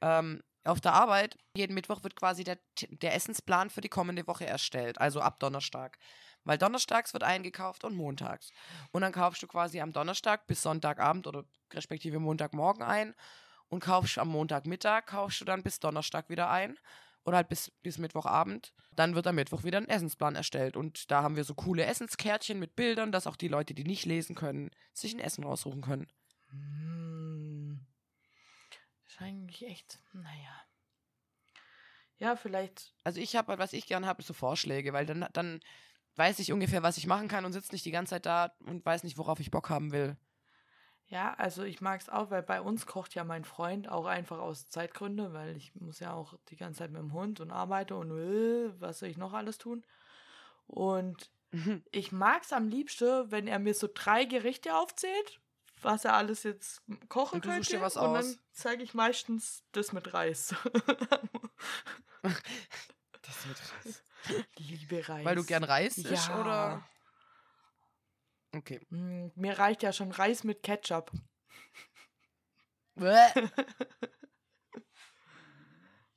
Ähm, 0.00 0.42
auf 0.64 0.80
der 0.80 0.92
Arbeit, 0.92 1.38
jeden 1.56 1.74
Mittwoch 1.74 2.02
wird 2.02 2.16
quasi 2.16 2.44
der, 2.44 2.58
der 2.88 3.14
Essensplan 3.14 3.70
für 3.70 3.80
die 3.80 3.88
kommende 3.88 4.26
Woche 4.26 4.46
erstellt, 4.46 5.00
also 5.00 5.20
ab 5.20 5.40
Donnerstag. 5.40 5.98
Weil 6.44 6.58
donnerstags 6.58 7.12
wird 7.12 7.22
eingekauft 7.22 7.84
und 7.84 7.94
montags. 7.94 8.50
Und 8.92 9.02
dann 9.02 9.12
kaufst 9.12 9.42
du 9.42 9.46
quasi 9.46 9.80
am 9.80 9.92
Donnerstag 9.92 10.46
bis 10.46 10.62
Sonntagabend 10.62 11.26
oder 11.26 11.44
respektive 11.72 12.18
Montagmorgen 12.18 12.82
ein 12.82 13.14
und 13.68 13.80
kaufst 13.80 14.18
am 14.18 14.28
Montagmittag, 14.28 15.06
kaufst 15.06 15.40
du 15.40 15.44
dann 15.44 15.62
bis 15.62 15.80
Donnerstag 15.80 16.28
wieder 16.28 16.50
ein 16.50 16.78
oder 17.24 17.36
halt 17.36 17.48
bis, 17.48 17.70
bis 17.82 17.98
Mittwochabend. 17.98 18.72
Dann 18.96 19.14
wird 19.14 19.26
am 19.26 19.34
Mittwoch 19.36 19.64
wieder 19.64 19.78
ein 19.78 19.88
Essensplan 19.88 20.36
erstellt. 20.36 20.76
Und 20.76 21.10
da 21.10 21.22
haben 21.22 21.36
wir 21.36 21.44
so 21.44 21.54
coole 21.54 21.84
Essenskärtchen 21.84 22.58
mit 22.58 22.76
Bildern, 22.76 23.12
dass 23.12 23.26
auch 23.26 23.36
die 23.36 23.48
Leute, 23.48 23.74
die 23.74 23.84
nicht 23.84 24.04
lesen 24.06 24.34
können, 24.34 24.70
sich 24.92 25.14
ein 25.14 25.20
Essen 25.20 25.44
raussuchen 25.44 25.82
können. 25.82 26.06
Hm. 26.50 27.86
Eigentlich 29.18 29.66
echt, 29.66 29.98
naja. 30.12 30.64
Ja, 32.16 32.36
vielleicht 32.36 32.94
Also 33.04 33.20
ich 33.20 33.36
habe 33.36 33.48
halt, 33.48 33.58
was 33.58 33.74
ich 33.74 33.86
gern 33.86 34.06
habe, 34.06 34.20
ist 34.20 34.28
so 34.28 34.34
Vorschläge, 34.34 34.94
weil 34.94 35.04
dann, 35.04 35.26
dann 35.32 35.60
weiß 36.16 36.38
ich 36.38 36.52
ungefähr, 36.52 36.82
was 36.82 36.96
ich 36.96 37.06
machen 37.06 37.28
kann 37.28 37.44
und 37.44 37.52
sitze 37.52 37.72
nicht 37.72 37.84
die 37.84 37.90
ganze 37.90 38.10
Zeit 38.10 38.26
da 38.26 38.54
und 38.60 38.84
weiß 38.84 39.04
nicht, 39.04 39.18
worauf 39.18 39.40
ich 39.40 39.50
Bock 39.50 39.68
haben 39.68 39.92
will. 39.92 40.16
Ja, 41.10 41.34
also 41.34 41.64
ich 41.64 41.80
mag 41.80 42.00
es 42.00 42.08
auch, 42.08 42.30
weil 42.30 42.42
bei 42.42 42.60
uns 42.60 42.86
kocht 42.86 43.14
ja 43.16 43.24
mein 43.24 43.44
Freund 43.44 43.88
auch 43.88 44.06
einfach 44.06 44.38
aus 44.38 44.68
Zeitgründen, 44.68 45.32
weil 45.32 45.56
ich 45.56 45.74
muss 45.74 45.98
ja 45.98 46.12
auch 46.12 46.34
die 46.50 46.56
ganze 46.56 46.78
Zeit 46.78 46.92
mit 46.92 47.02
dem 47.02 47.12
Hund 47.12 47.40
und 47.40 47.50
arbeite 47.50 47.96
und 47.96 48.12
äh, 48.12 48.70
was 48.80 49.00
soll 49.00 49.08
ich 49.08 49.16
noch 49.16 49.32
alles 49.32 49.58
tun. 49.58 49.84
Und 50.68 51.30
ich 51.90 52.12
mag 52.12 52.42
es 52.44 52.52
am 52.52 52.68
liebsten, 52.68 53.30
wenn 53.32 53.48
er 53.48 53.58
mir 53.58 53.74
so 53.74 53.88
drei 53.92 54.24
Gerichte 54.24 54.76
aufzählt, 54.76 55.40
was 55.82 56.04
er 56.04 56.14
alles 56.14 56.44
jetzt 56.44 56.80
kochen 57.08 57.36
Und 57.36 57.44
du 57.44 57.48
könnte. 57.50 57.70
dir 57.70 57.80
was 57.80 57.96
und 57.96 58.04
aus. 58.04 58.26
dann 58.26 58.38
zeige 58.52 58.82
ich 58.84 58.94
meistens 58.94 59.64
das 59.72 59.92
mit 59.92 60.14
Reis. 60.14 60.54
Das 63.22 63.48
wird 63.48 63.58
krass. 63.58 64.02
Liebe 64.58 65.08
Reis. 65.08 65.24
Weil 65.24 65.36
du 65.36 65.44
gern 65.44 65.64
Reis 65.64 65.96
Ja. 65.96 66.40
oder? 66.40 66.82
Okay. 68.56 68.80
Mm, 68.90 69.28
Mir 69.36 69.58
reicht 69.58 69.82
ja 69.82 69.92
schon 69.92 70.10
Reis 70.10 70.44
mit 70.44 70.62
Ketchup. 70.62 71.10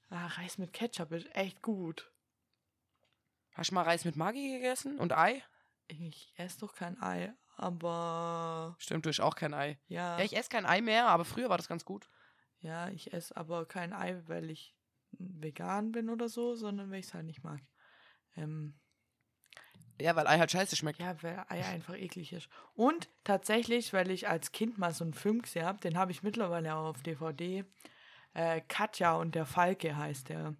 Ah, 0.09 0.27
Reis 0.27 0.57
mit 0.59 0.73
Ketchup 0.73 1.11
ist 1.11 1.33
echt 1.35 1.61
gut. 1.63 2.11
Hast 3.55 3.71
du 3.71 3.75
mal 3.75 3.81
Reis 3.83 4.05
mit 4.05 4.15
Maggi 4.15 4.51
gegessen 4.53 4.99
und 4.99 5.11
Ei? 5.13 5.43
Ich 5.87 6.33
esse 6.37 6.59
doch 6.59 6.73
kein 6.75 7.01
Ei, 7.01 7.33
aber 7.55 8.75
Stimmt, 8.79 9.05
du 9.05 9.09
isst 9.09 9.21
auch 9.21 9.35
kein 9.35 9.53
Ei. 9.53 9.79
ja, 9.87 10.19
Ja, 10.19 10.25
ich 10.25 10.35
esse 10.35 10.49
kein 10.49 10.65
Ei 10.65 10.81
mehr, 10.81 11.07
aber 11.07 11.25
früher 11.25 11.49
war 11.49 11.57
das 11.57 11.67
ganz 11.67 11.83
gut. 11.85 12.09
ja, 12.59 12.89
ich 12.89 13.11
esse 13.13 13.35
aber 13.35 13.65
kein 13.65 13.91
Ei, 13.93 14.21
weil 14.27 14.49
ich 14.49 14.75
vegan 15.11 15.91
bin 15.91 16.09
oder 16.09 16.29
so, 16.29 16.55
sondern 16.55 16.91
weil 16.91 16.99
ich 16.99 17.07
es 17.07 17.13
halt 17.13 17.25
nicht 17.25 17.43
mag. 17.43 17.61
Ähm, 18.35 18.79
Ja, 20.01 20.15
weil 20.15 20.27
Ei 20.27 20.37
halt 20.39 20.51
scheiße 20.51 20.75
schmeckt. 20.75 20.99
ja, 20.99 21.15
weil 21.21 21.43
Ei 21.49 21.63
einfach 21.65 21.95
eklig 21.95 22.33
ist. 22.33 22.49
Und 22.75 23.09
tatsächlich, 23.23 23.93
weil 23.93 24.09
ich 24.11 24.27
als 24.27 24.51
Kind 24.51 24.77
mal 24.77 24.93
so 24.93 25.03
einen 25.03 25.13
Film 25.13 25.41
gesehen 25.41 25.65
habe, 25.65 25.79
den 25.79 25.97
habe 25.97 26.11
ich 26.11 26.23
mittlerweile 26.23 26.75
auch 26.75 26.89
auf 26.89 27.03
DVD. 27.03 27.63
Äh, 28.33 28.61
Katja 28.67 29.13
und 29.15 29.35
der 29.35 29.45
Falke 29.45 29.95
heißt 29.95 30.29
der. 30.29 30.55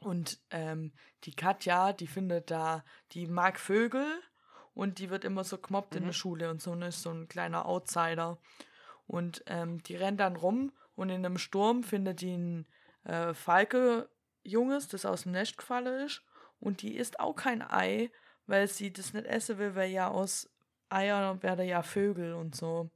Und 0.00 0.38
ähm, 0.50 0.92
die 1.24 1.34
Katja, 1.34 1.92
die 1.92 2.06
findet 2.06 2.50
da, 2.50 2.84
die 3.12 3.26
mag 3.26 3.58
Vögel 3.58 4.06
und 4.74 4.98
die 4.98 5.10
wird 5.10 5.24
immer 5.24 5.44
so 5.44 5.58
gemobbt 5.58 5.94
in 5.94 6.02
Mhm. 6.02 6.06
der 6.06 6.12
Schule 6.12 6.50
und 6.50 6.60
so 6.62 6.72
und 6.72 6.82
ist 6.82 7.02
so 7.02 7.10
ein 7.10 7.28
kleiner 7.28 7.66
Outsider. 7.66 8.38
Und 9.06 9.42
ähm, 9.46 9.82
die 9.84 9.96
rennt 9.96 10.20
dann 10.20 10.36
rum 10.36 10.72
und 10.94 11.08
in 11.10 11.24
einem 11.24 11.38
Sturm 11.38 11.82
findet 11.82 12.20
die 12.20 12.36
ein 12.36 12.66
äh, 13.04 13.32
Falke-Junges, 13.34 14.88
das 14.88 15.04
aus 15.06 15.22
dem 15.22 15.32
Nest 15.32 15.56
gefallen 15.58 16.06
ist. 16.06 16.22
Und 16.60 16.82
die 16.82 16.96
isst 16.96 17.20
auch 17.20 17.34
kein 17.34 17.62
Ei, 17.62 18.10
weil 18.48 18.66
sie 18.66 18.92
das 18.92 19.12
nicht 19.12 19.26
essen 19.26 19.58
will, 19.58 19.74
weil 19.76 19.90
ja 19.90 20.08
aus 20.08 20.50
Eiern 20.88 21.42
werden 21.42 21.66
ja 21.68 21.82
Vögel 21.82 22.32
und 22.34 22.56
so. 22.56 22.90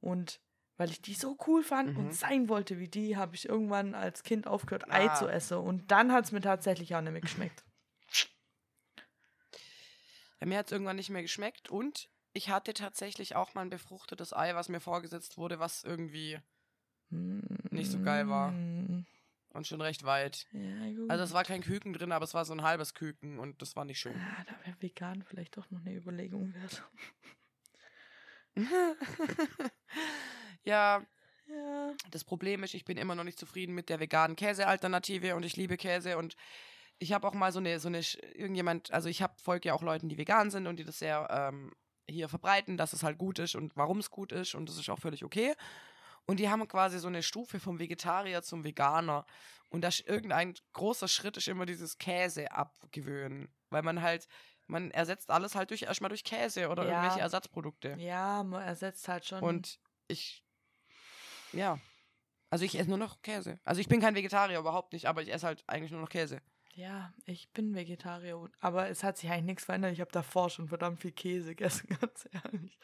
Und 0.00 0.40
weil 0.76 0.90
ich 0.90 1.00
die 1.00 1.14
so 1.14 1.36
cool 1.46 1.62
fand 1.62 1.92
Mhm. 1.94 1.96
und 1.98 2.12
sein 2.14 2.48
wollte 2.48 2.78
wie 2.78 2.88
die, 2.88 3.16
habe 3.16 3.34
ich 3.34 3.48
irgendwann 3.48 3.94
als 3.94 4.22
Kind 4.22 4.46
aufgehört, 4.46 4.90
Ei 4.90 5.08
Ah. 5.08 5.14
zu 5.14 5.26
essen. 5.28 5.58
Und 5.58 5.90
dann 5.90 6.12
hat 6.12 6.24
es 6.26 6.32
mir 6.32 6.40
tatsächlich 6.40 6.94
auch 6.94 7.00
nicht 7.00 7.12
mehr 7.12 7.20
geschmeckt. 7.20 7.64
Ja, 10.40 10.46
mir 10.46 10.58
hat 10.58 10.66
es 10.66 10.72
irgendwann 10.72 10.96
nicht 10.96 11.10
mehr 11.10 11.22
geschmeckt 11.22 11.68
und 11.68 12.08
ich 12.32 12.48
hatte 12.50 12.74
tatsächlich 12.74 13.34
auch 13.34 13.54
mal 13.54 13.62
ein 13.62 13.70
befruchtetes 13.70 14.32
Ei, 14.32 14.54
was 14.54 14.68
mir 14.68 14.80
vorgesetzt 14.80 15.36
wurde, 15.36 15.58
was 15.58 15.82
irgendwie 15.82 16.38
Nicht 17.10 17.90
so 17.90 18.00
geil 18.00 18.28
war. 18.28 18.52
Und 19.54 19.66
schon 19.66 19.80
recht 19.80 20.04
weit. 20.04 20.46
Ja, 20.52 20.92
gut. 20.92 21.10
Also 21.10 21.24
es 21.24 21.32
war 21.32 21.42
kein 21.44 21.62
Küken 21.62 21.92
drin, 21.92 22.12
aber 22.12 22.24
es 22.24 22.34
war 22.34 22.44
so 22.44 22.52
ein 22.52 22.62
halbes 22.62 22.94
Küken 22.94 23.38
und 23.38 23.62
das 23.62 23.76
war 23.76 23.84
nicht 23.84 23.98
schön. 23.98 24.14
Ah, 24.14 24.44
da 24.46 24.52
wäre 24.66 24.76
vegan 24.80 25.22
vielleicht 25.22 25.56
doch 25.56 25.70
noch 25.70 25.80
eine 25.80 25.94
Überlegung 25.94 26.54
wert. 26.54 26.84
ja, 30.64 31.02
Ja. 31.48 31.94
das 32.10 32.24
Problem 32.24 32.62
ist, 32.62 32.74
ich 32.74 32.84
bin 32.84 32.98
immer 32.98 33.14
noch 33.14 33.24
nicht 33.24 33.38
zufrieden 33.38 33.74
mit 33.74 33.88
der 33.88 34.00
veganen 34.00 34.36
Käsealternative 34.36 35.34
und 35.34 35.44
ich 35.44 35.56
liebe 35.56 35.76
Käse 35.76 36.18
und 36.18 36.36
ich 36.98 37.12
habe 37.12 37.26
auch 37.26 37.34
mal 37.34 37.52
so 37.52 37.60
eine, 37.60 37.78
so 37.78 37.88
eine, 37.88 38.00
irgendjemand, 38.34 38.90
also 38.92 39.08
ich 39.08 39.22
habe 39.22 39.34
folge 39.40 39.68
ja 39.68 39.74
auch 39.74 39.82
Leuten, 39.82 40.08
die 40.08 40.18
vegan 40.18 40.50
sind 40.50 40.66
und 40.66 40.78
die 40.78 40.84
das 40.84 40.98
sehr 40.98 41.28
ähm, 41.30 41.72
hier 42.08 42.28
verbreiten, 42.28 42.76
dass 42.76 42.92
es 42.92 43.02
halt 43.02 43.18
gut 43.18 43.38
ist 43.38 43.54
und 43.54 43.76
warum 43.76 43.98
es 43.98 44.10
gut 44.10 44.32
ist 44.32 44.54
und 44.54 44.68
das 44.68 44.76
ist 44.78 44.88
auch 44.90 44.98
völlig 44.98 45.24
okay. 45.24 45.54
Und 46.28 46.38
die 46.40 46.50
haben 46.50 46.68
quasi 46.68 46.98
so 46.98 47.08
eine 47.08 47.22
Stufe 47.22 47.58
vom 47.58 47.78
Vegetarier 47.78 48.42
zum 48.42 48.62
Veganer. 48.62 49.24
Und 49.70 49.80
das 49.80 50.00
irgendein 50.00 50.54
großer 50.74 51.08
Schritt 51.08 51.38
ist 51.38 51.48
immer 51.48 51.64
dieses 51.64 51.96
Käse 51.96 52.52
abgewöhnen. 52.52 53.48
Weil 53.70 53.82
man 53.82 54.02
halt, 54.02 54.28
man 54.66 54.90
ersetzt 54.90 55.30
alles 55.30 55.54
halt 55.54 55.70
durch 55.70 55.82
erstmal 55.82 56.10
durch 56.10 56.24
Käse 56.24 56.68
oder 56.68 56.84
Ja. 56.84 56.90
irgendwelche 56.90 57.20
Ersatzprodukte. 57.20 57.96
Ja, 57.98 58.42
man 58.44 58.62
ersetzt 58.62 59.08
halt 59.08 59.24
schon. 59.24 59.42
Und 59.42 59.80
ich, 60.06 60.44
ja. 61.52 61.78
Also 62.50 62.64
ich 62.66 62.78
esse 62.78 62.88
nur 62.90 62.98
noch 62.98 63.22
Käse. 63.22 63.58
Also 63.64 63.80
ich 63.80 63.88
bin 63.88 64.00
kein 64.00 64.14
Vegetarier, 64.14 64.58
überhaupt 64.58 64.92
nicht, 64.92 65.06
aber 65.06 65.22
ich 65.22 65.32
esse 65.32 65.46
halt 65.46 65.64
eigentlich 65.66 65.92
nur 65.92 66.00
noch 66.02 66.08
Käse. 66.10 66.40
Ja, 66.74 67.12
ich 67.24 67.50
bin 67.52 67.74
Vegetarier, 67.74 68.48
aber 68.60 68.88
es 68.88 69.02
hat 69.02 69.16
sich 69.18 69.30
eigentlich 69.30 69.44
nichts 69.44 69.64
verändert. 69.64 69.92
Ich 69.92 70.00
habe 70.00 70.12
davor 70.12 70.48
schon 70.50 70.68
verdammt 70.68 71.00
viel 71.00 71.12
Käse 71.12 71.54
gegessen, 71.54 71.88
ganz 72.00 72.28
ehrlich. 72.32 72.78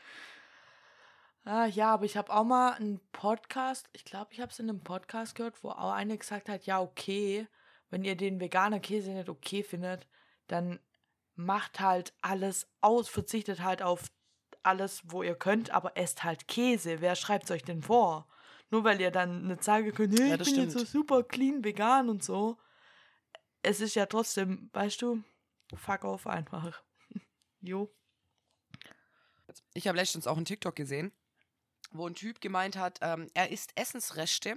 Ah, 1.44 1.66
ja, 1.66 1.92
aber 1.92 2.06
ich 2.06 2.16
habe 2.16 2.32
auch 2.32 2.44
mal 2.44 2.72
einen 2.72 3.00
Podcast, 3.12 3.88
ich 3.92 4.04
glaube, 4.04 4.32
ich 4.32 4.40
habe 4.40 4.50
es 4.50 4.58
in 4.58 4.70
einem 4.70 4.82
Podcast 4.82 5.34
gehört, 5.34 5.62
wo 5.62 5.70
auch 5.70 5.92
eine 5.92 6.16
gesagt 6.16 6.48
hat, 6.48 6.64
ja, 6.64 6.80
okay, 6.80 7.46
wenn 7.90 8.02
ihr 8.02 8.16
den 8.16 8.40
veganer 8.40 8.80
Käse 8.80 9.10
nicht 9.10 9.28
okay 9.28 9.62
findet, 9.62 10.08
dann 10.46 10.80
macht 11.36 11.80
halt 11.80 12.14
alles 12.22 12.66
aus, 12.80 13.08
verzichtet 13.08 13.62
halt 13.62 13.82
auf 13.82 14.10
alles, 14.62 15.02
wo 15.04 15.22
ihr 15.22 15.34
könnt, 15.34 15.70
aber 15.70 15.96
esst 15.98 16.24
halt 16.24 16.48
Käse. 16.48 17.02
Wer 17.02 17.14
schreibt 17.14 17.50
euch 17.50 17.62
denn 17.62 17.82
vor? 17.82 18.26
Nur 18.70 18.84
weil 18.84 19.00
ihr 19.00 19.10
dann 19.10 19.46
nicht 19.46 19.62
sagen 19.62 19.92
könnt, 19.92 20.18
hey, 20.18 20.28
Ja, 20.28 20.34
ich 20.34 20.38
das 20.38 20.50
bin 20.50 20.62
jetzt 20.62 20.72
so 20.78 20.84
super 20.84 21.22
clean 21.22 21.62
vegan 21.62 22.08
und 22.08 22.24
so. 22.24 22.56
Es 23.62 23.80
ist 23.80 23.94
ja 23.94 24.06
trotzdem, 24.06 24.70
weißt 24.72 25.02
du, 25.02 25.22
fuck 25.74 26.04
off 26.04 26.26
einfach. 26.26 26.82
jo. 27.60 27.94
Ich 29.74 29.86
habe 29.86 29.98
letztens 29.98 30.26
auch 30.26 30.36
einen 30.36 30.46
TikTok 30.46 30.74
gesehen, 30.74 31.12
wo 31.94 32.06
ein 32.06 32.14
Typ 32.14 32.40
gemeint 32.40 32.76
hat, 32.76 32.98
ähm, 33.02 33.28
er 33.34 33.50
isst 33.50 33.72
Essensreste, 33.76 34.56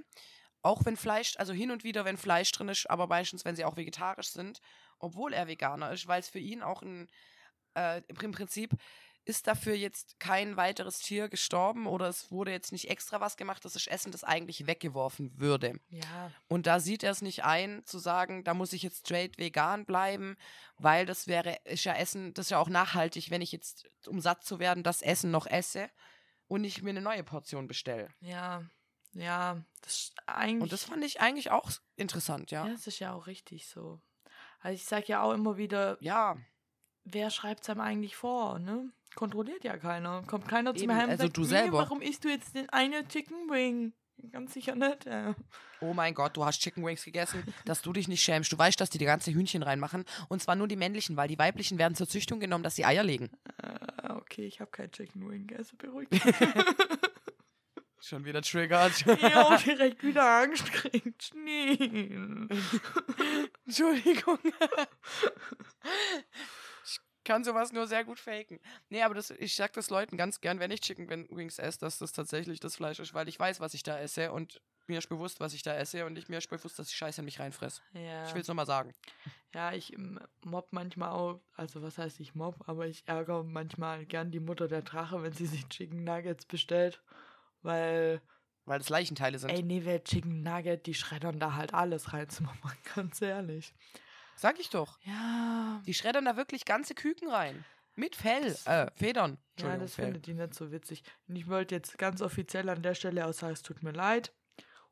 auch 0.61 0.85
wenn 0.85 0.97
Fleisch, 0.97 1.35
also 1.37 1.53
hin 1.53 1.71
und 1.71 1.83
wieder, 1.83 2.05
wenn 2.05 2.17
Fleisch 2.17 2.51
drin 2.51 2.69
ist, 2.69 2.89
aber 2.89 3.07
meistens, 3.07 3.45
wenn 3.45 3.55
sie 3.55 3.65
auch 3.65 3.77
vegetarisch 3.77 4.29
sind, 4.29 4.59
obwohl 4.99 5.33
er 5.33 5.47
Veganer 5.47 5.91
ist, 5.91 6.07
weil 6.07 6.19
es 6.19 6.29
für 6.29 6.39
ihn 6.39 6.61
auch 6.61 6.81
ein, 6.81 7.07
äh, 7.75 8.01
im 8.07 8.31
Prinzip 8.31 8.71
ist 9.27 9.45
dafür 9.45 9.75
jetzt 9.75 10.19
kein 10.19 10.55
weiteres 10.55 10.99
Tier 10.99 11.27
gestorben 11.27 11.85
oder 11.85 12.07
es 12.07 12.31
wurde 12.31 12.51
jetzt 12.51 12.71
nicht 12.71 12.89
extra 12.89 13.19
was 13.19 13.35
gemacht, 13.35 13.65
das 13.65 13.75
ist 13.75 13.87
Essen, 13.87 14.11
das 14.11 14.23
eigentlich 14.23 14.67
weggeworfen 14.67 15.37
würde. 15.37 15.79
Ja. 15.89 16.31
Und 16.47 16.65
da 16.65 16.79
sieht 16.79 17.03
er 17.03 17.11
es 17.11 17.21
nicht 17.21 17.43
ein, 17.43 17.83
zu 17.85 17.99
sagen, 17.99 18.45
da 18.45 18.53
muss 18.53 18.71
ich 18.71 18.83
jetzt 18.83 19.05
straight 19.05 19.37
vegan 19.37 19.85
bleiben, 19.85 20.37
weil 20.77 21.05
das 21.05 21.27
wäre, 21.27 21.57
ist 21.65 21.83
ja 21.83 21.93
Essen, 21.93 22.33
das 22.33 22.45
ist 22.47 22.51
ja 22.51 22.59
auch 22.59 22.69
nachhaltig, 22.69 23.29
wenn 23.29 23.41
ich 23.41 23.51
jetzt, 23.51 23.89
um 24.07 24.21
satt 24.21 24.45
zu 24.45 24.59
werden, 24.59 24.81
das 24.81 25.01
Essen 25.01 25.29
noch 25.29 25.45
esse 25.45 25.89
und 26.47 26.63
ich 26.63 26.81
mir 26.81 26.91
eine 26.91 27.01
neue 27.01 27.23
Portion 27.23 27.67
bestelle. 27.67 28.09
Ja. 28.21 28.63
Ja. 29.13 29.63
Das 29.81 30.13
eigentlich. 30.25 30.63
Und 30.63 30.71
das 30.73 30.83
fand 30.83 31.03
ich 31.03 31.21
eigentlich 31.21 31.51
auch 31.51 31.71
interessant, 31.95 32.51
ja, 32.51 32.65
ja. 32.65 32.71
das 32.71 32.87
ist 32.87 32.99
ja 32.99 33.13
auch 33.13 33.27
richtig 33.27 33.67
so. 33.67 33.99
Also 34.59 34.75
ich 34.75 34.85
sag 34.85 35.07
ja 35.07 35.21
auch 35.21 35.33
immer 35.33 35.57
wieder, 35.57 35.97
Ja, 36.01 36.37
wer 37.03 37.29
schreibt 37.29 37.63
es 37.63 37.69
einem 37.69 37.81
eigentlich 37.81 38.15
vor, 38.15 38.59
ne? 38.59 38.91
Kontrolliert 39.15 39.63
ja 39.63 39.77
keiner. 39.77 40.23
Kommt 40.23 40.47
keiner 40.47 40.75
zu 40.75 40.83
Eben, 40.83 40.93
mir 40.93 40.97
heim 40.99 41.05
und 41.05 41.11
also 41.11 41.23
sagt, 41.23 41.37
du 41.37 41.41
"Nee, 41.41 41.47
selber." 41.47 41.77
warum 41.79 42.01
isst 42.01 42.23
du 42.25 42.29
jetzt 42.29 42.53
den 42.55 42.69
einen 42.69 43.07
Chicken 43.07 43.49
Wing? 43.49 43.93
Ganz 44.31 44.53
sicher 44.53 44.75
nicht. 44.75 45.05
Ja. 45.05 45.35
oh 45.81 45.93
mein 45.93 46.13
Gott, 46.13 46.35
du 46.35 46.43
hast 46.43 46.59
Chicken 46.59 46.85
Wings 46.85 47.03
gegessen, 47.03 47.43
dass 47.65 47.81
du 47.81 47.93
dich 47.93 48.07
nicht 48.07 48.21
schämst. 48.21 48.51
Du 48.51 48.57
weißt, 48.57 48.79
dass 48.79 48.89
die 48.89 48.97
die 48.97 49.05
ganze 49.05 49.31
Hühnchen 49.31 49.63
reinmachen 49.63 50.05
und 50.27 50.41
zwar 50.41 50.55
nur 50.55 50.67
die 50.67 50.75
männlichen, 50.75 51.17
weil 51.17 51.27
die 51.27 51.39
weiblichen 51.39 51.77
werden 51.77 51.95
zur 51.95 52.07
Züchtung 52.07 52.39
genommen, 52.39 52.63
dass 52.63 52.75
sie 52.75 52.85
Eier 52.85 53.03
legen. 53.03 53.29
Äh, 53.61 54.13
okay, 54.13 54.45
ich 54.45 54.59
habe 54.59 54.71
kein 54.71 54.91
Chicken 54.91 55.29
Wing, 55.29 55.53
also 55.57 55.75
beruhigt 55.77 56.13
dich. 56.13 56.23
Schon 57.99 58.25
wieder 58.25 58.41
triggert. 58.41 59.05
ja, 59.21 59.57
direkt 59.57 60.03
wieder 60.03 60.23
Angst 60.41 60.71
kriegt. 60.71 61.31
Nee. 61.35 61.73
Entschuldigung. 63.65 64.39
ich 67.27 67.29
kann 67.29 67.43
sowas 67.43 67.73
nur 67.73 67.87
sehr 67.87 68.05
gut 68.05 68.21
faken. 68.21 68.57
Nee, 68.89 69.01
aber 69.01 69.13
das, 69.13 69.31
ich 69.31 69.53
sag 69.53 69.73
das 69.73 69.89
Leuten 69.89 70.15
ganz 70.15 70.39
gern, 70.39 70.61
wenn 70.61 70.71
ich 70.71 70.79
Chicken 70.79 71.09
Wings 71.29 71.59
esse, 71.59 71.77
dass 71.79 71.97
das 71.97 72.13
tatsächlich 72.13 72.61
das 72.61 72.77
Fleisch 72.77 72.99
ist, 72.99 73.13
weil 73.13 73.27
ich 73.27 73.37
weiß, 73.37 73.59
was 73.59 73.73
ich 73.73 73.83
da 73.83 73.99
esse 73.99 74.31
und 74.31 74.61
mir 74.87 74.99
ist 74.99 75.09
bewusst, 75.09 75.41
was 75.41 75.53
ich 75.53 75.61
da 75.61 75.75
esse 75.75 76.05
und 76.05 76.17
ich 76.17 76.29
mir 76.29 76.37
ist 76.37 76.49
bewusst, 76.49 76.79
dass 76.79 76.87
ich 76.87 76.95
Scheiße 76.95 77.19
in 77.19 77.25
mich 77.25 77.41
reinfress. 77.41 77.81
Ja. 77.91 78.25
Ich 78.25 78.33
will 78.33 78.39
es 78.39 78.47
nochmal 78.47 78.65
sagen. 78.65 78.93
Ja, 79.53 79.73
ich 79.73 79.91
ähm, 79.91 80.21
mobb 80.45 80.69
manchmal 80.71 81.09
auch, 81.09 81.41
also 81.57 81.81
was 81.81 81.97
heißt 81.97 82.21
ich 82.21 82.33
mobb, 82.33 82.63
aber 82.65 82.87
ich 82.87 83.05
ärgere 83.07 83.43
manchmal 83.43 84.05
gern 84.05 84.31
die 84.31 84.39
Mutter 84.39 84.69
der 84.69 84.81
Drache, 84.81 85.21
wenn 85.21 85.33
sie 85.33 85.47
sich 85.47 85.67
Chicken 85.67 86.05
Nuggets 86.05 86.45
bestellt. 86.45 87.01
Weil, 87.61 88.21
Weil 88.63 88.79
das 88.79 88.87
Leichenteile 88.87 89.37
sind. 89.37 89.49
ey, 89.49 89.63
nee, 89.63 89.81
wer 89.83 90.01
Chicken 90.01 90.43
Nugget, 90.43 90.85
die 90.85 90.93
schreddern 90.93 91.41
da 91.41 91.55
halt 91.55 91.73
alles 91.73 92.13
rein, 92.13 92.29
sind 92.29 92.45
wir 92.45 92.55
mal 92.63 92.77
ganz 92.95 93.21
ehrlich. 93.21 93.73
Sag 94.37 94.59
ich 94.59 94.69
doch. 94.69 94.99
Ja, 95.01 95.81
Die 95.85 95.93
schreddern 95.93 96.25
da 96.25 96.37
wirklich 96.37 96.63
ganze 96.65 96.93
Küken 96.95 97.29
rein. 97.29 97.65
Mit 97.95 98.15
Fell, 98.15 98.55
äh, 98.65 98.91
Federn. 98.95 99.39
ja, 99.59 99.75
das 99.77 99.95
Fell. 99.95 100.05
findet 100.05 100.27
die 100.27 100.35
nicht 100.35 100.53
so 100.53 100.71
witzig. 100.71 101.03
Und 101.27 101.35
ich 101.35 101.47
wollte 101.47 101.73
jetzt 101.73 101.97
ganz 101.97 102.21
offiziell 102.21 102.69
an 102.69 102.83
der 102.83 102.93
Stelle 102.93 103.25
auch 103.25 103.33
sagen, 103.33 103.53
es 103.53 103.63
tut 103.63 103.81
mir 103.81 103.91
leid. 103.91 104.31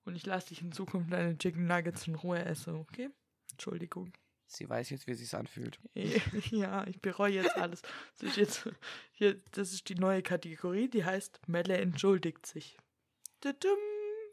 Und 0.05 0.15
ich 0.15 0.25
lasse 0.25 0.47
dich 0.49 0.61
in 0.61 0.71
Zukunft 0.71 1.13
deine 1.13 1.37
Chicken 1.37 1.67
Nuggets 1.67 2.07
in 2.07 2.15
Ruhe 2.15 2.43
essen, 2.43 2.75
okay? 2.75 3.09
Entschuldigung. 3.51 4.11
Sie 4.47 4.67
weiß 4.69 4.89
jetzt, 4.91 5.07
wie 5.07 5.13
sich's 5.13 5.33
anfühlt. 5.35 5.79
Ja, 6.51 6.85
ich 6.87 6.99
bereue 7.01 7.33
jetzt 7.33 7.55
alles. 7.57 7.81
Das 8.19 8.29
ist, 8.29 8.37
jetzt, 8.37 8.69
hier, 9.13 9.39
das 9.51 9.71
ist 9.73 9.89
die 9.89 9.95
neue 9.95 10.21
Kategorie, 10.23 10.87
die 10.89 11.05
heißt 11.05 11.39
Melle 11.47 11.77
entschuldigt 11.77 12.45
sich. 12.45 12.77
Tudum. 13.41 13.77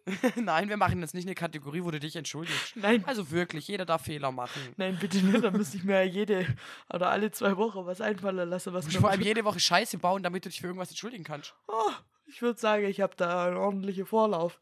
Nein, 0.36 0.68
wir 0.68 0.76
machen 0.76 1.00
jetzt 1.00 1.14
nicht 1.14 1.26
eine 1.26 1.34
Kategorie, 1.34 1.84
wo 1.84 1.90
du 1.90 2.00
dich 2.00 2.16
entschuldigst. 2.16 2.76
Nein, 2.76 3.04
Also 3.06 3.30
wirklich, 3.30 3.68
jeder 3.68 3.84
darf 3.84 4.02
Fehler 4.04 4.32
machen. 4.32 4.60
nein, 4.76 4.98
bitte 5.00 5.18
nicht. 5.18 5.44
Da 5.44 5.50
müsste 5.50 5.76
ich 5.76 5.84
mir 5.84 6.04
ja 6.04 6.10
jede 6.10 6.46
oder 6.92 7.10
alle 7.10 7.30
zwei 7.30 7.56
Wochen 7.56 7.86
was 7.86 8.00
einfallen 8.00 8.48
lassen, 8.48 8.72
was 8.72 8.86
mir. 8.86 9.00
vor 9.00 9.10
allem 9.10 9.20
jede 9.20 9.44
Woche 9.44 9.60
Scheiße 9.60 9.98
bauen, 9.98 10.22
damit 10.22 10.44
du 10.44 10.48
dich 10.48 10.60
für 10.60 10.66
irgendwas 10.66 10.88
entschuldigen 10.90 11.24
kannst. 11.24 11.54
Oh, 11.68 11.90
ich 12.26 12.42
würde 12.42 12.58
sagen, 12.58 12.84
ich 12.86 13.00
habe 13.00 13.14
da 13.16 13.46
einen 13.46 13.56
ordentlichen 13.56 14.06
Vorlauf. 14.06 14.60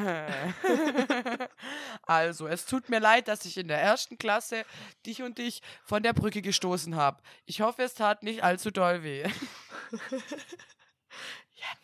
also, 2.02 2.48
es 2.48 2.66
tut 2.66 2.88
mir 2.88 2.98
leid, 2.98 3.28
dass 3.28 3.44
ich 3.44 3.56
in 3.56 3.68
der 3.68 3.80
ersten 3.80 4.18
Klasse 4.18 4.64
dich 5.04 5.22
und 5.22 5.38
dich 5.38 5.62
von 5.84 6.02
der 6.02 6.12
Brücke 6.12 6.42
gestoßen 6.42 6.96
habe. 6.96 7.22
Ich 7.44 7.60
hoffe, 7.60 7.82
es 7.84 7.94
tat 7.94 8.22
nicht 8.24 8.42
allzu 8.42 8.70
doll 8.72 9.02
weh. 9.04 9.24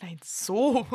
Nein, 0.01 0.18
so. 0.22 0.87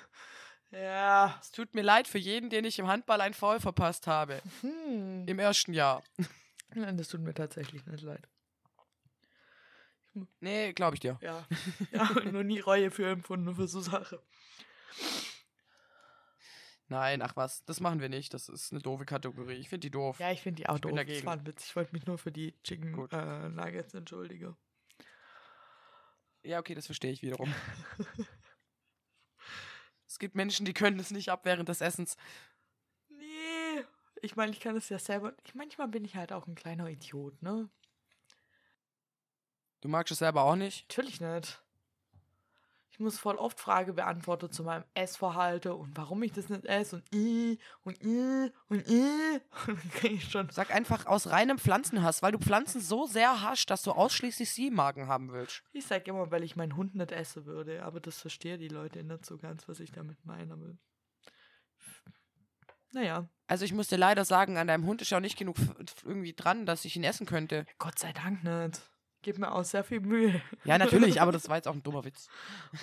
ja. 0.70 1.38
Es 1.40 1.52
tut 1.52 1.74
mir 1.74 1.82
leid 1.82 2.08
für 2.08 2.18
jeden, 2.18 2.50
den 2.50 2.64
ich 2.64 2.78
im 2.78 2.86
Handball 2.86 3.20
ein 3.20 3.34
Foul 3.34 3.60
verpasst 3.60 4.06
habe. 4.06 4.42
Hm. 4.60 5.26
Im 5.26 5.38
ersten 5.38 5.72
Jahr. 5.72 6.02
Nein, 6.74 6.96
das 6.96 7.08
tut 7.08 7.20
mir 7.20 7.34
tatsächlich 7.34 7.86
nicht 7.86 8.02
leid. 8.02 8.28
Nee, 10.40 10.72
glaube 10.72 10.94
ich 10.94 11.00
dir. 11.00 11.18
Ja. 11.20 11.46
ja 11.92 12.04
noch 12.32 12.42
nie 12.42 12.60
Reue 12.60 12.90
für 12.90 13.08
empfunden 13.08 13.54
für 13.54 13.66
so 13.66 13.80
Sache. 13.80 14.22
Nein, 16.88 17.22
ach 17.22 17.34
was, 17.34 17.64
das 17.64 17.80
machen 17.80 18.00
wir 18.00 18.08
nicht. 18.08 18.34
Das 18.34 18.48
ist 18.48 18.72
eine 18.72 18.80
doofe 18.80 19.04
Kategorie. 19.04 19.54
Ich 19.54 19.68
finde 19.68 19.86
die 19.86 19.90
doof. 19.90 20.20
Ja, 20.20 20.30
ich 20.30 20.42
finde 20.42 20.62
die 20.62 20.68
auch 20.68 20.76
Ich 20.76 20.82
bin 20.82 20.90
doof. 20.90 20.98
Das 20.98 21.06
dagegen. 21.06 21.26
war 21.26 21.32
ein 21.34 21.46
Witz. 21.46 21.64
Ich 21.64 21.76
wollte 21.76 21.92
mich 21.92 22.06
nur 22.06 22.18
für 22.18 22.30
die 22.30 22.54
Chicken 22.62 23.08
äh, 23.10 23.48
Nuggets 23.48 23.94
entschuldigen. 23.94 24.56
Ja, 26.44 26.58
okay, 26.58 26.74
das 26.74 26.86
verstehe 26.86 27.10
ich 27.10 27.22
wiederum. 27.22 27.52
es 30.06 30.18
gibt 30.18 30.34
Menschen, 30.34 30.66
die 30.66 30.74
können 30.74 31.00
es 31.00 31.10
nicht 31.10 31.30
ab 31.30 31.44
während 31.44 31.68
des 31.68 31.80
Essens. 31.80 32.16
Nee. 33.08 33.84
Ich 34.20 34.36
meine, 34.36 34.52
ich 34.52 34.60
kann 34.60 34.76
es 34.76 34.90
ja 34.90 34.98
selber. 34.98 35.34
Ich, 35.44 35.54
manchmal 35.54 35.88
bin 35.88 36.04
ich 36.04 36.16
halt 36.16 36.32
auch 36.32 36.46
ein 36.46 36.54
kleiner 36.54 36.88
Idiot, 36.88 37.42
ne? 37.42 37.70
Du 39.80 39.88
magst 39.88 40.12
es 40.12 40.18
selber 40.18 40.42
auch 40.42 40.56
nicht? 40.56 40.88
Natürlich 40.88 41.20
nicht. 41.20 41.63
Ich 42.94 43.00
muss 43.00 43.18
voll 43.18 43.34
oft 43.34 43.58
Frage 43.58 43.92
beantworten 43.92 44.52
zu 44.52 44.62
meinem 44.62 44.84
Essverhalten 44.94 45.72
und 45.72 45.96
warum 45.96 46.22
ich 46.22 46.30
das 46.30 46.48
nicht 46.48 46.64
esse 46.64 46.94
und 46.94 47.12
i 47.12 47.58
und 47.82 48.00
i 48.00 48.52
und 48.68 48.88
i. 48.88 49.40
Und 49.66 49.82
dann 49.82 49.90
krieg 49.90 50.12
ich 50.12 50.30
schon. 50.30 50.48
Sag 50.50 50.72
einfach 50.72 51.06
aus 51.06 51.28
reinem 51.30 51.58
Pflanzenhass, 51.58 52.22
weil 52.22 52.30
du 52.30 52.38
Pflanzen 52.38 52.80
so 52.80 53.06
sehr 53.06 53.42
hast, 53.42 53.66
dass 53.66 53.82
du 53.82 53.90
ausschließlich 53.90 54.48
sie 54.48 54.68
im 54.68 54.74
Magen 54.74 55.08
haben 55.08 55.32
willst. 55.32 55.64
Ich 55.72 55.86
sag 55.86 56.06
immer, 56.06 56.30
weil 56.30 56.44
ich 56.44 56.54
meinen 56.54 56.76
Hund 56.76 56.94
nicht 56.94 57.10
essen 57.10 57.46
würde, 57.46 57.82
aber 57.82 57.98
das 57.98 58.20
verstehen 58.20 58.60
die 58.60 58.68
Leute 58.68 59.02
nicht 59.02 59.26
so 59.26 59.38
ganz, 59.38 59.66
was 59.66 59.80
ich 59.80 59.90
damit 59.90 60.24
meine. 60.24 60.78
Naja, 62.92 63.28
Also 63.48 63.64
ich 63.64 63.72
muss 63.72 63.88
dir 63.88 63.98
leider 63.98 64.24
sagen, 64.24 64.56
an 64.56 64.68
deinem 64.68 64.86
Hund 64.86 65.02
ist 65.02 65.10
ja 65.10 65.18
auch 65.18 65.22
nicht 65.22 65.36
genug 65.36 65.56
irgendwie 66.04 66.32
dran, 66.32 66.64
dass 66.64 66.84
ich 66.84 66.94
ihn 66.94 67.02
essen 67.02 67.26
könnte. 67.26 67.66
Gott 67.80 67.98
sei 67.98 68.12
Dank 68.12 68.44
nicht. 68.44 68.80
Gib 69.24 69.38
mir 69.38 69.50
auch 69.50 69.64
sehr 69.64 69.82
viel 69.82 70.00
Mühe. 70.00 70.42
Ja, 70.66 70.76
natürlich, 70.76 71.18
aber 71.18 71.32
das 71.32 71.48
war 71.48 71.56
jetzt 71.56 71.66
auch 71.66 71.72
ein 71.72 71.82
dummer 71.82 72.04
Witz. 72.04 72.28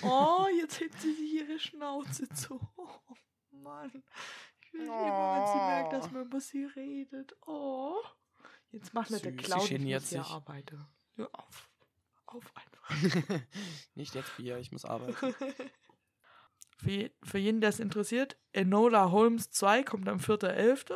Oh, 0.02 0.48
jetzt 0.60 0.80
hebt 0.80 1.00
sie 1.00 1.14
sich 1.14 1.34
ihre 1.36 1.60
Schnauze 1.60 2.28
zu. 2.30 2.60
Oh, 2.78 2.90
Mann. 3.52 4.04
Ich 4.60 4.74
will 4.74 4.82
immer, 4.82 5.36
wenn 5.36 5.48
sie 5.48 5.66
merkt, 5.68 5.94
dass 5.94 6.12
man 6.12 6.24
über 6.24 6.42
sie 6.42 6.66
redet. 6.66 7.38
Oh. 7.46 8.02
Jetzt 8.72 8.92
macht 8.92 9.12
nicht 9.12 9.24
der 9.24 9.36
Clown, 9.36 9.62
ich 9.66 9.72
muss 9.72 9.82
hier 9.82 10.00
sich. 10.00 10.20
arbeiten. 10.20 10.84
Hör 11.14 11.30
auf. 11.32 11.70
Auf 12.26 12.52
einfach. 12.56 13.44
nicht 13.94 14.16
jetzt 14.16 14.36
Bier, 14.36 14.58
ich 14.58 14.72
muss 14.72 14.84
arbeiten. 14.84 15.36
Für, 16.78 17.12
für 17.22 17.38
jeden, 17.38 17.62
der 17.62 17.70
es 17.70 17.80
interessiert, 17.80 18.40
Enola 18.54 19.12
Holmes 19.12 19.52
2 19.52 19.84
kommt 19.84 20.10
am 20.10 20.18
4.11. 20.18 20.96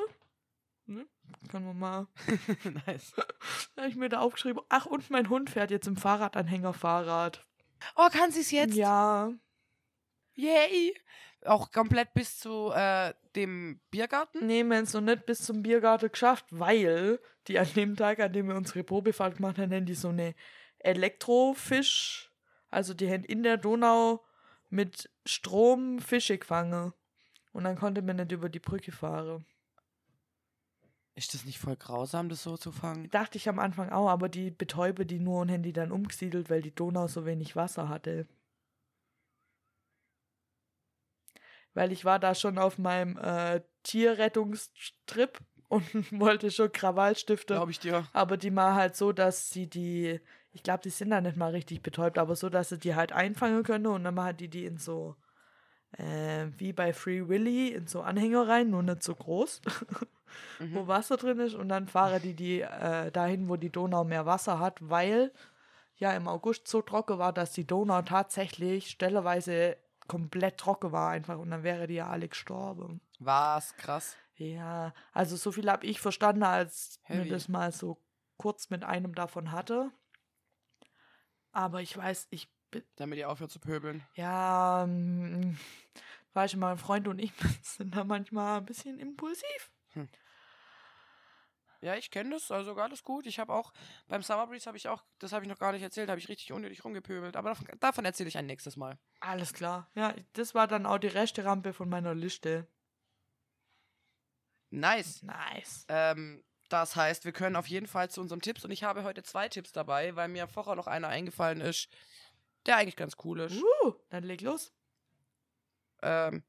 Ne? 0.88 1.06
Können 1.50 1.66
wir 1.66 1.74
mal. 1.74 2.08
nice. 2.86 3.14
Da 3.76 3.84
habe 3.84 3.90
ich 3.90 3.98
mir 3.98 4.10
da 4.10 4.20
aufgeschrieben. 4.20 4.62
Ach, 4.70 4.86
und 4.86 5.10
mein 5.10 5.30
Hund 5.30 5.50
fährt 5.50 5.72
jetzt 5.72 5.88
im 5.88 5.98
Fahrradanhänger 5.98 6.74
Fahrrad. 6.74 7.46
Oh, 7.96 8.08
kann 8.10 8.32
sie 8.32 8.42
es 8.42 8.52
jetzt? 8.52 8.76
Ja. 8.76 9.32
Yay! 10.34 10.96
Auch 11.46 11.72
komplett 11.72 12.14
bis 12.14 12.40
zu 12.40 12.72
äh, 12.72 13.14
dem 13.36 13.80
Biergarten? 13.92 14.48
Nee, 14.48 14.64
wir 14.64 14.78
haben 14.78 14.86
es 14.86 14.94
noch 14.94 15.02
nicht 15.02 15.26
bis 15.26 15.44
zum 15.44 15.62
Biergarten 15.62 16.10
geschafft, 16.10 16.46
weil 16.50 17.20
die 17.48 17.60
an 17.60 17.68
dem 17.76 17.96
Tag, 17.96 18.20
an 18.20 18.34
dem 18.34 18.48
wir 18.48 18.56
unsere 18.56 18.84
Probefahrt 18.84 19.38
gemacht 19.38 19.58
haben, 19.58 19.74
haben 19.74 19.86
die 19.86 19.94
so 19.94 20.10
eine 20.10 20.34
Elektrofisch, 20.80 22.32
also 22.70 22.94
die 22.94 23.12
haben 23.12 23.24
in 23.24 23.44
der 23.44 23.58
Donau 23.58 24.24
mit 24.70 25.10
Strom 25.26 26.00
Fische 26.00 26.38
gefangen. 26.38 26.94
Und 27.54 27.64
dann 27.64 27.78
konnte 27.78 28.02
man 28.02 28.18
nicht 28.18 28.32
über 28.32 28.50
die 28.50 28.60
Brücke 28.60 28.92
fahren. 28.92 29.46
Ist 31.18 31.34
das 31.34 31.46
nicht 31.46 31.60
voll 31.60 31.78
grausam, 31.78 32.28
das 32.28 32.44
so 32.44 32.58
zu 32.58 32.74
fangen? 32.74 33.10
Dachte 33.10 33.38
ich 33.38 33.48
am 33.48 33.58
Anfang 33.58 33.90
auch, 33.90 34.10
aber 34.10 34.28
die 34.28 34.52
betäube 34.52 35.06
die 35.06 35.20
nur 35.20 35.42
und 35.42 35.52
haben 35.52 35.64
die 35.64 35.72
dann 35.72 35.94
umgesiedelt, 35.94 36.50
weil 36.50 36.62
die 36.62 36.76
Donau 36.76 37.08
so 37.08 37.26
wenig 37.26 37.56
Wasser 37.56 37.88
hatte. 37.88 38.28
Weil 41.74 41.94
ich 41.94 42.04
war 42.04 42.20
da 42.20 42.36
schon 42.36 42.58
auf 42.58 42.78
meinem 42.78 43.18
äh, 43.18 43.62
Tierrettungstrip 43.84 45.40
und 45.70 46.20
wollte 46.20 46.52
schon 46.52 46.72
Krawallstifte. 46.72 47.54
Glaube 47.56 47.72
ich 47.72 47.80
dir. 47.80 48.06
Aber 48.12 48.36
die 48.36 48.52
mal 48.52 48.76
halt 48.76 48.98
so, 48.98 49.14
dass 49.14 49.50
sie 49.50 49.70
die, 49.70 50.20
ich 50.52 50.64
glaube, 50.64 50.84
die 50.84 50.90
sind 50.90 51.12
da 51.12 51.22
nicht 51.22 51.38
mal 51.38 51.52
richtig 51.52 51.82
betäubt, 51.82 52.18
aber 52.18 52.36
so, 52.36 52.50
dass 52.50 52.70
sie 52.70 52.78
die 52.78 52.96
halt 52.96 53.14
einfangen 53.14 53.64
können 53.64 53.88
und 53.88 54.04
dann 54.04 54.16
machen 54.16 54.36
die 54.36 54.50
die 54.50 54.66
in 54.66 54.78
so, 54.78 55.16
äh, 55.94 56.48
wie 56.58 56.74
bei 56.74 56.94
Free 56.94 57.28
Willy, 57.28 57.70
in 57.70 57.88
so 57.88 58.02
Anhänger 58.02 58.48
rein, 58.48 58.70
nur 58.70 58.84
nicht 58.84 59.04
so 59.04 59.16
groß, 59.16 59.62
wo 60.60 60.88
Wasser 60.88 61.18
drin 61.18 61.40
ist 61.40 61.54
und 61.56 61.70
dann 61.70 61.88
fahren 61.88 62.22
die 62.22 62.34
die 62.34 62.62
äh, 62.62 63.12
dahin, 63.12 63.50
wo 63.50 63.56
die 63.56 63.72
Donau 63.72 64.04
mehr 64.04 64.26
Wasser 64.26 64.60
hat, 64.60 64.78
weil 64.82 65.32
ja 65.98 66.12
im 66.14 66.28
August 66.28 66.68
so 66.68 66.82
trocken 66.82 67.18
war, 67.20 67.32
dass 67.34 67.52
die 67.54 67.66
Donau 67.66 68.02
tatsächlich 68.02 68.90
stelleweise 68.90 69.78
komplett 70.08 70.58
trocken 70.58 70.92
war 70.92 71.10
einfach 71.12 71.38
und 71.40 71.50
dann 71.52 71.64
wäre 71.64 71.88
die 71.88 71.96
ja 71.96 72.08
alle 72.10 72.28
gestorben. 72.28 73.02
Was? 73.20 73.76
Krass. 73.78 74.16
Ja, 74.36 74.94
also 75.14 75.36
so 75.38 75.52
viel 75.52 75.70
habe 75.72 75.86
ich 75.86 76.02
verstanden, 76.02 76.44
als 76.44 77.00
mir 77.08 77.20
Heavy. 77.20 77.30
das 77.30 77.48
mal 77.48 77.72
so 77.72 78.02
kurz 78.38 78.70
mit 78.70 78.84
einem 78.84 79.16
davon 79.16 79.52
hatte. 79.52 79.92
Aber 81.52 81.82
ich 81.82 81.96
weiß, 81.96 82.28
ich 82.32 82.50
bin, 82.70 82.84
Damit 82.98 83.18
ihr 83.18 83.30
aufhört 83.30 83.52
zu 83.52 83.60
pöbeln. 83.60 84.04
ja, 84.16 84.84
ähm, 84.84 85.58
weiß 86.34 86.52
ich, 86.52 86.58
mein 86.58 86.78
Freund 86.78 87.08
und 87.08 87.20
ich 87.20 87.32
sind 87.64 87.96
da 87.96 88.04
manchmal 88.04 88.58
ein 88.58 88.66
bisschen 88.66 89.00
impulsiv. 89.00 89.72
Ja, 91.82 91.96
ich 91.96 92.10
kenne 92.10 92.32
das, 92.32 92.50
also 92.50 92.74
alles 92.76 93.04
gut. 93.04 93.28
Ich 93.28 93.38
habe 93.38 93.54
auch, 93.54 93.72
beim 94.08 94.24
Summer 94.24 94.48
Breeze 94.48 94.66
habe 94.66 94.78
ich 94.78 94.88
auch, 94.88 95.04
das 95.20 95.34
habe 95.34 95.46
ich 95.46 95.50
noch 95.50 95.60
gar 95.60 95.72
nicht 95.72 95.84
erzählt, 95.84 96.10
habe 96.10 96.20
ich 96.20 96.30
richtig 96.30 96.52
unnötig 96.52 96.84
rumgepöbelt. 96.84 97.36
Aber 97.36 97.50
davon, 97.50 97.68
davon 97.80 98.06
erzähle 98.06 98.30
ich 98.30 98.38
ein 98.38 98.48
nächstes 98.48 98.76
Mal. 98.76 98.98
Alles 99.20 99.54
klar. 99.54 99.90
Ja, 99.94 100.16
das 100.34 100.56
war 100.56 100.68
dann 100.68 100.86
auch 100.86 100.98
die 100.98 101.08
rechte 101.08 101.46
Rampe 101.46 101.74
von 101.74 101.88
meiner 101.88 102.16
Liste. 102.16 102.68
Nice. 104.72 105.22
Nice. 105.22 105.86
Ähm, 105.88 106.44
das 106.70 106.96
heißt, 106.96 107.26
wir 107.26 107.32
können 107.32 107.56
auf 107.56 107.68
jeden 107.68 107.88
Fall 107.88 108.10
zu 108.10 108.20
unserem 108.20 108.42
Tipps 108.42 108.66
und 108.66 108.72
ich 108.72 108.84
habe 108.84 109.04
heute 109.04 109.22
zwei 109.24 109.48
Tipps 109.48 109.72
dabei, 109.72 110.16
weil 110.16 110.28
mir 110.28 110.48
vorher 110.48 110.76
noch 110.76 110.88
einer 110.88 111.10
eingefallen 111.10 111.62
ist, 111.62 111.88
der 112.66 112.78
eigentlich 112.78 112.96
ganz 112.96 113.16
cool 113.24 113.42
ist. 113.42 113.62
Uh, 113.62 113.94
dann 114.10 114.24
leg 114.24 114.42
los. 114.42 114.74
Ähm, 116.02 116.44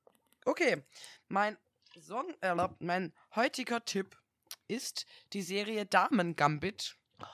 okay, 0.47 0.83
mein 1.29 1.59
Song, 2.03 2.35
äh, 2.41 2.55
mein 2.81 3.13
heutiger 3.35 3.85
Tipp 3.85 4.19
ist 4.69 5.07
die 5.33 5.43
Serie 5.43 5.87
Damen 5.87 6.37
Gambit. 6.37 6.97
Oh, 7.21 7.25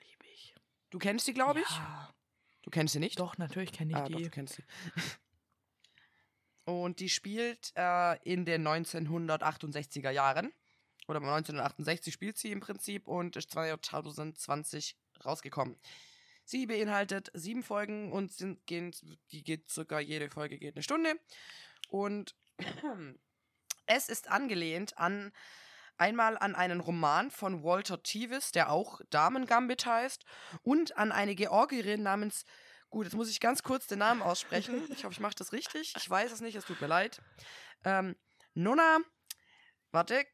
lieb 0.00 0.24
ich. 0.32 0.54
Du 0.90 0.98
kennst 0.98 1.26
die, 1.26 1.34
glaube 1.34 1.60
ich? 1.60 1.70
Ja, 1.70 2.14
Du 2.62 2.70
kennst 2.70 2.94
sie 2.94 2.98
nicht? 2.98 3.18
doch, 3.20 3.38
natürlich 3.38 3.72
kenne 3.72 3.92
ich 3.92 3.96
ah, 3.96 4.08
doch, 4.08 4.16
die. 4.16 4.24
du 4.24 4.30
kennst 4.30 4.54
sie. 4.54 4.64
Und 6.64 6.98
die 6.98 7.08
spielt 7.08 7.72
äh, 7.76 8.16
in 8.24 8.44
den 8.44 8.66
1968er 8.66 10.10
Jahren. 10.10 10.52
Oder 11.06 11.20
1968 11.20 12.12
spielt 12.12 12.36
sie 12.38 12.50
im 12.50 12.58
Prinzip 12.58 13.06
und 13.06 13.36
ist 13.36 13.52
2020 13.52 14.96
rausgekommen. 15.24 15.76
Sie 16.44 16.66
beinhaltet 16.66 17.30
sieben 17.34 17.62
Folgen 17.62 18.10
und 18.10 18.32
sind, 18.32 18.66
gehen, 18.66 18.92
die 19.30 19.44
geht 19.44 19.70
circa, 19.70 20.00
jede 20.00 20.28
Folge 20.28 20.58
geht 20.58 20.74
eine 20.74 20.82
Stunde. 20.82 21.14
Und 21.88 22.34
es 23.86 24.08
ist 24.08 24.30
angelehnt 24.30 24.98
an 24.98 25.32
einmal 25.98 26.36
an 26.36 26.54
einen 26.54 26.80
Roman 26.80 27.30
von 27.30 27.62
Walter 27.62 28.02
Tevis, 28.02 28.52
der 28.52 28.70
auch 28.70 29.00
Damen 29.10 29.46
Gambit 29.46 29.86
heißt, 29.86 30.26
und 30.62 30.98
an 30.98 31.10
eine 31.10 31.34
Georgierin 31.34 32.02
namens 32.02 32.44
Gut, 32.90 33.04
jetzt 33.04 33.14
muss 33.14 33.30
ich 33.30 33.40
ganz 33.40 33.62
kurz 33.62 33.86
den 33.88 33.98
Namen 33.98 34.22
aussprechen. 34.22 34.80
Ich 34.92 35.04
hoffe, 35.04 35.12
ich 35.12 35.20
mache 35.20 35.34
das 35.34 35.52
richtig. 35.52 35.92
Ich 35.96 36.08
weiß 36.08 36.32
es 36.32 36.40
nicht, 36.40 36.54
es 36.54 36.64
tut 36.64 36.80
mir 36.80 36.86
leid. 36.86 37.20
Ähm, 37.84 38.16
Nonna, 38.54 39.00
warte. 39.90 40.24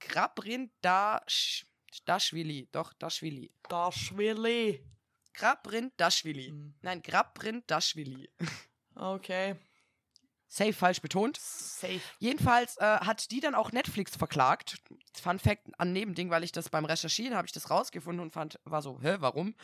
Grabrindashvili. 0.00 2.68
Doch, 2.72 2.92
Dashvili. 2.94 3.52
Das 3.68 4.16
Willi. 4.16 4.84
Grabrindashvili. 5.32 6.48
Hm. 6.48 6.74
Nein, 6.82 7.02
Grabrindashvili. 7.02 8.28
Okay. 8.96 9.56
Safe 10.48 10.72
falsch 10.72 11.00
betont. 11.00 11.40
Safe. 11.80 12.00
Jedenfalls 12.18 12.76
äh, 12.78 12.84
hat 12.84 13.30
die 13.30 13.40
dann 13.40 13.54
auch 13.54 13.72
Netflix 13.72 14.16
verklagt. 14.16 14.78
Fun 15.20 15.38
Fact 15.38 15.68
an 15.78 15.92
Nebending, 15.92 16.30
weil 16.30 16.44
ich 16.44 16.52
das 16.52 16.68
beim 16.68 16.84
Recherchieren 16.84 17.36
habe 17.36 17.46
ich 17.46 17.52
das 17.52 17.70
rausgefunden 17.70 18.22
und 18.22 18.32
fand, 18.32 18.58
war 18.64 18.82
so, 18.82 19.00
hä, 19.02 19.16
warum? 19.20 19.54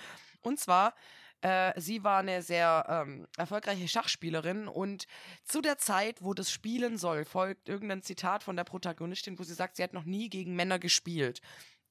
Und 0.42 0.58
zwar, 0.58 0.94
äh, 1.42 1.78
sie 1.80 2.04
war 2.04 2.18
eine 2.18 2.42
sehr 2.42 2.84
ähm, 2.88 3.26
erfolgreiche 3.36 3.88
Schachspielerin 3.88 4.68
und 4.68 5.06
zu 5.44 5.60
der 5.60 5.78
Zeit, 5.78 6.22
wo 6.22 6.34
das 6.34 6.50
spielen 6.50 6.98
soll, 6.98 7.24
folgt 7.24 7.68
irgendein 7.68 8.02
Zitat 8.02 8.42
von 8.42 8.56
der 8.56 8.64
Protagonistin, 8.64 9.38
wo 9.38 9.42
sie 9.42 9.54
sagt, 9.54 9.76
sie 9.76 9.82
hat 9.82 9.94
noch 9.94 10.04
nie 10.04 10.28
gegen 10.28 10.54
Männer 10.54 10.78
gespielt. 10.78 11.40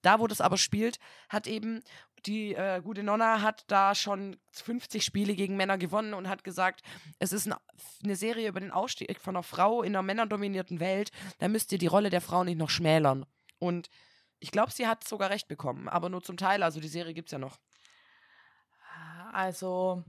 Da, 0.02 0.20
wo 0.20 0.28
das 0.28 0.40
aber 0.40 0.58
spielt, 0.58 1.00
hat 1.28 1.46
eben 1.48 1.84
die 2.26 2.54
äh, 2.56 2.82
gute 2.84 3.04
Nonna 3.04 3.42
hat 3.42 3.66
da 3.68 3.96
schon 3.96 4.38
50 4.52 5.04
Spiele 5.04 5.36
gegen 5.36 5.58
Männer 5.58 5.78
gewonnen 5.78 6.14
und 6.14 6.28
hat 6.30 6.44
gesagt, 6.44 6.82
es 7.20 7.34
ist 7.34 7.48
ein, 7.48 7.56
eine 8.04 8.16
Serie 8.16 8.50
über 8.50 8.60
den 8.60 8.72
Ausstieg 8.72 9.20
von 9.20 9.36
einer 9.36 9.44
Frau 9.44 9.84
in 9.84 9.96
einer 9.96 10.04
männerdominierten 10.04 10.80
Welt. 10.80 11.12
Da 11.40 11.48
müsst 11.48 11.72
ihr 11.72 11.78
die 11.78 11.88
Rolle 11.88 12.10
der 12.10 12.22
Frau 12.22 12.44
nicht 12.44 12.58
noch 12.58 12.70
schmälern. 12.70 13.26
Und 13.60 13.90
ich 14.40 14.52
glaube, 14.52 14.72
sie 14.72 14.88
hat 14.88 15.08
sogar 15.08 15.30
recht 15.30 15.48
bekommen, 15.48 15.90
aber 15.90 16.10
nur 16.10 16.24
zum 16.24 16.38
Teil. 16.38 16.64
Also 16.64 16.80
die 16.80 16.88
Serie 16.88 17.14
gibt 17.14 17.30
es 17.30 17.34
ja 17.34 17.40
noch. 17.40 17.58
Also, 19.32 20.04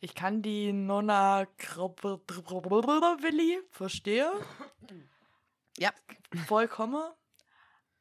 ich 0.00 0.14
kann 0.14 0.42
die 0.42 0.72
Nonna 0.72 1.46
Willi 1.56 3.60
verstehe. 3.70 4.32
Ja. 5.78 5.92
Vollkommen. 6.46 7.02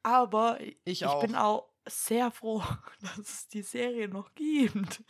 Aber 0.03 0.59
Ich 0.61 0.77
ich 0.85 1.05
auch. 1.05 1.21
bin 1.21 1.35
auch 1.35 1.69
sehr 1.89 2.31
froh, 2.31 2.63
dass 3.01 3.17
es 3.19 3.47
die 3.47 3.61
Serie 3.63 4.07
noch 4.07 4.33
gibt. 4.35 5.03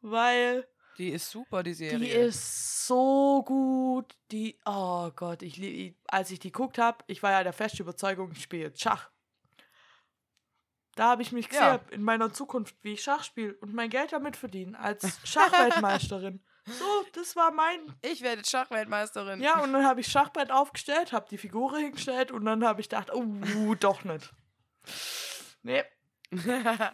Weil 0.00 0.66
Die 0.98 1.10
ist 1.10 1.30
super, 1.30 1.62
die 1.62 1.74
Serie. 1.74 1.98
die 1.98 2.10
ist 2.10 2.86
so 2.86 3.42
gut. 3.44 4.14
Die, 4.30 4.58
oh 4.64 5.10
Gott, 5.12 5.42
ich, 5.42 5.56
lieb- 5.56 5.98
als 6.08 6.30
ich 6.30 6.38
die 6.38 6.52
geguckt 6.52 6.78
habe, 6.78 6.98
ich 7.06 7.22
war 7.22 7.32
ja 7.32 7.42
der 7.42 7.52
festen 7.52 7.82
Überzeugung, 7.82 8.32
ich 8.32 8.42
spiele 8.42 8.72
Schach. 8.76 9.10
Da 10.94 11.08
habe 11.10 11.20
ich 11.22 11.30
mich 11.32 11.48
gesehen 11.48 11.62
Ja. 11.64 11.80
in 11.90 12.02
meiner 12.02 12.32
Zukunft, 12.32 12.74
wie 12.82 12.94
ich 12.94 13.02
Schach 13.02 13.22
spiele 13.22 13.54
und 13.60 13.74
mein 13.74 13.90
Geld 13.90 14.12
damit 14.12 14.36
verdienen 14.36 14.74
als 14.74 15.18
Schachweltmeisterin. 15.28 16.42
so, 16.64 17.04
das 17.12 17.36
war 17.36 17.50
mein. 17.50 17.94
ich 18.02 18.22
werde 18.22 18.42
Schachweltmeisterin. 18.44 19.40
Ja, 19.42 19.60
und 19.62 19.72
dann 19.74 19.84
habe 19.84 20.00
ich 20.00 20.06
Schachbrett 20.06 20.50
aufgestellt, 20.50 21.12
habe 21.12 21.28
die 21.28 21.36
Figur 21.38 21.76
hingestellt 21.76 22.32
und 22.32 22.44
dann 22.46 22.64
habe 22.64 22.80
ich 22.80 22.88
gedacht, 22.88 23.10
oh, 23.12 23.74
doch 23.74 24.04
nicht. 24.04 24.32
Nee. 25.62 25.82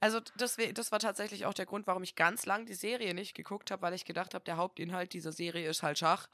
also 0.00 0.20
das, 0.36 0.56
das 0.74 0.92
war 0.92 0.98
tatsächlich 0.98 1.44
auch 1.46 1.54
der 1.54 1.66
Grund, 1.66 1.86
warum 1.86 2.02
ich 2.02 2.14
ganz 2.14 2.46
lang 2.46 2.66
die 2.66 2.74
Serie 2.74 3.14
nicht 3.14 3.34
geguckt 3.34 3.70
habe, 3.70 3.82
weil 3.82 3.94
ich 3.94 4.04
gedacht 4.04 4.34
habe, 4.34 4.44
der 4.44 4.56
Hauptinhalt 4.56 5.12
dieser 5.12 5.32
Serie 5.32 5.68
ist 5.68 5.82
halt 5.82 5.98
Schach. 5.98 6.28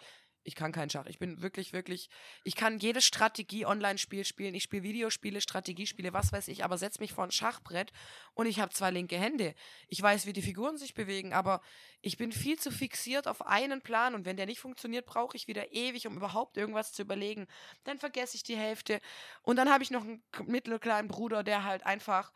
Ich 0.44 0.54
kann 0.54 0.72
kein 0.72 0.88
Schach. 0.88 1.06
Ich 1.06 1.18
bin 1.18 1.42
wirklich, 1.42 1.72
wirklich. 1.72 2.08
Ich 2.42 2.56
kann 2.56 2.78
jedes 2.78 3.04
Strategie-Online-Spiel 3.04 4.24
spielen. 4.24 4.54
Ich 4.54 4.62
spiele 4.62 4.82
Videospiele, 4.82 5.40
Strategiespiele, 5.40 6.12
was 6.12 6.32
weiß 6.32 6.48
ich, 6.48 6.64
aber 6.64 6.78
setz 6.78 7.00
mich 7.00 7.12
vor 7.12 7.24
ein 7.24 7.30
Schachbrett 7.30 7.92
und 8.34 8.46
ich 8.46 8.60
habe 8.60 8.72
zwei 8.72 8.90
linke 8.90 9.18
Hände. 9.18 9.54
Ich 9.88 10.00
weiß, 10.00 10.26
wie 10.26 10.32
die 10.32 10.42
Figuren 10.42 10.78
sich 10.78 10.94
bewegen, 10.94 11.32
aber 11.32 11.60
ich 12.00 12.16
bin 12.16 12.32
viel 12.32 12.58
zu 12.58 12.70
fixiert 12.70 13.28
auf 13.28 13.46
einen 13.46 13.82
Plan 13.82 14.14
und 14.14 14.24
wenn 14.24 14.36
der 14.36 14.46
nicht 14.46 14.60
funktioniert, 14.60 15.06
brauche 15.06 15.36
ich 15.36 15.48
wieder 15.48 15.72
ewig, 15.72 16.06
um 16.06 16.16
überhaupt 16.16 16.56
irgendwas 16.56 16.92
zu 16.92 17.02
überlegen. 17.02 17.46
Dann 17.84 17.98
vergesse 17.98 18.36
ich 18.36 18.42
die 18.42 18.56
Hälfte 18.56 19.00
und 19.42 19.56
dann 19.56 19.70
habe 19.70 19.82
ich 19.82 19.90
noch 19.90 20.02
einen 20.02 20.22
mittelkleinen 20.46 21.08
Bruder, 21.08 21.42
der 21.42 21.64
halt 21.64 21.84
einfach 21.84 22.32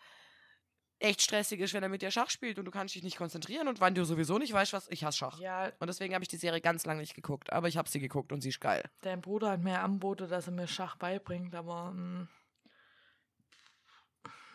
echt 1.03 1.21
stressig 1.23 1.61
ist, 1.61 1.75
wenn 1.75 1.83
er 1.83 1.89
mit 1.89 2.01
dir 2.03 2.11
Schach 2.11 2.31
spielt 2.31 2.59
und 2.59 2.65
du 2.65 2.71
kannst 2.71 2.95
dich 2.95 3.03
nicht 3.03 3.17
konzentrieren 3.17 3.69
und 3.69 3.81
wann 3.81 3.95
du 3.95 4.05
sowieso 4.05 4.39
nicht 4.39 4.53
weißt, 4.53 4.73
was 4.73 4.89
ich 4.89 5.05
hasse 5.05 5.19
Schach. 5.19 5.39
Ja, 5.41 5.71
Und 5.81 5.89
deswegen 5.89 6.15
habe 6.15 6.23
ich 6.25 6.29
die 6.29 6.37
Serie 6.37 6.61
ganz 6.61 6.87
lange 6.87 7.01
nicht 7.01 7.15
geguckt, 7.15 7.53
aber 7.53 7.69
ich 7.69 7.77
habe 7.77 7.89
sie 7.89 8.01
geguckt 8.01 8.33
und 8.33 8.41
sie 8.41 8.49
ist 8.51 8.61
geil. 8.61 8.89
dein 9.03 9.21
Bruder 9.21 9.51
hat 9.51 9.61
mir 9.63 9.81
angeboten, 9.81 10.29
dass 10.29 10.47
er 10.47 10.53
mir 10.53 10.67
Schach 10.69 10.97
beibringt, 10.97 11.55
aber 11.55 11.91
mm, 11.93 12.29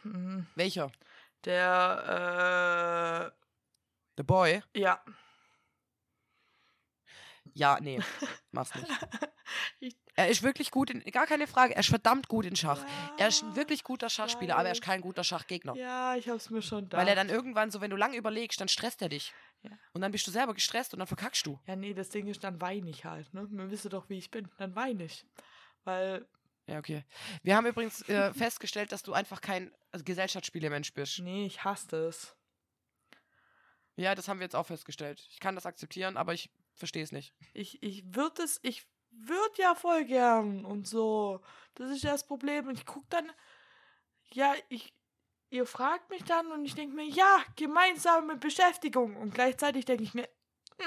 mm, 0.03 0.47
Welcher? 0.55 0.91
der, 1.45 3.31
The 4.17 4.23
Boy? 4.23 4.61
äh, 4.73 4.79
ja. 4.79 5.01
Ja, 7.53 7.79
nee, 7.81 7.99
mach's 8.51 8.73
nicht. 8.75 8.89
Ich- 9.79 9.95
Er 10.17 10.29
ist 10.29 10.41
wirklich 10.41 10.71
gut 10.71 10.89
in, 10.89 10.99
gar 11.11 11.27
keine 11.27 11.45
Frage, 11.45 11.75
er 11.75 11.79
ist 11.81 11.89
verdammt 11.89 12.27
gut 12.27 12.45
in 12.47 12.55
Schach. 12.55 12.83
Er 13.19 13.27
ist 13.27 13.43
ein 13.43 13.49
Ja, 13.51 13.55
wirklich 13.55 13.83
guter 13.83 14.09
Schachspieler, 14.09 14.55
aber 14.57 14.65
er 14.65 14.71
ist 14.71 14.81
kein 14.81 14.99
guter 14.99 15.23
Schachgegner. 15.23 15.75
Ja, 15.75 16.15
ich 16.15 16.27
hab's 16.27 16.49
mir 16.49 16.63
schon 16.63 16.89
da. 16.89 16.97
Weil 16.97 17.07
er 17.07 17.13
dann 17.15 17.29
irgendwann 17.29 17.69
so, 17.69 17.81
wenn 17.81 17.91
du 17.91 17.95
lange 17.97 18.17
überlegst, 18.17 18.59
dann 18.59 18.67
stresst 18.67 18.99
er 19.03 19.09
dich. 19.09 19.31
Ja. 19.61 19.69
Und 19.93 20.01
dann 20.01 20.11
bist 20.11 20.25
du 20.25 20.31
selber 20.31 20.55
gestresst 20.55 20.93
und 20.93 20.99
dann 20.99 21.07
verkackst 21.07 21.45
du. 21.45 21.59
Ja, 21.67 21.75
nee, 21.75 21.93
das 21.93 22.09
Ding 22.09 22.25
ist, 22.27 22.43
dann 22.43 22.59
weine 22.59 22.89
ich 22.89 23.05
halt, 23.05 23.31
ne? 23.35 23.47
Man 23.51 23.69
wisse 23.69 23.89
doch, 23.89 24.09
wie 24.09 24.17
ich 24.17 24.31
bin. 24.31 24.49
Dann 24.57 24.75
weine 24.75 25.03
ich. 25.05 25.23
Weil, 25.83 26.27
Ja, 26.65 26.79
okay. 26.79 27.05
Wir 27.43 27.55
haben 27.55 27.67
übrigens 27.67 28.01
äh, 28.09 28.33
festgestellt, 28.33 28.91
dass 28.91 29.03
du 29.03 29.13
einfach 29.13 29.39
kein 29.39 29.71
also 29.91 30.03
Gesellschaftsspielemensch 30.03 30.93
bist. 30.95 31.19
nee, 31.19 31.45
ich 31.45 31.63
hasse 31.63 31.87
das. 31.89 32.35
Ja, 33.95 34.15
das 34.15 34.27
haben 34.27 34.39
wir 34.39 34.45
jetzt 34.45 34.55
auch 34.55 34.65
festgestellt. 34.65 35.23
Ich 35.29 35.39
kann 35.39 35.53
das 35.53 35.67
akzeptieren, 35.67 36.17
aber 36.17 36.33
ich 36.33 36.49
verstehe 36.73 37.03
es 37.03 37.11
nicht. 37.11 37.33
Ich, 37.53 37.81
ich 37.83 38.03
würde 38.15 38.41
es, 38.43 38.59
ich 38.63 38.87
würde 39.19 39.61
ja 39.61 39.75
voll 39.75 40.05
gern 40.05 40.65
und 40.65 40.87
so. 40.87 41.41
Das 41.75 41.91
ist 41.91 42.03
ja 42.03 42.11
das 42.11 42.25
Problem. 42.25 42.67
Und 42.67 42.77
ich 42.77 42.85
guck 42.85 43.09
dann, 43.09 43.29
ja, 44.31 44.53
ich, 44.69 44.93
ihr 45.49 45.65
fragt 45.65 46.09
mich 46.09 46.23
dann 46.23 46.51
und 46.51 46.65
ich 46.65 46.75
denke 46.75 46.95
mir, 46.95 47.05
ja, 47.05 47.39
gemeinsame 47.55 48.35
Beschäftigung. 48.35 49.15
Und 49.17 49.33
gleichzeitig 49.33 49.85
denke 49.85 50.03
ich 50.03 50.13
mir, 50.13 50.27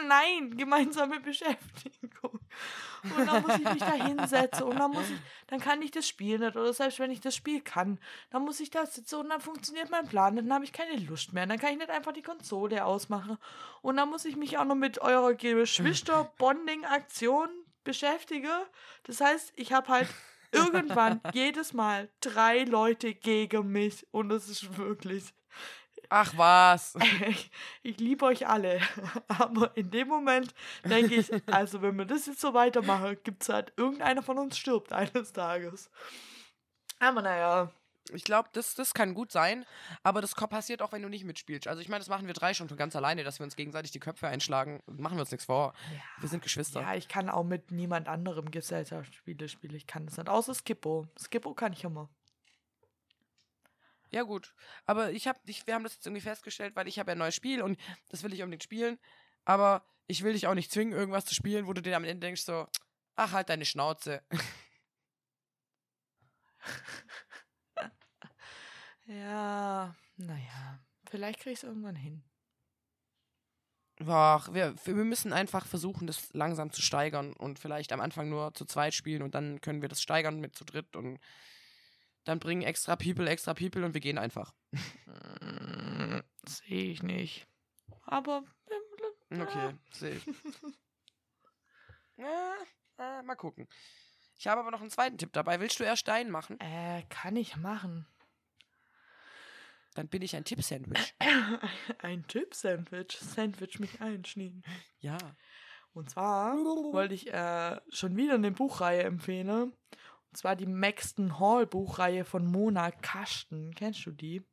nein, 0.07 0.57
gemeinsame 0.57 1.19
Beschäftigung. 1.21 2.41
Und 3.03 3.27
dann 3.27 3.43
muss 3.43 3.59
ich 3.59 3.65
mich 3.65 3.79
da 3.79 3.93
hinsetzen 3.93 4.65
und 4.65 4.79
dann 4.79 4.91
muss 4.91 5.09
ich, 5.09 5.19
dann 5.47 5.59
kann 5.61 5.81
ich 5.81 5.91
das 5.91 6.07
Spiel 6.07 6.39
nicht. 6.39 6.55
Oder 6.57 6.75
selbst 6.75 6.99
wenn 6.99 7.11
ich 7.11 7.21
das 7.21 7.35
Spiel 7.35 7.63
kann, 7.63 7.99
dann 8.31 8.43
muss 8.43 8.61
ich 8.61 8.69
da 8.71 8.85
sitzen 8.87 9.17
und 9.17 9.31
dann 9.31 9.41
funktioniert 9.41 9.91
mein 9.91 10.07
Plan. 10.07 10.37
Dann 10.37 10.53
habe 10.53 10.65
ich 10.65 10.73
keine 10.73 10.97
Lust 10.97 11.33
mehr. 11.33 11.47
Dann 11.47 11.59
kann 11.59 11.73
ich 11.73 11.79
nicht 11.79 11.91
einfach 11.91 12.13
die 12.13 12.21
Konsole 12.23 12.85
ausmachen. 12.85 13.39
Und 13.83 13.97
dann 13.97 14.11
muss 14.11 14.27
ich 14.27 14.37
mich 14.37 14.59
auch 14.59 14.65
noch 14.65 14.75
mit 14.75 15.01
eurer 15.01 15.35
Geschwister-Bonding-Aktion 15.35 17.49
beschäftigen. 17.85 18.51
Das 19.05 19.21
heißt, 19.21 19.53
ich 19.57 19.73
habe 19.73 19.89
halt 19.89 20.09
irgendwann 20.53 21.21
jedes 21.33 21.73
Mal 21.73 22.09
drei 22.21 22.65
Leute 22.65 23.15
gegen 23.15 23.69
mich. 23.69 24.07
Und 24.11 24.29
das 24.31 24.49
ist 24.49 24.77
wirklich. 24.77 25.33
Ach 26.09 26.33
was. 26.37 26.95
Ich, 27.29 27.51
ich 27.83 27.99
liebe 27.99 28.25
euch 28.25 28.47
alle. 28.49 28.81
Aber 29.29 29.77
in 29.77 29.91
dem 29.91 30.09
Moment 30.09 30.55
denke 30.85 31.15
ich, 31.15 31.31
also 31.47 31.83
wenn 31.83 31.97
wir 31.97 32.05
das 32.05 32.27
jetzt 32.27 32.41
so 32.41 32.55
weitermachen, 32.55 33.17
gibt 33.23 33.43
es 33.43 33.49
halt, 33.49 33.73
irgendeiner 33.77 34.23
von 34.23 34.39
uns 34.39 34.59
stirbt 34.59 34.93
eines 34.93 35.33
Tages. 35.33 35.91
Aber 36.99 37.23
naja, 37.23 37.73
Ich 38.15 38.25
glaube, 38.25 38.49
das, 38.53 38.75
das 38.75 38.95
kann 38.95 39.15
gut 39.15 39.33
sein, 39.33 39.65
aber 40.03 40.21
das 40.21 40.35
passiert 40.35 40.83
auch, 40.83 40.93
wenn 40.93 41.03
du 41.03 41.09
nicht 41.09 41.25
mitspielst. 41.25 41.69
Also 41.69 41.81
ich 41.81 41.89
meine, 41.89 42.01
das 42.01 42.09
machen 42.09 42.27
wir 42.27 42.35
drei 42.35 42.55
schon 42.55 42.69
von 42.69 42.77
ganz 42.77 42.97
alleine, 42.97 43.25
dass 43.25 43.39
wir 43.39 43.45
uns 43.45 43.57
gegenseitig 43.57 43.91
die 43.91 44.01
Köpfe 44.01 44.29
einschlagen. 44.29 44.83
Machen 44.87 45.17
wir 45.17 45.23
uns 45.23 45.31
nichts 45.31 45.47
vor. 45.47 45.75
Wir 46.19 46.29
sind 46.29 46.43
Geschwister. 46.43 46.81
ja, 46.81 46.95
ich 46.95 47.09
kann 47.09 47.29
auch 47.29 47.45
mit 47.45 47.71
niemand 47.71 48.09
anderem 48.09 48.51
Gesellschaftsspiele 48.51 49.49
spielen. 49.49 49.75
Ich 49.75 49.87
kann 49.87 50.07
das 50.07 50.17
nicht. 50.17 50.29
Außer 50.29 50.55
Skippo. 50.55 51.07
Skippo 51.19 51.55
kann 51.55 51.73
ich 51.73 51.85
immer. 51.85 52.09
Ja, 54.11 54.23
gut. 54.23 54.55
Aber 54.87 55.13
ich 55.13 55.29
habe, 55.29 55.39
ich, 55.47 55.67
wir 55.67 55.75
haben 55.75 55.85
das 55.85 55.95
jetzt 55.95 56.07
irgendwie 56.07 56.23
festgestellt, 56.23 56.75
weil 56.75 56.89
ich 56.89 56.99
habe 56.99 57.11
ja 57.11 57.15
ein 57.15 57.19
neues 57.19 57.35
Spiel 57.35 57.63
und 57.63 57.79
das 58.09 58.23
will 58.23 58.33
ich 58.33 58.43
unbedingt 58.43 58.65
spielen. 58.65 58.99
Aber 59.45 59.85
ich 60.07 60.23
will 60.23 60.33
dich 60.33 60.47
auch 60.47 60.55
nicht 60.55 60.73
zwingen, 60.73 60.93
irgendwas 60.93 61.25
zu 61.25 61.35
spielen, 61.35 61.67
wo 61.67 61.73
du 61.73 61.83
dir 61.83 61.97
am 61.97 62.05
Ende 62.05 62.27
denkst 62.27 62.43
so, 62.43 62.67
ach, 63.15 63.33
halt 63.33 63.49
deine 63.49 63.65
Schnauze. 63.65 64.23
Ja, 69.11 69.95
naja. 70.17 70.79
Vielleicht 71.09 71.41
krieg 71.41 71.55
ich 71.55 71.59
es 71.59 71.65
irgendwann 71.65 71.97
hin. 71.97 72.23
Ach, 74.07 74.53
wir, 74.55 74.75
wir 74.85 74.95
müssen 74.95 75.33
einfach 75.33 75.67
versuchen, 75.67 76.07
das 76.07 76.33
langsam 76.33 76.71
zu 76.73 76.81
steigern 76.81 77.33
und 77.35 77.59
vielleicht 77.59 77.93
am 77.93 78.01
Anfang 78.01 78.31
nur 78.31 78.55
zu 78.55 78.65
zweit 78.65 78.95
spielen 78.95 79.23
und 79.23 79.35
dann 79.35 79.61
können 79.61 79.83
wir 79.83 79.89
das 79.89 80.01
steigern 80.01 80.41
mit 80.41 80.55
zu 80.55 80.65
dritt 80.65 80.97
und 80.97 81.19
dann 82.25 82.39
bringen 82.39 82.63
extra 82.63 82.97
People, 82.97 83.29
extra 83.29 83.53
People 83.53 83.85
und 83.85 83.93
wir 83.93 84.01
gehen 84.01 84.17
einfach. 84.17 84.55
Hm, 85.05 86.23
Sehe 86.47 86.93
ich 86.93 87.03
nicht. 87.03 87.47
Aber 88.07 88.45
Okay, 89.31 89.75
sehe 89.93 90.15
ich. 90.15 90.25
Ja, 92.17 92.55
äh, 92.99 93.23
mal 93.23 93.35
gucken. 93.35 93.67
Ich 94.39 94.47
habe 94.47 94.61
aber 94.61 94.71
noch 94.71 94.83
einen 94.83 94.91
zweiten 94.91 95.17
Tipp 95.17 95.33
dabei. 95.33 95.59
Willst 95.59 95.81
du 95.81 95.85
erst 95.85 96.01
Stein 96.01 96.31
machen? 96.31 96.61
äh, 96.61 97.03
kann 97.09 97.35
ich 97.35 97.57
machen. 97.57 98.07
Dann 99.95 100.09
bin 100.09 100.23
ich 100.23 100.37
ein 100.37 100.45
Tipp-Sandwich. 100.45 101.15
Ein 101.99 102.25
Tipp-Sandwich. 102.29 103.19
Sandwich 103.19 103.81
mich 103.81 104.01
einschneiden. 104.01 104.63
Ja. 105.01 105.19
Und 105.93 106.11
zwar 106.11 106.55
wollte 106.55 107.15
ich 107.15 107.33
äh, 107.33 107.81
schon 107.89 108.17
wieder 108.17 108.35
eine 108.35 108.53
Buchreihe 108.53 109.03
empfehlen. 109.03 109.73
Und 109.73 110.37
zwar 110.37 110.55
die 110.55 110.67
Maxton 110.67 111.41
Hall 111.41 111.67
Buchreihe 111.67 112.25
von 112.25 112.47
Mona 112.47 112.93
Kasten. 112.93 113.75
Kennst 113.75 114.07
du 114.07 114.13
die? 114.13 114.45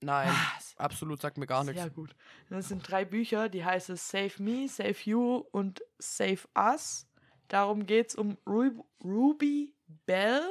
Nein, 0.00 0.28
Ah, 0.30 0.58
absolut 0.76 1.20
sagt 1.20 1.38
mir 1.38 1.46
gar 1.46 1.64
nichts. 1.64 1.80
Sehr 1.80 1.90
gut. 1.90 2.14
Das 2.50 2.68
sind 2.68 2.88
drei 2.88 3.04
Bücher, 3.04 3.48
die 3.48 3.64
heißen 3.64 3.96
Save 3.96 4.32
Me, 4.38 4.68
Save 4.68 4.96
You 5.04 5.44
und 5.52 5.82
Save 5.98 6.40
Us. 6.56 7.08
Darum 7.48 7.86
geht 7.86 8.08
es 8.08 8.14
um 8.14 8.38
Ru 8.46 8.84
Ruby 9.02 9.74
Bell. 10.06 10.42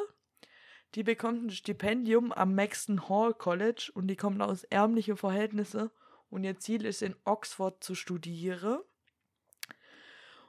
Die 0.98 1.04
bekommt 1.04 1.44
ein 1.44 1.52
Stipendium 1.52 2.32
am 2.32 2.56
Maxton 2.56 3.08
Hall 3.08 3.32
College 3.32 3.92
und 3.94 4.08
die 4.08 4.16
kommt 4.16 4.42
aus 4.42 4.64
ärmlichen 4.64 5.16
Verhältnissen 5.16 5.92
und 6.32 6.44
ihr 6.44 6.58
Ziel 6.58 6.86
ist 6.86 7.04
in 7.04 7.16
Oxford 7.24 7.84
zu 7.84 7.94
studieren. 7.94 8.80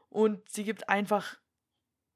Und 0.09 0.49
sie 0.49 0.65
gibt 0.65 0.89
einfach, 0.89 1.37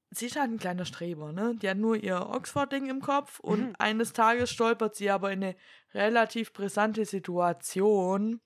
sie 0.09 0.25
ist 0.25 0.37
halt 0.37 0.51
ein 0.51 0.59
kleiner 0.59 0.87
Streber, 0.87 1.33
ne? 1.33 1.57
Die 1.61 1.69
hat 1.69 1.77
nur 1.77 1.95
ihr 1.95 2.27
Oxford-Ding 2.27 2.89
im 2.89 3.03
Kopf 3.03 3.39
und 3.39 3.61
Mhm. 3.61 3.77
eines 3.79 4.15
Tages 4.15 4.49
stolpert 4.49 4.97
sie 4.97 5.11
aber 5.11 5.31
in 5.31 5.45
eine 5.45 5.57
relativ 5.93 6.55
brisante 6.55 7.05
Situation 7.05 8.41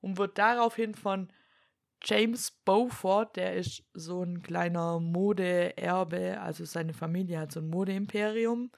und 0.00 0.16
wird 0.16 0.38
daraufhin 0.38 0.94
von 0.94 1.32
James 2.04 2.52
Beaufort, 2.64 3.34
der 3.34 3.56
ist 3.56 3.82
so 3.94 4.22
ein 4.22 4.42
kleiner 4.42 5.00
Modeerbe, 5.00 6.40
also 6.40 6.64
seine 6.64 6.94
Familie 6.94 7.40
hat 7.40 7.50
so 7.50 7.58
ein 7.58 7.68
Modeimperium. 7.68 8.70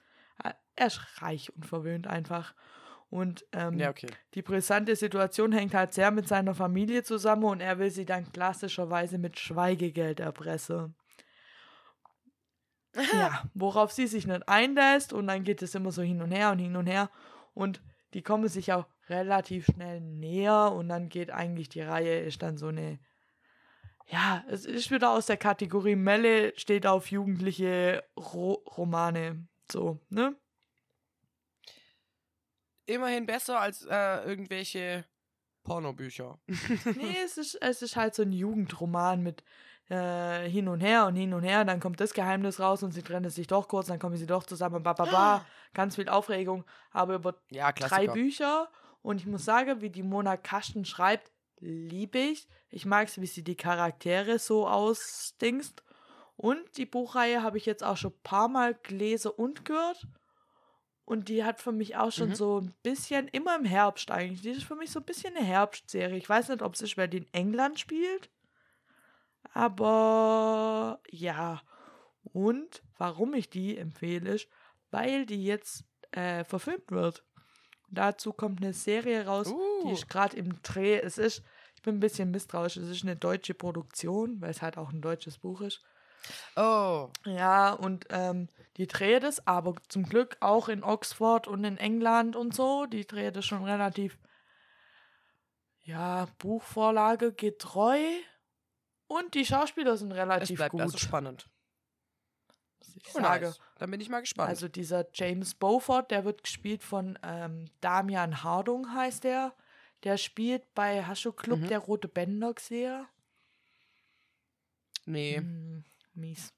Er 0.76 0.86
ist 0.86 1.00
reich 1.22 1.54
und 1.54 1.66
verwöhnt 1.66 2.06
einfach. 2.06 2.54
Und 3.08 3.44
ähm, 3.52 3.78
Ja, 3.78 3.90
okay. 3.90 4.08
die 4.34 4.42
brisante 4.42 4.96
Situation 4.96 5.52
hängt 5.52 5.74
halt 5.74 5.94
sehr 5.94 6.10
mit 6.10 6.28
seiner 6.28 6.54
Familie 6.54 7.02
zusammen 7.02 7.44
und 7.44 7.60
er 7.60 7.78
will 7.78 7.90
sie 7.90 8.04
dann 8.04 8.30
klassischerweise 8.32 9.18
mit 9.18 9.38
Schweigegeld 9.38 10.20
erpressen. 10.20 10.94
Ja, 13.12 13.44
worauf 13.52 13.92
sie 13.92 14.06
sich 14.06 14.26
nicht 14.26 14.48
einlässt 14.48 15.12
und 15.12 15.26
dann 15.26 15.44
geht 15.44 15.60
es 15.60 15.74
immer 15.74 15.92
so 15.92 16.00
hin 16.02 16.22
und 16.22 16.30
her 16.30 16.50
und 16.52 16.58
hin 16.58 16.76
und 16.76 16.86
her 16.86 17.10
und 17.52 17.82
die 18.14 18.22
kommen 18.22 18.48
sich 18.48 18.72
auch 18.72 18.86
relativ 19.10 19.66
schnell 19.66 20.00
näher 20.00 20.72
und 20.72 20.88
dann 20.88 21.10
geht 21.10 21.30
eigentlich 21.30 21.68
die 21.68 21.82
Reihe, 21.82 22.20
ist 22.20 22.42
dann 22.42 22.56
so 22.56 22.68
eine, 22.68 22.98
ja, 24.06 24.42
es 24.48 24.64
ist 24.64 24.90
wieder 24.90 25.10
aus 25.10 25.26
der 25.26 25.36
Kategorie 25.36 25.96
Melle 25.96 26.52
steht 26.56 26.86
auf 26.86 27.10
jugendliche 27.10 28.02
Ro 28.16 28.62
Romane, 28.76 29.46
so, 29.70 30.00
ne? 30.08 30.34
Immerhin 32.86 33.26
besser 33.26 33.60
als 33.60 33.84
äh, 33.84 34.24
irgendwelche 34.24 35.04
Pornobücher. 35.64 36.38
Nee, 36.96 37.16
es 37.24 37.36
ist, 37.36 37.54
es 37.60 37.82
ist 37.82 37.96
halt 37.96 38.14
so 38.14 38.22
ein 38.22 38.32
Jugendroman 38.32 39.22
mit 39.22 39.42
äh, 39.88 40.48
hin 40.48 40.68
und 40.68 40.80
her 40.80 41.06
und 41.06 41.16
hin 41.16 41.34
und 41.34 41.42
her. 41.42 41.64
Dann 41.64 41.80
kommt 41.80 42.00
das 42.00 42.14
Geheimnis 42.14 42.60
raus 42.60 42.82
und 42.82 42.92
sie 42.92 43.02
trennen 43.02 43.30
sich 43.30 43.46
doch 43.46 43.68
kurz, 43.68 43.88
dann 43.88 43.98
kommen 43.98 44.16
sie 44.16 44.26
doch 44.26 44.44
zusammen. 44.44 44.82
Ba, 44.82 44.92
ba, 44.92 45.04
ba. 45.04 45.46
Ganz 45.74 45.96
viel 45.96 46.08
Aufregung, 46.08 46.64
aber 46.90 47.16
über 47.16 47.34
Ja, 47.50 47.72
drei. 47.72 48.06
Bücher. 48.06 48.68
Und 49.02 49.20
ich 49.20 49.26
muss 49.26 49.44
sagen, 49.44 49.80
wie 49.80 49.90
die 49.90 50.02
Mona 50.02 50.36
Kasten 50.36 50.84
schreibt, 50.84 51.30
liebe 51.60 52.18
ich. 52.18 52.48
Ich 52.70 52.86
mag 52.86 53.08
es, 53.08 53.20
wie 53.20 53.26
sie 53.26 53.44
die 53.44 53.56
Charaktere 53.56 54.38
so 54.38 54.66
ausdingst. 54.66 55.82
Und 56.36 56.76
die 56.76 56.86
Buchreihe 56.86 57.42
habe 57.42 57.56
ich 57.56 57.66
jetzt 57.66 57.84
auch 57.84 57.96
schon 57.96 58.12
ein 58.12 58.22
paar 58.22 58.48
Mal 58.48 58.74
gelesen 58.82 59.30
und 59.30 59.64
gehört. 59.64 60.06
Und 61.06 61.28
die 61.28 61.44
hat 61.44 61.60
für 61.60 61.72
mich 61.72 61.96
auch 61.96 62.10
schon 62.12 62.30
Mhm. 62.30 62.34
so 62.34 62.60
ein 62.60 62.74
bisschen, 62.82 63.28
immer 63.28 63.56
im 63.56 63.64
Herbst 63.64 64.10
eigentlich, 64.10 64.42
die 64.42 64.50
ist 64.50 64.64
für 64.64 64.74
mich 64.74 64.90
so 64.90 64.98
ein 65.00 65.04
bisschen 65.06 65.34
eine 65.36 65.46
Herbstserie. 65.46 66.18
Ich 66.18 66.28
weiß 66.28 66.48
nicht, 66.50 66.62
ob 66.62 66.74
es 66.74 66.82
ist, 66.82 66.96
wer 66.98 67.06
die 67.08 67.18
in 67.18 67.32
England 67.32 67.78
spielt. 67.80 68.28
Aber 69.52 71.00
ja. 71.08 71.62
Und 72.32 72.82
warum 72.98 73.34
ich 73.34 73.48
die 73.48 73.76
empfehle, 73.78 74.34
ist, 74.34 74.48
weil 74.90 75.26
die 75.26 75.44
jetzt 75.44 75.84
äh, 76.10 76.44
verfilmt 76.44 76.90
wird. 76.90 77.24
Dazu 77.88 78.32
kommt 78.32 78.60
eine 78.60 78.72
Serie 78.72 79.26
raus, 79.26 79.46
die 79.46 79.54
Uh. 79.88 79.92
ist 79.92 80.08
gerade 80.08 80.36
im 80.36 80.60
Dreh. 80.62 80.98
Es 80.98 81.18
ist, 81.18 81.42
ich 81.76 81.82
bin 81.82 81.96
ein 81.96 82.00
bisschen 82.00 82.32
misstrauisch, 82.32 82.76
es 82.76 82.88
ist 82.88 83.04
eine 83.04 83.16
deutsche 83.16 83.54
Produktion, 83.54 84.40
weil 84.40 84.50
es 84.50 84.60
halt 84.60 84.76
auch 84.76 84.90
ein 84.92 85.00
deutsches 85.00 85.38
Buch 85.38 85.60
ist. 85.60 85.82
Oh. 86.56 87.10
Ja, 87.24 87.72
und 87.72 88.06
ähm, 88.10 88.48
die 88.76 88.86
dreht 88.86 89.22
es, 89.24 89.46
aber 89.46 89.74
zum 89.88 90.04
Glück 90.04 90.36
auch 90.40 90.68
in 90.68 90.82
Oxford 90.82 91.46
und 91.46 91.64
in 91.64 91.78
England 91.78 92.36
und 92.36 92.54
so. 92.54 92.86
Die 92.86 93.06
dreht 93.06 93.36
es 93.36 93.44
schon 93.46 93.64
relativ, 93.64 94.18
ja, 95.82 96.26
Buchvorlage 96.38 97.32
getreu. 97.32 98.00
Und 99.08 99.34
die 99.34 99.46
Schauspieler 99.46 99.96
sind 99.96 100.10
Es 100.10 100.16
relativ 100.16 100.56
bleibt 100.56 100.72
gut. 100.72 100.80
also 100.80 100.98
spannend. 100.98 101.48
ich 102.96 103.14
Oh, 103.14 103.20
sage. 103.20 103.46
nice. 103.46 103.60
Dann 103.78 103.90
bin 103.90 104.00
ich 104.00 104.08
mal 104.08 104.20
gespannt. 104.20 104.48
Also 104.48 104.66
dieser 104.68 105.06
James 105.14 105.54
Beaufort, 105.54 106.06
der 106.10 106.24
wird 106.24 106.42
gespielt 106.42 106.82
von 106.82 107.16
ähm, 107.22 107.66
Damian 107.80 108.42
Hardung, 108.42 108.92
heißt 108.94 109.22
der. 109.24 109.54
Der 110.02 110.16
spielt 110.18 110.74
bei 110.74 111.04
Hascho 111.04 111.32
Club 111.32 111.60
Mhm. 111.60 111.68
der 111.68 111.78
Rote 111.78 112.08
Bänder 112.08 112.52
gesehen. 112.54 113.06
nee. 115.04 115.36
Hm, 115.36 115.65
mies. 116.16 116.52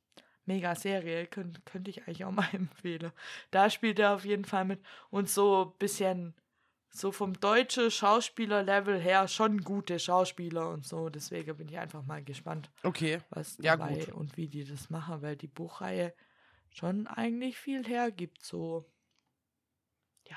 Mega 0.44 0.74
Serie, 0.74 1.26
könnt, 1.26 1.64
könnte 1.66 1.90
ich 1.90 2.02
eigentlich 2.06 2.24
auch 2.24 2.30
mal 2.32 2.48
empfehlen. 2.52 3.12
Da 3.50 3.68
spielt 3.70 3.98
er 3.98 4.14
auf 4.14 4.24
jeden 4.24 4.44
Fall 4.46 4.64
mit. 4.64 4.82
Und 5.10 5.28
so 5.28 5.66
ein 5.72 5.78
bisschen, 5.78 6.34
so 6.90 7.12
vom 7.12 7.38
deutschen 7.38 7.90
Schauspielerlevel 7.90 8.98
her 8.98 9.28
schon 9.28 9.58
gute 9.62 9.98
Schauspieler 9.98 10.70
und 10.70 10.86
so. 10.86 11.10
Deswegen 11.10 11.56
bin 11.56 11.68
ich 11.68 11.78
einfach 11.78 12.02
mal 12.02 12.24
gespannt, 12.24 12.70
Okay. 12.82 13.20
was 13.30 13.58
Ja, 13.60 13.76
dabei 13.76 14.06
gut. 14.06 14.14
und 14.14 14.36
wie 14.38 14.48
die 14.48 14.64
das 14.64 14.88
machen, 14.88 15.20
weil 15.20 15.36
die 15.36 15.48
Buchreihe 15.48 16.14
schon 16.70 17.06
eigentlich 17.06 17.58
viel 17.58 17.86
hergibt. 17.86 18.42
So, 18.42 18.90
ja, 20.26 20.36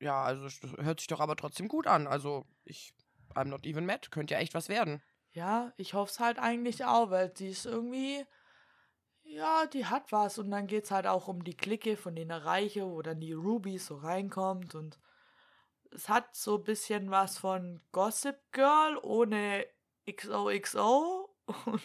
Ja, 0.00 0.22
also 0.22 0.48
hört 0.76 1.00
sich 1.00 1.08
doch 1.08 1.20
aber 1.20 1.36
trotzdem 1.36 1.66
gut 1.68 1.86
an. 1.86 2.06
Also 2.06 2.46
ich, 2.64 2.94
I'm 3.34 3.46
not 3.46 3.66
even 3.66 3.86
mad. 3.86 4.10
Könnte 4.10 4.34
ja 4.34 4.40
echt 4.40 4.54
was 4.54 4.68
werden. 4.68 5.02
Ja, 5.36 5.74
ich 5.76 5.92
hoffe 5.92 6.10
es 6.10 6.18
halt 6.18 6.38
eigentlich 6.38 6.86
auch, 6.86 7.10
weil 7.10 7.28
die 7.28 7.50
ist 7.50 7.66
irgendwie, 7.66 8.24
ja, 9.22 9.66
die 9.66 9.84
hat 9.84 10.10
was. 10.10 10.38
Und 10.38 10.50
dann 10.50 10.66
geht 10.66 10.84
es 10.84 10.90
halt 10.90 11.06
auch 11.06 11.28
um 11.28 11.44
die 11.44 11.54
Clique 11.54 11.98
von 11.98 12.16
den 12.16 12.30
Reiche, 12.30 12.86
wo 12.86 13.02
dann 13.02 13.20
die 13.20 13.34
Ruby 13.34 13.76
so 13.76 13.96
reinkommt. 13.96 14.74
Und 14.74 14.98
es 15.90 16.08
hat 16.08 16.34
so 16.34 16.56
ein 16.56 16.64
bisschen 16.64 17.10
was 17.10 17.36
von 17.36 17.82
Gossip 17.92 18.40
Girl 18.50 18.98
ohne 19.02 19.66
XOXO. 20.10 21.28
Und 21.66 21.82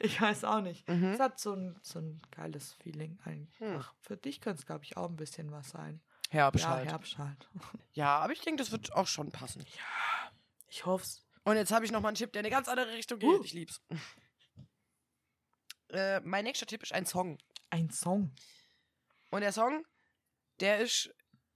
ich 0.00 0.20
weiß 0.20 0.42
auch 0.42 0.60
nicht. 0.60 0.88
Mhm. 0.88 1.12
Es 1.12 1.20
hat 1.20 1.38
so 1.38 1.54
ein, 1.54 1.78
so 1.82 2.00
ein 2.00 2.20
geiles 2.32 2.72
Feeling 2.72 3.20
einfach. 3.24 3.92
Hm. 3.92 3.96
Für 4.00 4.16
dich 4.16 4.40
könnte 4.40 4.58
es, 4.58 4.66
glaube 4.66 4.82
ich, 4.82 4.96
auch 4.96 5.08
ein 5.08 5.16
bisschen 5.16 5.52
was 5.52 5.70
sein. 5.70 6.02
Herbst 6.30 6.64
ja, 6.64 6.70
halt. 6.70 6.90
Herbst 6.90 7.16
halt. 7.16 7.48
Ja, 7.94 8.18
aber 8.18 8.32
ich 8.32 8.40
denke, 8.40 8.60
das 8.60 8.72
wird 8.72 8.92
auch 8.92 9.06
schon 9.06 9.30
passen. 9.30 9.64
Ich 10.66 10.84
hoffe 10.84 11.04
es. 11.04 11.27
Und 11.48 11.56
jetzt 11.56 11.72
habe 11.72 11.86
ich 11.86 11.90
noch 11.90 12.02
mal 12.02 12.08
einen 12.08 12.14
Tipp, 12.14 12.30
der 12.34 12.40
in 12.40 12.46
eine 12.46 12.54
ganz 12.54 12.68
andere 12.68 12.92
Richtung 12.92 13.18
geht. 13.18 13.30
Uh. 13.30 13.42
Ich 13.42 13.54
lieb's. 13.54 13.80
Äh, 15.88 16.20
mein 16.20 16.44
nächster 16.44 16.66
Tipp 16.66 16.82
ist 16.82 16.92
ein 16.92 17.06
Song. 17.06 17.38
Ein 17.70 17.88
Song. 17.88 18.34
Und 19.30 19.40
der 19.40 19.52
Song, 19.52 19.86
der 20.60 20.80
ist, 20.80 21.08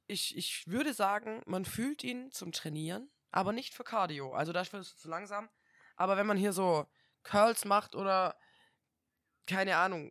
ich, 0.06 0.34
ich 0.34 0.66
würde 0.66 0.94
sagen, 0.94 1.42
man 1.44 1.66
fühlt 1.66 2.02
ihn 2.04 2.32
zum 2.32 2.52
Trainieren, 2.52 3.10
aber 3.32 3.52
nicht 3.52 3.74
für 3.74 3.84
Cardio. 3.84 4.32
Also 4.32 4.54
dafür 4.54 4.80
ist 4.80 4.94
es 4.94 4.96
zu 4.96 5.10
langsam. 5.10 5.50
Aber 5.96 6.16
wenn 6.16 6.26
man 6.26 6.38
hier 6.38 6.54
so 6.54 6.86
Curls 7.22 7.66
macht 7.66 7.94
oder, 7.94 8.34
keine 9.46 9.76
Ahnung, 9.76 10.10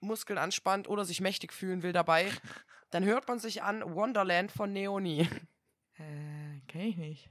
Muskeln 0.00 0.38
anspannt 0.38 0.88
oder 0.88 1.04
sich 1.04 1.20
mächtig 1.20 1.52
fühlen 1.52 1.82
will 1.82 1.92
dabei, 1.92 2.32
dann 2.88 3.04
hört 3.04 3.28
man 3.28 3.38
sich 3.38 3.62
an 3.62 3.94
Wonderland 3.94 4.50
von 4.50 4.72
Neoni. 4.72 5.28
Äh, 5.98 6.60
kenn 6.66 6.80
ich 6.80 6.96
nicht. 6.96 7.30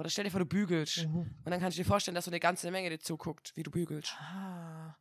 Oder 0.00 0.08
stell 0.08 0.24
dir 0.24 0.30
vor, 0.30 0.40
du 0.40 0.46
bügelst. 0.46 1.06
Mhm. 1.06 1.30
Und 1.44 1.50
dann 1.50 1.60
kannst 1.60 1.76
du 1.76 1.82
dir 1.82 1.86
vorstellen, 1.86 2.14
dass 2.14 2.24
so 2.24 2.30
eine 2.30 2.40
ganze 2.40 2.70
Menge 2.70 2.88
dir 2.88 3.00
zuguckt, 3.00 3.52
wie 3.54 3.62
du 3.62 3.70
bügelst. 3.70 4.14
Ah. 4.18 4.96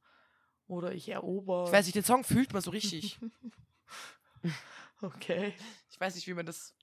Oder 0.67 0.91
ich 0.91 1.07
erober. 1.07 1.63
Ich 1.67 1.71
weiß 1.71 1.85
nicht, 1.85 1.95
den 1.95 2.03
Song 2.03 2.26
fühlt 2.26 2.51
man 2.51 2.61
so 2.61 2.71
richtig. 2.71 3.17
Okay. 5.01 5.53
Ich 5.89 5.97
weiß 5.97 6.15
nicht, 6.15 6.27
wie 6.27 6.34
man 6.34 6.45
das. 6.45 6.76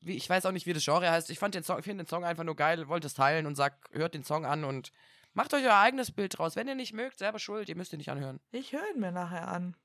Wie, 0.00 0.16
ich 0.16 0.28
weiß 0.28 0.46
auch 0.46 0.50
nicht, 0.50 0.66
wie 0.66 0.72
das 0.72 0.84
Genre 0.84 1.08
heißt. 1.08 1.30
Ich 1.30 1.38
fand 1.38 1.54
den 1.54 1.62
Song, 1.62 1.80
finde 1.80 2.02
den 2.02 2.08
Song 2.08 2.24
einfach 2.24 2.42
nur 2.42 2.56
geil, 2.56 2.88
wollte 2.88 3.06
es 3.06 3.14
teilen 3.14 3.46
und 3.46 3.54
sag, 3.54 3.88
hört 3.92 4.14
den 4.14 4.24
Song 4.24 4.44
an 4.44 4.64
und 4.64 4.92
macht 5.32 5.54
euch 5.54 5.64
euer 5.64 5.76
eigenes 5.76 6.10
Bild 6.10 6.36
draus. 6.36 6.56
Wenn 6.56 6.66
ihr 6.66 6.74
nicht 6.74 6.92
mögt, 6.92 7.18
selber 7.18 7.38
schuld, 7.38 7.68
ihr 7.68 7.76
müsst 7.76 7.92
ihn 7.92 7.98
nicht 7.98 8.10
anhören. 8.10 8.40
Ich 8.50 8.72
höre 8.72 8.90
ihn 8.92 8.98
mir 8.98 9.12
nachher 9.12 9.46
an. 9.46 9.76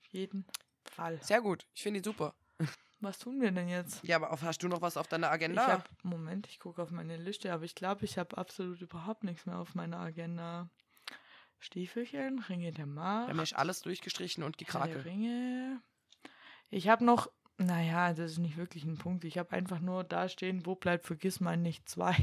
Auf 0.00 0.06
jeden 0.10 0.44
Fall. 0.84 1.18
Sehr 1.22 1.40
gut, 1.40 1.66
ich 1.72 1.82
finde 1.82 2.00
ihn 2.00 2.04
super. 2.04 2.34
Was 3.00 3.18
tun 3.18 3.40
wir 3.40 3.52
denn 3.52 3.68
jetzt? 3.68 4.02
Ja, 4.02 4.16
aber 4.16 4.30
hast 4.42 4.62
du 4.62 4.68
noch 4.68 4.80
was 4.80 4.96
auf 4.96 5.06
deiner 5.06 5.28
Ich 5.28 5.32
Agenda? 5.34 5.66
hab, 5.66 5.88
Moment, 6.02 6.48
ich 6.48 6.58
gucke 6.58 6.82
auf 6.82 6.90
meine 6.90 7.16
Liste, 7.16 7.52
aber 7.52 7.64
ich 7.64 7.74
glaube, 7.76 8.04
ich 8.04 8.18
habe 8.18 8.36
absolut 8.36 8.80
überhaupt 8.80 9.22
nichts 9.22 9.46
mehr 9.46 9.58
auf 9.58 9.74
meiner 9.74 9.98
Agenda. 10.00 10.68
Stiefelchen, 11.60 12.40
Ringe 12.40 12.72
der 12.72 12.86
Macht. 12.86 13.28
Bei 13.28 13.34
mir 13.34 13.42
ist 13.42 13.56
alles 13.56 13.82
durchgestrichen 13.82 14.42
und 14.44 14.58
gekrakelt. 14.58 15.04
Ringe. 15.04 15.80
Ich 16.70 16.88
habe 16.88 17.04
noch, 17.04 17.30
naja, 17.56 18.12
das 18.14 18.32
ist 18.32 18.38
nicht 18.38 18.56
wirklich 18.56 18.84
ein 18.84 18.98
Punkt. 18.98 19.24
Ich 19.24 19.38
habe 19.38 19.52
einfach 19.52 19.80
nur 19.80 20.04
da 20.04 20.28
stehen, 20.28 20.66
wo 20.66 20.74
bleibt 20.74 21.06
Vergiss 21.06 21.40
mein 21.40 21.62
nicht 21.62 21.88
zwei. 21.88 22.16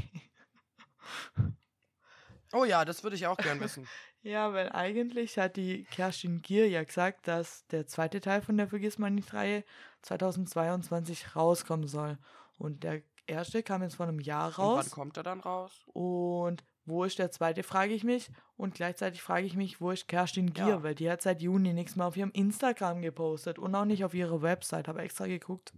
Oh 2.52 2.64
ja, 2.64 2.84
das 2.84 3.02
würde 3.02 3.16
ich 3.16 3.26
auch 3.26 3.36
gern 3.36 3.60
wissen. 3.60 3.86
Ja, 4.22 4.52
weil 4.52 4.72
eigentlich 4.72 5.38
hat 5.38 5.54
die 5.56 5.84
Kerstin 5.84 6.42
Gier 6.42 6.68
ja 6.68 6.82
gesagt, 6.82 7.28
dass 7.28 7.64
der 7.68 7.86
zweite 7.86 8.20
Teil 8.20 8.42
von 8.42 8.56
der 8.56 8.66
Vergiss 8.66 8.98
mal 8.98 9.08
nicht 9.08 9.32
Reihe 9.32 9.62
2022 10.02 11.36
rauskommen 11.36 11.86
soll. 11.86 12.18
Und 12.58 12.82
der 12.82 13.02
erste 13.26 13.62
kam 13.62 13.82
jetzt 13.82 13.94
vor 13.96 14.06
einem 14.06 14.18
Jahr 14.18 14.48
Und 14.48 14.58
wann 14.58 14.64
raus. 14.78 14.90
kommt 14.90 15.16
er 15.16 15.22
dann 15.22 15.38
raus? 15.38 15.84
Und 15.92 16.64
wo 16.86 17.04
ist 17.04 17.20
der 17.20 17.30
zweite, 17.30 17.62
frage 17.62 17.92
ich 17.94 18.02
mich. 18.02 18.28
Und 18.56 18.74
gleichzeitig 18.74 19.22
frage 19.22 19.46
ich 19.46 19.54
mich, 19.54 19.80
wo 19.80 19.92
ist 19.92 20.08
Kerstin 20.08 20.52
Gier? 20.52 20.66
Ja. 20.66 20.82
Weil 20.82 20.96
die 20.96 21.08
hat 21.10 21.22
seit 21.22 21.40
Juni 21.40 21.72
nichts 21.72 21.94
mehr 21.94 22.06
auf 22.06 22.16
ihrem 22.16 22.32
Instagram 22.32 23.02
gepostet 23.02 23.60
und 23.60 23.74
auch 23.76 23.84
nicht 23.84 24.04
auf 24.04 24.14
ihrer 24.14 24.42
Website. 24.42 24.88
Habe 24.88 25.02
extra 25.02 25.26
geguckt. 25.26 25.72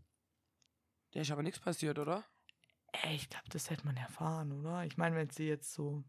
Da 1.13 1.21
ist 1.21 1.31
aber 1.31 1.43
nichts 1.43 1.61
passiert, 1.61 1.99
oder? 1.99 2.25
Ey, 3.03 3.17
ich 3.17 3.29
glaube, 3.29 3.49
das 3.51 3.69
hätte 3.69 3.85
man 3.85 3.97
erfahren, 3.99 4.53
oder? 4.53 4.85
Ich 4.85 4.97
meine, 4.97 5.17
wenn 5.17 5.29
sie 5.29 5.49
jetzt 5.49 5.73
so 5.75 6.03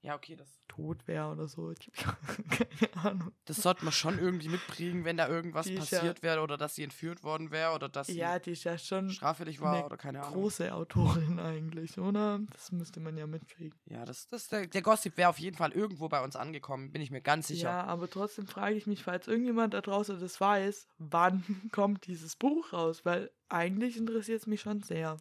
Ja, 0.00 0.14
okay, 0.14 0.36
das, 0.36 0.48
tot 0.68 1.08
wäre 1.08 1.26
oder 1.32 1.48
so. 1.48 1.72
Ich 1.72 1.90
habe 2.06 2.16
keine 2.50 3.04
Ahnung. 3.04 3.32
das 3.46 3.56
sollte 3.56 3.84
man 3.84 3.92
schon 3.92 4.16
irgendwie 4.18 4.48
mitkriegen, 4.48 5.04
wenn 5.04 5.16
da 5.16 5.28
irgendwas 5.28 5.66
Die 5.66 5.74
ist 5.74 5.90
ja- 5.90 5.98
passiert 5.98 6.22
wäre 6.22 6.40
oder 6.42 6.56
dass 6.56 6.76
sie 6.76 6.84
entführt 6.84 7.24
worden 7.24 7.50
wäre 7.50 7.74
oder 7.74 7.88
dass 7.88 8.06
sie 8.06 8.18
Ja, 8.18 8.38
die 8.38 8.52
ist 8.52 8.62
ja 8.62 8.78
schon 8.78 9.10
straffällig 9.10 9.60
war 9.60 9.74
eine 9.74 9.86
oder 9.86 9.96
keine 9.96 10.20
Ahnung. 10.22 10.34
große 10.34 10.72
Autorin 10.72 11.40
eigentlich, 11.40 11.98
oder? 11.98 12.38
Das 12.52 12.70
müsste 12.70 13.00
man 13.00 13.16
ja 13.16 13.26
mitkriegen. 13.26 13.76
Ja, 13.86 14.04
das, 14.04 14.28
das, 14.28 14.46
der, 14.46 14.68
der 14.68 14.82
Gossip 14.82 15.16
wäre 15.16 15.30
auf 15.30 15.40
jeden 15.40 15.56
Fall 15.56 15.72
irgendwo 15.72 16.08
bei 16.08 16.22
uns 16.22 16.36
angekommen, 16.36 16.92
bin 16.92 17.02
ich 17.02 17.10
mir 17.10 17.20
ganz 17.20 17.48
sicher. 17.48 17.68
Ja, 17.70 17.84
aber 17.84 18.08
trotzdem 18.08 18.46
frage 18.46 18.76
ich 18.76 18.86
mich, 18.86 19.02
falls 19.02 19.26
irgendjemand 19.26 19.74
da 19.74 19.80
draußen 19.80 20.20
das 20.20 20.40
weiß, 20.40 20.86
wann 20.98 21.42
kommt 21.72 22.06
dieses 22.06 22.36
Buch 22.36 22.72
raus? 22.72 23.04
Weil 23.04 23.32
eigentlich 23.48 23.96
interessiert 23.96 24.42
es 24.42 24.46
mich 24.46 24.60
schon 24.60 24.80
sehr. 24.82 25.16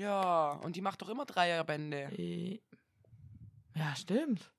Ja, 0.00 0.52
und 0.62 0.76
die 0.76 0.80
macht 0.80 1.02
doch 1.02 1.08
immer 1.08 1.26
Dreierbände. 1.26 2.10
Äh, 2.18 2.60
Ja, 3.74 3.94
stimmt. 3.96 4.50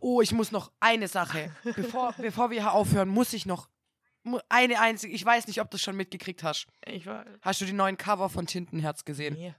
Oh, 0.00 0.20
ich 0.20 0.32
muss 0.32 0.52
noch 0.52 0.70
eine 0.80 1.08
Sache. 1.08 1.54
Bevor, 1.64 2.12
bevor 2.16 2.50
wir 2.50 2.60
hier 2.60 2.72
aufhören, 2.72 3.08
muss 3.08 3.32
ich 3.32 3.44
noch 3.44 3.68
eine 4.48 4.80
einzige. 4.80 5.12
Ich 5.12 5.24
weiß 5.24 5.48
nicht, 5.48 5.60
ob 5.60 5.70
du 5.70 5.76
es 5.76 5.82
schon 5.82 5.96
mitgekriegt 5.96 6.42
hast. 6.44 6.66
Ich 6.86 7.06
war. 7.06 7.24
Hast 7.42 7.60
du 7.60 7.64
die 7.66 7.72
neuen 7.72 7.96
Cover 7.98 8.30
von 8.30 8.46
Tintenherz 8.46 9.04
gesehen? 9.04 9.34
Nee. 9.34 9.54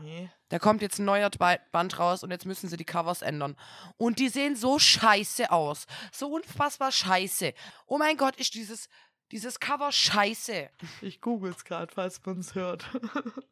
Nee. 0.00 0.30
Da 0.48 0.58
kommt 0.58 0.80
jetzt 0.80 0.98
ein 0.98 1.04
neuer 1.04 1.28
Ba- 1.30 1.58
Band 1.70 1.98
raus 1.98 2.24
und 2.24 2.30
jetzt 2.30 2.46
müssen 2.46 2.68
sie 2.70 2.78
die 2.78 2.86
Covers 2.86 3.20
ändern. 3.20 3.54
Und 3.98 4.18
die 4.18 4.30
sehen 4.30 4.56
so 4.56 4.78
scheiße 4.78 5.50
aus. 5.52 5.86
So 6.10 6.28
unfassbar 6.32 6.90
scheiße. 6.90 7.52
Oh 7.86 7.98
mein 7.98 8.16
Gott, 8.16 8.36
ist 8.36 8.54
dieses, 8.54 8.88
dieses 9.30 9.60
Cover 9.60 9.92
scheiße. 9.92 10.70
Ich 11.02 11.20
google 11.20 11.52
es 11.52 11.64
gerade, 11.64 11.92
falls 11.92 12.24
man 12.24 12.40
es 12.40 12.54
hört. 12.54 12.90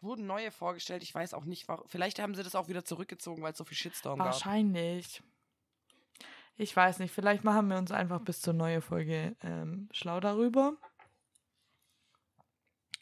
Wurden 0.00 0.26
neue 0.26 0.52
vorgestellt, 0.52 1.02
ich 1.02 1.12
weiß 1.12 1.34
auch 1.34 1.44
nicht, 1.44 1.66
warum. 1.66 1.88
Vielleicht 1.88 2.20
haben 2.20 2.34
sie 2.34 2.44
das 2.44 2.54
auch 2.54 2.68
wieder 2.68 2.84
zurückgezogen, 2.84 3.42
weil 3.42 3.52
es 3.52 3.58
so 3.58 3.64
viel 3.64 3.76
Shitstorm 3.76 4.18
gab. 4.18 4.28
Wahrscheinlich. 4.28 5.22
Ich 6.56 6.74
weiß 6.74 7.00
nicht, 7.00 7.12
vielleicht 7.12 7.44
machen 7.44 7.68
wir 7.68 7.78
uns 7.78 7.90
einfach 7.90 8.20
bis 8.20 8.40
zur 8.40 8.54
neuen 8.54 8.82
Folge 8.82 9.36
ähm, 9.42 9.88
schlau 9.92 10.20
darüber. 10.20 10.76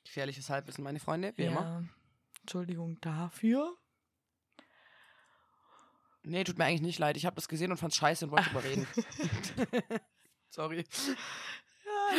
Gefährliches 0.05 0.49
Halbwissen, 0.49 0.85
meine 0.85 1.01
Freunde, 1.01 1.35
wie 1.37 1.45
immer. 1.45 1.87
Entschuldigung 2.41 2.99
dafür. 3.01 3.77
Nee, 6.23 6.45
tut 6.45 6.59
mir 6.59 6.65
eigentlich 6.65 6.83
nicht 6.83 6.99
leid. 6.99 7.17
Ich 7.17 7.27
habe 7.27 7.37
das 7.37 7.49
gesehen 7.49 7.71
und 7.71 7.77
fand's 7.77 7.97
scheiße 7.97 8.25
und 8.25 8.31
wollte 8.33 8.47
drüber 8.51 8.65
reden. 8.65 8.87
Sorry. 10.51 10.85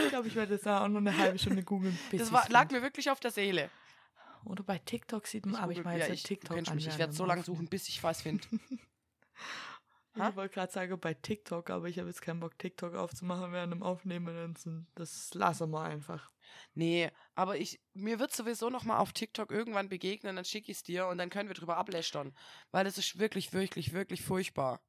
Ich 0.04 0.10
glaube, 0.10 0.28
ich 0.28 0.36
werde 0.36 0.54
jetzt 0.54 0.66
da 0.66 0.84
auch 0.84 0.88
noch 0.88 1.00
eine 1.00 1.18
halbe 1.18 1.40
Stunde 1.40 1.64
googeln. 1.64 1.98
bis 2.12 2.20
Das 2.20 2.30
ich's 2.30 2.34
war, 2.34 2.50
lag 2.50 2.70
mir 2.72 2.82
wirklich 2.82 3.10
auf 3.10 3.20
der 3.20 3.32
Seele. 3.32 3.70
Oder 4.46 4.64
bei 4.64 4.78
TikTok 4.78 5.28
sieht 5.28 5.46
man, 5.46 5.56
aber 5.56 5.72
ich 5.72 5.84
meine, 5.84 6.00
ja, 6.00 6.14
ich, 6.14 6.24
du 6.24 6.28
TikTok 6.30 6.56
kennst 6.56 6.74
mich. 6.74 6.86
Ich 6.86 6.94
anlernen 6.94 7.00
werde 7.00 7.14
so 7.14 7.26
lange 7.26 7.44
suchen, 7.44 7.68
bis 7.68 7.90
ich 7.90 8.02
was 8.04 8.22
finde. 8.22 8.48
Ha? 10.18 10.30
Ich 10.30 10.36
wollte 10.36 10.56
gerade 10.56 10.72
sagen 10.72 11.00
bei 11.00 11.14
TikTok, 11.14 11.70
aber 11.70 11.88
ich 11.88 12.00
habe 12.00 12.08
jetzt 12.08 12.22
keinen 12.22 12.40
Bock, 12.40 12.58
TikTok 12.58 12.96
aufzumachen 12.96 13.52
während 13.52 13.74
dem 13.74 13.84
Aufnehmen. 13.84 14.56
Das 14.96 15.34
lassen 15.34 15.70
wir 15.70 15.82
einfach. 15.82 16.32
Nee, 16.74 17.12
aber 17.36 17.58
ich, 17.58 17.80
mir 17.94 18.20
wird 18.20 18.34
sowieso 18.34 18.70
noch 18.70 18.84
mal 18.84 18.98
auf 18.98 19.14
TikTok 19.14 19.52
irgendwann 19.52 19.90
begegnen, 19.90 20.36
dann 20.36 20.46
schicke 20.46 20.72
ich 20.72 20.78
es 20.78 20.84
dir 20.84 21.08
und 21.08 21.18
dann 21.18 21.30
können 21.30 21.50
wir 21.50 21.56
drüber 21.56 21.78
ablästern. 21.78 22.36
Weil 22.72 22.86
das 22.86 22.98
ist 22.98 23.20
wirklich, 23.20 23.54
wirklich, 23.54 23.94
wirklich 23.94 24.24
furchtbar. 24.24 24.82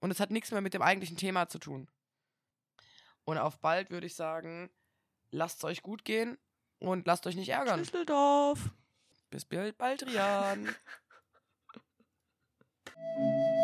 Und 0.00 0.10
es 0.10 0.20
hat 0.20 0.30
nichts 0.30 0.50
mehr 0.50 0.60
mit 0.60 0.74
dem 0.74 0.82
eigentlichen 0.82 1.16
Thema 1.16 1.48
zu 1.48 1.58
tun. 1.58 1.88
Und 3.24 3.38
auf 3.38 3.58
bald 3.60 3.90
würde 3.90 4.06
ich 4.06 4.14
sagen, 4.14 4.70
lasst 5.30 5.58
es 5.58 5.64
euch 5.64 5.82
gut 5.82 6.04
gehen 6.04 6.38
und 6.78 7.06
lasst 7.06 7.26
euch 7.26 7.36
nicht 7.36 7.48
ärgern. 7.48 7.78
Düsseldorf. 7.78 8.70
Bis 9.30 9.44
bald, 9.44 10.06
Rian. 10.06 10.74